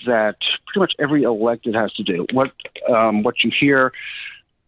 that 0.06 0.36
pretty 0.68 0.80
much 0.80 0.94
every 1.00 1.24
elected 1.24 1.76
has 1.76 1.94
to 1.94 2.04
do. 2.04 2.26
What 2.34 2.52
um, 2.90 3.24
what 3.24 3.36
you 3.44 3.52
hear, 3.58 3.94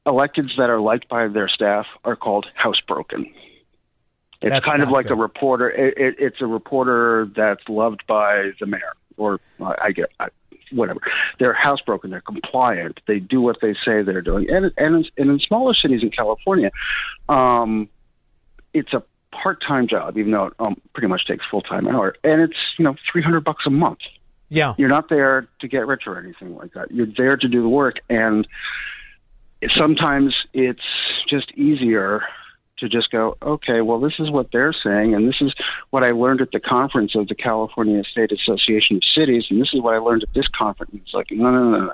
electeds 0.06 0.56
that 0.58 0.70
are 0.70 0.80
liked 0.80 1.10
by 1.10 1.28
their 1.28 1.50
staff 1.50 1.86
are 2.04 2.16
called 2.16 2.48
housebroken. 2.62 3.32
It's 4.42 4.50
That's 4.50 4.66
kind 4.66 4.82
of 4.82 4.90
like 4.90 5.10
a 5.12 5.16
reporter. 5.16 5.70
It, 5.70 5.98
it, 5.98 6.16
it's 6.18 6.42
a 6.42 6.48
reporter 6.48 7.30
that's 7.36 7.62
loved 7.70 8.04
by 8.08 8.52
the 8.60 8.66
mayor, 8.66 8.94
or 9.22 9.40
I 9.62 9.76
I 9.86 9.92
get 9.92 10.10
I, 10.20 10.28
whatever. 10.72 11.02
They're 11.40 11.54
housebroken. 11.54 12.10
They're 12.10 12.22
compliant. 12.22 13.00
They 13.08 13.20
do 13.20 13.42
what 13.42 13.58
they 13.62 13.74
say 13.86 14.02
they're 14.02 14.22
doing. 14.22 14.50
And 14.50 14.72
and 14.78 14.96
in, 14.96 15.06
and 15.18 15.30
in 15.32 15.40
smaller 15.40 15.74
cities 15.74 16.02
in 16.02 16.12
California, 16.12 16.72
um, 17.30 17.90
it's 18.74 18.94
a 18.94 19.04
part-time 19.32 19.88
job, 19.88 20.18
even 20.18 20.32
though 20.32 20.48
it 20.48 20.54
um, 20.60 20.80
pretty 20.94 21.08
much 21.08 21.26
takes 21.26 21.46
full-time 21.50 21.88
hour, 21.88 22.16
and 22.24 22.42
it's 22.42 22.58
you 22.78 22.86
know 22.86 22.96
three 23.12 23.22
hundred 23.22 23.44
bucks 23.44 23.66
a 23.66 23.70
month. 23.70 24.00
Yeah. 24.50 24.74
You're 24.78 24.90
not 24.90 25.08
there 25.08 25.48
to 25.62 25.68
get 25.70 25.88
rich 25.88 26.02
or 26.08 26.20
anything 26.20 26.58
like 26.58 26.74
that. 26.74 26.92
You're 26.92 27.08
there 27.18 27.38
to 27.38 27.48
do 27.48 27.62
the 27.62 27.70
work, 27.70 28.00
and 28.10 28.46
sometimes 29.78 30.36
it's 30.54 30.82
just 31.30 31.52
easier 31.52 32.24
to 32.82 32.90
just 32.90 33.10
go, 33.12 33.38
okay, 33.42 33.80
well, 33.82 34.00
this 34.00 34.14
is 34.20 34.30
what 34.30 34.50
they're 34.52 34.74
saying, 34.84 35.16
and 35.16 35.28
this 35.28 35.38
is 35.42 35.54
what 35.92 36.04
I 36.04 36.12
learned 36.12 36.42
at 36.42 36.52
the 36.52 36.60
conference 36.60 37.16
of 37.16 37.28
the 37.30 37.36
California 37.36 38.04
State 38.12 38.32
Association 38.32 38.98
of 38.98 39.04
Cities, 39.16 39.46
and 39.50 39.62
this 39.62 39.70
is 39.74 39.82
what 39.82 39.94
I 39.96 40.00
learned 40.00 40.24
at 40.24 40.34
this 40.34 40.48
conference. 40.50 40.92
It's 40.96 41.14
like, 41.14 41.28
no, 41.32 41.50
no, 41.52 41.72
no, 41.72 41.86
no. 41.86 41.94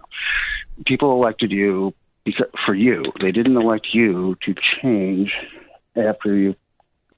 People 0.86 1.12
elected 1.14 1.52
you 1.52 1.94
because, 2.26 2.48
for 2.66 2.74
you. 2.74 3.04
They 3.22 3.32
didn't 3.32 3.56
elect 3.58 3.88
you 3.94 4.36
to 4.46 4.56
change 4.82 5.32
after 5.96 6.36
you 6.36 6.56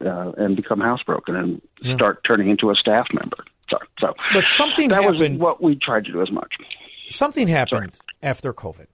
uh, 0.05 0.31
and 0.37 0.55
become 0.55 0.79
housebroken 0.79 1.35
and 1.35 1.61
Yeah. 1.81 1.95
start 1.95 2.23
turning 2.23 2.49
into 2.49 2.69
a 2.71 2.75
staff 2.75 3.11
member. 3.13 3.37
So, 3.69 3.77
so 3.99 4.13
But 4.33 4.45
something 4.47 4.89
that 4.89 5.03
happened. 5.03 5.19
was 5.19 5.37
what 5.39 5.61
we 5.61 5.75
tried 5.75 6.05
to 6.05 6.11
do 6.11 6.21
as 6.21 6.31
much. 6.31 6.53
something 7.09 7.47
happened 7.47 7.99
after 8.23 8.53
COVID. 8.53 8.87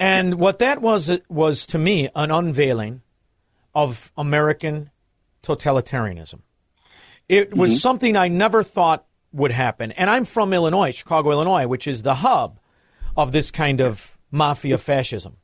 And 0.00 0.36
what 0.38 0.60
that 0.60 0.80
was 0.80 1.10
was 1.28 1.66
to 1.66 1.78
me 1.78 2.08
an 2.14 2.30
unveiling 2.30 3.02
of 3.78 4.10
American 4.18 4.90
totalitarianism. 5.44 6.40
It 7.28 7.56
was 7.56 7.74
Mhm. 7.74 7.78
something 7.78 8.16
I 8.16 8.26
never 8.26 8.64
thought 8.64 9.06
would 9.32 9.52
happen. 9.52 9.92
And 9.92 10.10
I'm 10.10 10.24
from 10.24 10.52
Illinois, 10.52 10.90
Chicago, 10.90 11.30
Illinois, 11.30 11.68
which 11.68 11.86
is 11.86 12.02
the 12.02 12.16
hub 12.16 12.58
of 13.16 13.30
this 13.30 13.52
kind 13.52 13.80
of 13.80 14.18
mafia 14.32 14.78
fascism. 14.78 15.36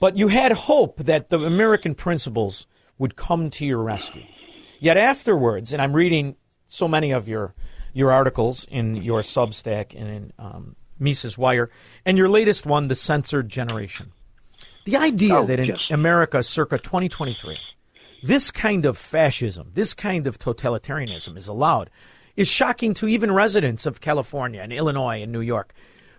But 0.00 0.16
you 0.16 0.28
had 0.28 0.52
hope 0.52 0.96
that 1.00 1.28
the 1.28 1.40
American 1.40 1.94
principles 1.94 2.66
would 2.96 3.16
come 3.16 3.50
to 3.50 3.66
your 3.66 3.82
rescue. 3.82 4.24
Yet 4.80 4.96
afterwards, 4.96 5.72
and 5.74 5.82
I'm 5.82 5.92
reading 5.92 6.36
so 6.68 6.88
many 6.88 7.10
of 7.10 7.28
your 7.28 7.54
your 7.92 8.12
articles 8.12 8.64
in 8.70 8.96
your 8.96 9.22
Substack 9.22 9.94
and 9.98 10.08
in 10.08 10.32
um, 10.38 10.76
Mises 10.98 11.36
Wire, 11.36 11.68
and 12.06 12.16
your 12.16 12.28
latest 12.28 12.64
one, 12.64 12.86
The 12.88 12.94
Censored 12.94 13.48
Generation. 13.48 14.12
The 14.88 14.96
idea 14.96 15.36
Oh, 15.36 15.44
that 15.44 15.60
in 15.60 15.66
yes. 15.66 15.80
America 15.90 16.42
circa 16.42 16.78
2023, 16.78 17.58
this 18.22 18.50
kind 18.50 18.86
of 18.86 18.96
fascism, 18.96 19.70
this 19.74 19.92
kind 19.92 20.26
of 20.26 20.38
totalitarianism 20.38 21.36
is 21.36 21.46
allowed 21.46 21.90
is 22.36 22.48
shocking 22.48 22.94
to 22.94 23.06
even 23.06 23.30
residents 23.30 23.84
of 23.84 24.00
California 24.00 24.62
and 24.62 24.72
Illinois 24.72 25.20
and 25.20 25.30
New 25.30 25.42
York. 25.42 25.74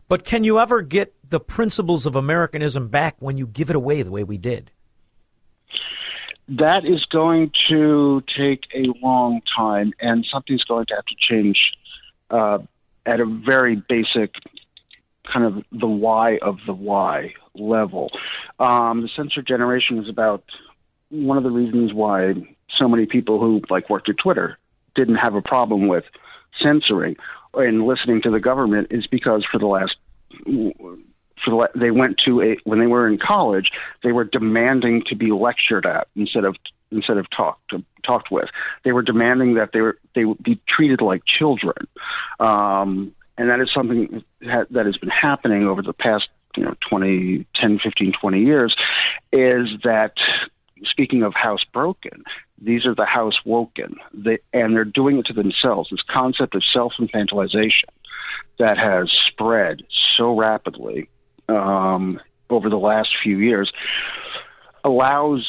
But 0.08 0.24
can 0.24 0.44
you 0.44 0.60
ever 0.60 0.84
get 0.84 1.16
the 1.28 1.40
principles 1.40 2.06
of 2.06 2.16
Americanism 2.16 2.90
back 2.90 3.16
when 3.18 3.38
you 3.38 3.48
give 3.48 3.72
it 3.72 3.76
away 3.76 4.04
the 4.04 4.12
way 4.12 4.24
we 4.24 4.38
did? 4.38 4.70
that 6.48 6.84
is 6.84 7.06
going 7.12 7.52
to 7.70 8.24
take 8.36 8.62
a 8.74 8.86
long 9.04 9.40
time, 9.56 9.94
and 10.00 10.26
something's 10.32 10.64
going 10.64 10.86
to 10.88 10.96
have 10.96 11.06
to 11.06 11.16
change 11.30 11.58
uh, 12.32 12.58
at 13.06 13.20
a 13.20 13.26
very 13.26 13.76
basic 13.88 14.34
kind 15.32 15.46
of 15.46 15.64
the 15.72 15.88
why 15.88 16.38
of 16.42 16.58
the 16.66 16.74
why 16.74 17.34
level. 17.60 18.12
Um, 18.60 19.02
the 19.02 19.10
sensor 19.16 19.42
generation 19.42 20.00
is 20.00 20.10
about 20.10 20.44
one 21.10 21.38
of 21.38 21.44
the 21.44 21.52
reasons 21.52 21.94
why 21.94 22.34
so 22.78 22.88
many 22.88 23.06
people 23.06 23.40
who 23.40 23.62
like 23.70 23.90
worked 23.90 24.10
at 24.10 24.18
Twitter 24.18 24.58
didn't 24.96 25.16
have 25.16 25.36
a 25.36 25.42
problem 25.42 25.88
with 25.88 26.04
censoring 26.62 27.16
and 27.54 27.86
listening 27.86 28.22
to 28.22 28.32
the 28.32 28.40
government 28.40 28.88
is 28.92 29.08
because 29.08 29.46
for 29.52 29.60
the 29.60 29.66
last 29.66 29.96
for 30.46 31.50
the, 31.50 31.70
they 31.80 31.92
went 31.92 32.18
to 32.26 32.42
a 32.42 32.58
when 32.64 32.80
they 32.80 32.88
were 32.88 33.08
in 33.08 33.18
college 33.18 33.70
they 34.04 34.12
were 34.12 34.24
demanding 34.24 35.04
to 35.08 35.16
be 35.16 35.32
lectured 35.32 35.86
at 35.86 36.08
instead 36.16 36.46
of 36.46 36.56
instead 36.92 37.18
of 37.18 37.26
talked 37.36 37.74
talked 38.04 38.32
with 38.32 38.50
they 38.84 38.92
were 38.92 39.02
demanding 39.02 39.56
that 39.56 39.72
they 39.74 39.82
were 39.82 39.98
they 40.16 40.26
would 40.26 40.42
be 40.44 40.60
treated 40.68 41.02
like 41.02 41.22
children 41.26 41.88
um, 42.40 43.14
and 43.38 43.50
that 43.50 43.62
is 43.62 43.70
something 43.74 44.24
that, 44.42 44.68
that 44.72 44.86
has 44.86 44.98
been 44.98 45.10
happening 45.10 45.64
over 45.64 45.82
the 45.82 45.94
past 45.94 46.28
you 46.58 46.64
know 46.64 46.76
20 46.90 47.46
10 47.56 47.80
15 47.84 48.14
20 48.20 48.40
years 48.42 48.76
is 49.32 49.68
that 49.84 50.14
speaking 50.84 51.24
of 51.24 51.34
house 51.34 51.64
broken 51.74 52.24
these 52.62 52.86
are 52.86 52.96
the 52.96 53.06
house 53.06 53.40
woken. 53.46 53.96
They, 54.14 54.40
and 54.54 54.76
they're 54.76 54.86
doing 54.86 55.18
it 55.20 55.26
to 55.28 55.34
themselves. 55.34 55.90
This 55.92 56.02
concept 56.10 56.56
of 56.56 56.64
self 56.74 56.94
infantilization 57.00 57.90
that 58.58 58.78
has 58.78 59.10
spread 59.28 59.84
so 60.18 60.38
rapidly 60.38 61.10
um, 61.48 62.20
over 62.50 62.70
the 62.70 62.78
last 62.78 63.10
few 63.24 63.38
years 63.38 63.72
allows 64.84 65.48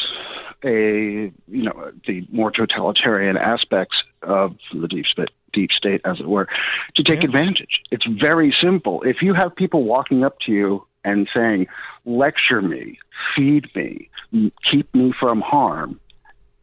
a 0.64 1.32
you 1.48 1.62
know 1.62 1.90
the 2.06 2.26
more 2.30 2.50
totalitarian 2.50 3.36
aspects 3.36 3.96
of 4.22 4.56
the 4.78 4.86
deep 4.86 5.06
state 5.06 5.30
deep 5.52 5.70
state 5.72 6.00
as 6.04 6.20
it 6.20 6.28
were 6.28 6.46
to 6.94 7.02
take 7.02 7.24
advantage. 7.24 7.80
It's 7.90 8.06
very 8.06 8.54
simple. 8.62 9.02
If 9.02 9.16
you 9.22 9.34
have 9.34 9.56
people 9.56 9.84
walking 9.84 10.22
up 10.22 10.38
to 10.46 10.52
you 10.52 10.86
and 11.04 11.28
saying 11.34 11.66
lecture 12.04 12.62
me 12.62 12.98
feed 13.36 13.66
me 13.74 14.08
keep 14.70 14.92
me 14.94 15.12
from 15.18 15.40
harm 15.40 16.00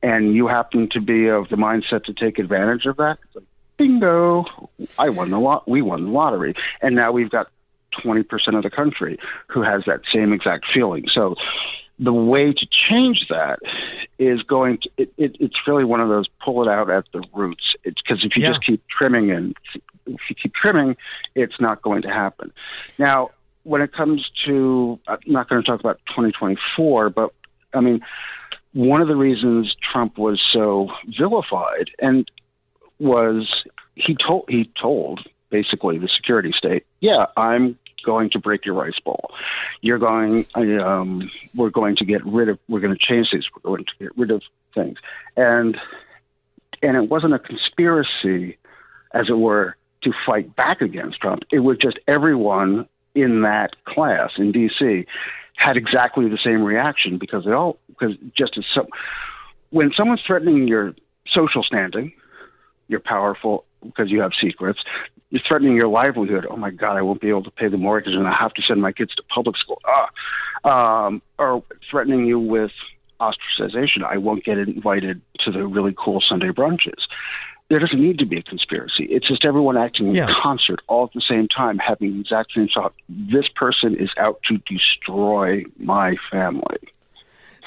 and 0.03 0.35
you 0.35 0.47
happen 0.47 0.87
to 0.91 1.01
be 1.01 1.27
of 1.27 1.49
the 1.49 1.55
mindset 1.55 2.03
to 2.03 2.13
take 2.13 2.39
advantage 2.39 2.85
of 2.85 2.97
that 2.97 3.17
it's 3.25 3.35
like 3.35 3.45
bingo 3.77 4.45
i 4.97 5.09
won 5.09 5.29
the 5.31 5.39
lot 5.39 5.67
we 5.67 5.81
won 5.81 6.05
the 6.05 6.11
lottery 6.11 6.53
and 6.81 6.95
now 6.95 7.11
we've 7.11 7.29
got 7.29 7.47
20% 8.03 8.25
of 8.55 8.63
the 8.63 8.69
country 8.69 9.17
who 9.47 9.61
has 9.63 9.83
that 9.87 10.01
same 10.13 10.33
exact 10.33 10.65
feeling. 10.73 11.05
So 11.11 11.35
the 11.99 12.13
way 12.13 12.53
to 12.53 12.67
change 12.89 13.25
that 13.29 13.59
is 14.19 14.43
going 14.43 14.79
to, 14.83 14.89
it, 14.97 15.13
it, 15.17 15.35
it's 15.39 15.55
really 15.65 15.83
one 15.83 15.99
of 15.99 16.09
those 16.09 16.25
pull 16.43 16.61
it 16.61 16.69
out 16.71 16.89
at 16.89 17.05
the 17.13 17.23
roots. 17.33 17.75
It's 17.83 18.01
because 18.01 18.23
if 18.23 18.35
you 18.35 18.43
Yeah. 18.43 18.51
just 18.51 18.65
keep 18.65 18.83
trimming 18.87 19.31
and 19.31 19.55
if 20.05 20.19
you 20.29 20.35
keep 20.35 20.53
trimming, 20.53 20.95
it's 21.35 21.59
not 21.59 21.81
going 21.81 22.01
to 22.03 22.09
happen. 22.09 22.51
Now, 22.99 23.31
when 23.67 23.81
it 23.81 23.91
comes 23.91 24.25
to, 24.45 24.97
I'm 25.07 25.19
not 25.27 25.49
going 25.49 25.61
to 25.61 25.67
talk 25.69 25.81
about 25.81 25.99
2024, 26.07 27.09
but 27.09 27.33
I 27.73 27.81
mean, 27.81 27.99
one 28.71 29.01
of 29.01 29.09
the 29.09 29.15
reasons 29.15 29.75
Trump 29.91 30.17
was 30.17 30.41
so 30.53 30.89
vilified 31.19 31.89
and 31.99 32.31
was 32.97 33.45
he 33.95 34.15
told 34.15 34.45
he 34.47 34.71
told 34.81 35.27
basically 35.49 35.97
the 35.97 36.07
security 36.07 36.53
state, 36.57 36.85
yeah, 37.01 37.25
I'm 37.35 37.77
going 38.05 38.29
to 38.31 38.39
break 38.39 38.65
your 38.65 38.75
rice 38.75 38.99
bowl. 39.03 39.31
You're 39.81 39.99
going, 39.99 40.45
um, 40.55 41.29
we're 41.53 41.69
going 41.69 41.97
to 41.97 42.05
get 42.05 42.25
rid 42.25 42.47
of, 42.47 42.59
we're 42.69 42.79
going 42.79 42.95
to 42.97 43.05
change 43.05 43.27
these, 43.33 43.43
we're 43.53 43.69
going 43.69 43.85
to 43.85 43.91
get 43.99 44.17
rid 44.17 44.31
of 44.31 44.43
things, 44.73 44.97
and 45.35 45.77
and 46.81 46.95
it 46.95 47.09
wasn't 47.09 47.33
a 47.33 47.39
conspiracy, 47.39 48.57
as 49.13 49.25
it 49.27 49.37
were, 49.37 49.75
to 50.03 50.13
fight 50.25 50.55
back 50.55 50.79
against 50.79 51.19
Trump. 51.19 51.43
It 51.51 51.59
was 51.59 51.77
just 51.77 51.99
everyone 52.07 52.87
in 53.17 53.41
that 53.41 53.71
class 53.85 54.31
in 54.37 54.51
D.C. 54.51 55.05
had 55.55 55.77
exactly 55.77 56.29
the 56.29 56.37
same 56.43 56.63
reaction 56.63 57.17
because 57.17 57.45
they 57.45 57.51
all 57.51 57.79
because 57.87 58.15
just 58.37 58.57
as 58.57 58.65
so 58.73 58.87
when 59.71 59.91
someone's 59.97 60.21
threatening 60.25 60.67
your 60.67 60.93
social 61.33 61.63
standing, 61.63 62.13
you're 62.87 62.99
powerful 62.99 63.65
because 63.83 64.09
you 64.09 64.21
have 64.21 64.31
secrets. 64.39 64.79
You're 65.29 65.41
threatening 65.45 65.75
your 65.75 65.89
livelihood. 65.89 66.45
Oh 66.49 66.55
my 66.55 66.69
God, 66.69 66.95
I 66.95 67.01
won't 67.01 67.19
be 67.19 67.29
able 67.29 67.43
to 67.43 67.51
pay 67.51 67.67
the 67.67 67.77
mortgage, 67.77 68.13
and 68.13 68.27
I 68.27 68.33
have 68.39 68.53
to 68.53 68.61
send 68.61 68.81
my 68.81 68.93
kids 68.93 69.13
to 69.15 69.23
public 69.23 69.57
school. 69.57 69.81
Ah, 69.85 71.05
um, 71.07 71.21
or 71.37 71.63
threatening 71.89 72.25
you 72.25 72.39
with 72.39 72.71
ostracization. 73.19 74.03
I 74.07 74.17
won't 74.17 74.45
get 74.45 74.57
invited 74.57 75.21
to 75.45 75.51
the 75.51 75.65
really 75.65 75.95
cool 75.97 76.21
Sunday 76.27 76.49
brunches. 76.49 77.01
There 77.69 77.79
doesn't 77.79 78.01
need 78.01 78.19
to 78.19 78.25
be 78.25 78.37
a 78.37 78.43
conspiracy. 78.43 79.07
It's 79.09 79.27
just 79.27 79.43
everyone 79.43 79.75
acting 79.75 80.15
in 80.15 80.27
concert 80.41 80.79
all 80.87 81.05
at 81.05 81.13
the 81.13 81.21
same 81.27 81.47
time, 81.49 81.77
having 81.79 82.13
the 82.13 82.21
exact 82.21 82.53
same 82.55 82.69
thought. 82.73 82.93
This 83.09 83.45
person 83.55 83.95
is 83.99 84.09
out 84.17 84.39
to 84.49 84.57
destroy 84.59 85.63
my 85.77 86.15
family. 86.31 86.77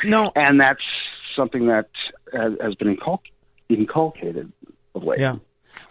No, 0.03 0.33
and 0.35 0.59
that's 0.59 0.81
something 1.37 1.67
that 1.67 1.91
has, 2.33 2.55
has 2.63 2.75
been 2.77 2.97
incul- 2.97 3.21
inculcated 3.69 4.51
of 4.95 5.05
late. 5.05 5.21
Yeah. 5.21 5.37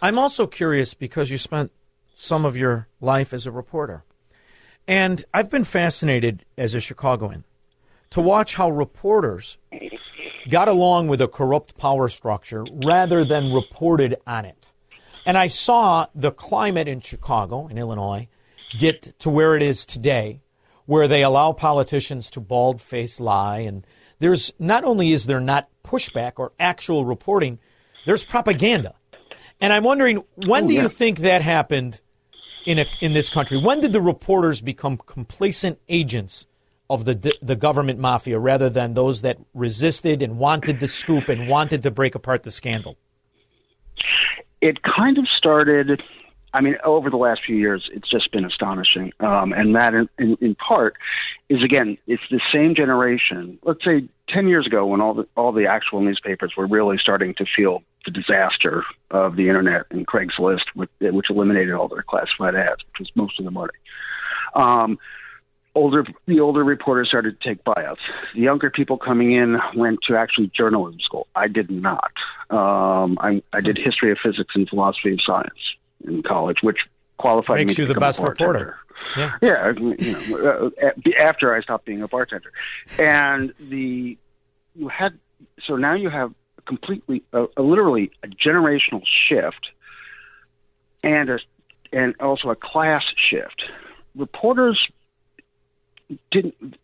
I'm 0.02 0.18
also 0.18 0.46
curious 0.46 0.94
because 0.94 1.30
you 1.30 1.38
spent 1.38 1.70
some 2.14 2.44
of 2.44 2.56
your 2.56 2.88
life 3.00 3.32
as 3.32 3.46
a 3.46 3.50
reporter. 3.50 4.04
And 4.86 5.24
I've 5.32 5.50
been 5.50 5.64
fascinated 5.64 6.44
as 6.58 6.74
a 6.74 6.80
Chicagoan 6.80 7.44
to 8.10 8.20
watch 8.20 8.56
how 8.56 8.70
reporters 8.70 9.56
got 10.48 10.68
along 10.68 11.08
with 11.08 11.20
a 11.20 11.28
corrupt 11.28 11.76
power 11.76 12.08
structure 12.08 12.64
rather 12.84 13.24
than 13.24 13.52
reported 13.52 14.16
on 14.26 14.44
it. 14.44 14.70
And 15.26 15.36
I 15.36 15.48
saw 15.48 16.06
the 16.14 16.30
climate 16.32 16.88
in 16.88 17.00
Chicago, 17.00 17.68
in 17.68 17.76
Illinois, 17.78 18.28
get 18.78 19.18
to 19.20 19.30
where 19.30 19.54
it 19.54 19.62
is 19.62 19.84
today, 19.84 20.40
where 20.86 21.06
they 21.06 21.22
allow 21.22 21.52
politicians 21.52 22.30
to 22.30 22.40
bald 22.40 22.80
face 22.80 23.20
lie. 23.20 23.58
And 23.58 23.86
there's 24.18 24.52
not 24.58 24.84
only 24.84 25.12
is 25.12 25.26
there 25.26 25.40
not 25.40 25.68
pushback 25.84 26.32
or 26.36 26.52
actual 26.58 27.04
reporting, 27.04 27.58
there's 28.06 28.24
propaganda. 28.24 28.94
And 29.60 29.72
I'm 29.72 29.84
wondering, 29.84 30.24
when 30.36 30.64
Oh, 30.64 30.68
do 30.68 30.74
yeah. 30.74 30.82
you 30.82 30.88
think 30.88 31.18
that 31.18 31.42
happened 31.42 32.00
in 32.64 32.78
a, 32.78 32.86
in 33.00 33.12
this 33.12 33.28
country? 33.28 33.58
When 33.58 33.80
did 33.80 33.92
the 33.92 34.00
reporters 34.00 34.62
become 34.62 34.96
complacent 34.96 35.78
agents 35.88 36.46
of 36.90 37.06
the 37.06 37.32
the 37.40 37.56
government 37.56 37.98
mafia 37.98 38.38
rather 38.38 38.68
than 38.68 38.92
those 38.92 39.22
that 39.22 39.38
resisted 39.54 40.22
and 40.22 40.38
wanted 40.38 40.80
the 40.80 40.88
scoop 40.88 41.30
and 41.30 41.48
wanted 41.48 41.82
to 41.84 41.90
break 41.90 42.14
apart 42.14 42.42
the 42.42 42.50
scandal? 42.50 42.98
it 44.60 44.78
kind 44.82 45.18
of 45.18 45.26
started 45.36 46.02
i 46.52 46.60
mean 46.60 46.76
over 46.84 47.10
the 47.10 47.16
last 47.16 47.40
few 47.46 47.56
years 47.56 47.88
it's 47.92 48.10
just 48.10 48.30
been 48.32 48.44
astonishing. 48.44 49.12
Um, 49.20 49.52
and 49.52 49.74
that 49.74 49.94
in, 49.94 50.08
in, 50.18 50.36
in 50.40 50.54
part 50.54 50.94
is 51.48 51.62
again 51.62 51.96
it's 52.06 52.22
the 52.30 52.40
same 52.52 52.74
generation. 52.74 53.58
Let's 53.62 53.84
say 53.84 54.08
10 54.28 54.48
years 54.48 54.66
ago 54.66 54.86
when 54.86 55.00
all 55.00 55.14
the 55.14 55.26
all 55.36 55.52
the 55.52 55.66
actual 55.66 56.00
newspapers 56.00 56.54
were 56.56 56.66
really 56.66 56.98
starting 56.98 57.34
to 57.34 57.44
feel 57.56 57.82
the 58.04 58.10
disaster 58.10 58.82
of 59.10 59.36
the 59.36 59.48
internet 59.48 59.82
and 59.90 60.06
craigslist 60.06 60.64
which, 60.74 60.90
which 61.00 61.26
eliminated 61.30 61.74
all 61.74 61.88
their 61.88 62.02
classified 62.02 62.54
ads 62.54 62.82
which 62.86 63.00
was 63.00 63.10
most 63.14 63.38
of 63.38 63.44
the 63.44 63.50
money. 63.50 63.72
Um, 64.54 64.98
older 65.74 66.04
the 66.26 66.40
older 66.40 66.64
reporters 66.64 67.08
started 67.08 67.40
to 67.40 67.48
take 67.48 67.64
buyouts. 67.64 67.98
The 68.34 68.40
younger 68.40 68.70
people 68.70 68.98
coming 68.98 69.32
in 69.32 69.58
went 69.76 70.00
to 70.08 70.16
actually 70.16 70.50
journalism 70.54 71.00
school. 71.00 71.26
I 71.34 71.48
did 71.48 71.70
not. 71.70 72.12
Um, 72.50 73.18
I, 73.20 73.42
I 73.52 73.60
did 73.60 73.78
history 73.78 74.10
of 74.10 74.18
physics 74.22 74.54
and 74.54 74.68
philosophy 74.68 75.12
of 75.12 75.20
science 75.24 75.58
in 76.04 76.22
college, 76.22 76.58
which 76.62 76.78
qualified 77.18 77.66
Makes 77.66 77.78
me 77.78 77.82
you 77.82 77.88
to 77.88 77.94
the 77.94 78.00
best 78.00 78.20
reporter. 78.20 78.76
Yeah. 79.16 79.32
Yeah, 79.42 79.72
you 79.76 80.12
know, 80.12 80.70
uh, 80.82 80.90
after 81.18 81.54
I 81.54 81.62
stopped 81.62 81.86
being 81.86 82.02
a 82.02 82.08
bartender, 82.08 82.52
and 82.98 83.54
the 83.58 84.18
you 84.74 84.88
had 84.88 85.18
so 85.66 85.76
now 85.76 85.94
you 85.94 86.10
have 86.10 86.32
a 86.58 86.62
completely, 86.62 87.22
a, 87.32 87.46
a 87.56 87.62
literally 87.62 88.10
a 88.22 88.28
generational 88.28 89.02
shift, 89.28 89.70
and 91.02 91.30
a 91.30 91.38
and 91.92 92.14
also 92.20 92.50
a 92.50 92.56
class 92.56 93.02
shift. 93.30 93.62
Reporters 94.14 94.78
didn't 96.30 96.76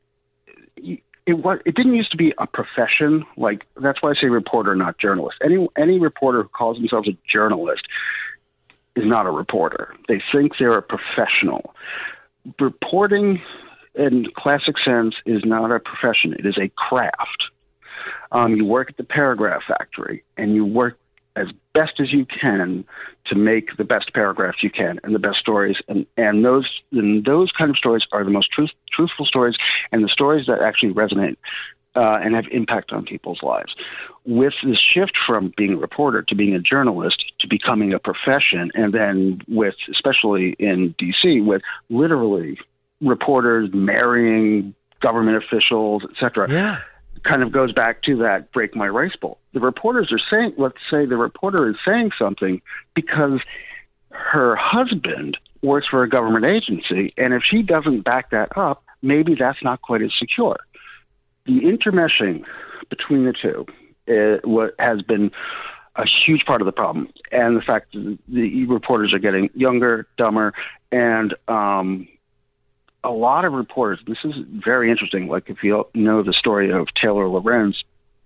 it 1.26 1.34
was 1.34 1.58
it 1.64 1.74
didn't 1.74 1.94
used 1.94 2.12
to 2.12 2.16
be 2.16 2.32
a 2.38 2.46
profession 2.46 3.24
like 3.36 3.66
that's 3.80 4.00
why 4.00 4.10
I 4.10 4.14
say 4.14 4.28
reporter 4.28 4.74
not 4.74 4.98
journalist. 4.98 5.38
Any 5.44 5.66
any 5.76 5.98
reporter 5.98 6.42
who 6.42 6.48
calls 6.48 6.78
themselves 6.78 7.08
a 7.08 7.16
journalist 7.30 7.82
is 8.94 9.04
not 9.04 9.26
a 9.26 9.30
reporter. 9.30 9.94
They 10.08 10.22
think 10.32 10.52
they're 10.58 10.78
a 10.78 10.82
professional. 10.82 11.74
Reporting 12.60 13.42
in 13.94 14.26
classic 14.36 14.76
sense 14.84 15.14
is 15.26 15.42
not 15.44 15.72
a 15.72 15.80
profession. 15.80 16.34
It 16.38 16.46
is 16.46 16.56
a 16.58 16.70
craft. 16.76 17.44
Um, 18.30 18.54
you 18.54 18.64
work 18.64 18.90
at 18.90 18.96
the 18.96 19.04
paragraph 19.04 19.62
factory 19.66 20.24
and 20.36 20.54
you 20.54 20.64
work 20.64 20.98
as 21.36 21.48
best 21.74 22.00
as 22.00 22.12
you 22.12 22.26
can 22.26 22.84
to 23.26 23.34
make 23.34 23.76
the 23.76 23.84
best 23.84 24.12
paragraphs 24.14 24.62
you 24.62 24.70
can 24.70 24.98
and 25.04 25.14
the 25.14 25.18
best 25.18 25.38
stories 25.38 25.76
and 25.88 26.06
and 26.16 26.44
those 26.44 26.68
and 26.92 27.24
those 27.24 27.50
kind 27.56 27.70
of 27.70 27.76
stories 27.76 28.02
are 28.12 28.24
the 28.24 28.30
most 28.30 28.50
truth, 28.50 28.70
truthful 28.92 29.26
stories 29.26 29.54
and 29.92 30.02
the 30.02 30.08
stories 30.08 30.46
that 30.46 30.60
actually 30.60 30.92
resonate 30.92 31.36
uh, 31.94 32.18
and 32.22 32.34
have 32.34 32.44
impact 32.50 32.92
on 32.92 33.04
people's 33.04 33.42
lives. 33.42 33.74
With 34.24 34.52
the 34.62 34.76
shift 34.76 35.12
from 35.26 35.52
being 35.56 35.74
a 35.74 35.76
reporter 35.76 36.22
to 36.22 36.34
being 36.34 36.54
a 36.54 36.58
journalist 36.58 37.24
to 37.40 37.48
becoming 37.48 37.92
a 37.92 37.98
profession, 37.98 38.70
and 38.74 38.92
then 38.92 39.40
with 39.48 39.74
especially 39.90 40.56
in 40.58 40.94
DC 41.00 41.44
with 41.44 41.62
literally 41.88 42.58
reporters 43.00 43.70
marrying 43.72 44.74
government 45.00 45.42
officials, 45.42 46.02
etc. 46.10 46.50
Yeah 46.50 46.80
kind 47.26 47.42
of 47.42 47.52
goes 47.52 47.72
back 47.72 48.02
to 48.04 48.16
that 48.18 48.52
break 48.52 48.76
my 48.76 48.88
rice 48.88 49.16
bowl. 49.20 49.38
The 49.52 49.60
reporters 49.60 50.12
are 50.12 50.20
saying, 50.30 50.54
let's 50.58 50.78
say 50.90 51.06
the 51.06 51.16
reporter 51.16 51.68
is 51.68 51.76
saying 51.86 52.10
something 52.18 52.60
because 52.94 53.40
her 54.10 54.56
husband 54.56 55.36
works 55.62 55.86
for 55.90 56.02
a 56.02 56.08
government 56.08 56.44
agency, 56.44 57.12
and 57.16 57.34
if 57.34 57.42
she 57.48 57.62
doesn't 57.62 58.02
back 58.02 58.30
that 58.30 58.56
up, 58.56 58.84
maybe 59.02 59.34
that's 59.34 59.62
not 59.62 59.82
quite 59.82 60.02
as 60.02 60.12
secure. 60.18 60.58
The 61.46 61.60
intermeshing 61.60 62.44
between 62.88 63.24
the 63.24 63.32
two 63.32 63.66
uh, 64.08 64.38
what 64.44 64.74
has 64.78 65.02
been 65.02 65.30
a 65.96 66.04
huge 66.04 66.44
part 66.44 66.60
of 66.60 66.66
the 66.66 66.72
problem, 66.72 67.08
and 67.32 67.56
the 67.56 67.62
fact 67.62 67.92
that 67.92 68.18
the 68.28 68.64
reporters 68.66 69.14
are 69.14 69.18
getting 69.18 69.48
younger, 69.54 70.06
dumber, 70.18 70.52
and 70.92 71.34
um, 71.48 72.06
a 73.06 73.12
lot 73.12 73.44
of 73.44 73.52
reporters, 73.52 74.00
this 74.06 74.18
is 74.24 74.34
very 74.64 74.90
interesting. 74.90 75.28
Like 75.28 75.48
if 75.48 75.62
you 75.62 75.86
know 75.94 76.22
the 76.22 76.32
story 76.32 76.70
of 76.70 76.88
Taylor 77.00 77.28
Lorenz, 77.28 77.82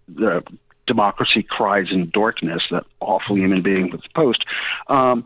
the 0.08 0.42
democracy 0.86 1.46
cries 1.48 1.86
in 1.90 2.10
darkness, 2.10 2.62
that 2.70 2.84
awful 3.00 3.36
human 3.36 3.62
being 3.62 3.90
with 3.90 4.02
the 4.02 4.08
post. 4.14 4.44
Um, 4.88 5.24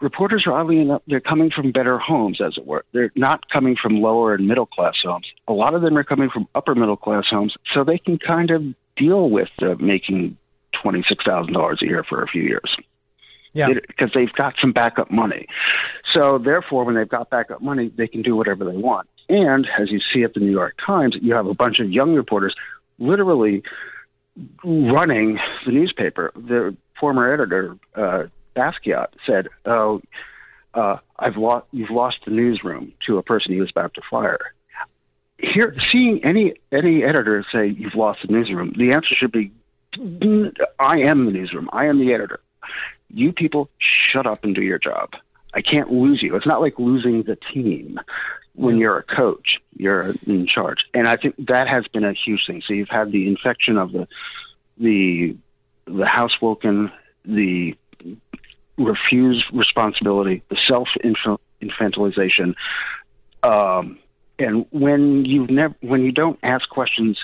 reporters 0.00 0.44
are 0.46 0.52
oddly 0.52 0.80
enough, 0.80 1.02
they're 1.06 1.20
coming 1.20 1.50
from 1.50 1.72
better 1.72 1.98
homes, 1.98 2.40
as 2.44 2.58
it 2.58 2.66
were. 2.66 2.84
They're 2.92 3.12
not 3.14 3.48
coming 3.50 3.76
from 3.80 4.02
lower 4.02 4.34
and 4.34 4.46
middle 4.46 4.66
class 4.66 4.94
homes. 5.02 5.26
A 5.46 5.52
lot 5.52 5.74
of 5.74 5.82
them 5.82 5.96
are 5.96 6.04
coming 6.04 6.28
from 6.28 6.46
upper 6.54 6.74
middle 6.74 6.96
class 6.96 7.24
homes, 7.30 7.54
so 7.72 7.84
they 7.84 7.98
can 7.98 8.18
kind 8.18 8.50
of 8.50 8.62
deal 8.96 9.30
with 9.30 9.48
uh, 9.62 9.76
making 9.78 10.36
twenty 10.82 11.04
six 11.08 11.24
thousand 11.24 11.54
dollars 11.54 11.80
a 11.82 11.86
year 11.86 12.04
for 12.06 12.22
a 12.22 12.26
few 12.26 12.42
years 12.42 12.76
Yeah. 13.52 13.68
because 13.86 14.10
they've 14.14 14.32
got 14.32 14.54
some 14.60 14.72
backup 14.72 15.10
money. 15.10 15.46
So 16.14 16.38
therefore, 16.38 16.84
when 16.84 16.94
they've 16.94 17.08
got 17.08 17.30
backup 17.30 17.62
money, 17.62 17.90
they 17.96 18.06
can 18.06 18.22
do 18.22 18.36
whatever 18.36 18.64
they 18.64 18.76
want. 18.76 19.08
And 19.28 19.66
as 19.78 19.90
you 19.90 20.00
see 20.12 20.22
at 20.22 20.34
the 20.34 20.40
New 20.40 20.50
York 20.50 20.76
Times, 20.84 21.16
you 21.20 21.34
have 21.34 21.46
a 21.46 21.54
bunch 21.54 21.80
of 21.80 21.90
young 21.90 22.14
reporters 22.14 22.54
literally 22.98 23.62
running 24.64 25.38
the 25.66 25.72
newspaper. 25.72 26.32
The 26.34 26.76
former 26.98 27.32
editor 27.32 27.76
uh, 27.94 28.24
Basquiat 28.56 29.08
said, 29.26 29.48
"Oh, 29.64 30.00
uh, 30.74 30.98
"I've 31.18 31.36
lost, 31.36 31.66
you've 31.72 31.90
lost 31.90 32.18
the 32.24 32.30
newsroom" 32.30 32.92
to 33.06 33.18
a 33.18 33.22
person 33.22 33.52
he 33.52 33.60
was 33.60 33.70
about 33.70 33.94
to 33.94 34.02
fire. 34.10 34.52
Here, 35.38 35.74
seeing 35.78 36.24
any 36.24 36.54
any 36.72 37.04
editor 37.04 37.44
say 37.52 37.68
you've 37.68 37.94
lost 37.94 38.20
the 38.26 38.32
newsroom, 38.32 38.74
the 38.76 38.92
answer 38.92 39.14
should 39.14 39.32
be, 39.32 39.52
"I 40.80 40.98
am 41.00 41.26
the 41.26 41.32
newsroom. 41.32 41.68
I 41.72 41.86
am 41.86 41.98
the 41.98 42.12
editor. 42.12 42.40
You 43.10 43.32
people, 43.32 43.70
shut 44.12 44.26
up 44.26 44.44
and 44.44 44.54
do 44.54 44.62
your 44.62 44.78
job. 44.78 45.10
I 45.54 45.62
can't 45.62 45.90
lose 45.90 46.22
you. 46.22 46.36
It's 46.36 46.46
not 46.46 46.60
like 46.60 46.78
losing 46.78 47.22
the 47.22 47.36
team." 47.52 47.98
when 48.58 48.76
you're 48.76 48.98
a 48.98 49.02
coach, 49.04 49.58
you're 49.76 50.12
in 50.26 50.46
charge. 50.48 50.78
And 50.92 51.06
I 51.06 51.16
think 51.16 51.36
that 51.46 51.68
has 51.68 51.86
been 51.86 52.04
a 52.04 52.12
huge 52.12 52.40
thing. 52.44 52.60
So 52.66 52.74
you've 52.74 52.88
had 52.88 53.12
the 53.12 53.28
infection 53.28 53.78
of 53.78 53.92
the 53.92 54.08
the 54.78 55.36
the 55.86 56.06
housewoken, 56.06 56.90
the 57.24 57.76
refused 58.76 59.44
responsibility, 59.52 60.42
the 60.48 60.58
self 60.68 60.88
infantilization, 61.62 62.54
um, 63.42 63.98
and 64.38 64.66
when 64.70 65.24
you've 65.24 65.50
never 65.50 65.74
when 65.80 66.02
you 66.02 66.12
don't 66.12 66.38
ask 66.42 66.68
questions 66.68 67.16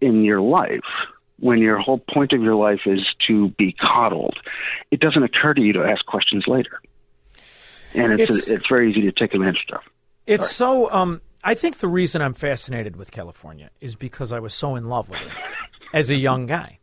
in 0.00 0.22
your 0.24 0.40
life, 0.40 0.80
when 1.40 1.58
your 1.58 1.78
whole 1.78 1.98
point 1.98 2.32
of 2.32 2.42
your 2.42 2.54
life 2.54 2.80
is 2.86 3.00
to 3.28 3.48
be 3.50 3.72
coddled, 3.80 4.36
it 4.90 4.98
doesn't 5.00 5.22
occur 5.22 5.54
to 5.54 5.60
you 5.60 5.72
to 5.74 5.84
ask 5.84 6.04
questions 6.06 6.44
later. 6.48 6.80
And 7.94 8.12
it's 8.14 8.22
It's- 8.22 8.48
it's, 8.48 8.66
very 8.68 8.90
easy 8.90 9.02
to 9.02 9.12
take 9.12 9.32
advantage 9.34 9.64
of. 9.72 9.80
It's 10.26 10.50
so. 10.50 10.90
Um, 10.92 11.20
I 11.42 11.54
think 11.54 11.78
the 11.78 11.88
reason 11.88 12.20
I'm 12.20 12.34
fascinated 12.34 12.96
with 12.96 13.10
California 13.10 13.70
is 13.80 13.94
because 13.94 14.32
I 14.32 14.40
was 14.40 14.52
so 14.52 14.76
in 14.76 14.88
love 14.88 15.08
with 15.08 15.20
it 15.20 15.32
as 15.94 16.10
a 16.10 16.14
young 16.14 16.44
guy, 16.46 16.78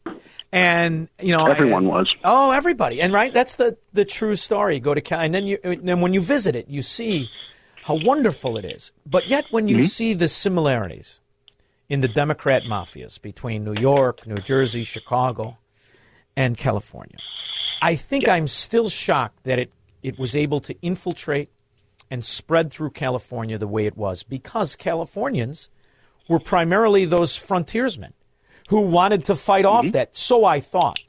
and 0.52 1.08
you 1.22 1.32
know, 1.38 1.46
Everyone 1.46 1.86
I- 1.86 1.90
was. 1.90 2.16
Oh, 2.24 2.50
everybody, 2.52 3.02
and 3.02 3.14
right, 3.14 3.32
that's 3.32 3.56
the 3.56 3.78
the 3.94 4.04
true 4.06 4.36
story. 4.36 4.80
Go 4.80 4.96
to 4.96 5.02
Cal, 5.02 5.20
and 5.20 5.34
then 5.36 5.46
you, 5.46 5.60
and 5.64 5.88
then 5.88 6.02
when 6.02 6.14
you 6.14 6.22
visit 6.22 6.56
it, 6.56 6.68
you 6.70 6.82
see 6.82 7.30
how 7.84 8.00
wonderful 8.04 8.58
it 8.58 8.66
is. 8.66 8.92
But 9.06 9.28
yet, 9.28 9.46
when 9.52 9.68
you 9.68 9.78
Mhm. 9.78 9.90
see 9.90 10.14
the 10.16 10.28
similarities 10.28 11.20
in 11.88 12.02
the 12.02 12.08
Democrat 12.08 12.64
mafias 12.64 13.22
between 13.22 13.64
New 13.64 13.80
York, 13.80 14.26
New 14.26 14.40
Jersey, 14.40 14.84
Chicago, 14.84 15.58
and 16.36 16.58
California, 16.58 17.18
I 17.82 17.96
think 17.96 18.28
I'm 18.28 18.48
still 18.48 18.90
shocked 18.90 19.44
that 19.44 19.60
it 19.60 19.72
it 20.04 20.20
was 20.20 20.36
able 20.36 20.60
to 20.62 20.76
infiltrate 20.82 21.50
and 22.12 22.24
spread 22.24 22.72
through 22.72 22.92
California 22.92 23.58
the 23.58 23.68
way 23.68 23.88
it 23.88 23.98
was 23.98 24.22
because 24.22 24.76
Californians 24.76 25.70
were 26.30 26.40
primarily 26.40 27.06
those 27.06 27.36
frontiersmen 27.36 28.14
who 28.70 28.82
wanted 28.82 29.26
to 29.26 29.36
fight 29.36 29.66
off 29.66 29.86
mm-hmm. 29.86 29.92
that. 29.92 30.16
So 30.16 30.46
I 30.46 30.60
thought. 30.60 31.00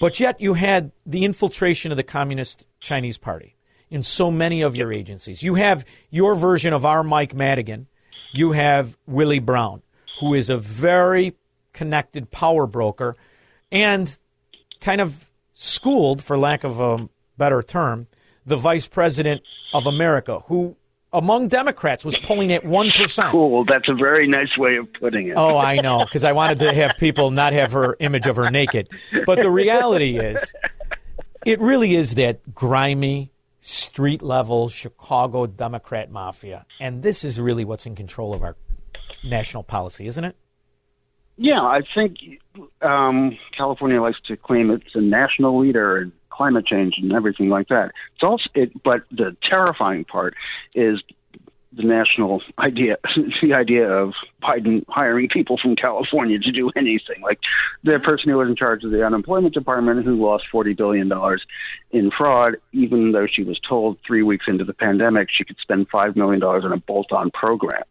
But 0.00 0.18
yet 0.18 0.40
you 0.40 0.54
had 0.54 0.90
the 1.06 1.24
infiltration 1.24 1.92
of 1.92 1.96
the 1.96 2.02
Communist 2.02 2.66
Chinese 2.80 3.18
Party 3.18 3.54
in 3.90 4.02
so 4.02 4.30
many 4.30 4.62
of 4.62 4.74
your 4.74 4.92
agencies. 4.92 5.42
You 5.42 5.54
have 5.54 5.84
your 6.10 6.34
version 6.34 6.72
of 6.72 6.84
our 6.84 7.04
Mike 7.04 7.34
Madigan. 7.34 7.86
You 8.32 8.52
have 8.52 8.96
Willie 9.06 9.38
Brown, 9.38 9.82
who 10.18 10.34
is 10.34 10.50
a 10.50 10.56
very 10.56 11.36
connected 11.72 12.30
power 12.30 12.66
broker 12.66 13.16
and 13.70 14.18
kind 14.82 15.00
of 15.00 15.30
schooled, 15.54 16.22
for 16.22 16.36
lack 16.36 16.64
of 16.64 16.80
a 16.80 17.08
better 17.38 17.62
term, 17.62 18.06
the 18.44 18.56
vice 18.56 18.86
president 18.86 19.40
of 19.72 19.86
America, 19.86 20.40
who 20.40 20.76
among 21.12 21.48
Democrats 21.48 22.04
was 22.04 22.16
pulling 22.18 22.52
at 22.52 22.64
1%. 22.64 23.30
Cool. 23.30 23.64
That's 23.64 23.88
a 23.88 23.94
very 23.94 24.26
nice 24.26 24.56
way 24.58 24.76
of 24.76 24.92
putting 24.94 25.28
it. 25.28 25.34
Oh, 25.36 25.56
I 25.56 25.76
know, 25.76 26.04
because 26.04 26.24
I 26.24 26.32
wanted 26.32 26.58
to 26.60 26.74
have 26.74 26.96
people 26.98 27.30
not 27.30 27.52
have 27.52 27.72
her 27.72 27.96
image 28.00 28.26
of 28.26 28.36
her 28.36 28.50
naked. 28.50 28.88
But 29.26 29.40
the 29.40 29.50
reality 29.50 30.18
is, 30.18 30.52
it 31.44 31.60
really 31.60 31.94
is 31.94 32.14
that 32.14 32.54
grimy, 32.54 33.30
street 33.60 34.22
level 34.22 34.68
Chicago 34.68 35.46
Democrat 35.46 36.10
mafia. 36.10 36.66
And 36.80 37.02
this 37.02 37.24
is 37.24 37.38
really 37.38 37.64
what's 37.64 37.86
in 37.86 37.94
control 37.94 38.34
of 38.34 38.42
our 38.42 38.56
national 39.22 39.62
policy, 39.62 40.06
isn't 40.06 40.24
it? 40.24 40.34
Yeah, 41.42 41.60
I 41.60 41.80
think 41.92 42.18
um, 42.82 43.36
California 43.56 44.00
likes 44.00 44.18
to 44.28 44.36
claim 44.36 44.70
it's 44.70 44.94
a 44.94 45.00
national 45.00 45.58
leader 45.58 46.00
in 46.00 46.12
climate 46.30 46.64
change 46.64 46.94
and 46.98 47.12
everything 47.12 47.48
like 47.48 47.66
that. 47.66 47.90
It's 48.14 48.22
also, 48.22 48.44
it, 48.54 48.80
but 48.84 49.00
the 49.10 49.36
terrifying 49.42 50.04
part 50.04 50.34
is 50.76 51.02
the 51.74 51.82
national 51.82 52.42
idea, 52.58 52.96
the 53.42 53.54
idea 53.54 53.88
of 53.88 54.12
Biden 54.42 54.84
hiring 54.88 55.28
people 55.28 55.58
from 55.60 55.76
California 55.76 56.38
to 56.38 56.52
do 56.52 56.70
anything. 56.76 57.22
Like 57.22 57.38
the 57.82 57.98
person 57.98 58.30
who 58.30 58.36
was 58.36 58.48
in 58.48 58.56
charge 58.56 58.84
of 58.84 58.90
the 58.90 59.04
unemployment 59.04 59.54
department 59.54 60.04
who 60.04 60.14
lost 60.14 60.44
forty 60.50 60.74
billion 60.74 61.08
dollars 61.08 61.42
in 61.90 62.10
fraud, 62.16 62.56
even 62.72 63.12
though 63.12 63.26
she 63.26 63.42
was 63.42 63.58
told 63.66 63.98
three 64.06 64.22
weeks 64.22 64.46
into 64.48 64.64
the 64.64 64.74
pandemic 64.74 65.28
she 65.30 65.44
could 65.44 65.58
spend 65.60 65.88
five 65.88 66.16
million 66.16 66.40
dollars 66.40 66.64
on 66.64 66.72
a 66.72 66.76
bolt-on 66.76 67.30
program 67.30 67.82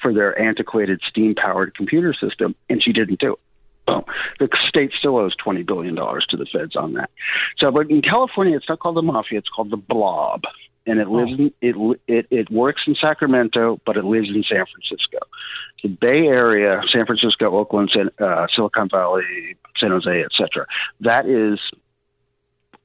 for 0.00 0.12
their 0.12 0.38
antiquated 0.40 1.00
steam-powered 1.08 1.74
computer 1.74 2.14
system, 2.14 2.54
and 2.68 2.82
she 2.82 2.92
didn't 2.92 3.20
do 3.20 3.34
it. 3.34 3.38
Boom. 3.86 4.04
The 4.38 4.48
state 4.68 4.92
still 4.96 5.16
owes 5.16 5.34
twenty 5.36 5.62
billion 5.62 5.94
dollars 5.94 6.26
to 6.30 6.36
the 6.36 6.46
feds 6.46 6.76
on 6.76 6.94
that. 6.94 7.10
So, 7.58 7.70
but 7.70 7.90
in 7.90 8.02
California, 8.02 8.56
it's 8.56 8.68
not 8.68 8.78
called 8.78 8.96
the 8.96 9.02
mafia; 9.02 9.38
it's 9.38 9.48
called 9.48 9.70
the 9.70 9.76
blob, 9.76 10.42
and 10.86 11.00
it 11.00 11.08
lives 11.08 11.32
in 11.32 11.52
it. 11.60 12.00
It 12.06 12.26
it 12.30 12.50
works 12.50 12.82
in 12.86 12.94
Sacramento, 13.00 13.80
but 13.86 13.96
it 13.96 14.04
lives 14.04 14.28
in 14.28 14.42
San 14.42 14.64
Francisco. 14.66 15.18
The 15.82 15.88
Bay 15.88 16.26
Area, 16.26 16.80
San 16.92 17.06
Francisco, 17.06 17.56
Oakland, 17.56 17.90
San, 17.94 18.10
uh, 18.24 18.46
Silicon 18.54 18.88
Valley, 18.88 19.56
San 19.78 19.90
Jose, 19.90 20.22
etc. 20.24 20.66
That 21.00 21.26
is 21.26 21.58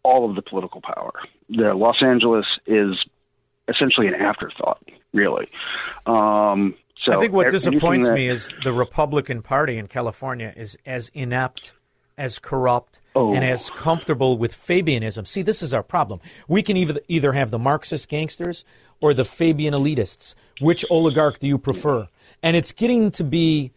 all 0.03 0.29
of 0.29 0.35
the 0.35 0.41
political 0.41 0.81
power. 0.81 1.11
The 1.49 1.73
Los 1.73 2.01
Angeles 2.01 2.45
is 2.65 2.95
essentially 3.67 4.07
an 4.07 4.15
afterthought, 4.15 4.81
really. 5.13 5.49
Um, 6.05 6.75
so 7.03 7.17
I 7.17 7.21
think 7.21 7.33
what 7.33 7.51
disappoints 7.51 8.07
that- 8.07 8.13
me 8.13 8.27
is 8.27 8.53
the 8.63 8.73
Republican 8.73 9.41
Party 9.41 9.77
in 9.77 9.87
California 9.87 10.53
is 10.55 10.77
as 10.85 11.09
inept, 11.09 11.73
as 12.17 12.39
corrupt, 12.39 13.01
Oh. 13.15 13.33
and 13.33 13.43
as 13.43 13.69
comfortable 13.71 14.37
with 14.37 14.53
Fabianism. 14.55 15.25
See, 15.27 15.41
this 15.41 15.61
is 15.61 15.73
our 15.73 15.83
problem. 15.83 16.19
We 16.47 16.61
can 16.63 16.77
either 16.77 16.99
either 17.07 17.33
have 17.33 17.51
the 17.51 17.59
Marxist 17.59 18.09
gangsters 18.09 18.65
or 18.99 19.13
the 19.13 19.23
Fabian 19.23 19.73
elitists. 19.73 20.35
Which 20.59 20.85
oligarch 20.89 21.39
do 21.39 21.47
you 21.47 21.57
prefer? 21.57 22.07
And 22.43 22.55
it's 22.55 22.71
getting 22.71 23.11
to 23.11 23.23
be 23.23 23.71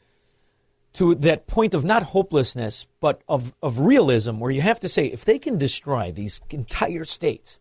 to 0.95 1.15
that 1.17 1.47
point 1.47 1.73
of 1.75 1.85
not 1.85 2.03
hopelessness, 2.03 2.87
but 3.01 3.23
of, 3.29 3.55
of 3.62 3.79
realism, 3.79 4.39
where 4.41 4.51
you 4.51 4.61
have 4.61 4.81
to 4.81 4.89
say, 4.89 5.07
if 5.07 5.25
they 5.25 5.39
can 5.39 5.57
destroy 5.57 6.11
these 6.11 6.41
entire 6.51 7.05
states, 7.05 7.61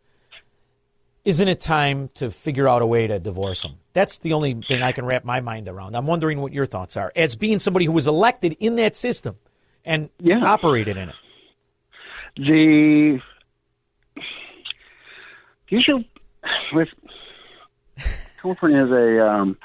isn't 1.25 1.47
it 1.47 1.59
time 1.61 2.09
to 2.15 2.31
figure 2.31 2.67
out 2.67 2.81
a 2.81 2.87
way 2.87 3.05
to 3.05 3.19
divorce 3.19 3.61
them? 3.61 3.75
That's 3.93 4.19
the 4.19 4.33
only 4.33 4.55
thing 4.67 4.81
I 4.81 4.93
can 4.93 5.05
wrap 5.05 5.25
my 5.25 5.41
mind 5.41 5.67
around. 5.67 5.95
I'm 5.95 6.07
wondering 6.07 6.41
what 6.41 6.53
your 6.53 6.65
thoughts 6.65 6.97
are 6.97 7.11
as 7.15 7.35
being 7.35 7.59
somebody 7.59 7.85
who 7.85 7.91
was 7.91 8.07
elected 8.07 8.57
in 8.59 8.77
that 8.77 8.95
system 8.95 9.37
and 9.89 10.09
operated 10.43 10.97
in 10.97 11.09
it. 11.09 11.15
the 12.37 13.19
usually 15.67 16.09
with 16.71 16.89
California 18.41 18.85
is 18.85 18.91
a 18.91 19.27
um, 19.27 19.57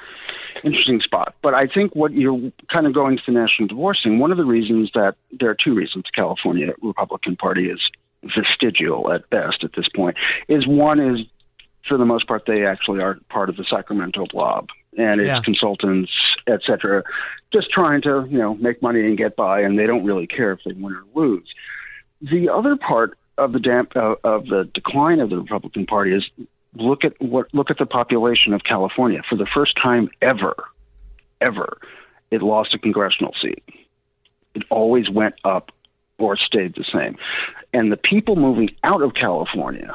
interesting 0.65 1.01
spot, 1.01 1.35
but 1.43 1.55
I 1.55 1.67
think 1.67 1.95
what 1.95 2.13
you're 2.13 2.51
kind 2.73 2.87
of 2.87 2.95
going 2.95 3.19
to 3.19 3.23
the 3.27 3.33
national 3.33 3.69
divorcing. 3.69 4.19
One 4.19 4.33
of 4.33 4.39
the 4.39 4.45
reasons 4.45 4.91
that 4.95 5.15
there 5.39 5.51
are 5.51 5.57
two 5.63 5.75
reasons 5.75 6.05
the 6.05 6.11
California 6.15 6.73
Republican 6.83 7.37
Party 7.37 7.69
is 7.69 7.81
vestigial 8.35 9.13
at 9.13 9.29
best 9.29 9.63
at 9.63 9.73
this 9.77 9.89
point 9.95 10.17
is 10.49 10.67
one 10.67 10.99
is 10.99 11.27
for 11.87 11.99
the 11.99 12.07
most 12.07 12.27
part 12.27 12.45
they 12.47 12.65
actually 12.65 13.01
are 13.03 13.19
part 13.29 13.51
of 13.51 13.57
the 13.57 13.65
Sacramento 13.69 14.25
blob 14.31 14.71
and 14.97 15.21
its 15.21 15.29
Yeah. 15.29 15.41
consultants, 15.45 16.13
et 16.47 16.61
cetera, 16.67 17.03
just 17.53 17.71
trying 17.71 18.03
to 18.03 18.27
you 18.31 18.39
know 18.39 18.55
make 18.55 18.83
money 18.83 19.01
and 19.01 19.17
get 19.17 19.37
by, 19.37 19.61
and 19.61 19.79
they 19.79 19.87
don't 19.87 20.05
really 20.05 20.27
care 20.27 20.53
if 20.53 20.61
they 20.65 20.73
win 20.73 20.95
or 20.95 21.05
lose. 21.15 21.49
The 22.23 22.49
other 22.49 22.77
part 22.77 23.19
of 23.37 23.53
the 23.53 23.61
damp 23.61 23.97
uh, 23.97 24.17
of 24.25 24.47
the 24.47 24.65
decline 24.73 25.21
of 25.21 25.31
the 25.31 25.39
Republican 25.39 25.87
Party 25.87 26.15
is 26.15 26.25
look 26.77 27.05
at 27.05 27.21
what 27.21 27.53
look 27.53 27.71
at 27.71 27.79
the 27.79 27.87
population 27.87 28.53
of 28.53 28.63
California. 28.65 29.23
For 29.29 29.37
the 29.37 29.47
first 29.47 29.77
time 29.81 30.11
ever, 30.23 30.55
ever, 31.41 31.79
it 32.31 32.43
lost 32.43 32.75
a 32.75 32.79
congressional 32.79 33.35
seat. 33.41 33.63
It 34.55 34.63
always 34.71 35.11
went 35.11 35.35
up 35.45 35.73
or 36.19 36.37
stayed 36.37 36.75
the 36.77 36.85
same. 36.93 37.17
And 37.73 37.91
the 37.91 37.97
people 37.97 38.37
moving 38.37 38.71
out 38.85 39.03
of 39.03 39.15
California, 39.15 39.93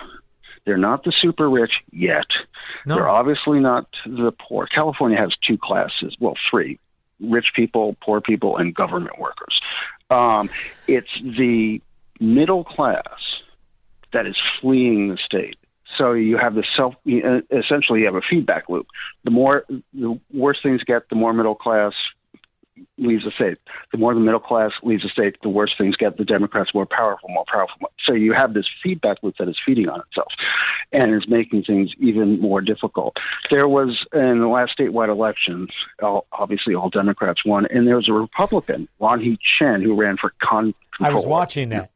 they're 0.70 0.78
not 0.78 1.04
the 1.04 1.12
super 1.20 1.50
rich 1.50 1.72
yet. 1.92 2.28
They're 2.86 3.10
obviously 3.10 3.60
not 3.60 3.88
the 4.06 4.32
poor. 4.32 4.68
California 4.68 5.18
has 5.18 5.34
two 5.42 5.58
classes, 5.58 6.16
well, 6.20 6.36
three 6.52 6.78
rich 7.20 7.48
people, 7.56 7.98
poor 8.04 8.22
people, 8.22 8.58
and 8.58 8.76
government 8.76 9.18
workers. 9.18 9.60
Um, 10.12 10.48
it's 10.88 11.10
the 11.24 11.82
middle 12.20 12.64
class 12.64 13.20
that 14.14 14.28
is 14.28 14.38
fleeing 14.62 15.08
the 15.08 15.18
state. 15.18 15.58
So 15.98 16.14
you 16.14 16.38
have 16.38 16.54
the 16.54 16.64
self. 16.76 16.94
uh, 17.08 17.42
Essentially, 17.52 18.02
you 18.02 18.06
have 18.06 18.14
a 18.14 18.22
feedback 18.22 18.70
loop. 18.70 18.86
The 19.24 19.32
more, 19.32 19.66
the 19.92 20.20
worse 20.32 20.60
things 20.62 20.84
get, 20.84 21.10
the 21.10 21.16
more 21.16 21.34
middle 21.34 21.56
class 21.56 21.94
leaves 22.98 23.24
the 23.24 23.32
state. 23.32 23.58
The 23.92 23.98
more 23.98 24.14
the 24.14 24.20
middle 24.20 24.40
class 24.40 24.72
leaves 24.84 25.04
the 25.04 25.10
state, 25.10 25.36
the 25.42 25.50
worse 25.50 25.74
things 25.78 25.96
get. 25.96 26.18
The 26.18 26.26
Democrats 26.26 26.74
more 26.74 26.86
powerful, 26.86 27.30
more 27.30 27.46
powerful. 27.52 27.92
So 28.06 28.14
you 28.14 28.34
have 28.34 28.54
this 28.54 28.68
feedback 28.82 29.18
loop 29.22 29.36
that 29.40 29.48
is 29.48 29.58
feeding 29.66 29.90
on 29.90 30.02
itself, 30.02 30.32
and 30.92 31.14
is 31.14 31.28
making 31.28 31.64
things 31.64 31.92
even 32.00 32.40
more 32.40 32.62
difficult. 32.62 33.18
There 33.50 33.68
was 33.68 34.06
in 34.14 34.40
the 34.40 34.48
last 34.48 34.78
statewide 34.78 35.10
elections, 35.10 35.70
all, 36.02 36.26
obviously 36.32 36.76
all 36.76 36.90
Democrats 36.90 37.46
won, 37.46 37.66
and 37.68 37.88
there 37.88 37.96
was 37.98 38.10
a 38.10 38.14
Republican, 38.14 38.88
Lanhee 39.00 39.38
Chen, 39.58 39.82
who 39.82 39.96
ran 39.96 40.18
for 40.18 40.34
con. 40.42 40.74
I 41.00 41.12
was 41.14 41.26
watching 41.26 41.70
that. 41.70 41.92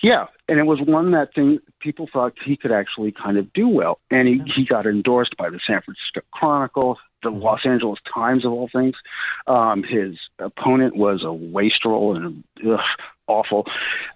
Yeah, 0.00 0.26
and 0.48 0.60
it 0.60 0.62
was 0.62 0.80
one 0.80 1.10
that 1.10 1.34
thing 1.34 1.58
people 1.80 2.08
thought 2.12 2.34
he 2.44 2.56
could 2.56 2.70
actually 2.70 3.12
kind 3.12 3.36
of 3.36 3.52
do 3.52 3.66
well, 3.66 3.98
and 4.12 4.28
he 4.28 4.40
he 4.54 4.64
got 4.64 4.86
endorsed 4.86 5.36
by 5.36 5.50
the 5.50 5.58
San 5.66 5.80
Francisco 5.82 6.20
Chronicle, 6.30 6.98
the 7.22 7.30
Los 7.30 7.60
Angeles 7.64 7.98
Times 8.12 8.44
of 8.44 8.52
all 8.52 8.68
things. 8.72 8.94
Um, 9.46 9.82
his 9.82 10.16
opponent 10.38 10.96
was 10.96 11.22
a 11.24 11.32
wastrel 11.32 12.16
and 12.16 12.44
ugh, 12.66 12.80
awful. 13.26 13.66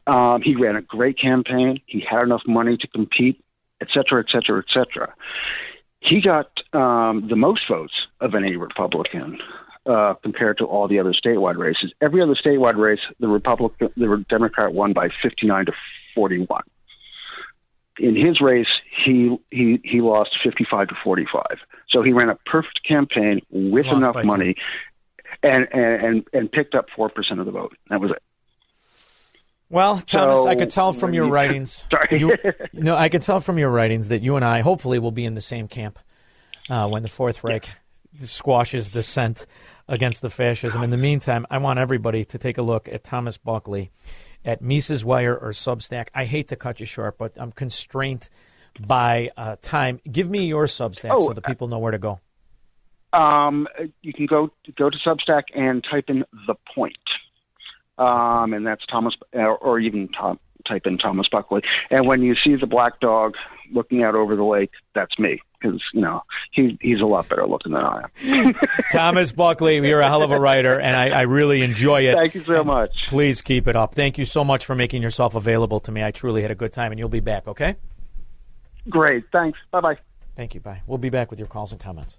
Um, 0.07 0.43
he 0.43 0.57
ran 0.57 0.77
a 0.77 0.83
great 0.83 1.19
campaign. 1.19 1.81
He 1.87 2.01
had 2.01 2.23
enough 2.23 2.43
money 2.47 2.77
to 2.77 2.87
compete, 2.89 3.43
et 3.81 3.89
cetera, 3.93 4.21
et 4.21 4.31
cetera, 4.31 4.59
et 4.59 4.73
cetera. 4.73 5.15
He 6.01 6.21
got 6.21 6.51
um, 6.73 7.29
the 7.29 7.37
most 7.37 7.63
votes 7.69 7.95
of 8.21 8.35
any 8.35 8.57
Republican 8.57 9.39
uh, 9.87 10.15
compared 10.23 10.59
to 10.59 10.65
all 10.65 10.89
the 10.89 10.99
other 10.99 11.13
statewide 11.13 11.57
races. 11.57 11.93
Every 12.01 12.21
other 12.21 12.35
statewide 12.35 12.77
race, 12.77 13.01
the 13.21 13.29
Republican, 13.29 13.91
the 13.97 14.25
Democrat 14.29 14.73
won 14.73 14.93
by 14.93 15.09
59 15.23 15.67
to 15.67 15.73
41. 16.15 16.63
In 17.99 18.17
his 18.17 18.41
race, 18.41 18.67
he 19.05 19.37
he 19.51 19.81
he 19.85 20.01
lost 20.01 20.31
55 20.43 20.89
to 20.89 20.95
45. 21.05 21.43
So 21.91 22.03
he 22.03 22.13
ran 22.13 22.31
a 22.31 22.37
perfect 22.47 22.81
campaign 22.89 23.41
with 23.51 23.87
Lost 23.87 23.97
enough 23.97 24.25
money, 24.25 24.55
and, 25.43 25.69
and 25.73 26.05
and 26.05 26.27
and 26.33 26.53
picked 26.53 26.75
up 26.75 26.87
four 26.97 27.11
percent 27.11 27.41
of 27.41 27.47
the 27.47 27.53
vote. 27.53 27.77
That 27.91 28.01
was 28.01 28.11
it. 28.13 28.23
Well, 29.69 30.01
Thomas, 30.01 30.43
So, 30.43 30.49
I 30.49 30.55
could 30.55 30.71
tell 30.71 30.93
from 30.93 31.15
your 31.15 31.27
you- 31.27 31.33
writings. 31.35 31.85
Sorry. 31.91 32.21
You, 32.21 32.37
no, 32.75 32.95
I 32.97 33.09
could 33.09 33.23
tell 33.23 33.41
from 33.41 33.59
your 33.59 33.71
writings 33.71 34.09
that 34.09 34.23
you 34.23 34.37
and 34.37 34.45
I 34.45 34.61
hopefully 34.61 34.99
will 34.99 35.13
be 35.13 35.25
in 35.25 35.35
the 35.35 35.41
same 35.41 35.67
camp 35.67 35.99
uh, 36.69 36.89
when 36.89 37.03
the 37.03 37.09
Fourth 37.09 37.43
Reich 37.43 37.67
squashes 38.23 38.91
dissent 38.91 39.47
against 39.89 40.21
the 40.21 40.29
fascism. 40.31 40.83
In 40.83 40.91
the 40.91 40.99
meantime, 40.99 41.47
I 41.51 41.57
want 41.59 41.79
everybody 41.79 42.25
to 42.27 42.39
take 42.39 42.59
a 42.59 42.63
look 42.63 42.87
at 42.89 43.03
Thomas 43.03 43.39
Buckley 43.39 43.91
at 44.45 44.63
Mises 44.63 45.05
Wire 45.05 45.37
or 45.37 45.51
Substack. 45.51 46.09
I 46.15 46.25
hate 46.25 46.49
to 46.49 46.57
cut 46.57 46.81
you 46.81 46.87
short, 46.87 47.19
but 47.19 47.33
I'm 47.37 47.53
constrained 47.53 48.29
by 48.81 49.31
uh, 49.37 49.57
time. 49.63 50.01
Give 50.11 50.29
me 50.29 50.47
your 50.47 50.67
Substack 50.67 51.11
Oh, 51.13 51.29
so 51.29 51.33
the 51.33 51.43
people 51.43 51.69
know 51.69 51.79
where 51.79 51.93
to 51.93 51.99
go. 51.99 52.21
Um, 53.13 53.69
you 54.01 54.13
can 54.15 54.27
go 54.27 54.51
go 54.77 54.89
to 54.89 54.97
Substack 55.07 55.45
and 55.55 55.85
type 55.89 56.07
in 56.09 56.25
the 56.47 56.55
point, 56.75 56.97
um, 57.99 58.55
and 58.55 58.67
that's 58.67 58.85
Thomas, 58.87 59.15
or, 59.35 59.59
or 59.59 59.79
even 59.79 60.09
Tom, 60.09 60.41
type 60.67 60.87
in 60.87 60.97
Thomas 60.97 61.29
Buckley. 61.31 61.61
And 61.91 62.07
when 62.07 62.23
you 62.23 62.35
see 62.43 62.57
the 62.57 62.67
black 62.67 63.01
dog 63.01 63.35
looking 63.73 64.03
out 64.03 64.15
over 64.15 64.37
the 64.37 64.45
lake, 64.45 64.71
that's 64.95 65.19
me 65.19 65.41
because 65.61 65.81
you 65.93 66.01
know 66.01 66.23
he 66.53 66.79
he's 66.81 67.01
a 67.01 67.07
lot 67.07 67.29
better 67.29 67.47
looking 67.47 67.73
than 67.73 67.83
I 67.83 68.05
am. 68.23 68.55
Thomas 68.93 69.33
Buckley, 69.33 69.77
you're 69.77 70.01
a 70.01 70.09
hell 70.09 70.23
of 70.23 70.31
a 70.31 70.41
writer, 70.41 70.81
and 70.81 70.97
I, 70.97 71.09
I 71.09 71.23
really 71.23 71.63
enjoy 71.63 72.03
it. 72.03 72.15
Thank 72.15 72.35
you 72.35 72.45
so 72.45 72.65
much. 72.65 72.91
Please 73.09 73.43
keep 73.43 73.67
it 73.69 73.77
up. 73.77 73.95
Thank 73.95 74.19
you 74.19 74.25
so 74.25 74.45
much 74.45 74.65
for 74.65 74.75
making 74.75 75.03
yourself 75.03 75.35
available 75.35 75.81
to 75.81 75.93
me. 75.93 76.03
I 76.03 76.11
truly 76.11 76.43
had 76.43 76.51
a 76.51 76.57
good 76.57 76.73
time, 76.73 76.93
and 76.93 76.99
you'll 76.99 77.09
be 77.09 77.21
back, 77.21 77.47
okay? 77.47 77.77
Great, 78.89 79.25
thanks. 79.33 79.59
Bye 79.71 79.81
bye. 79.81 79.99
Thank 80.37 80.55
you. 80.55 80.61
Bye. 80.61 80.83
We'll 80.87 80.99
be 80.99 81.11
back 81.11 81.31
with 81.31 81.39
your 81.39 81.49
calls 81.49 81.73
and 81.73 81.81
comments. 81.81 82.19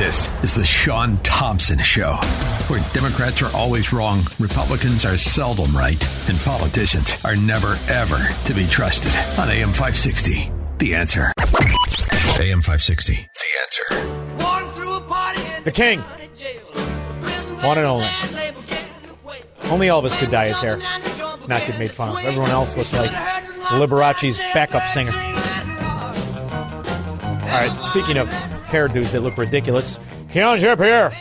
This 0.00 0.32
is 0.42 0.54
the 0.54 0.64
Shaun 0.64 1.18
Thompson 1.18 1.78
Show, 1.78 2.14
where 2.68 2.80
Democrats 2.94 3.42
are 3.42 3.54
always 3.54 3.92
wrong, 3.92 4.22
Republicans 4.38 5.04
are 5.04 5.18
seldom 5.18 5.76
right, 5.76 6.02
and 6.26 6.38
politicians 6.38 7.22
are 7.22 7.36
never, 7.36 7.78
ever 7.86 8.26
to 8.46 8.54
be 8.54 8.66
trusted. 8.66 9.12
On 9.38 9.50
AM 9.50 9.74
560, 9.74 10.50
The 10.78 10.94
Answer. 10.94 11.34
AM 11.38 12.62
560, 12.62 13.12
The 13.12 13.28
Answer. 13.60 13.84
The 15.64 15.70
King. 15.70 16.00
One 17.60 17.76
and 17.76 17.86
only. 17.86 18.08
Only 19.64 19.88
Elvis 19.88 20.16
could 20.16 20.30
dye 20.30 20.48
his 20.48 20.62
hair, 20.62 20.78
not 21.46 21.66
get 21.66 21.78
made 21.78 21.90
fun 21.90 22.08
of. 22.08 22.16
Everyone 22.24 22.50
else 22.50 22.74
looks 22.74 22.94
like 22.94 23.10
Liberace's 23.72 24.38
backup 24.54 24.88
singer. 24.88 25.12
All 27.42 27.58
right, 27.58 27.78
speaking 27.82 28.16
of 28.16 28.30
hairdos 28.70 29.10
that 29.10 29.20
look 29.20 29.36
ridiculous, 29.36 29.98
Keon 30.32 30.58
Pierre, 30.58 31.12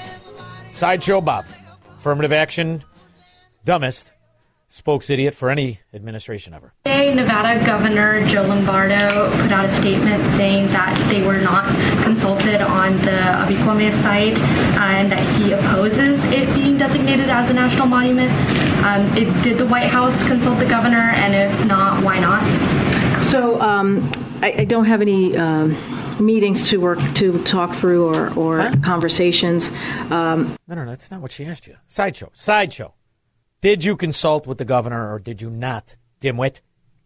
Sideshow 0.73 1.19
Bob, 1.19 1.45
affirmative 1.97 2.31
action, 2.31 2.83
dumbest, 3.65 4.11
spokes 4.69 5.09
idiot 5.09 5.33
for 5.33 5.49
any 5.49 5.79
administration 5.93 6.53
ever. 6.53 6.73
Today, 6.85 7.13
Nevada 7.13 7.65
Governor 7.65 8.25
Joe 8.27 8.43
Lombardo 8.43 9.31
put 9.41 9.51
out 9.51 9.65
a 9.65 9.73
statement 9.73 10.23
saying 10.35 10.67
that 10.67 11.11
they 11.11 11.25
were 11.25 11.39
not 11.39 11.65
consulted 12.03 12.61
on 12.61 12.95
the 13.01 13.33
Avi 13.33 13.55
Kwa 13.63 13.79
Ame 13.79 13.91
site 14.03 14.39
uh, 14.39 14.79
and 14.79 15.11
that 15.11 15.25
he 15.35 15.51
opposes 15.51 16.23
it 16.25 16.53
being 16.53 16.77
designated 16.77 17.29
as 17.29 17.49
a 17.49 17.53
national 17.53 17.87
monument. 17.87 18.31
Um, 18.85 19.17
it, 19.17 19.43
did 19.43 19.57
the 19.57 19.65
White 19.65 19.89
House 19.89 20.23
consult 20.25 20.59
the 20.59 20.65
governor, 20.65 21.11
and 21.15 21.33
if 21.33 21.65
not, 21.65 22.03
why 22.03 22.19
not? 22.19 22.43
So 23.23 23.59
um, 23.59 24.09
I, 24.41 24.53
I 24.59 24.65
don't 24.65 24.85
have 24.85 25.01
any 25.01 25.35
um, 25.35 25.75
meetings 26.19 26.69
to 26.69 26.77
work 26.77 26.99
to 27.15 27.43
talk 27.43 27.75
through 27.75 28.13
or, 28.13 28.33
or 28.33 28.71
conversations. 28.83 29.69
Um, 30.11 30.57
No, 30.67 30.75
no, 30.75 30.85
that's 30.85 31.09
not 31.11 31.21
what 31.21 31.31
she 31.31 31.45
asked 31.45 31.67
you. 31.67 31.77
Sideshow. 31.87 32.29
Sideshow. 32.33 32.93
Did 33.61 33.83
you 33.83 33.95
consult 33.97 34.47
with 34.47 34.57
the 34.57 34.65
governor 34.65 35.13
or 35.13 35.19
did 35.19 35.41
you 35.41 35.49
not, 35.49 35.95
dimwit? 36.21 36.61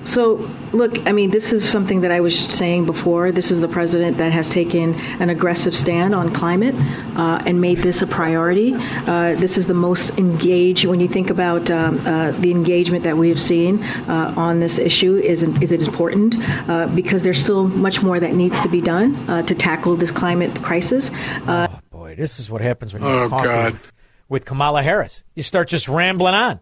So, 0.05 0.35
look, 0.73 0.99
I 1.07 1.13
mean, 1.13 1.31
this 1.31 1.53
is 1.53 1.67
something 1.69 2.01
that 2.01 2.11
I 2.11 2.19
was 2.19 2.37
saying 2.37 2.85
before. 2.85 3.31
This 3.31 3.51
is 3.51 3.61
the 3.61 3.69
president 3.69 4.17
that 4.17 4.33
has 4.33 4.49
taken 4.49 4.95
an 5.21 5.29
aggressive 5.29 5.73
stand 5.73 6.13
on 6.13 6.33
climate 6.33 6.75
uh, 7.17 7.41
and 7.45 7.61
made 7.61 7.77
this 7.77 8.01
a 8.01 8.07
priority. 8.07 8.73
Uh, 8.75 9.35
this 9.35 9.57
is 9.57 9.67
the 9.67 9.73
most 9.73 10.09
engaged, 10.17 10.83
when 10.83 10.99
you 10.99 11.07
think 11.07 11.29
about 11.29 11.71
um, 11.71 12.05
uh, 12.05 12.31
the 12.41 12.51
engagement 12.51 13.05
that 13.05 13.17
we 13.17 13.29
have 13.29 13.39
seen 13.39 13.81
uh, 14.09 14.33
on 14.35 14.59
this 14.59 14.77
issue, 14.77 15.15
is, 15.15 15.41
is 15.43 15.71
it 15.71 15.81
important 15.87 16.35
uh, 16.69 16.87
because 16.87 17.23
there's 17.23 17.39
still 17.39 17.69
much 17.69 18.01
more 18.03 18.19
that 18.19 18.33
needs 18.33 18.59
to 18.59 18.67
be 18.67 18.81
done 18.81 19.15
uh, 19.29 19.41
to 19.43 19.55
tackle 19.55 19.95
this 19.95 20.11
climate 20.11 20.61
crisis. 20.61 21.11
Uh, 21.47 21.65
Boy, 21.91 22.15
this 22.15 22.41
is 22.41 22.49
what 22.49 22.59
happens 22.59 22.93
when 22.93 23.03
you're 23.03 23.23
Oh, 23.23 23.29
God. 23.29 23.79
with 24.27 24.43
Kamala 24.43 24.83
Harris. 24.83 25.23
You 25.33 25.43
start 25.43 25.69
just 25.69 25.87
rambling 25.87 26.33
on 26.33 26.59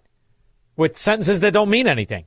with 0.78 0.96
sentences 0.96 1.40
that 1.40 1.54
don't 1.54 1.70
mean 1.72 1.88
anything. 1.88 2.26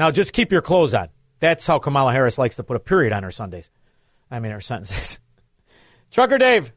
Now, 0.00 0.10
just 0.10 0.32
keep 0.32 0.50
your 0.50 0.62
clothes 0.62 0.94
on. 0.94 1.10
That's 1.40 1.66
how 1.66 1.78
Kamala 1.78 2.14
Harris 2.14 2.38
likes 2.38 2.56
to 2.56 2.62
put 2.62 2.74
a 2.74 2.80
period 2.80 3.12
on 3.12 3.22
her 3.22 3.30
Sundays. 3.30 3.68
I 4.30 4.40
mean, 4.40 4.50
her 4.50 4.60
sentences. 4.62 5.20
Trucker 6.10 6.38
Dave. 6.38 6.72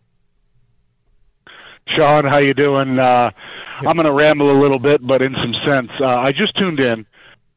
Shaun, 1.88 2.26
how 2.26 2.40
you 2.40 2.54
doing? 2.54 3.00
Uh, 3.00 3.32
I'm 3.78 3.96
going 3.96 4.08
to 4.08 4.12
ramble 4.12 4.52
a 4.52 4.60
little 4.62 4.78
bit, 4.78 5.08
but 5.08 5.22
in 5.22 5.34
some 5.42 5.54
sense. 5.66 5.90
Uh, 6.02 6.06
I 6.06 6.34
just 6.34 6.58
tuned 6.58 6.82
in, 6.82 7.06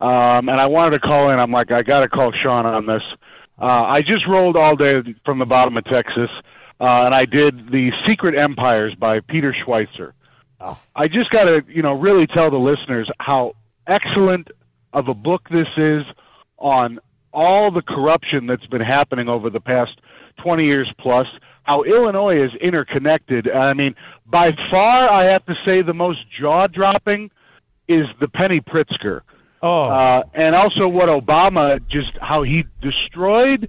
um, 0.01 0.49
and 0.49 0.61
I 0.61 0.67
wanted 0.67 1.01
to 1.01 1.01
call 1.01 1.31
in. 1.31 1.41
I'm 1.41 1.51
like, 1.51 1.73
I 1.73 1.83
got 1.83 2.03
to 2.03 2.09
call 2.09 2.31
Shaun 2.45 2.65
on 2.65 2.87
this. 2.87 3.03
Uh, 3.61 3.65
I 3.65 4.03
just 4.03 4.25
rolled 4.29 4.55
all 4.55 4.77
day 4.77 5.01
from 5.25 5.41
the 5.41 5.47
bottom 5.47 5.77
of 5.77 5.85
Texas, 5.87 6.31
uh, 6.81 7.07
and 7.07 7.13
I 7.13 7.25
did 7.25 7.73
the 7.73 7.91
Secret 8.07 8.39
Empires 8.39 8.95
by 8.95 9.19
Peter 9.19 9.53
Schweizer. 9.67 10.13
I 10.95 11.09
just 11.09 11.31
got 11.31 11.47
to, 11.47 11.63
you 11.67 11.83
know, 11.83 11.95
really 11.95 12.29
tell 12.29 12.53
the 12.53 12.57
listeners 12.57 13.11
how 13.19 13.55
excellent 13.89 14.53
of 14.97 15.09
a 15.09 15.15
book 15.15 15.43
this 15.51 15.69
is 15.77 16.03
on 16.57 16.99
all 17.33 17.71
the 17.71 17.83
corruption 17.83 18.47
that's 18.47 18.67
been 18.67 18.81
happening 18.81 19.29
over 19.29 19.51
the 19.51 19.61
past 19.61 20.01
20 20.43 20.65
years 20.65 20.91
plus, 20.99 21.27
how 21.65 21.83
Illinois 21.83 22.43
is 22.43 22.51
interconnected. 22.63 23.49
I 23.51 23.75
mean, 23.75 23.95
by 24.25 24.53
far, 24.71 25.11
I 25.11 25.31
have 25.31 25.45
to 25.47 25.55
say 25.67 25.83
the 25.83 25.93
most 25.93 26.21
jaw 26.41 26.67
dropping 26.67 27.31
is 27.89 28.07
the 28.21 28.29
Penny 28.29 28.61
Pritzker. 28.61 29.21
Oh. 29.63 29.85
Uh, 29.85 30.23
and 30.33 30.55
also 30.55 30.89
what 30.89 31.11
Obama 31.11 31.79
just, 31.89 32.17
how 32.21 32.43
he 32.43 32.65
destroyed 32.81 33.69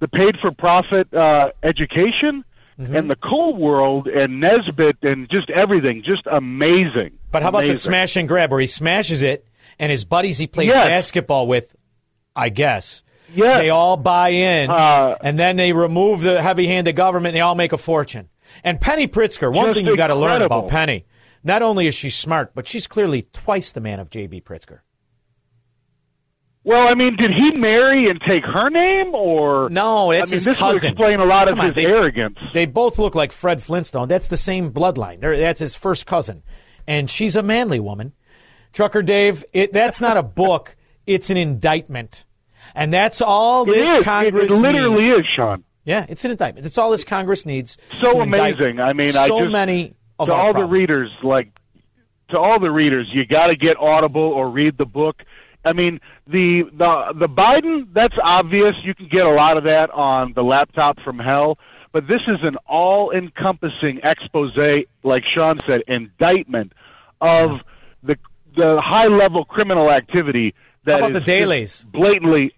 the 0.00 0.08
paid 0.08 0.36
for 0.42 0.50
profit 0.50 1.12
uh, 1.14 1.50
education 1.62 2.44
and 2.78 3.08
the 3.08 3.16
coal 3.16 3.56
world 3.56 4.06
and 4.06 4.40
Nesbitt 4.40 4.96
and 5.02 5.30
just 5.30 5.48
everything. 5.48 6.02
Just 6.04 6.26
amazing. 6.26 7.18
But 7.30 7.42
how 7.42 7.48
about 7.50 7.66
the 7.66 7.76
smash 7.76 8.16
and 8.16 8.28
grab 8.28 8.50
where 8.50 8.60
he 8.60 8.66
smashes 8.66 9.22
it 9.22 9.46
and 9.78 9.90
his 9.90 10.04
buddies 10.04 10.38
he 10.38 10.46
plays 10.46 10.68
Yes. 10.68 10.76
basketball 10.76 11.46
with, 11.46 11.74
I 12.34 12.48
guess. 12.48 13.02
Yes. 13.34 13.58
They 13.60 13.70
all 13.70 13.96
buy 13.96 14.28
in, 14.30 14.70
Uh, 14.70 15.16
and 15.20 15.38
then 15.38 15.56
they 15.56 15.72
remove 15.72 16.22
the 16.22 16.40
heavy 16.42 16.66
handed 16.68 16.94
government 16.94 17.28
and 17.28 17.36
they 17.36 17.40
all 17.40 17.54
make 17.56 17.72
a 17.72 17.78
fortune. 17.78 18.28
And 18.62 18.80
Penny 18.80 19.08
Pritzker, 19.08 19.52
one 19.52 19.74
thing 19.74 19.86
you 19.86 19.96
got 19.96 20.06
to 20.08 20.14
learn 20.14 20.42
about 20.42 20.68
Penny, 20.68 21.04
not 21.42 21.60
only 21.62 21.86
is 21.88 21.94
she 21.94 22.10
smart, 22.10 22.54
but 22.54 22.66
she's 22.68 22.86
clearly 22.86 23.22
twice 23.32 23.72
the 23.72 23.80
man 23.80 23.98
of 24.00 24.10
J.B. 24.10 24.42
Pritzker. 24.42 24.80
Well, 26.64 26.88
I 26.88 26.94
mean, 26.94 27.16
did 27.16 27.30
he 27.30 27.56
marry 27.60 28.10
and 28.10 28.20
take 28.26 28.44
her 28.44 28.68
name, 28.70 29.14
or 29.14 29.68
no? 29.70 30.10
It's 30.10 30.22
I 30.22 30.24
mean, 30.24 30.32
his 30.32 30.44
this 30.46 30.58
cousin. 30.58 30.74
would 30.74 30.92
explain 30.98 31.20
a 31.20 31.24
lot 31.24 31.46
Come 31.48 31.58
of 31.58 31.64
on, 31.64 31.66
his 31.66 31.74
they- 31.76 31.86
arrogance. 31.88 32.38
They 32.54 32.66
both 32.66 32.98
look 32.98 33.14
like 33.14 33.30
Fred 33.30 33.62
Flintstone. 33.62 34.08
That's 34.08 34.26
the 34.28 34.36
same 34.36 34.72
bloodline. 34.72 35.20
They're, 35.20 35.36
that's 35.38 35.60
his 35.60 35.76
first 35.76 36.06
cousin, 36.06 36.42
and 36.86 37.08
she's 37.08 37.36
a 37.36 37.42
manly 37.42 37.78
woman. 37.78 38.14
Trucker 38.76 39.00
Dave, 39.00 39.42
it, 39.54 39.72
that's 39.72 40.02
not 40.02 40.18
a 40.18 40.22
book; 40.42 40.76
it's 41.06 41.30
an 41.30 41.38
indictment, 41.38 42.26
and 42.74 42.92
that's 42.92 43.22
all 43.22 43.62
It 43.62 43.74
this 43.74 43.96
is. 43.96 44.04
Congress. 44.04 44.52
it 44.52 44.54
literally 44.54 45.06
needs. 45.06 45.20
is, 45.20 45.26
Shaun. 45.34 45.64
Yeah, 45.84 46.04
it's 46.10 46.26
an 46.26 46.30
indictment. 46.30 46.64
That's 46.64 46.76
all 46.76 46.90
this 46.90 47.02
Congress 47.02 47.46
needs. 47.46 47.78
So 48.02 48.20
amazing. 48.20 48.78
I 48.78 48.92
mean, 48.92 49.12
so 49.12 49.20
I 49.20 49.28
just, 49.28 49.50
many 49.50 49.94
of 50.18 50.26
to 50.26 50.34
our 50.34 50.48
all 50.48 50.52
the 50.52 50.64
readers, 50.64 51.10
like 51.22 51.48
to 52.30 52.38
all 52.38 52.60
the 52.60 52.70
readers, 52.70 53.08
you 53.14 53.24
got 53.24 53.46
to 53.46 53.56
get 53.56 53.78
Audible 53.78 54.20
or 54.20 54.50
read 54.50 54.76
the 54.76 54.84
book. 54.84 55.22
I 55.64 55.72
mean, 55.72 55.98
the 56.26 56.64
the 56.76 57.14
the 57.18 57.28
Biden, 57.28 57.94
that's 57.94 58.16
obvious. 58.22 58.74
You 58.84 58.94
can 58.94 59.08
get 59.08 59.24
a 59.24 59.30
lot 59.32 59.56
of 59.56 59.64
that 59.64 59.90
on 59.90 60.34
the 60.34 60.42
laptop 60.42 61.00
from 61.02 61.18
hell. 61.18 61.58
But 61.92 62.08
this 62.08 62.20
is 62.28 62.40
an 62.42 62.56
all-encompassing 62.66 64.00
expose, 64.02 64.54
like 65.02 65.22
Shaun 65.34 65.58
said, 65.66 65.80
indictment 65.88 66.74
of 67.22 67.60
the 68.02 68.16
the 68.56 68.80
high-level 68.80 69.44
criminal 69.44 69.90
activity 69.90 70.54
that 70.84 70.98
about 70.98 71.10
is 71.10 71.16
the 71.18 71.22
Daleys? 71.22 71.84
blatantly 71.92 72.52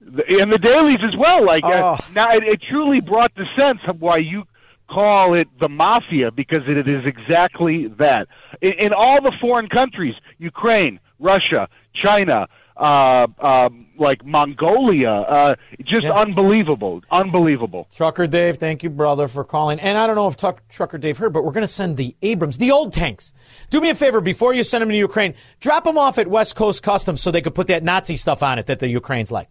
and 0.00 0.52
the 0.52 0.58
Daleys 0.58 1.02
as 1.06 1.16
well. 1.16 1.44
Like 1.44 1.64
uh, 1.64 1.96
Oh. 1.98 2.12
now, 2.14 2.36
it, 2.36 2.44
it 2.44 2.60
truly 2.70 3.00
brought 3.00 3.34
the 3.34 3.46
sense 3.56 3.80
of 3.88 4.00
why 4.00 4.18
you 4.18 4.44
call 4.88 5.34
it 5.34 5.48
the 5.60 5.68
mafia 5.68 6.30
because 6.30 6.62
it 6.66 6.86
is 6.88 7.04
exactly 7.06 7.88
that. 7.98 8.28
In, 8.60 8.72
in 8.78 8.92
all 8.92 9.20
the 9.22 9.32
foreign 9.40 9.68
countries, 9.68 10.14
Ukraine, 10.38 11.00
Russia, 11.18 11.68
China, 11.94 12.46
uh, 12.76 13.26
um, 13.38 13.86
like 13.98 14.24
Mongolia, 14.24 15.10
uh, 15.10 15.54
just 15.84 16.06
unbelievable, 16.06 17.02
unbelievable. 17.10 17.86
Trucker 17.94 18.26
Dave, 18.26 18.56
thank 18.56 18.82
you, 18.82 18.90
brother, 18.90 19.28
for 19.28 19.44
calling. 19.44 19.78
And 19.78 19.96
I 19.96 20.06
don't 20.06 20.16
know 20.16 20.26
if 20.26 20.36
Tuck, 20.36 20.66
Trucker 20.68 20.98
Dave 20.98 21.18
heard, 21.18 21.32
but 21.32 21.44
we're 21.44 21.52
going 21.52 21.62
to 21.62 21.68
send 21.68 21.96
the 21.96 22.16
Abrams, 22.22 22.58
the 22.58 22.72
old 22.72 22.92
tanks. 22.92 23.32
Do 23.70 23.80
me 23.80 23.90
a 23.90 23.94
favor 23.94 24.20
before 24.20 24.54
you 24.54 24.64
send 24.64 24.82
them 24.82 24.88
to 24.88 24.96
Ukraine, 24.96 25.34
drop 25.60 25.84
them 25.84 25.98
off 25.98 26.18
at 26.18 26.26
West 26.26 26.56
Coast 26.56 26.82
Customs 26.82 27.20
so 27.20 27.30
they 27.30 27.42
could 27.42 27.54
put 27.54 27.68
that 27.68 27.84
Nazi 27.84 28.16
stuff 28.16 28.42
on 28.42 28.58
it 28.58 28.66
that 28.66 28.80
the 28.80 28.88
Ukrainians 28.88 29.30
like. 29.30 29.48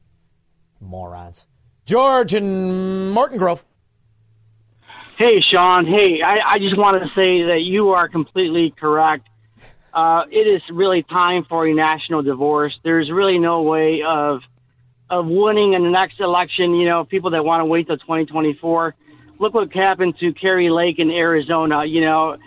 Morons. 0.82 1.48
George 1.86 2.34
and 2.34 3.12
Morton 3.12 3.38
Grove. 3.38 3.64
Hey, 5.18 5.41
Shaun. 5.52 5.86
Hey, 5.86 6.22
I, 6.26 6.56
I 6.56 6.60
just 6.60 6.78
want 6.78 7.02
to 7.02 7.08
say 7.10 7.44
that 7.44 7.62
you 7.62 7.90
are 7.90 8.10
completely 8.10 8.74
correct. 8.78 9.28
Uh, 9.94 10.24
it 10.32 10.48
is 10.48 10.61
really 10.72 11.03
time 11.03 11.45
for 11.48 11.68
a 11.68 11.74
national 11.74 12.24
divorce. 12.24 12.74
There's 12.84 13.11
really 13.11 13.38
no 13.40 13.61
way 13.61 14.02
of 14.07 14.41
of 15.10 15.28
winning 15.28 15.74
in 15.74 15.84
the 15.84 15.91
next 15.91 16.20
election. 16.20 16.74
You 16.74 16.88
know, 16.90 17.06
people 17.06 17.32
that 17.32 17.44
want 17.45 17.61
to 17.61 17.65
wait 17.65 17.88
till 17.88 17.98
2024. 17.98 18.95
Look 19.40 19.53
what 19.53 19.72
happened 19.74 20.15
to 20.20 20.34
Kari 20.34 20.70
Lake 20.70 20.98
in 20.98 21.11
Arizona. 21.11 21.86
You 21.86 22.02
know, 22.02 22.38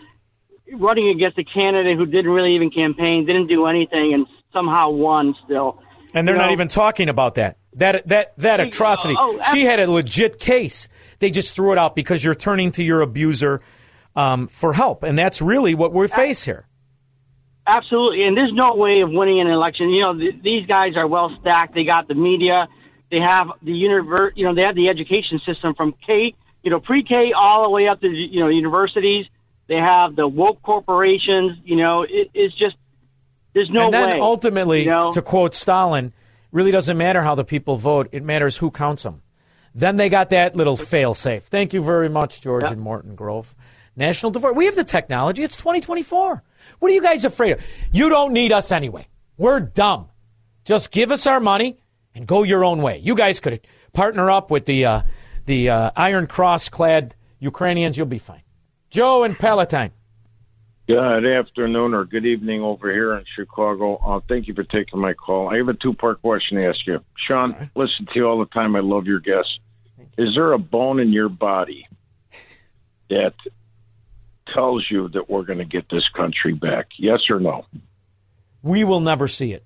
running 0.74 1.08
against 1.10 1.38
a 1.38 1.44
candidate 1.44 1.96
who 1.96 2.06
didn't 2.06 2.30
really 2.30 2.54
even 2.56 2.70
campaign, 2.70 3.26
didn't 3.26 3.46
do 3.46 3.66
anything, 3.66 4.12
and 4.14 4.26
somehow 4.52 4.90
won 4.90 5.34
still. 5.44 5.80
And 6.14 6.26
they're 6.26 6.34
You 6.34 6.40
not 6.40 6.46
know, 6.46 6.52
even 6.52 6.68
talking 6.68 7.08
about 7.08 7.34
that. 7.36 7.58
That 7.74 8.08
that 8.08 8.32
that 8.38 8.58
atrocity. 8.60 9.14
oh, 9.18 9.38
she 9.52 9.64
had 9.64 9.78
a 9.78 9.90
legit 9.90 10.40
case. 10.40 10.88
They 11.18 11.30
just 11.30 11.54
threw 11.54 11.72
it 11.72 11.78
out 11.78 11.94
because 11.94 12.24
you're 12.24 12.34
turning 12.34 12.72
to 12.72 12.82
your 12.82 13.02
abuser 13.02 13.60
um, 14.16 14.48
for 14.48 14.72
help, 14.72 15.02
and 15.02 15.16
that's 15.18 15.40
really 15.42 15.74
what 15.74 15.92
we 15.92 16.08
face 16.08 16.42
here. 16.42 16.66
Absolutely, 17.66 18.22
and 18.24 18.36
there's 18.36 18.52
no 18.52 18.74
way 18.76 19.00
of 19.00 19.10
winning 19.10 19.40
an 19.40 19.48
election. 19.48 19.90
You 19.90 20.02
know, 20.02 20.18
th- 20.18 20.42
these 20.42 20.66
guys 20.66 20.96
are 20.96 21.06
well 21.06 21.36
stacked. 21.40 21.74
They 21.74 21.84
got 21.84 22.06
the 22.06 22.14
media, 22.14 22.68
they 23.10 23.18
have 23.18 23.48
the 23.62 23.72
univer- 23.72 24.32
you 24.34 24.44
know, 24.44 24.54
they 24.54 24.62
have 24.62 24.74
the 24.74 24.88
education 24.88 25.40
system 25.46 25.74
from 25.74 25.94
K, 26.06 26.34
you 26.62 26.70
know, 26.70 26.80
pre-K 26.80 27.32
all 27.32 27.64
the 27.64 27.70
way 27.70 27.88
up 27.88 28.00
to 28.00 28.08
you 28.08 28.40
know 28.40 28.48
universities. 28.48 29.26
They 29.68 29.76
have 29.76 30.14
the 30.14 30.28
woke 30.28 30.62
corporations. 30.62 31.58
You 31.64 31.76
know, 31.76 32.02
it, 32.02 32.30
it's 32.34 32.56
just 32.56 32.76
there's 33.52 33.70
no 33.70 33.86
and 33.86 33.94
then 33.94 34.10
way. 34.10 34.20
ultimately, 34.20 34.84
you 34.84 34.90
know? 34.90 35.12
to 35.12 35.22
quote 35.22 35.54
Stalin, 35.54 36.12
really 36.52 36.70
doesn't 36.70 36.96
matter 36.96 37.22
how 37.22 37.34
the 37.34 37.44
people 37.44 37.76
vote. 37.76 38.08
It 38.12 38.22
matters 38.22 38.56
who 38.56 38.70
counts 38.70 39.02
them. 39.02 39.22
Then 39.74 39.96
they 39.96 40.08
got 40.08 40.30
that 40.30 40.56
little 40.56 40.76
fail 40.76 41.14
safe. 41.14 41.44
Thank 41.44 41.72
you 41.74 41.82
very 41.82 42.08
much, 42.08 42.40
George 42.40 42.64
and 42.64 42.80
Morton 42.80 43.14
Grove. 43.14 43.54
National 43.94 44.32
divorce. 44.32 44.54
We 44.56 44.66
have 44.66 44.74
the 44.74 44.84
technology. 44.84 45.42
It's 45.42 45.56
2024. 45.56 46.42
What 46.78 46.90
are 46.90 46.94
you 46.94 47.02
guys 47.02 47.24
afraid 47.24 47.52
of? 47.52 47.60
You 47.92 48.08
don't 48.08 48.32
need 48.32 48.52
us 48.52 48.72
anyway. 48.72 49.08
We're 49.36 49.60
dumb. 49.60 50.08
Just 50.64 50.90
give 50.90 51.10
us 51.10 51.26
our 51.26 51.40
money 51.40 51.78
and 52.14 52.26
go 52.26 52.42
your 52.42 52.64
own 52.64 52.82
way. 52.82 52.98
You 52.98 53.14
guys 53.14 53.40
could 53.40 53.60
partner 53.92 54.30
up 54.30 54.50
with 54.50 54.64
the 54.64 54.84
uh, 54.84 55.02
the 55.44 55.70
uh, 55.70 55.90
Iron 55.96 56.26
Cross 56.26 56.70
clad 56.70 57.14
Ukrainians. 57.38 57.96
You'll 57.96 58.06
be 58.06 58.18
fine. 58.18 58.42
Joe 58.90 59.24
and 59.24 59.38
Palatine. 59.38 59.92
Good 60.88 61.26
afternoon 61.26 61.94
or 61.94 62.04
good 62.04 62.24
evening 62.24 62.62
over 62.62 62.92
here 62.92 63.16
in 63.16 63.24
Chicago. 63.34 63.96
Uh, 63.96 64.20
thank 64.28 64.46
you 64.46 64.54
for 64.54 64.62
taking 64.62 65.00
my 65.00 65.14
call. 65.14 65.48
I 65.48 65.56
have 65.56 65.68
a 65.68 65.74
two 65.74 65.94
part 65.94 66.22
question 66.22 66.58
to 66.58 66.68
ask 66.68 66.78
you. 66.86 67.00
Shaun, 67.26 67.70
listen 67.74 68.06
to 68.06 68.12
you 68.14 68.26
all 68.26 68.38
the 68.38 68.46
time. 68.46 68.76
I 68.76 68.80
love 68.80 69.04
your 69.04 69.18
guests. 69.18 69.58
Is 70.16 70.34
there 70.36 70.52
a 70.52 70.58
bone 70.58 71.00
in 71.00 71.12
your 71.12 71.28
body 71.28 71.88
that 73.10 73.34
tells 74.54 74.86
you 74.90 75.08
that 75.10 75.28
we're 75.28 75.44
going 75.44 75.58
to 75.58 75.64
get 75.64 75.88
this 75.90 76.08
country 76.14 76.54
back? 76.54 76.86
Yes 76.98 77.20
or 77.30 77.40
no? 77.40 77.64
we 78.66 78.82
will 78.82 79.00
never 79.00 79.28
see 79.28 79.52
it. 79.52 79.64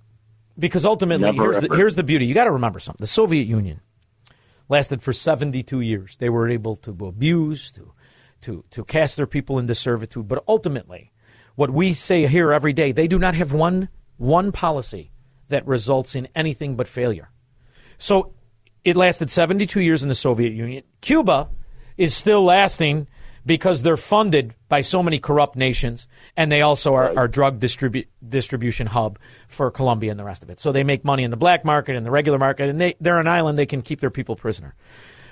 Because 0.59 0.85
ultimately 0.85 1.33
Never, 1.33 1.53
here's, 1.53 1.69
the, 1.69 1.77
here's 1.77 1.95
the 1.95 2.03
beauty. 2.03 2.27
You 2.27 2.35
got 2.35 2.45
to 2.45 2.51
remember 2.51 2.79
something. 2.79 3.03
The 3.03 3.07
soviet 3.07 3.47
union 3.47 3.81
lasted 4.69 5.03
for 5.03 5.15
72 5.15 5.81
years. 5.81 6.17
They 6.19 6.29
were 6.29 6.49
able 6.49 6.77
to 6.77 6.91
abuse 7.07 7.73
to, 7.73 7.93
to, 8.43 8.63
to 8.71 8.85
cast 8.85 9.17
their 9.17 9.27
people 9.27 9.59
into 9.59 9.75
servitude. 9.75 10.29
But 10.29 10.45
ultimately 10.47 11.13
what 11.55 11.71
we 11.71 11.95
say 11.95 12.27
here 12.27 12.53
every 12.53 12.75
day 12.75 12.93
they 12.93 13.09
do 13.09 13.19
not 13.19 13.35
have 13.35 13.53
one 13.53 13.89
one 14.19 14.53
policy 14.53 15.11
that 15.49 15.67
results 15.67 16.15
in 16.15 16.29
anything 16.35 16.77
but 16.77 16.87
failure. 16.87 17.31
So 17.99 18.35
it 18.85 18.97
lasted 18.97 19.31
72 19.31 19.81
years 19.81 20.03
in 20.03 20.11
the 20.11 20.15
soviet 20.15 20.53
union. 20.53 20.85
Cuba 21.01 21.49
is 21.97 22.15
still 22.15 22.45
lasting 22.45 23.09
because 23.51 23.83
they're 23.83 23.97
funded 23.97 24.55
by 24.69 24.81
so 24.81 25.03
many 25.03 25.19
corrupt 25.19 25.57
nations, 25.57 26.07
and 26.37 26.53
they 26.53 26.63
also 26.63 26.95
are, 26.95 27.19
are 27.19 27.27
drug 27.27 27.59
distribu- 27.59 28.07
distribution 28.29 28.87
hub 28.87 29.19
for 29.49 29.73
Colombia 29.73 30.13
and 30.13 30.21
the 30.21 30.25
rest 30.25 30.45
of 30.45 30.51
it. 30.51 30.61
So 30.61 30.71
they 30.71 30.85
make 30.85 31.05
money 31.05 31.25
in 31.25 31.33
the 31.33 31.37
black 31.37 31.65
market 31.65 31.97
and 31.97 32.07
the 32.07 32.13
regular 32.13 32.39
market, 32.39 32.69
and 32.69 32.81
they, 32.81 32.95
they're 33.01 33.19
an 33.19 33.27
island. 33.27 33.59
They 33.59 33.67
can 33.67 33.83
keep 33.83 33.99
their 33.99 34.09
people 34.09 34.37
prisoner. 34.37 34.77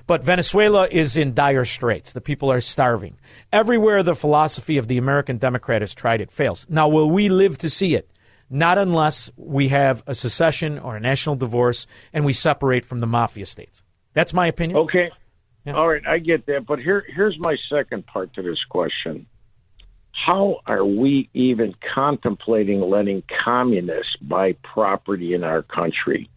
But 0.08 0.24
Venezuela 0.24 0.88
is 0.90 1.16
in 1.16 1.32
dire 1.32 1.64
straits. 1.64 2.12
The 2.12 2.20
people 2.20 2.50
are 2.50 2.60
starving. 2.60 3.20
Everywhere 3.52 4.02
the 4.02 4.16
philosophy 4.16 4.78
of 4.78 4.88
the 4.88 4.98
American 4.98 5.38
Democrat 5.38 5.80
has 5.80 5.94
tried, 5.94 6.20
it 6.20 6.32
fails. 6.32 6.66
Now, 6.68 6.88
will 6.88 7.08
we 7.08 7.28
live 7.28 7.56
to 7.58 7.70
see 7.70 7.94
it? 7.94 8.10
Not 8.50 8.78
unless 8.78 9.30
we 9.36 9.68
have 9.68 10.02
a 10.08 10.14
secession 10.16 10.80
or 10.80 10.96
a 10.96 11.00
national 11.00 11.36
divorce 11.36 11.86
and 12.12 12.24
we 12.24 12.32
separate 12.32 12.84
from 12.84 12.98
the 12.98 13.06
mafia 13.06 13.46
states. 13.46 13.84
That's 14.12 14.34
my 14.34 14.48
opinion. 14.48 14.76
Okay. 14.80 15.12
All 15.76 15.88
right, 15.88 16.06
I 16.06 16.18
get 16.18 16.46
that. 16.46 16.66
But 16.66 16.78
here, 16.78 17.04
here's 17.08 17.36
my 17.38 17.56
second 17.70 18.06
part 18.06 18.34
to 18.34 18.42
this 18.42 18.62
question. 18.68 19.26
How 20.12 20.60
are 20.66 20.84
we 20.84 21.30
even 21.32 21.74
contemplating 21.94 22.80
letting 22.80 23.22
communists 23.44 24.16
buy 24.20 24.54
property 24.62 25.34
in 25.34 25.44
our 25.44 25.62
country? 25.62 26.28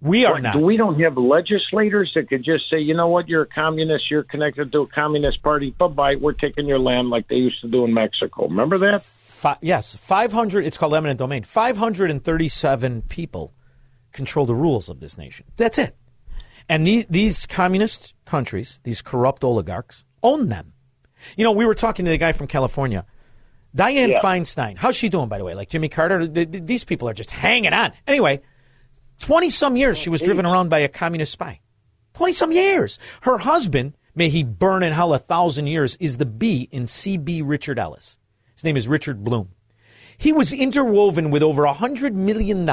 We 0.00 0.24
are 0.24 0.40
not. 0.40 0.56
We 0.56 0.76
don't 0.76 1.00
have 1.00 1.16
legislators 1.16 2.12
that 2.14 2.28
could 2.28 2.44
just 2.44 2.70
say, 2.70 2.78
you 2.78 2.94
know 2.94 3.08
what, 3.08 3.28
you're 3.28 3.42
a 3.42 3.46
communist, 3.46 4.10
you're 4.10 4.22
connected 4.22 4.70
to 4.72 4.82
a 4.82 4.86
communist 4.86 5.42
party, 5.42 5.70
bye 5.70 5.88
bye, 5.88 6.14
we're 6.14 6.32
taking 6.32 6.66
your 6.66 6.78
land 6.78 7.10
like 7.10 7.26
they 7.28 7.36
used 7.36 7.60
to 7.62 7.68
do 7.68 7.84
in 7.84 7.92
Mexico. 7.92 8.46
Remember 8.46 8.78
that? 8.78 9.02
Fi- 9.02 9.58
yes, 9.60 9.96
500, 9.96 10.64
it's 10.64 10.78
called 10.78 10.94
eminent 10.94 11.18
domain. 11.18 11.42
537 11.42 13.02
people 13.02 13.52
control 14.12 14.46
the 14.46 14.54
rules 14.54 14.88
of 14.88 15.00
this 15.00 15.18
nation. 15.18 15.46
That's 15.56 15.78
it. 15.78 15.96
And 16.68 16.86
the, 16.86 17.06
these 17.08 17.46
communist 17.46 18.14
countries, 18.26 18.80
these 18.82 19.00
corrupt 19.02 19.42
oligarchs, 19.44 20.04
own 20.22 20.48
them. 20.48 20.72
You 21.36 21.44
know, 21.44 21.52
we 21.52 21.64
were 21.64 21.74
talking 21.74 22.04
to 22.04 22.10
the 22.10 22.18
guy 22.18 22.32
from 22.32 22.46
California, 22.46 23.06
Diane 23.74 24.10
Yeah. 24.10 24.20
Feinstein. 24.22 24.76
How's 24.76 24.96
she 24.96 25.08
doing, 25.08 25.28
by 25.28 25.38
the 25.38 25.44
way? 25.44 25.54
Like 25.54 25.68
Jimmy 25.70 25.88
Carter? 25.88 26.26
Th- 26.28 26.50
th- 26.50 26.64
These 26.64 26.84
people 26.84 27.08
are 27.08 27.14
just 27.14 27.30
hanging 27.30 27.72
on. 27.72 27.92
Anyway, 28.06 28.40
20 29.20 29.50
some 29.50 29.76
years 29.76 29.98
she 29.98 30.10
was 30.10 30.20
driven 30.20 30.46
around 30.46 30.68
by 30.68 30.78
a 30.80 30.88
communist 30.88 31.32
spy. 31.32 31.60
20 32.14 32.32
some 32.32 32.52
years. 32.52 32.98
Her 33.22 33.38
husband, 33.38 33.96
may 34.14 34.28
he 34.28 34.42
burn 34.44 34.82
in 34.82 34.92
hell 34.92 35.14
a 35.14 35.18
thousand 35.18 35.66
years, 35.68 35.96
is 36.00 36.16
the 36.18 36.26
B 36.26 36.68
in 36.70 36.84
CB 36.84 37.42
Richard 37.44 37.78
Ellis. 37.78 38.18
His 38.54 38.64
name 38.64 38.76
is 38.76 38.88
Richard 38.88 39.22
Blum. 39.24 39.50
He 40.16 40.32
was 40.32 40.52
interwoven 40.52 41.30
with 41.30 41.42
over 41.44 41.62
$100 41.64 42.12
million 42.14 42.68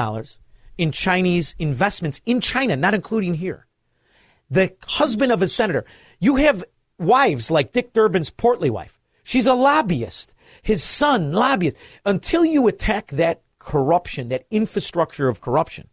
in 0.78 0.92
Chinese 0.92 1.54
investments 1.58 2.20
in 2.26 2.40
China, 2.40 2.76
not 2.76 2.92
including 2.94 3.34
here. 3.34 3.65
The 4.50 4.74
husband 4.86 5.32
of 5.32 5.42
a 5.42 5.48
senator. 5.48 5.84
You 6.20 6.36
have 6.36 6.64
wives 6.98 7.50
like 7.50 7.72
Dick 7.72 7.92
Durbin's 7.92 8.30
portly 8.30 8.70
wife. 8.70 8.98
She's 9.24 9.46
a 9.46 9.54
lobbyist. 9.54 10.32
His 10.62 10.82
son, 10.82 11.32
lobbyist. 11.32 11.76
Until 12.04 12.44
you 12.44 12.68
attack 12.68 13.08
that 13.08 13.42
corruption, 13.58 14.28
that 14.28 14.46
infrastructure 14.50 15.28
of 15.28 15.40
corruption, 15.40 15.88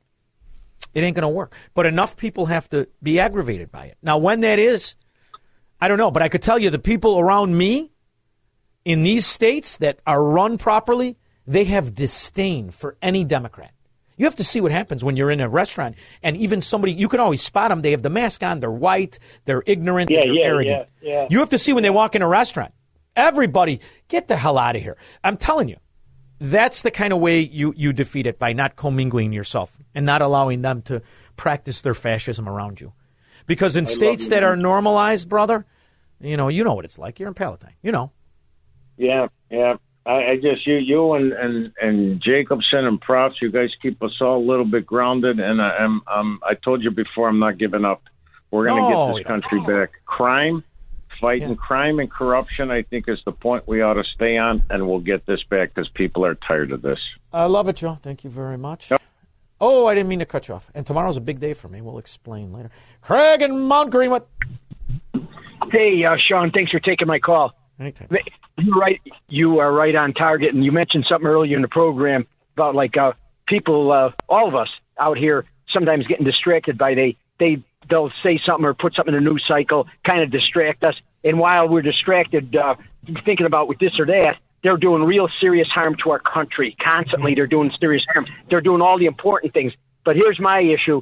It 0.94 1.04
ain't 1.04 1.16
going 1.16 1.24
to 1.24 1.30
work. 1.30 1.56
But 1.74 1.88
enough 1.88 2.16
people 2.16 2.46
have 2.46 2.70
to 2.70 2.88
be 3.02 3.20
aggravated 3.20 3.72
by 3.72 3.86
it. 3.86 3.98
Now, 4.04 4.18
when 4.20 4.42
that 4.42 4.60
is, 4.60 4.96
I 5.82 5.88
don't 5.88 5.98
know. 5.98 6.12
But 6.12 6.22
I 6.22 6.30
could 6.30 6.44
tell 6.44 6.60
you 6.60 6.70
the 6.70 6.78
people 6.78 7.20
around 7.20 7.58
me 7.58 7.92
in 8.86 9.04
these 9.04 9.26
states 9.26 9.78
that 9.78 10.00
are 10.06 10.24
run 10.24 10.58
properly, 10.58 11.18
they 11.48 11.64
have 11.66 11.96
disdain 11.96 12.70
for 12.70 12.98
any 13.02 13.24
Democrat. 13.24 13.73
You 14.18 14.26
have 14.26 14.36
to 14.36 14.44
see 14.44 14.62
what 14.62 14.72
happens 14.72 15.04
when 15.04 15.16
you're 15.16 15.32
in 15.32 15.40
a 15.42 15.50
restaurant 15.50 15.96
and 16.22 16.38
even 16.38 16.62
somebody, 16.62 16.94
you 16.94 17.08
can 17.10 17.20
always 17.20 17.42
spot 17.42 17.70
them. 17.70 17.82
They 17.82 17.92
have 17.92 18.04
the 18.04 18.10
mask 18.10 18.44
on, 18.44 18.60
they're 18.60 18.72
white, 18.72 19.18
they're 19.46 19.64
ignorant, 19.66 20.10
Yeah, 20.12 20.20
they're 20.26 20.34
yeah, 20.34 20.46
arrogant. 20.46 20.88
yeah, 21.02 21.12
yeah. 21.14 21.28
You 21.30 21.40
have 21.40 21.50
to 21.50 21.58
see 21.58 21.74
when 21.74 21.84
they 21.84 21.90
walk 21.90 22.16
in 22.16 22.22
a 22.22 22.28
restaurant. 22.28 22.74
Everybody, 23.16 23.80
get 24.08 24.28
the 24.28 24.36
hell 24.36 24.58
out 24.58 24.76
of 24.76 24.82
here. 24.82 24.98
I'm 25.24 25.38
telling 25.38 25.70
you, 25.70 25.78
that's 26.40 26.82
the 26.82 26.92
kind 26.92 27.14
of 27.14 27.20
way 27.20 27.40
you, 27.40 27.74
you 27.78 27.94
defeat 27.94 28.28
it 28.28 28.40
by 28.40 28.54
not 28.54 28.76
commingling 28.76 29.34
yourself 29.34 29.78
and 29.96 30.06
not 30.06 30.22
allowing 30.22 30.62
them 30.62 30.82
to 30.84 31.02
practice 31.36 31.82
their 31.82 31.94
fascism 31.94 32.48
around 32.50 32.82
you. 32.82 32.94
Because 33.46 33.76
in 33.76 33.86
I 33.86 33.90
states 33.90 34.28
that 34.30 34.44
are 34.44 34.56
normalized, 34.56 35.28
brother, 35.30 35.66
you 36.20 36.38
know, 36.38 36.48
you 36.48 36.64
know 36.64 36.74
what 36.74 36.86
it's 36.86 36.98
like. 36.98 37.20
You're 37.20 37.28
in 37.28 37.34
Palatine. 37.34 37.74
You 37.82 37.92
know. 37.92 38.12
Yeah, 38.98 39.28
yeah. 39.50 39.76
I, 40.06 40.32
I 40.32 40.36
just 40.36 40.68
you 40.68 40.76
you 40.76 41.14
and, 41.14 41.32
and 41.34 41.74
and 41.82 42.22
Jacobson 42.22 42.86
and 42.86 43.00
Proft, 43.00 43.42
you 43.42 43.52
guys 43.52 43.70
keep 43.82 44.02
us 44.04 44.12
all 44.20 44.38
a 44.38 44.46
little 44.46 44.66
bit 44.66 44.86
grounded. 44.86 45.40
And 45.40 45.62
I, 45.62 45.70
I'm 45.78 46.02
um 46.08 46.40
I 46.44 46.56
told 46.56 46.84
you 46.84 46.92
before, 46.92 47.30
I'm 47.30 47.40
not 47.40 47.58
giving 47.58 47.86
up. 47.86 48.02
We're 48.52 48.66
going 48.66 48.84
to 48.84 48.90
No, 48.90 49.08
get 49.08 49.16
this 49.16 49.26
country 49.26 49.62
back. 49.62 49.94
Crime, 50.06 50.64
fighting 51.20 51.56
crime 51.56 52.00
and 52.00 52.12
corruption, 52.12 52.70
I 52.70 52.84
think 52.84 53.10
is 53.10 53.20
the 53.26 53.32
point 53.32 53.68
we 53.68 53.82
ought 53.82 53.96
to 53.96 54.04
stay 54.04 54.38
on, 54.38 54.62
and 54.70 54.88
we'll 54.88 55.00
get 55.00 55.26
this 55.26 55.42
back 55.42 55.74
because 55.74 55.90
people 55.90 56.24
are 56.24 56.36
tired 56.36 56.72
of 56.72 56.84
this. 56.84 57.00
I 57.32 57.46
love 57.46 57.68
it, 57.68 57.78
Joe. 57.78 57.98
Thank 58.04 58.24
you 58.24 58.30
very 58.30 58.58
much. 58.60 58.92
Oh, 59.60 59.88
I 59.88 59.96
didn't 59.96 60.10
mean 60.10 60.20
to 60.20 60.26
cut 60.26 60.48
you 60.50 60.54
off. 60.54 60.70
And 60.76 60.86
tomorrow's 60.86 61.18
a 61.18 61.22
big 61.22 61.40
day 61.40 61.54
for 61.54 61.68
me. 61.68 61.82
We'll 61.82 61.98
explain 61.98 62.54
later. 62.54 62.70
Craig 63.02 63.42
and 63.42 63.68
Mount 63.68 63.90
Greenwood. 63.90 64.24
Hey, 65.72 66.04
uh, 66.04 66.18
Shaun, 66.18 66.52
thanks 66.52 66.72
for 66.72 66.80
taking 66.80 67.08
my 67.08 67.18
call. 67.18 67.56
Anytime. 67.80 68.08
You're 68.58 68.76
right. 68.76 69.02
You 69.28 69.60
are 69.60 69.72
right 69.72 69.96
on 69.96 70.14
target, 70.14 70.54
and 70.54 70.64
you 70.64 70.72
mentioned 70.72 71.06
something 71.10 71.28
earlier 71.28 71.56
in 71.56 71.62
the 71.62 71.68
program 71.68 72.28
about 72.56 72.76
like 72.76 72.96
uh, 72.98 73.14
people, 73.48 73.92
uh, 73.92 74.12
all 74.30 74.48
of 74.48 74.56
us 74.56 74.70
out 75.00 75.18
here, 75.18 75.46
sometimes 75.72 76.06
getting 76.08 76.26
distracted 76.26 76.78
by 76.78 76.94
they 76.94 77.18
they 77.40 77.64
they'll 77.90 78.12
say 78.22 78.40
something 78.46 78.66
or 78.66 78.74
put 78.74 78.96
something 78.96 79.14
in 79.14 79.24
the 79.24 79.30
news 79.30 79.44
cycle, 79.48 79.88
kind 80.06 80.22
of 80.22 80.32
distract 80.32 80.84
us. 80.84 80.96
And 81.24 81.40
while 81.40 81.68
we're 81.68 81.82
distracted, 81.82 82.56
uh, 82.56 82.76
thinking 83.26 83.46
about 83.46 83.68
with 83.68 83.80
this 83.80 84.00
or 84.00 84.06
that, 84.06 84.36
they're 84.62 84.78
doing 84.78 85.04
real 85.04 85.28
serious 85.42 85.68
harm 85.68 85.96
to 86.04 86.12
our 86.12 86.20
country. 86.20 86.76
Constantly, 86.82 87.36
they're 87.36 87.48
doing 87.48 87.72
serious 87.80 88.04
harm. 88.14 88.26
They're 88.50 88.62
doing 88.62 88.82
all 88.82 88.98
the 88.98 89.06
important 89.06 89.54
things. 89.54 89.74
But 90.06 90.16
here's 90.16 90.40
my 90.40 90.62
issue: 90.62 91.02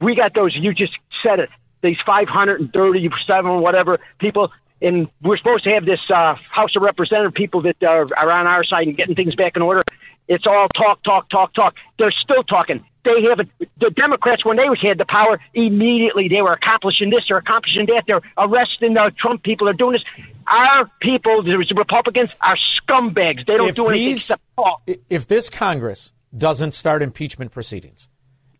we 0.00 0.14
got 0.14 0.34
those. 0.34 0.54
You 0.54 0.74
just 0.74 0.92
said 1.22 1.38
it. 1.38 1.48
These 1.80 1.98
537 2.04 3.60
whatever 3.60 3.98
people, 4.18 4.50
and 4.80 5.08
we're 5.22 5.36
supposed 5.36 5.64
to 5.64 5.70
have 5.70 5.84
this 5.84 6.00
uh, 6.14 6.34
House 6.50 6.74
of 6.76 6.82
Representative 6.82 7.34
people 7.34 7.62
that 7.62 7.82
are, 7.82 8.06
are 8.16 8.30
on 8.30 8.46
our 8.46 8.64
side 8.64 8.86
and 8.86 8.96
getting 8.96 9.14
things 9.14 9.34
back 9.34 9.56
in 9.56 9.62
order. 9.62 9.82
It's 10.28 10.46
all 10.46 10.68
talk, 10.76 11.02
talk, 11.02 11.30
talk, 11.30 11.54
talk. 11.54 11.74
They're 11.98 12.12
still 12.12 12.42
talking. 12.44 12.84
They 13.04 13.22
haven't. 13.28 13.50
The 13.80 13.90
Democrats, 13.90 14.44
when 14.44 14.58
they 14.58 14.66
had 14.86 14.98
the 14.98 15.06
power, 15.08 15.40
immediately 15.54 16.28
they 16.28 16.42
were 16.42 16.52
accomplishing 16.52 17.08
this, 17.08 17.24
they're 17.28 17.38
accomplishing 17.38 17.86
that. 17.86 18.04
They're 18.06 18.20
arresting 18.36 18.94
the 18.94 19.10
Trump 19.18 19.42
people. 19.42 19.64
They're 19.66 19.74
doing 19.74 19.92
this. 19.92 20.04
Our 20.46 20.90
people, 21.00 21.42
the 21.42 21.56
Republicans, 21.74 22.30
are 22.42 22.56
scumbags. 22.82 23.46
They 23.46 23.56
don't 23.56 23.70
If 23.70 23.76
do 23.76 23.88
anything 23.88 24.08
these- 24.08 24.16
except 24.18 24.42
talk. 24.56 24.82
If 25.08 25.26
this 25.26 25.48
Congress 25.48 26.12
doesn't 26.36 26.72
start 26.72 27.02
impeachment 27.02 27.52
proceedings 27.52 28.08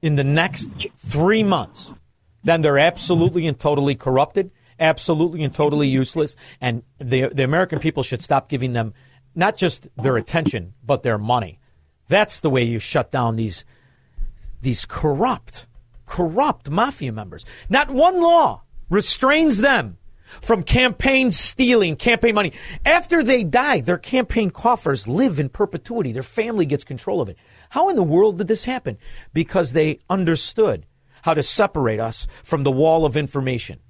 in 0.01 0.15
the 0.15 0.25
next 0.25 0.71
three 0.97 1.43
months, 1.43 1.93
then 2.43 2.63
they're 2.63 2.79
absolutely 2.79 3.47
and 3.47 3.59
totally 3.59 3.95
corrupted, 3.95 4.51
absolutely 4.79 5.43
and 5.43 5.55
totally 5.55 5.89
useless, 5.89 6.37
and 6.61 6.83
the 6.99 7.29
the 7.29 7.45
American 7.45 7.79
people 7.79 8.03
should 8.03 8.23
stop 8.23 8.49
giving 8.49 8.73
them 8.73 8.95
not 9.35 9.57
just 9.57 9.89
their 9.97 10.17
attention 10.17 10.75
but 10.85 11.03
their 11.03 11.19
money. 11.19 11.61
That's 12.09 12.41
the 12.41 12.51
way 12.51 12.63
you 12.65 12.79
shut 12.79 13.11
down 13.11 13.37
these 13.37 13.65
these 14.61 14.85
corrupt, 14.85 15.67
corrupt 16.07 16.71
mafia 16.71 17.13
members. 17.13 17.45
Not 17.69 17.91
one 17.91 18.21
law 18.21 18.63
restrains 18.89 19.59
them 19.59 19.99
from 20.41 20.63
campaign 20.63 21.31
stealing, 21.31 21.97
campaign 21.97 22.35
money. 22.35 22.53
After 22.85 23.23
they 23.23 23.45
die, 23.45 23.81
their 23.81 23.99
campaign 23.99 24.51
coffers 24.51 25.09
live 25.09 25.41
in 25.41 25.49
perpetuity. 25.49 26.13
Their 26.13 26.23
family 26.23 26.67
gets 26.67 26.85
control 26.85 27.21
of 27.21 27.29
it. 27.29 27.39
How 27.71 27.89
in 27.89 27.97
the 27.97 28.03
world 28.03 28.39
did 28.39 28.49
this 28.49 28.65
happen? 28.65 28.99
Because 29.33 29.73
they 29.73 30.01
understood 30.11 30.87
how 31.23 31.35
to 31.35 31.43
separate 31.43 32.01
us 32.01 32.27
from 32.43 32.63
the 32.63 32.71
wall 32.71 33.05
of 33.05 33.17
information. 33.17 33.81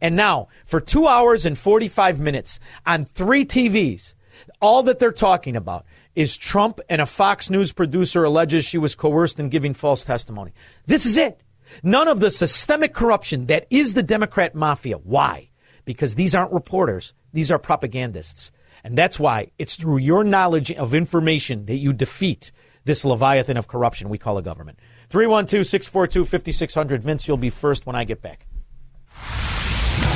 And 0.00 0.16
now, 0.16 0.48
for 0.66 0.80
two 0.80 1.06
hours 1.06 1.44
and 1.46 1.58
45 1.58 2.20
minutes 2.20 2.60
on 2.86 3.04
three 3.04 3.44
TVs, 3.44 4.14
all 4.60 4.82
that 4.84 4.98
they're 4.98 5.12
talking 5.12 5.56
about 5.56 5.84
is 6.14 6.36
Trump 6.36 6.80
and 6.88 7.00
a 7.00 7.06
Fox 7.06 7.50
News 7.50 7.72
producer 7.72 8.24
alleges 8.24 8.64
she 8.64 8.78
was 8.78 8.94
coerced 8.94 9.38
in 9.38 9.48
giving 9.48 9.74
false 9.74 10.04
testimony. 10.04 10.52
This 10.86 11.06
is 11.06 11.16
it. 11.16 11.40
None 11.82 12.08
of 12.08 12.20
the 12.20 12.30
systemic 12.30 12.94
corruption 12.94 13.46
that 13.46 13.66
is 13.70 13.94
the 13.94 14.02
Democrat 14.02 14.54
mafia. 14.54 14.98
Why? 14.98 15.50
Because 15.84 16.14
these 16.14 16.34
aren't 16.34 16.52
reporters, 16.52 17.14
these 17.32 17.50
are 17.50 17.58
propagandists. 17.58 18.52
And 18.84 18.96
that's 18.96 19.18
why 19.18 19.50
it's 19.58 19.76
through 19.76 19.98
your 19.98 20.24
knowledge 20.24 20.70
of 20.72 20.94
information 20.94 21.66
that 21.66 21.76
you 21.76 21.92
defeat 21.92 22.52
this 22.84 23.04
leviathan 23.04 23.56
of 23.56 23.68
corruption 23.68 24.08
we 24.08 24.18
call 24.18 24.38
a 24.38 24.42
government. 24.42 24.78
312 25.10 25.66
642 25.66 26.24
5600. 26.24 27.02
Vince, 27.02 27.28
you'll 27.28 27.36
be 27.36 27.50
first 27.50 27.86
when 27.86 27.96
I 27.96 28.04
get 28.04 28.22
back. 28.22 28.46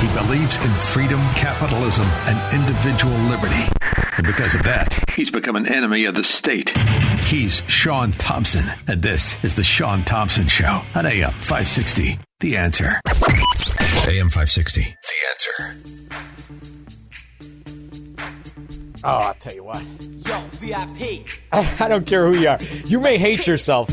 He 0.03 0.09
believes 0.09 0.57
in 0.57 0.69
freedom, 0.69 1.21
capitalism, 1.33 2.05
and 2.25 2.53
individual 2.53 3.13
liberty. 3.29 3.71
And 4.17 4.27
because 4.27 4.53
of 4.53 4.61
that, 4.63 5.01
he's 5.15 5.29
become 5.29 5.55
an 5.55 5.65
enemy 5.65 6.03
of 6.03 6.13
the 6.13 6.25
state. 6.25 6.69
He's 7.25 7.63
Shaun 7.69 8.11
Thompson, 8.11 8.65
and 8.85 9.01
this 9.01 9.41
is 9.45 9.53
The 9.53 9.63
Shaun 9.63 10.03
Thompson 10.03 10.49
Show 10.49 10.81
on 10.93 11.05
AM 11.05 11.31
560. 11.31 12.19
The 12.41 12.57
answer. 12.57 12.99
AM 13.07 14.29
560. 14.29 14.81
The 14.81 15.19
answer. 15.29 15.75
Oh, 19.05 19.09
I'll 19.09 19.33
tell 19.35 19.55
you 19.55 19.63
what. 19.63 19.81
Yo, 20.27 20.41
VIP. 20.51 21.25
I, 21.53 21.75
I 21.85 21.87
don't 21.87 22.05
care 22.05 22.29
who 22.29 22.41
you 22.41 22.49
are. 22.49 22.59
You 22.83 22.99
may 22.99 23.17
hate 23.17 23.47
yourself, 23.47 23.87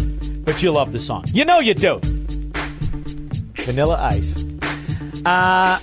but 0.45 0.61
you 0.61 0.73
love 0.73 0.91
the 0.91 0.99
song. 0.99 1.27
You 1.33 1.45
know 1.45 1.61
you 1.61 1.75
do. 1.75 2.01
Vanilla 3.63 3.97
Ice. 4.11 4.45
Uh, 5.25 5.79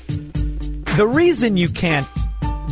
the 0.97 1.07
reason 1.07 1.57
you 1.57 1.69
can't 1.69 2.07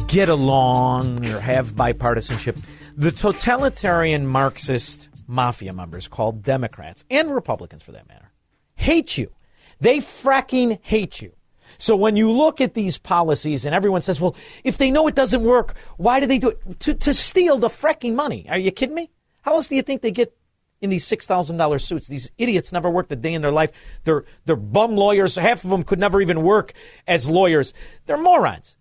get 0.08 0.30
along 0.30 1.24
or 1.30 1.40
have 1.40 1.76
bipartisanship, 1.76 2.62
the 2.98 3.12
totalitarian 3.12 4.26
Marxist 4.26 5.10
mafia 5.28 5.74
members 5.74 6.08
called 6.08 6.42
Democrats 6.44 7.06
and 7.10 7.34
Republicans 7.34 7.84
for 7.84 7.92
that 7.92 8.08
matter 8.08 8.32
hate 8.76 9.18
you. 9.18 9.32
They 9.80 10.00
fracking 10.00 10.80
hate 10.82 11.22
you. 11.22 11.34
So 11.78 11.96
when 11.96 12.16
you 12.16 12.32
look 12.32 12.62
at 12.62 12.74
these 12.74 12.98
policies 12.98 13.66
and 13.66 13.76
everyone 13.76 14.02
says, 14.02 14.22
well, 14.22 14.36
if 14.64 14.78
they 14.78 14.92
know 14.92 15.08
it 15.08 15.16
doesn't 15.16 15.44
work, 15.44 15.76
why 15.98 16.20
do 16.20 16.26
they 16.26 16.38
do 16.40 16.50
it? 16.50 16.80
To, 16.82 16.94
to 16.94 17.14
steal 17.14 17.58
the 17.58 17.68
fracking 17.68 18.16
money. 18.16 18.46
Are 18.50 18.58
you 18.58 18.72
kidding 18.72 18.96
me? 18.96 19.12
How 19.42 19.56
else 19.56 19.68
do 19.68 19.76
you 19.76 19.82
think 19.82 20.02
they 20.02 20.12
get 20.12 20.36
in 20.82 20.90
these 20.90 21.06
$6,000 21.06 21.82
suits? 21.82 22.08
These 22.08 22.32
idiots 22.38 22.72
never 22.72 22.90
worked 22.90 23.12
a 23.12 23.16
day 23.16 23.34
in 23.34 23.42
their 23.42 23.52
life. 23.52 23.72
They're, 24.04 24.26
they're 24.46 24.56
bum 24.56 24.96
lawyers. 24.96 25.36
Half 25.36 25.64
of 25.64 25.70
them 25.70 25.84
could 25.84 26.00
never 26.00 26.22
even 26.22 26.44
work 26.44 26.74
as 27.08 27.30
lawyers. 27.30 27.74
They're 28.06 28.22
morons. 28.22 28.78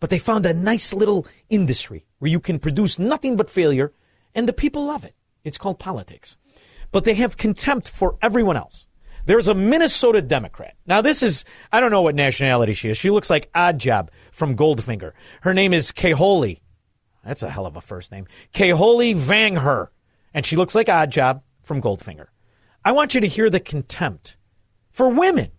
But 0.00 0.10
they 0.10 0.18
found 0.18 0.46
a 0.46 0.54
nice 0.54 0.92
little 0.92 1.26
industry 1.48 2.06
where 2.18 2.30
you 2.30 2.40
can 2.40 2.58
produce 2.58 2.98
nothing 2.98 3.36
but 3.36 3.50
failure 3.50 3.92
and 4.34 4.48
the 4.48 4.52
people 4.52 4.84
love 4.84 5.04
it. 5.04 5.14
It's 5.44 5.58
called 5.58 5.78
politics. 5.78 6.36
But 6.92 7.04
they 7.04 7.14
have 7.14 7.36
contempt 7.36 7.88
for 7.88 8.16
everyone 8.22 8.56
else. 8.56 8.86
There's 9.26 9.48
a 9.48 9.54
Minnesota 9.54 10.22
Democrat. 10.22 10.74
Now, 10.86 11.02
this 11.02 11.22
is, 11.22 11.44
I 11.70 11.80
don't 11.80 11.90
know 11.90 12.00
what 12.00 12.14
nationality 12.14 12.72
she 12.72 12.88
is. 12.88 12.96
She 12.96 13.10
looks 13.10 13.28
like 13.28 13.52
Oddjob 13.52 14.08
from 14.32 14.56
Goldfinger. 14.56 15.12
Her 15.42 15.52
name 15.52 15.74
is 15.74 15.92
Kaholi. 15.92 16.60
That's 17.24 17.42
a 17.42 17.50
hell 17.50 17.66
of 17.66 17.76
a 17.76 17.82
first 17.82 18.10
name. 18.10 18.26
Kaholi 18.54 19.14
Vang 19.14 19.56
Her. 19.56 19.90
And 20.38 20.46
she 20.46 20.54
looks 20.54 20.76
like 20.76 20.86
Oddjob 20.86 21.42
from 21.64 21.82
Goldfinger. 21.82 22.26
I 22.84 22.92
want 22.92 23.12
you 23.12 23.20
to 23.22 23.26
hear 23.26 23.50
the 23.50 23.58
contempt 23.58 24.36
for 24.92 25.08
women 25.08 25.50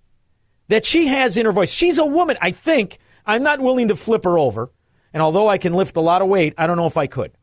that 0.70 0.86
she 0.86 1.08
has 1.08 1.36
in 1.36 1.46
her 1.46 1.52
voice. 1.52 1.70
She's 1.70 1.98
a 1.98 2.06
woman. 2.06 2.38
I 2.40 2.52
think 2.52 2.98
I'm 3.26 3.44
not 3.44 3.60
willing 3.60 3.90
to 3.90 3.98
flip 3.98 4.24
her 4.24 4.40
over. 4.40 4.72
And 5.12 5.22
although 5.22 5.50
I 5.50 5.58
can 5.58 5.74
lift 5.74 5.98
a 5.98 6.00
lot 6.00 6.22
of 6.22 6.30
weight, 6.30 6.54
I 6.58 6.66
don't 6.66 6.78
know 6.78 6.86
if 6.86 6.96
I 6.96 7.08
could. 7.08 7.34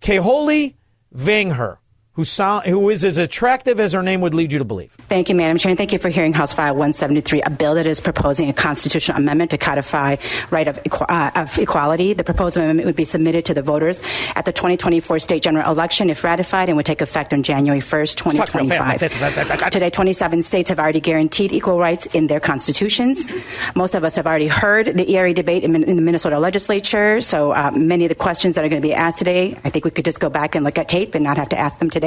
Kaholi 0.00 0.76
Vang 1.12 1.50
Her 1.50 1.79
who, 2.14 2.24
sound, 2.24 2.66
who 2.66 2.90
is 2.90 3.04
as 3.04 3.18
attractive 3.18 3.78
as 3.78 3.92
her 3.92 4.02
name 4.02 4.20
would 4.20 4.34
lead 4.34 4.50
you 4.50 4.58
to 4.58 4.64
believe. 4.64 4.92
Thank 5.08 5.28
you, 5.28 5.34
Madam 5.36 5.58
Chair, 5.58 5.70
and 5.70 5.78
thank 5.78 5.92
you 5.92 5.98
for 5.98 6.08
hearing 6.08 6.32
House 6.32 6.52
File 6.52 6.74
173, 6.74 7.42
a 7.42 7.50
bill 7.50 7.76
that 7.76 7.86
is 7.86 8.00
proposing 8.00 8.48
a 8.48 8.52
constitutional 8.52 9.16
amendment 9.18 9.52
to 9.52 9.58
codify 9.58 10.16
right 10.50 10.66
of, 10.66 10.80
uh, 11.08 11.30
of 11.36 11.56
equality. 11.56 12.12
The 12.12 12.24
proposed 12.24 12.56
amendment 12.56 12.86
would 12.86 12.96
be 12.96 13.04
submitted 13.04 13.44
to 13.44 13.54
the 13.54 13.62
voters 13.62 14.02
at 14.34 14.44
the 14.44 14.52
2024 14.52 15.20
state 15.20 15.42
general 15.42 15.70
election 15.70 16.10
if 16.10 16.24
ratified 16.24 16.68
and 16.68 16.76
would 16.76 16.86
take 16.86 17.00
effect 17.00 17.32
on 17.32 17.44
January 17.44 17.80
1st, 17.80 18.16
2025. 18.16 19.70
Today, 19.70 19.90
27 19.90 20.42
states 20.42 20.68
have 20.68 20.80
already 20.80 21.00
guaranteed 21.00 21.52
equal 21.52 21.78
rights 21.78 22.06
in 22.06 22.26
their 22.26 22.40
constitutions. 22.40 23.28
Most 23.76 23.94
of 23.94 24.02
us 24.02 24.16
have 24.16 24.26
already 24.26 24.48
heard 24.48 24.86
the 24.86 25.08
ERA 25.14 25.32
debate 25.32 25.62
in, 25.62 25.76
in 25.84 25.94
the 25.94 26.02
Minnesota 26.02 26.40
legislature, 26.40 27.20
so 27.20 27.52
uh, 27.52 27.70
many 27.70 28.04
of 28.04 28.08
the 28.08 28.16
questions 28.16 28.56
that 28.56 28.64
are 28.64 28.68
going 28.68 28.82
to 28.82 28.86
be 28.86 28.94
asked 28.94 29.20
today, 29.20 29.56
I 29.64 29.70
think 29.70 29.84
we 29.84 29.92
could 29.92 30.04
just 30.04 30.18
go 30.18 30.28
back 30.28 30.56
and 30.56 30.64
look 30.64 30.76
at 30.76 30.88
tape 30.88 31.14
and 31.14 31.22
not 31.22 31.36
have 31.36 31.48
to 31.50 31.58
ask 31.58 31.78
them 31.78 31.88
today. 31.88 31.99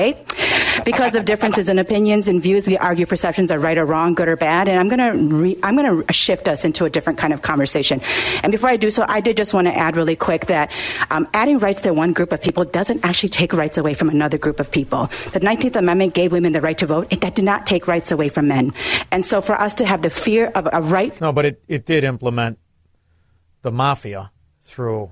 Because 0.85 1.15
of 1.15 1.25
differences 1.25 1.69
in 1.69 1.79
opinions 1.79 2.27
and 2.27 2.41
views, 2.41 2.67
we 2.67 2.77
argue 2.77 3.05
perceptions 3.05 3.51
are 3.51 3.59
right 3.59 3.77
or 3.77 3.85
wrong, 3.85 4.13
good 4.13 4.27
or 4.27 4.35
bad, 4.35 4.67
and 4.67 4.79
I'm 4.79 4.89
going 4.89 5.29
to 5.29 5.35
re- 5.35 5.59
I'm 5.63 5.75
going 5.75 6.03
to 6.03 6.13
shift 6.13 6.47
us 6.47 6.65
into 6.65 6.85
a 6.85 6.89
different 6.89 7.19
kind 7.19 7.33
of 7.33 7.41
conversation. 7.41 8.01
And 8.43 8.51
before 8.51 8.69
I 8.69 8.77
do 8.77 8.89
so, 8.89 9.05
I 9.07 9.21
did 9.21 9.37
just 9.37 9.53
want 9.53 9.67
to 9.67 9.77
add 9.77 9.95
really 9.95 10.15
quick 10.15 10.47
that 10.47 10.71
um, 11.11 11.27
adding 11.33 11.59
rights 11.59 11.81
to 11.81 11.93
one 11.93 12.13
group 12.13 12.31
of 12.31 12.41
people 12.41 12.65
doesn't 12.65 13.05
actually 13.05 13.29
take 13.29 13.53
rights 13.53 13.77
away 13.77 13.93
from 13.93 14.09
another 14.09 14.37
group 14.37 14.59
of 14.59 14.71
people. 14.71 15.09
The 15.31 15.39
19th 15.39 15.75
Amendment 15.75 16.13
gave 16.13 16.31
women 16.31 16.53
the 16.53 16.61
right 16.61 16.77
to 16.79 16.85
vote. 16.85 17.07
It 17.11 17.21
that 17.21 17.35
did 17.35 17.45
not 17.45 17.65
take 17.65 17.87
rights 17.87 18.11
away 18.11 18.29
from 18.29 18.47
men. 18.47 18.73
And 19.11 19.23
so 19.23 19.41
for 19.41 19.59
us 19.59 19.73
to 19.75 19.85
have 19.85 20.01
the 20.01 20.09
fear 20.09 20.47
of 20.55 20.67
a 20.71 20.81
right 20.81 21.19
No, 21.21 21.31
but 21.31 21.45
it, 21.45 21.63
it 21.67 21.85
did 21.85 22.03
implement 22.03 22.59
the 23.61 23.71
mafia 23.71 24.31
through 24.61 25.11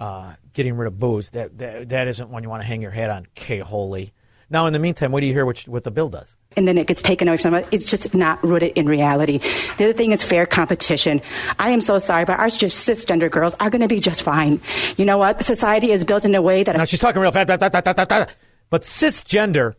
uh, 0.00 0.34
getting 0.52 0.76
rid 0.76 0.86
of 0.88 0.98
booze. 0.98 1.30
That, 1.30 1.56
that 1.58 1.90
that 1.90 2.08
isn't 2.08 2.30
one 2.30 2.42
you 2.42 2.48
want 2.48 2.62
to 2.62 2.66
hang 2.66 2.82
your 2.82 2.90
hat 2.90 3.10
on, 3.10 3.26
K. 3.34 3.58
Holy. 3.58 4.12
Now, 4.52 4.66
in 4.66 4.72
the 4.72 4.80
meantime, 4.80 5.12
what 5.12 5.20
do 5.20 5.26
you 5.26 5.32
hear 5.32 5.46
what, 5.46 5.60
what 5.68 5.84
the 5.84 5.92
bill 5.92 6.08
does? 6.08 6.36
and 6.56 6.66
then 6.66 6.76
it 6.78 6.86
gets 6.86 7.02
taken 7.02 7.28
away 7.28 7.36
from. 7.36 7.54
It's 7.70 7.88
just 7.88 8.12
not 8.14 8.42
rooted 8.42 8.76
in 8.76 8.86
reality. 8.86 9.38
The 9.76 9.84
other 9.84 9.92
thing 9.92 10.12
is 10.12 10.22
fair 10.22 10.46
competition. 10.46 11.20
I 11.58 11.70
am 11.70 11.80
so 11.80 11.98
sorry, 11.98 12.24
but 12.24 12.38
our 12.38 12.48
just 12.48 12.88
cisgender 12.88 13.30
girls 13.30 13.54
are 13.60 13.70
going 13.70 13.82
to 13.82 13.88
be 13.88 14.00
just 14.00 14.22
fine. 14.22 14.60
You 14.96 15.04
know 15.04 15.18
what? 15.18 15.44
Society 15.44 15.92
is 15.92 16.04
built 16.04 16.24
in 16.24 16.34
a 16.34 16.42
way 16.42 16.62
that. 16.64 16.76
Now, 16.76 16.84
she's 16.84 16.98
talking 16.98 17.22
real 17.22 17.30
fast. 17.30 17.48
But 17.48 18.82
cisgender, 18.82 19.74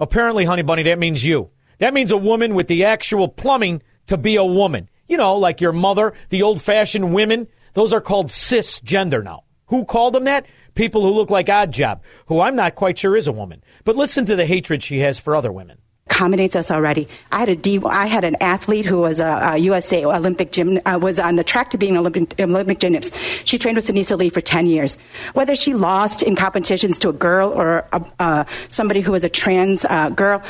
apparently, 0.00 0.44
honey 0.44 0.62
bunny, 0.62 0.82
that 0.84 0.98
means 0.98 1.24
you. 1.24 1.50
That 1.78 1.94
means 1.94 2.10
a 2.10 2.16
woman 2.16 2.54
with 2.54 2.68
the 2.68 2.84
actual 2.84 3.28
plumbing 3.28 3.82
to 4.06 4.16
be 4.16 4.36
a 4.36 4.44
woman. 4.44 4.88
You 5.08 5.16
know, 5.16 5.36
like 5.36 5.60
your 5.60 5.72
mother, 5.72 6.14
the 6.30 6.42
old 6.42 6.60
fashioned 6.60 7.14
women. 7.14 7.48
Those 7.74 7.92
are 7.92 8.00
called 8.00 8.28
cisgender 8.28 9.22
now. 9.22 9.44
Who 9.68 9.84
called 9.84 10.14
them 10.14 10.24
that? 10.24 10.46
People 10.74 11.02
who 11.02 11.10
look 11.10 11.30
like 11.30 11.46
Oddjob, 11.46 12.00
who 12.26 12.40
I'm 12.40 12.54
not 12.56 12.74
quite 12.74 12.98
sure 12.98 13.16
is 13.16 13.26
a 13.26 13.32
woman. 13.32 13.62
But 13.84 13.96
listen 13.96 14.26
to 14.26 14.36
the 14.36 14.46
hatred 14.46 14.82
she 14.82 15.00
has 15.00 15.18
for 15.18 15.34
other 15.34 15.50
women. 15.50 15.78
accommodates 16.08 16.54
us 16.54 16.70
already. 16.70 17.08
I 17.32 17.40
had 17.40 17.48
a 17.48 17.56
D. 17.56 17.80
I 17.84 18.06
had 18.06 18.24
an 18.24 18.36
athlete 18.40 18.84
who 18.86 18.98
was 18.98 19.18
a, 19.18 19.26
a 19.54 19.56
USA 19.58 20.04
Olympic 20.04 20.52
gym 20.52 20.78
uh, 20.86 20.98
was 21.02 21.18
on 21.18 21.36
the 21.36 21.42
track 21.44 21.70
to 21.72 21.78
being 21.78 21.96
Olympic, 21.96 22.38
Olympic 22.40 22.78
gymnast. 22.78 23.16
She 23.44 23.58
trained 23.58 23.76
with 23.76 23.84
Sunisa 23.86 24.16
Lee 24.16 24.28
for 24.30 24.40
ten 24.40 24.66
years. 24.66 24.96
Whether 25.34 25.56
she 25.56 25.74
lost 25.74 26.22
in 26.22 26.36
competitions 26.36 26.98
to 27.00 27.08
a 27.08 27.12
girl 27.12 27.50
or 27.50 27.86
a, 27.92 28.04
uh, 28.20 28.44
somebody 28.68 29.00
who 29.00 29.12
was 29.12 29.24
a 29.24 29.28
trans 29.28 29.84
uh, 29.86 30.10
girl. 30.10 30.42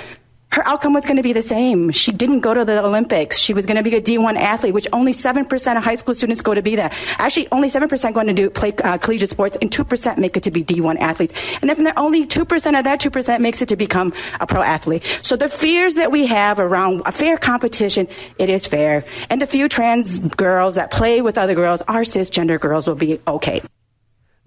Her 0.57 0.67
outcome 0.67 0.95
was 0.95 1.05
going 1.05 1.19
to 1.19 1.23
be 1.23 1.35
the 1.35 1.43
same. 1.43 1.91
She 1.91 2.13
didn't 2.13 2.41
go 2.41 2.55
to 2.55 2.65
the 2.65 2.83
Olympics. 2.83 3.39
She 3.39 3.53
was 3.53 3.67
going 3.67 3.77
to 3.77 3.83
be 3.83 3.95
a 3.95 4.01
D1 4.01 4.37
athlete, 4.37 4.73
which 4.73 4.87
only 4.91 5.13
7% 5.13 5.77
of 5.77 5.85
high 5.85 5.97
school 5.97 6.15
students 6.15 6.41
go 6.41 6.55
to 6.55 6.63
be 6.63 6.77
that. 6.77 6.95
Actually, 7.19 7.47
only 7.53 7.69
7% 7.69 8.15
going 8.15 8.27
to 8.27 8.33
do 8.33 8.49
play 8.49 8.73
uh, 8.83 8.97
collegiate 8.97 9.29
sports, 9.29 9.59
and 9.61 9.71
2% 9.71 10.17
make 10.17 10.35
it 10.35 10.43
to 10.45 10.51
be 10.51 10.65
D1 10.65 10.97
athletes. 10.97 11.35
And 11.61 11.69
then 11.69 11.93
only 11.99 12.27
2% 12.27 12.79
of 12.79 12.85
that 12.85 13.01
2% 13.03 13.41
makes 13.41 13.61
it 13.61 13.69
to 13.69 13.77
become 13.77 14.15
a 14.41 14.47
pro 14.47 14.63
athlete. 14.63 15.03
So 15.21 15.37
the 15.37 15.51
fears 15.51 15.97
that 15.97 16.11
we 16.11 16.25
have 16.25 16.59
around 16.59 17.03
a 17.05 17.13
fair 17.13 17.37
competition, 17.37 18.09
it 18.39 18.49
is 18.49 18.67
fair. 18.67 19.05
And 19.29 19.43
the 19.43 19.47
few 19.47 19.69
trans 19.69 20.17
girls 20.17 20.77
that 20.77 20.91
play 20.91 21.21
with 21.21 21.37
other 21.37 21.55
girls, 21.55 21.83
our 21.83 22.01
cisgender 22.01 22.59
girls 22.59 22.87
will 22.87 22.95
be 22.95 23.21
okay. 23.29 23.61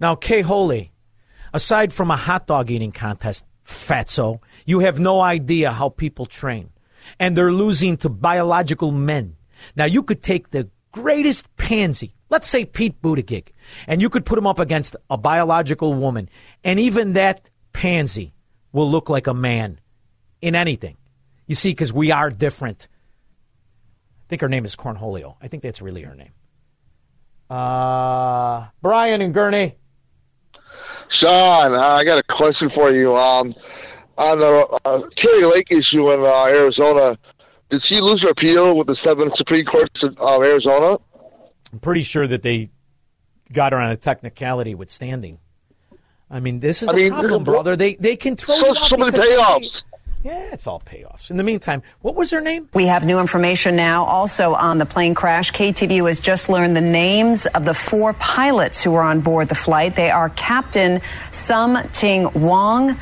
Now, 0.00 0.16
Kay 0.16 0.40
Holy, 0.40 0.90
aside 1.54 1.92
from 1.92 2.10
a 2.10 2.16
hot 2.16 2.48
dog 2.48 2.68
eating 2.68 2.90
contest, 2.90 3.44
fatso, 3.64 4.40
you 4.70 4.78
have 4.80 4.98
no 4.98 5.20
idea 5.20 5.72
how 5.72 5.88
people 5.88 6.26
train. 6.26 6.70
And 7.18 7.36
they're 7.36 7.52
losing 7.52 7.96
to 7.98 8.08
biological 8.08 8.92
men. 8.92 9.36
Now, 9.76 9.84
you 9.84 10.02
could 10.02 10.22
take 10.22 10.50
the 10.50 10.70
greatest 10.92 11.54
pansy, 11.56 12.14
let's 12.30 12.48
say 12.48 12.64
Pete 12.64 13.00
Buttigieg, 13.02 13.48
and 13.86 14.00
you 14.00 14.08
could 14.08 14.24
put 14.24 14.38
him 14.38 14.46
up 14.46 14.58
against 14.58 14.96
a 15.08 15.16
biological 15.16 15.94
woman, 15.94 16.28
and 16.64 16.78
even 16.80 17.14
that 17.14 17.50
pansy 17.72 18.32
will 18.72 18.90
look 18.90 19.08
like 19.08 19.26
a 19.26 19.34
man 19.34 19.80
in 20.40 20.54
anything. 20.54 20.96
You 21.46 21.54
see, 21.54 21.70
because 21.70 21.92
we 21.92 22.10
are 22.12 22.30
different. 22.30 22.88
I 24.26 24.26
think 24.28 24.40
her 24.42 24.48
name 24.48 24.64
is 24.64 24.76
Cornholio. 24.76 25.36
I 25.42 25.48
think 25.48 25.62
that's 25.62 25.82
really 25.82 26.02
her 26.02 26.14
name. 26.14 26.32
Uh, 27.48 28.68
Brian 28.80 29.20
and 29.20 29.34
Gurnee. 29.34 29.74
Shaun, 31.20 31.74
I 31.74 32.04
got 32.04 32.18
a 32.18 32.22
question 32.22 32.70
for 32.72 32.92
you. 32.92 33.16
Um, 33.16 33.54
on 34.20 34.38
the 34.38 34.90
uh, 34.90 35.00
Kari 35.16 35.46
Lake 35.46 35.68
issue 35.70 36.12
in 36.12 36.20
uh, 36.20 36.44
Arizona, 36.44 37.18
did 37.70 37.82
she 37.86 37.96
lose 38.00 38.22
her 38.22 38.30
appeal 38.30 38.76
with 38.76 38.86
the 38.86 38.96
seven 39.02 39.30
Supreme 39.36 39.64
Courts 39.64 40.02
of 40.02 40.18
uh, 40.20 40.40
Arizona? 40.40 40.98
I'm 41.72 41.78
pretty 41.80 42.02
sure 42.02 42.26
that 42.26 42.42
they 42.42 42.70
got 43.52 43.72
her 43.72 43.78
on 43.78 43.90
a 43.90 43.96
technicality 43.96 44.74
with 44.74 44.90
standing. 44.90 45.38
I 46.30 46.40
mean, 46.40 46.60
this 46.60 46.82
is 46.82 46.88
I 46.88 46.92
the 46.92 46.98
mean, 46.98 47.12
problem, 47.12 47.44
brother. 47.44 47.76
They 47.76 47.94
they 47.94 48.16
can 48.16 48.36
throw 48.36 48.54
So- 48.60 48.66
you 48.66 48.74
out 48.78 48.90
so 48.90 48.96
many 48.96 49.10
because 49.12 49.24
they 49.26 49.36
payoffs. 49.36 49.68
Yeah, 50.22 50.50
it's 50.52 50.66
all 50.66 50.80
payoffs. 50.80 51.30
In 51.30 51.38
the 51.38 51.42
meantime, 51.42 51.82
what 52.02 52.14
was 52.14 52.30
her 52.30 52.42
name? 52.42 52.68
We 52.74 52.86
have 52.88 53.06
new 53.06 53.20
information 53.20 53.74
now 53.74 54.04
also 54.04 54.52
on 54.52 54.76
the 54.76 54.84
plane 54.84 55.14
crash. 55.14 55.50
KTVU 55.50 56.06
has 56.08 56.20
just 56.20 56.50
learned 56.50 56.76
the 56.76 56.82
names 56.82 57.46
of 57.46 57.64
the 57.64 57.72
four 57.72 58.12
pilots 58.12 58.82
who 58.82 58.90
were 58.90 59.02
on 59.02 59.20
board 59.22 59.48
the 59.48 59.54
flight. 59.54 59.96
They 59.96 60.10
are 60.10 60.28
Captain 60.28 61.00
Sum 61.30 61.78
Ting 61.92 62.30
Wong, 62.34 62.98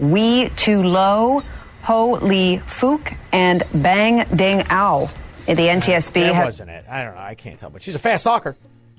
Wee 0.00 0.48
Too 0.56 0.82
Low, 0.82 1.42
Ho 1.82 2.10
Lee 2.22 2.58
Fook, 2.66 3.16
and 3.32 3.62
Bang 3.74 4.24
Ding 4.34 4.64
Ao. 4.70 5.08
In 5.46 5.56
the 5.56 5.66
NTSB 5.68 6.12
That 6.14 6.34
has. 6.34 6.44
wasn't 6.46 6.70
it. 6.70 6.84
I 6.88 7.02
don't 7.04 7.14
know. 7.14 7.20
I 7.20 7.34
can't 7.34 7.58
tell. 7.58 7.70
But 7.70 7.82
she's 7.82 7.94
a 7.94 7.98
fast 7.98 8.24
talker, 8.24 8.56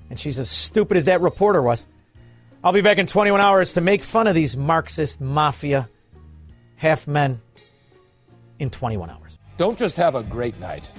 and 0.09 0.19
she's 0.19 0.37
as 0.39 0.49
stupid 0.49 0.97
as 0.97 1.05
that 1.05 1.21
reporter 1.21 1.61
was. 1.61 1.87
I'll 2.63 2.73
be 2.73 2.81
back 2.81 2.97
in 2.97 3.07
21 3.07 3.39
hours 3.39 3.73
to 3.73 3.81
make 3.81 4.03
fun 4.03 4.27
of 4.27 4.35
these 4.35 4.57
Marxist 4.57 5.21
mafia 5.21 5.89
half 6.75 7.07
men 7.07 7.41
in 8.59 8.69
21 8.69 9.09
hours. 9.09 9.37
Don't 9.57 9.77
just 9.79 9.97
have 9.97 10.15
a 10.15 10.23
great 10.23 10.59
night, 10.59 10.89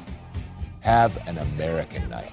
have 0.81 1.17
an 1.29 1.39
American 1.39 2.09
night. 2.09 2.33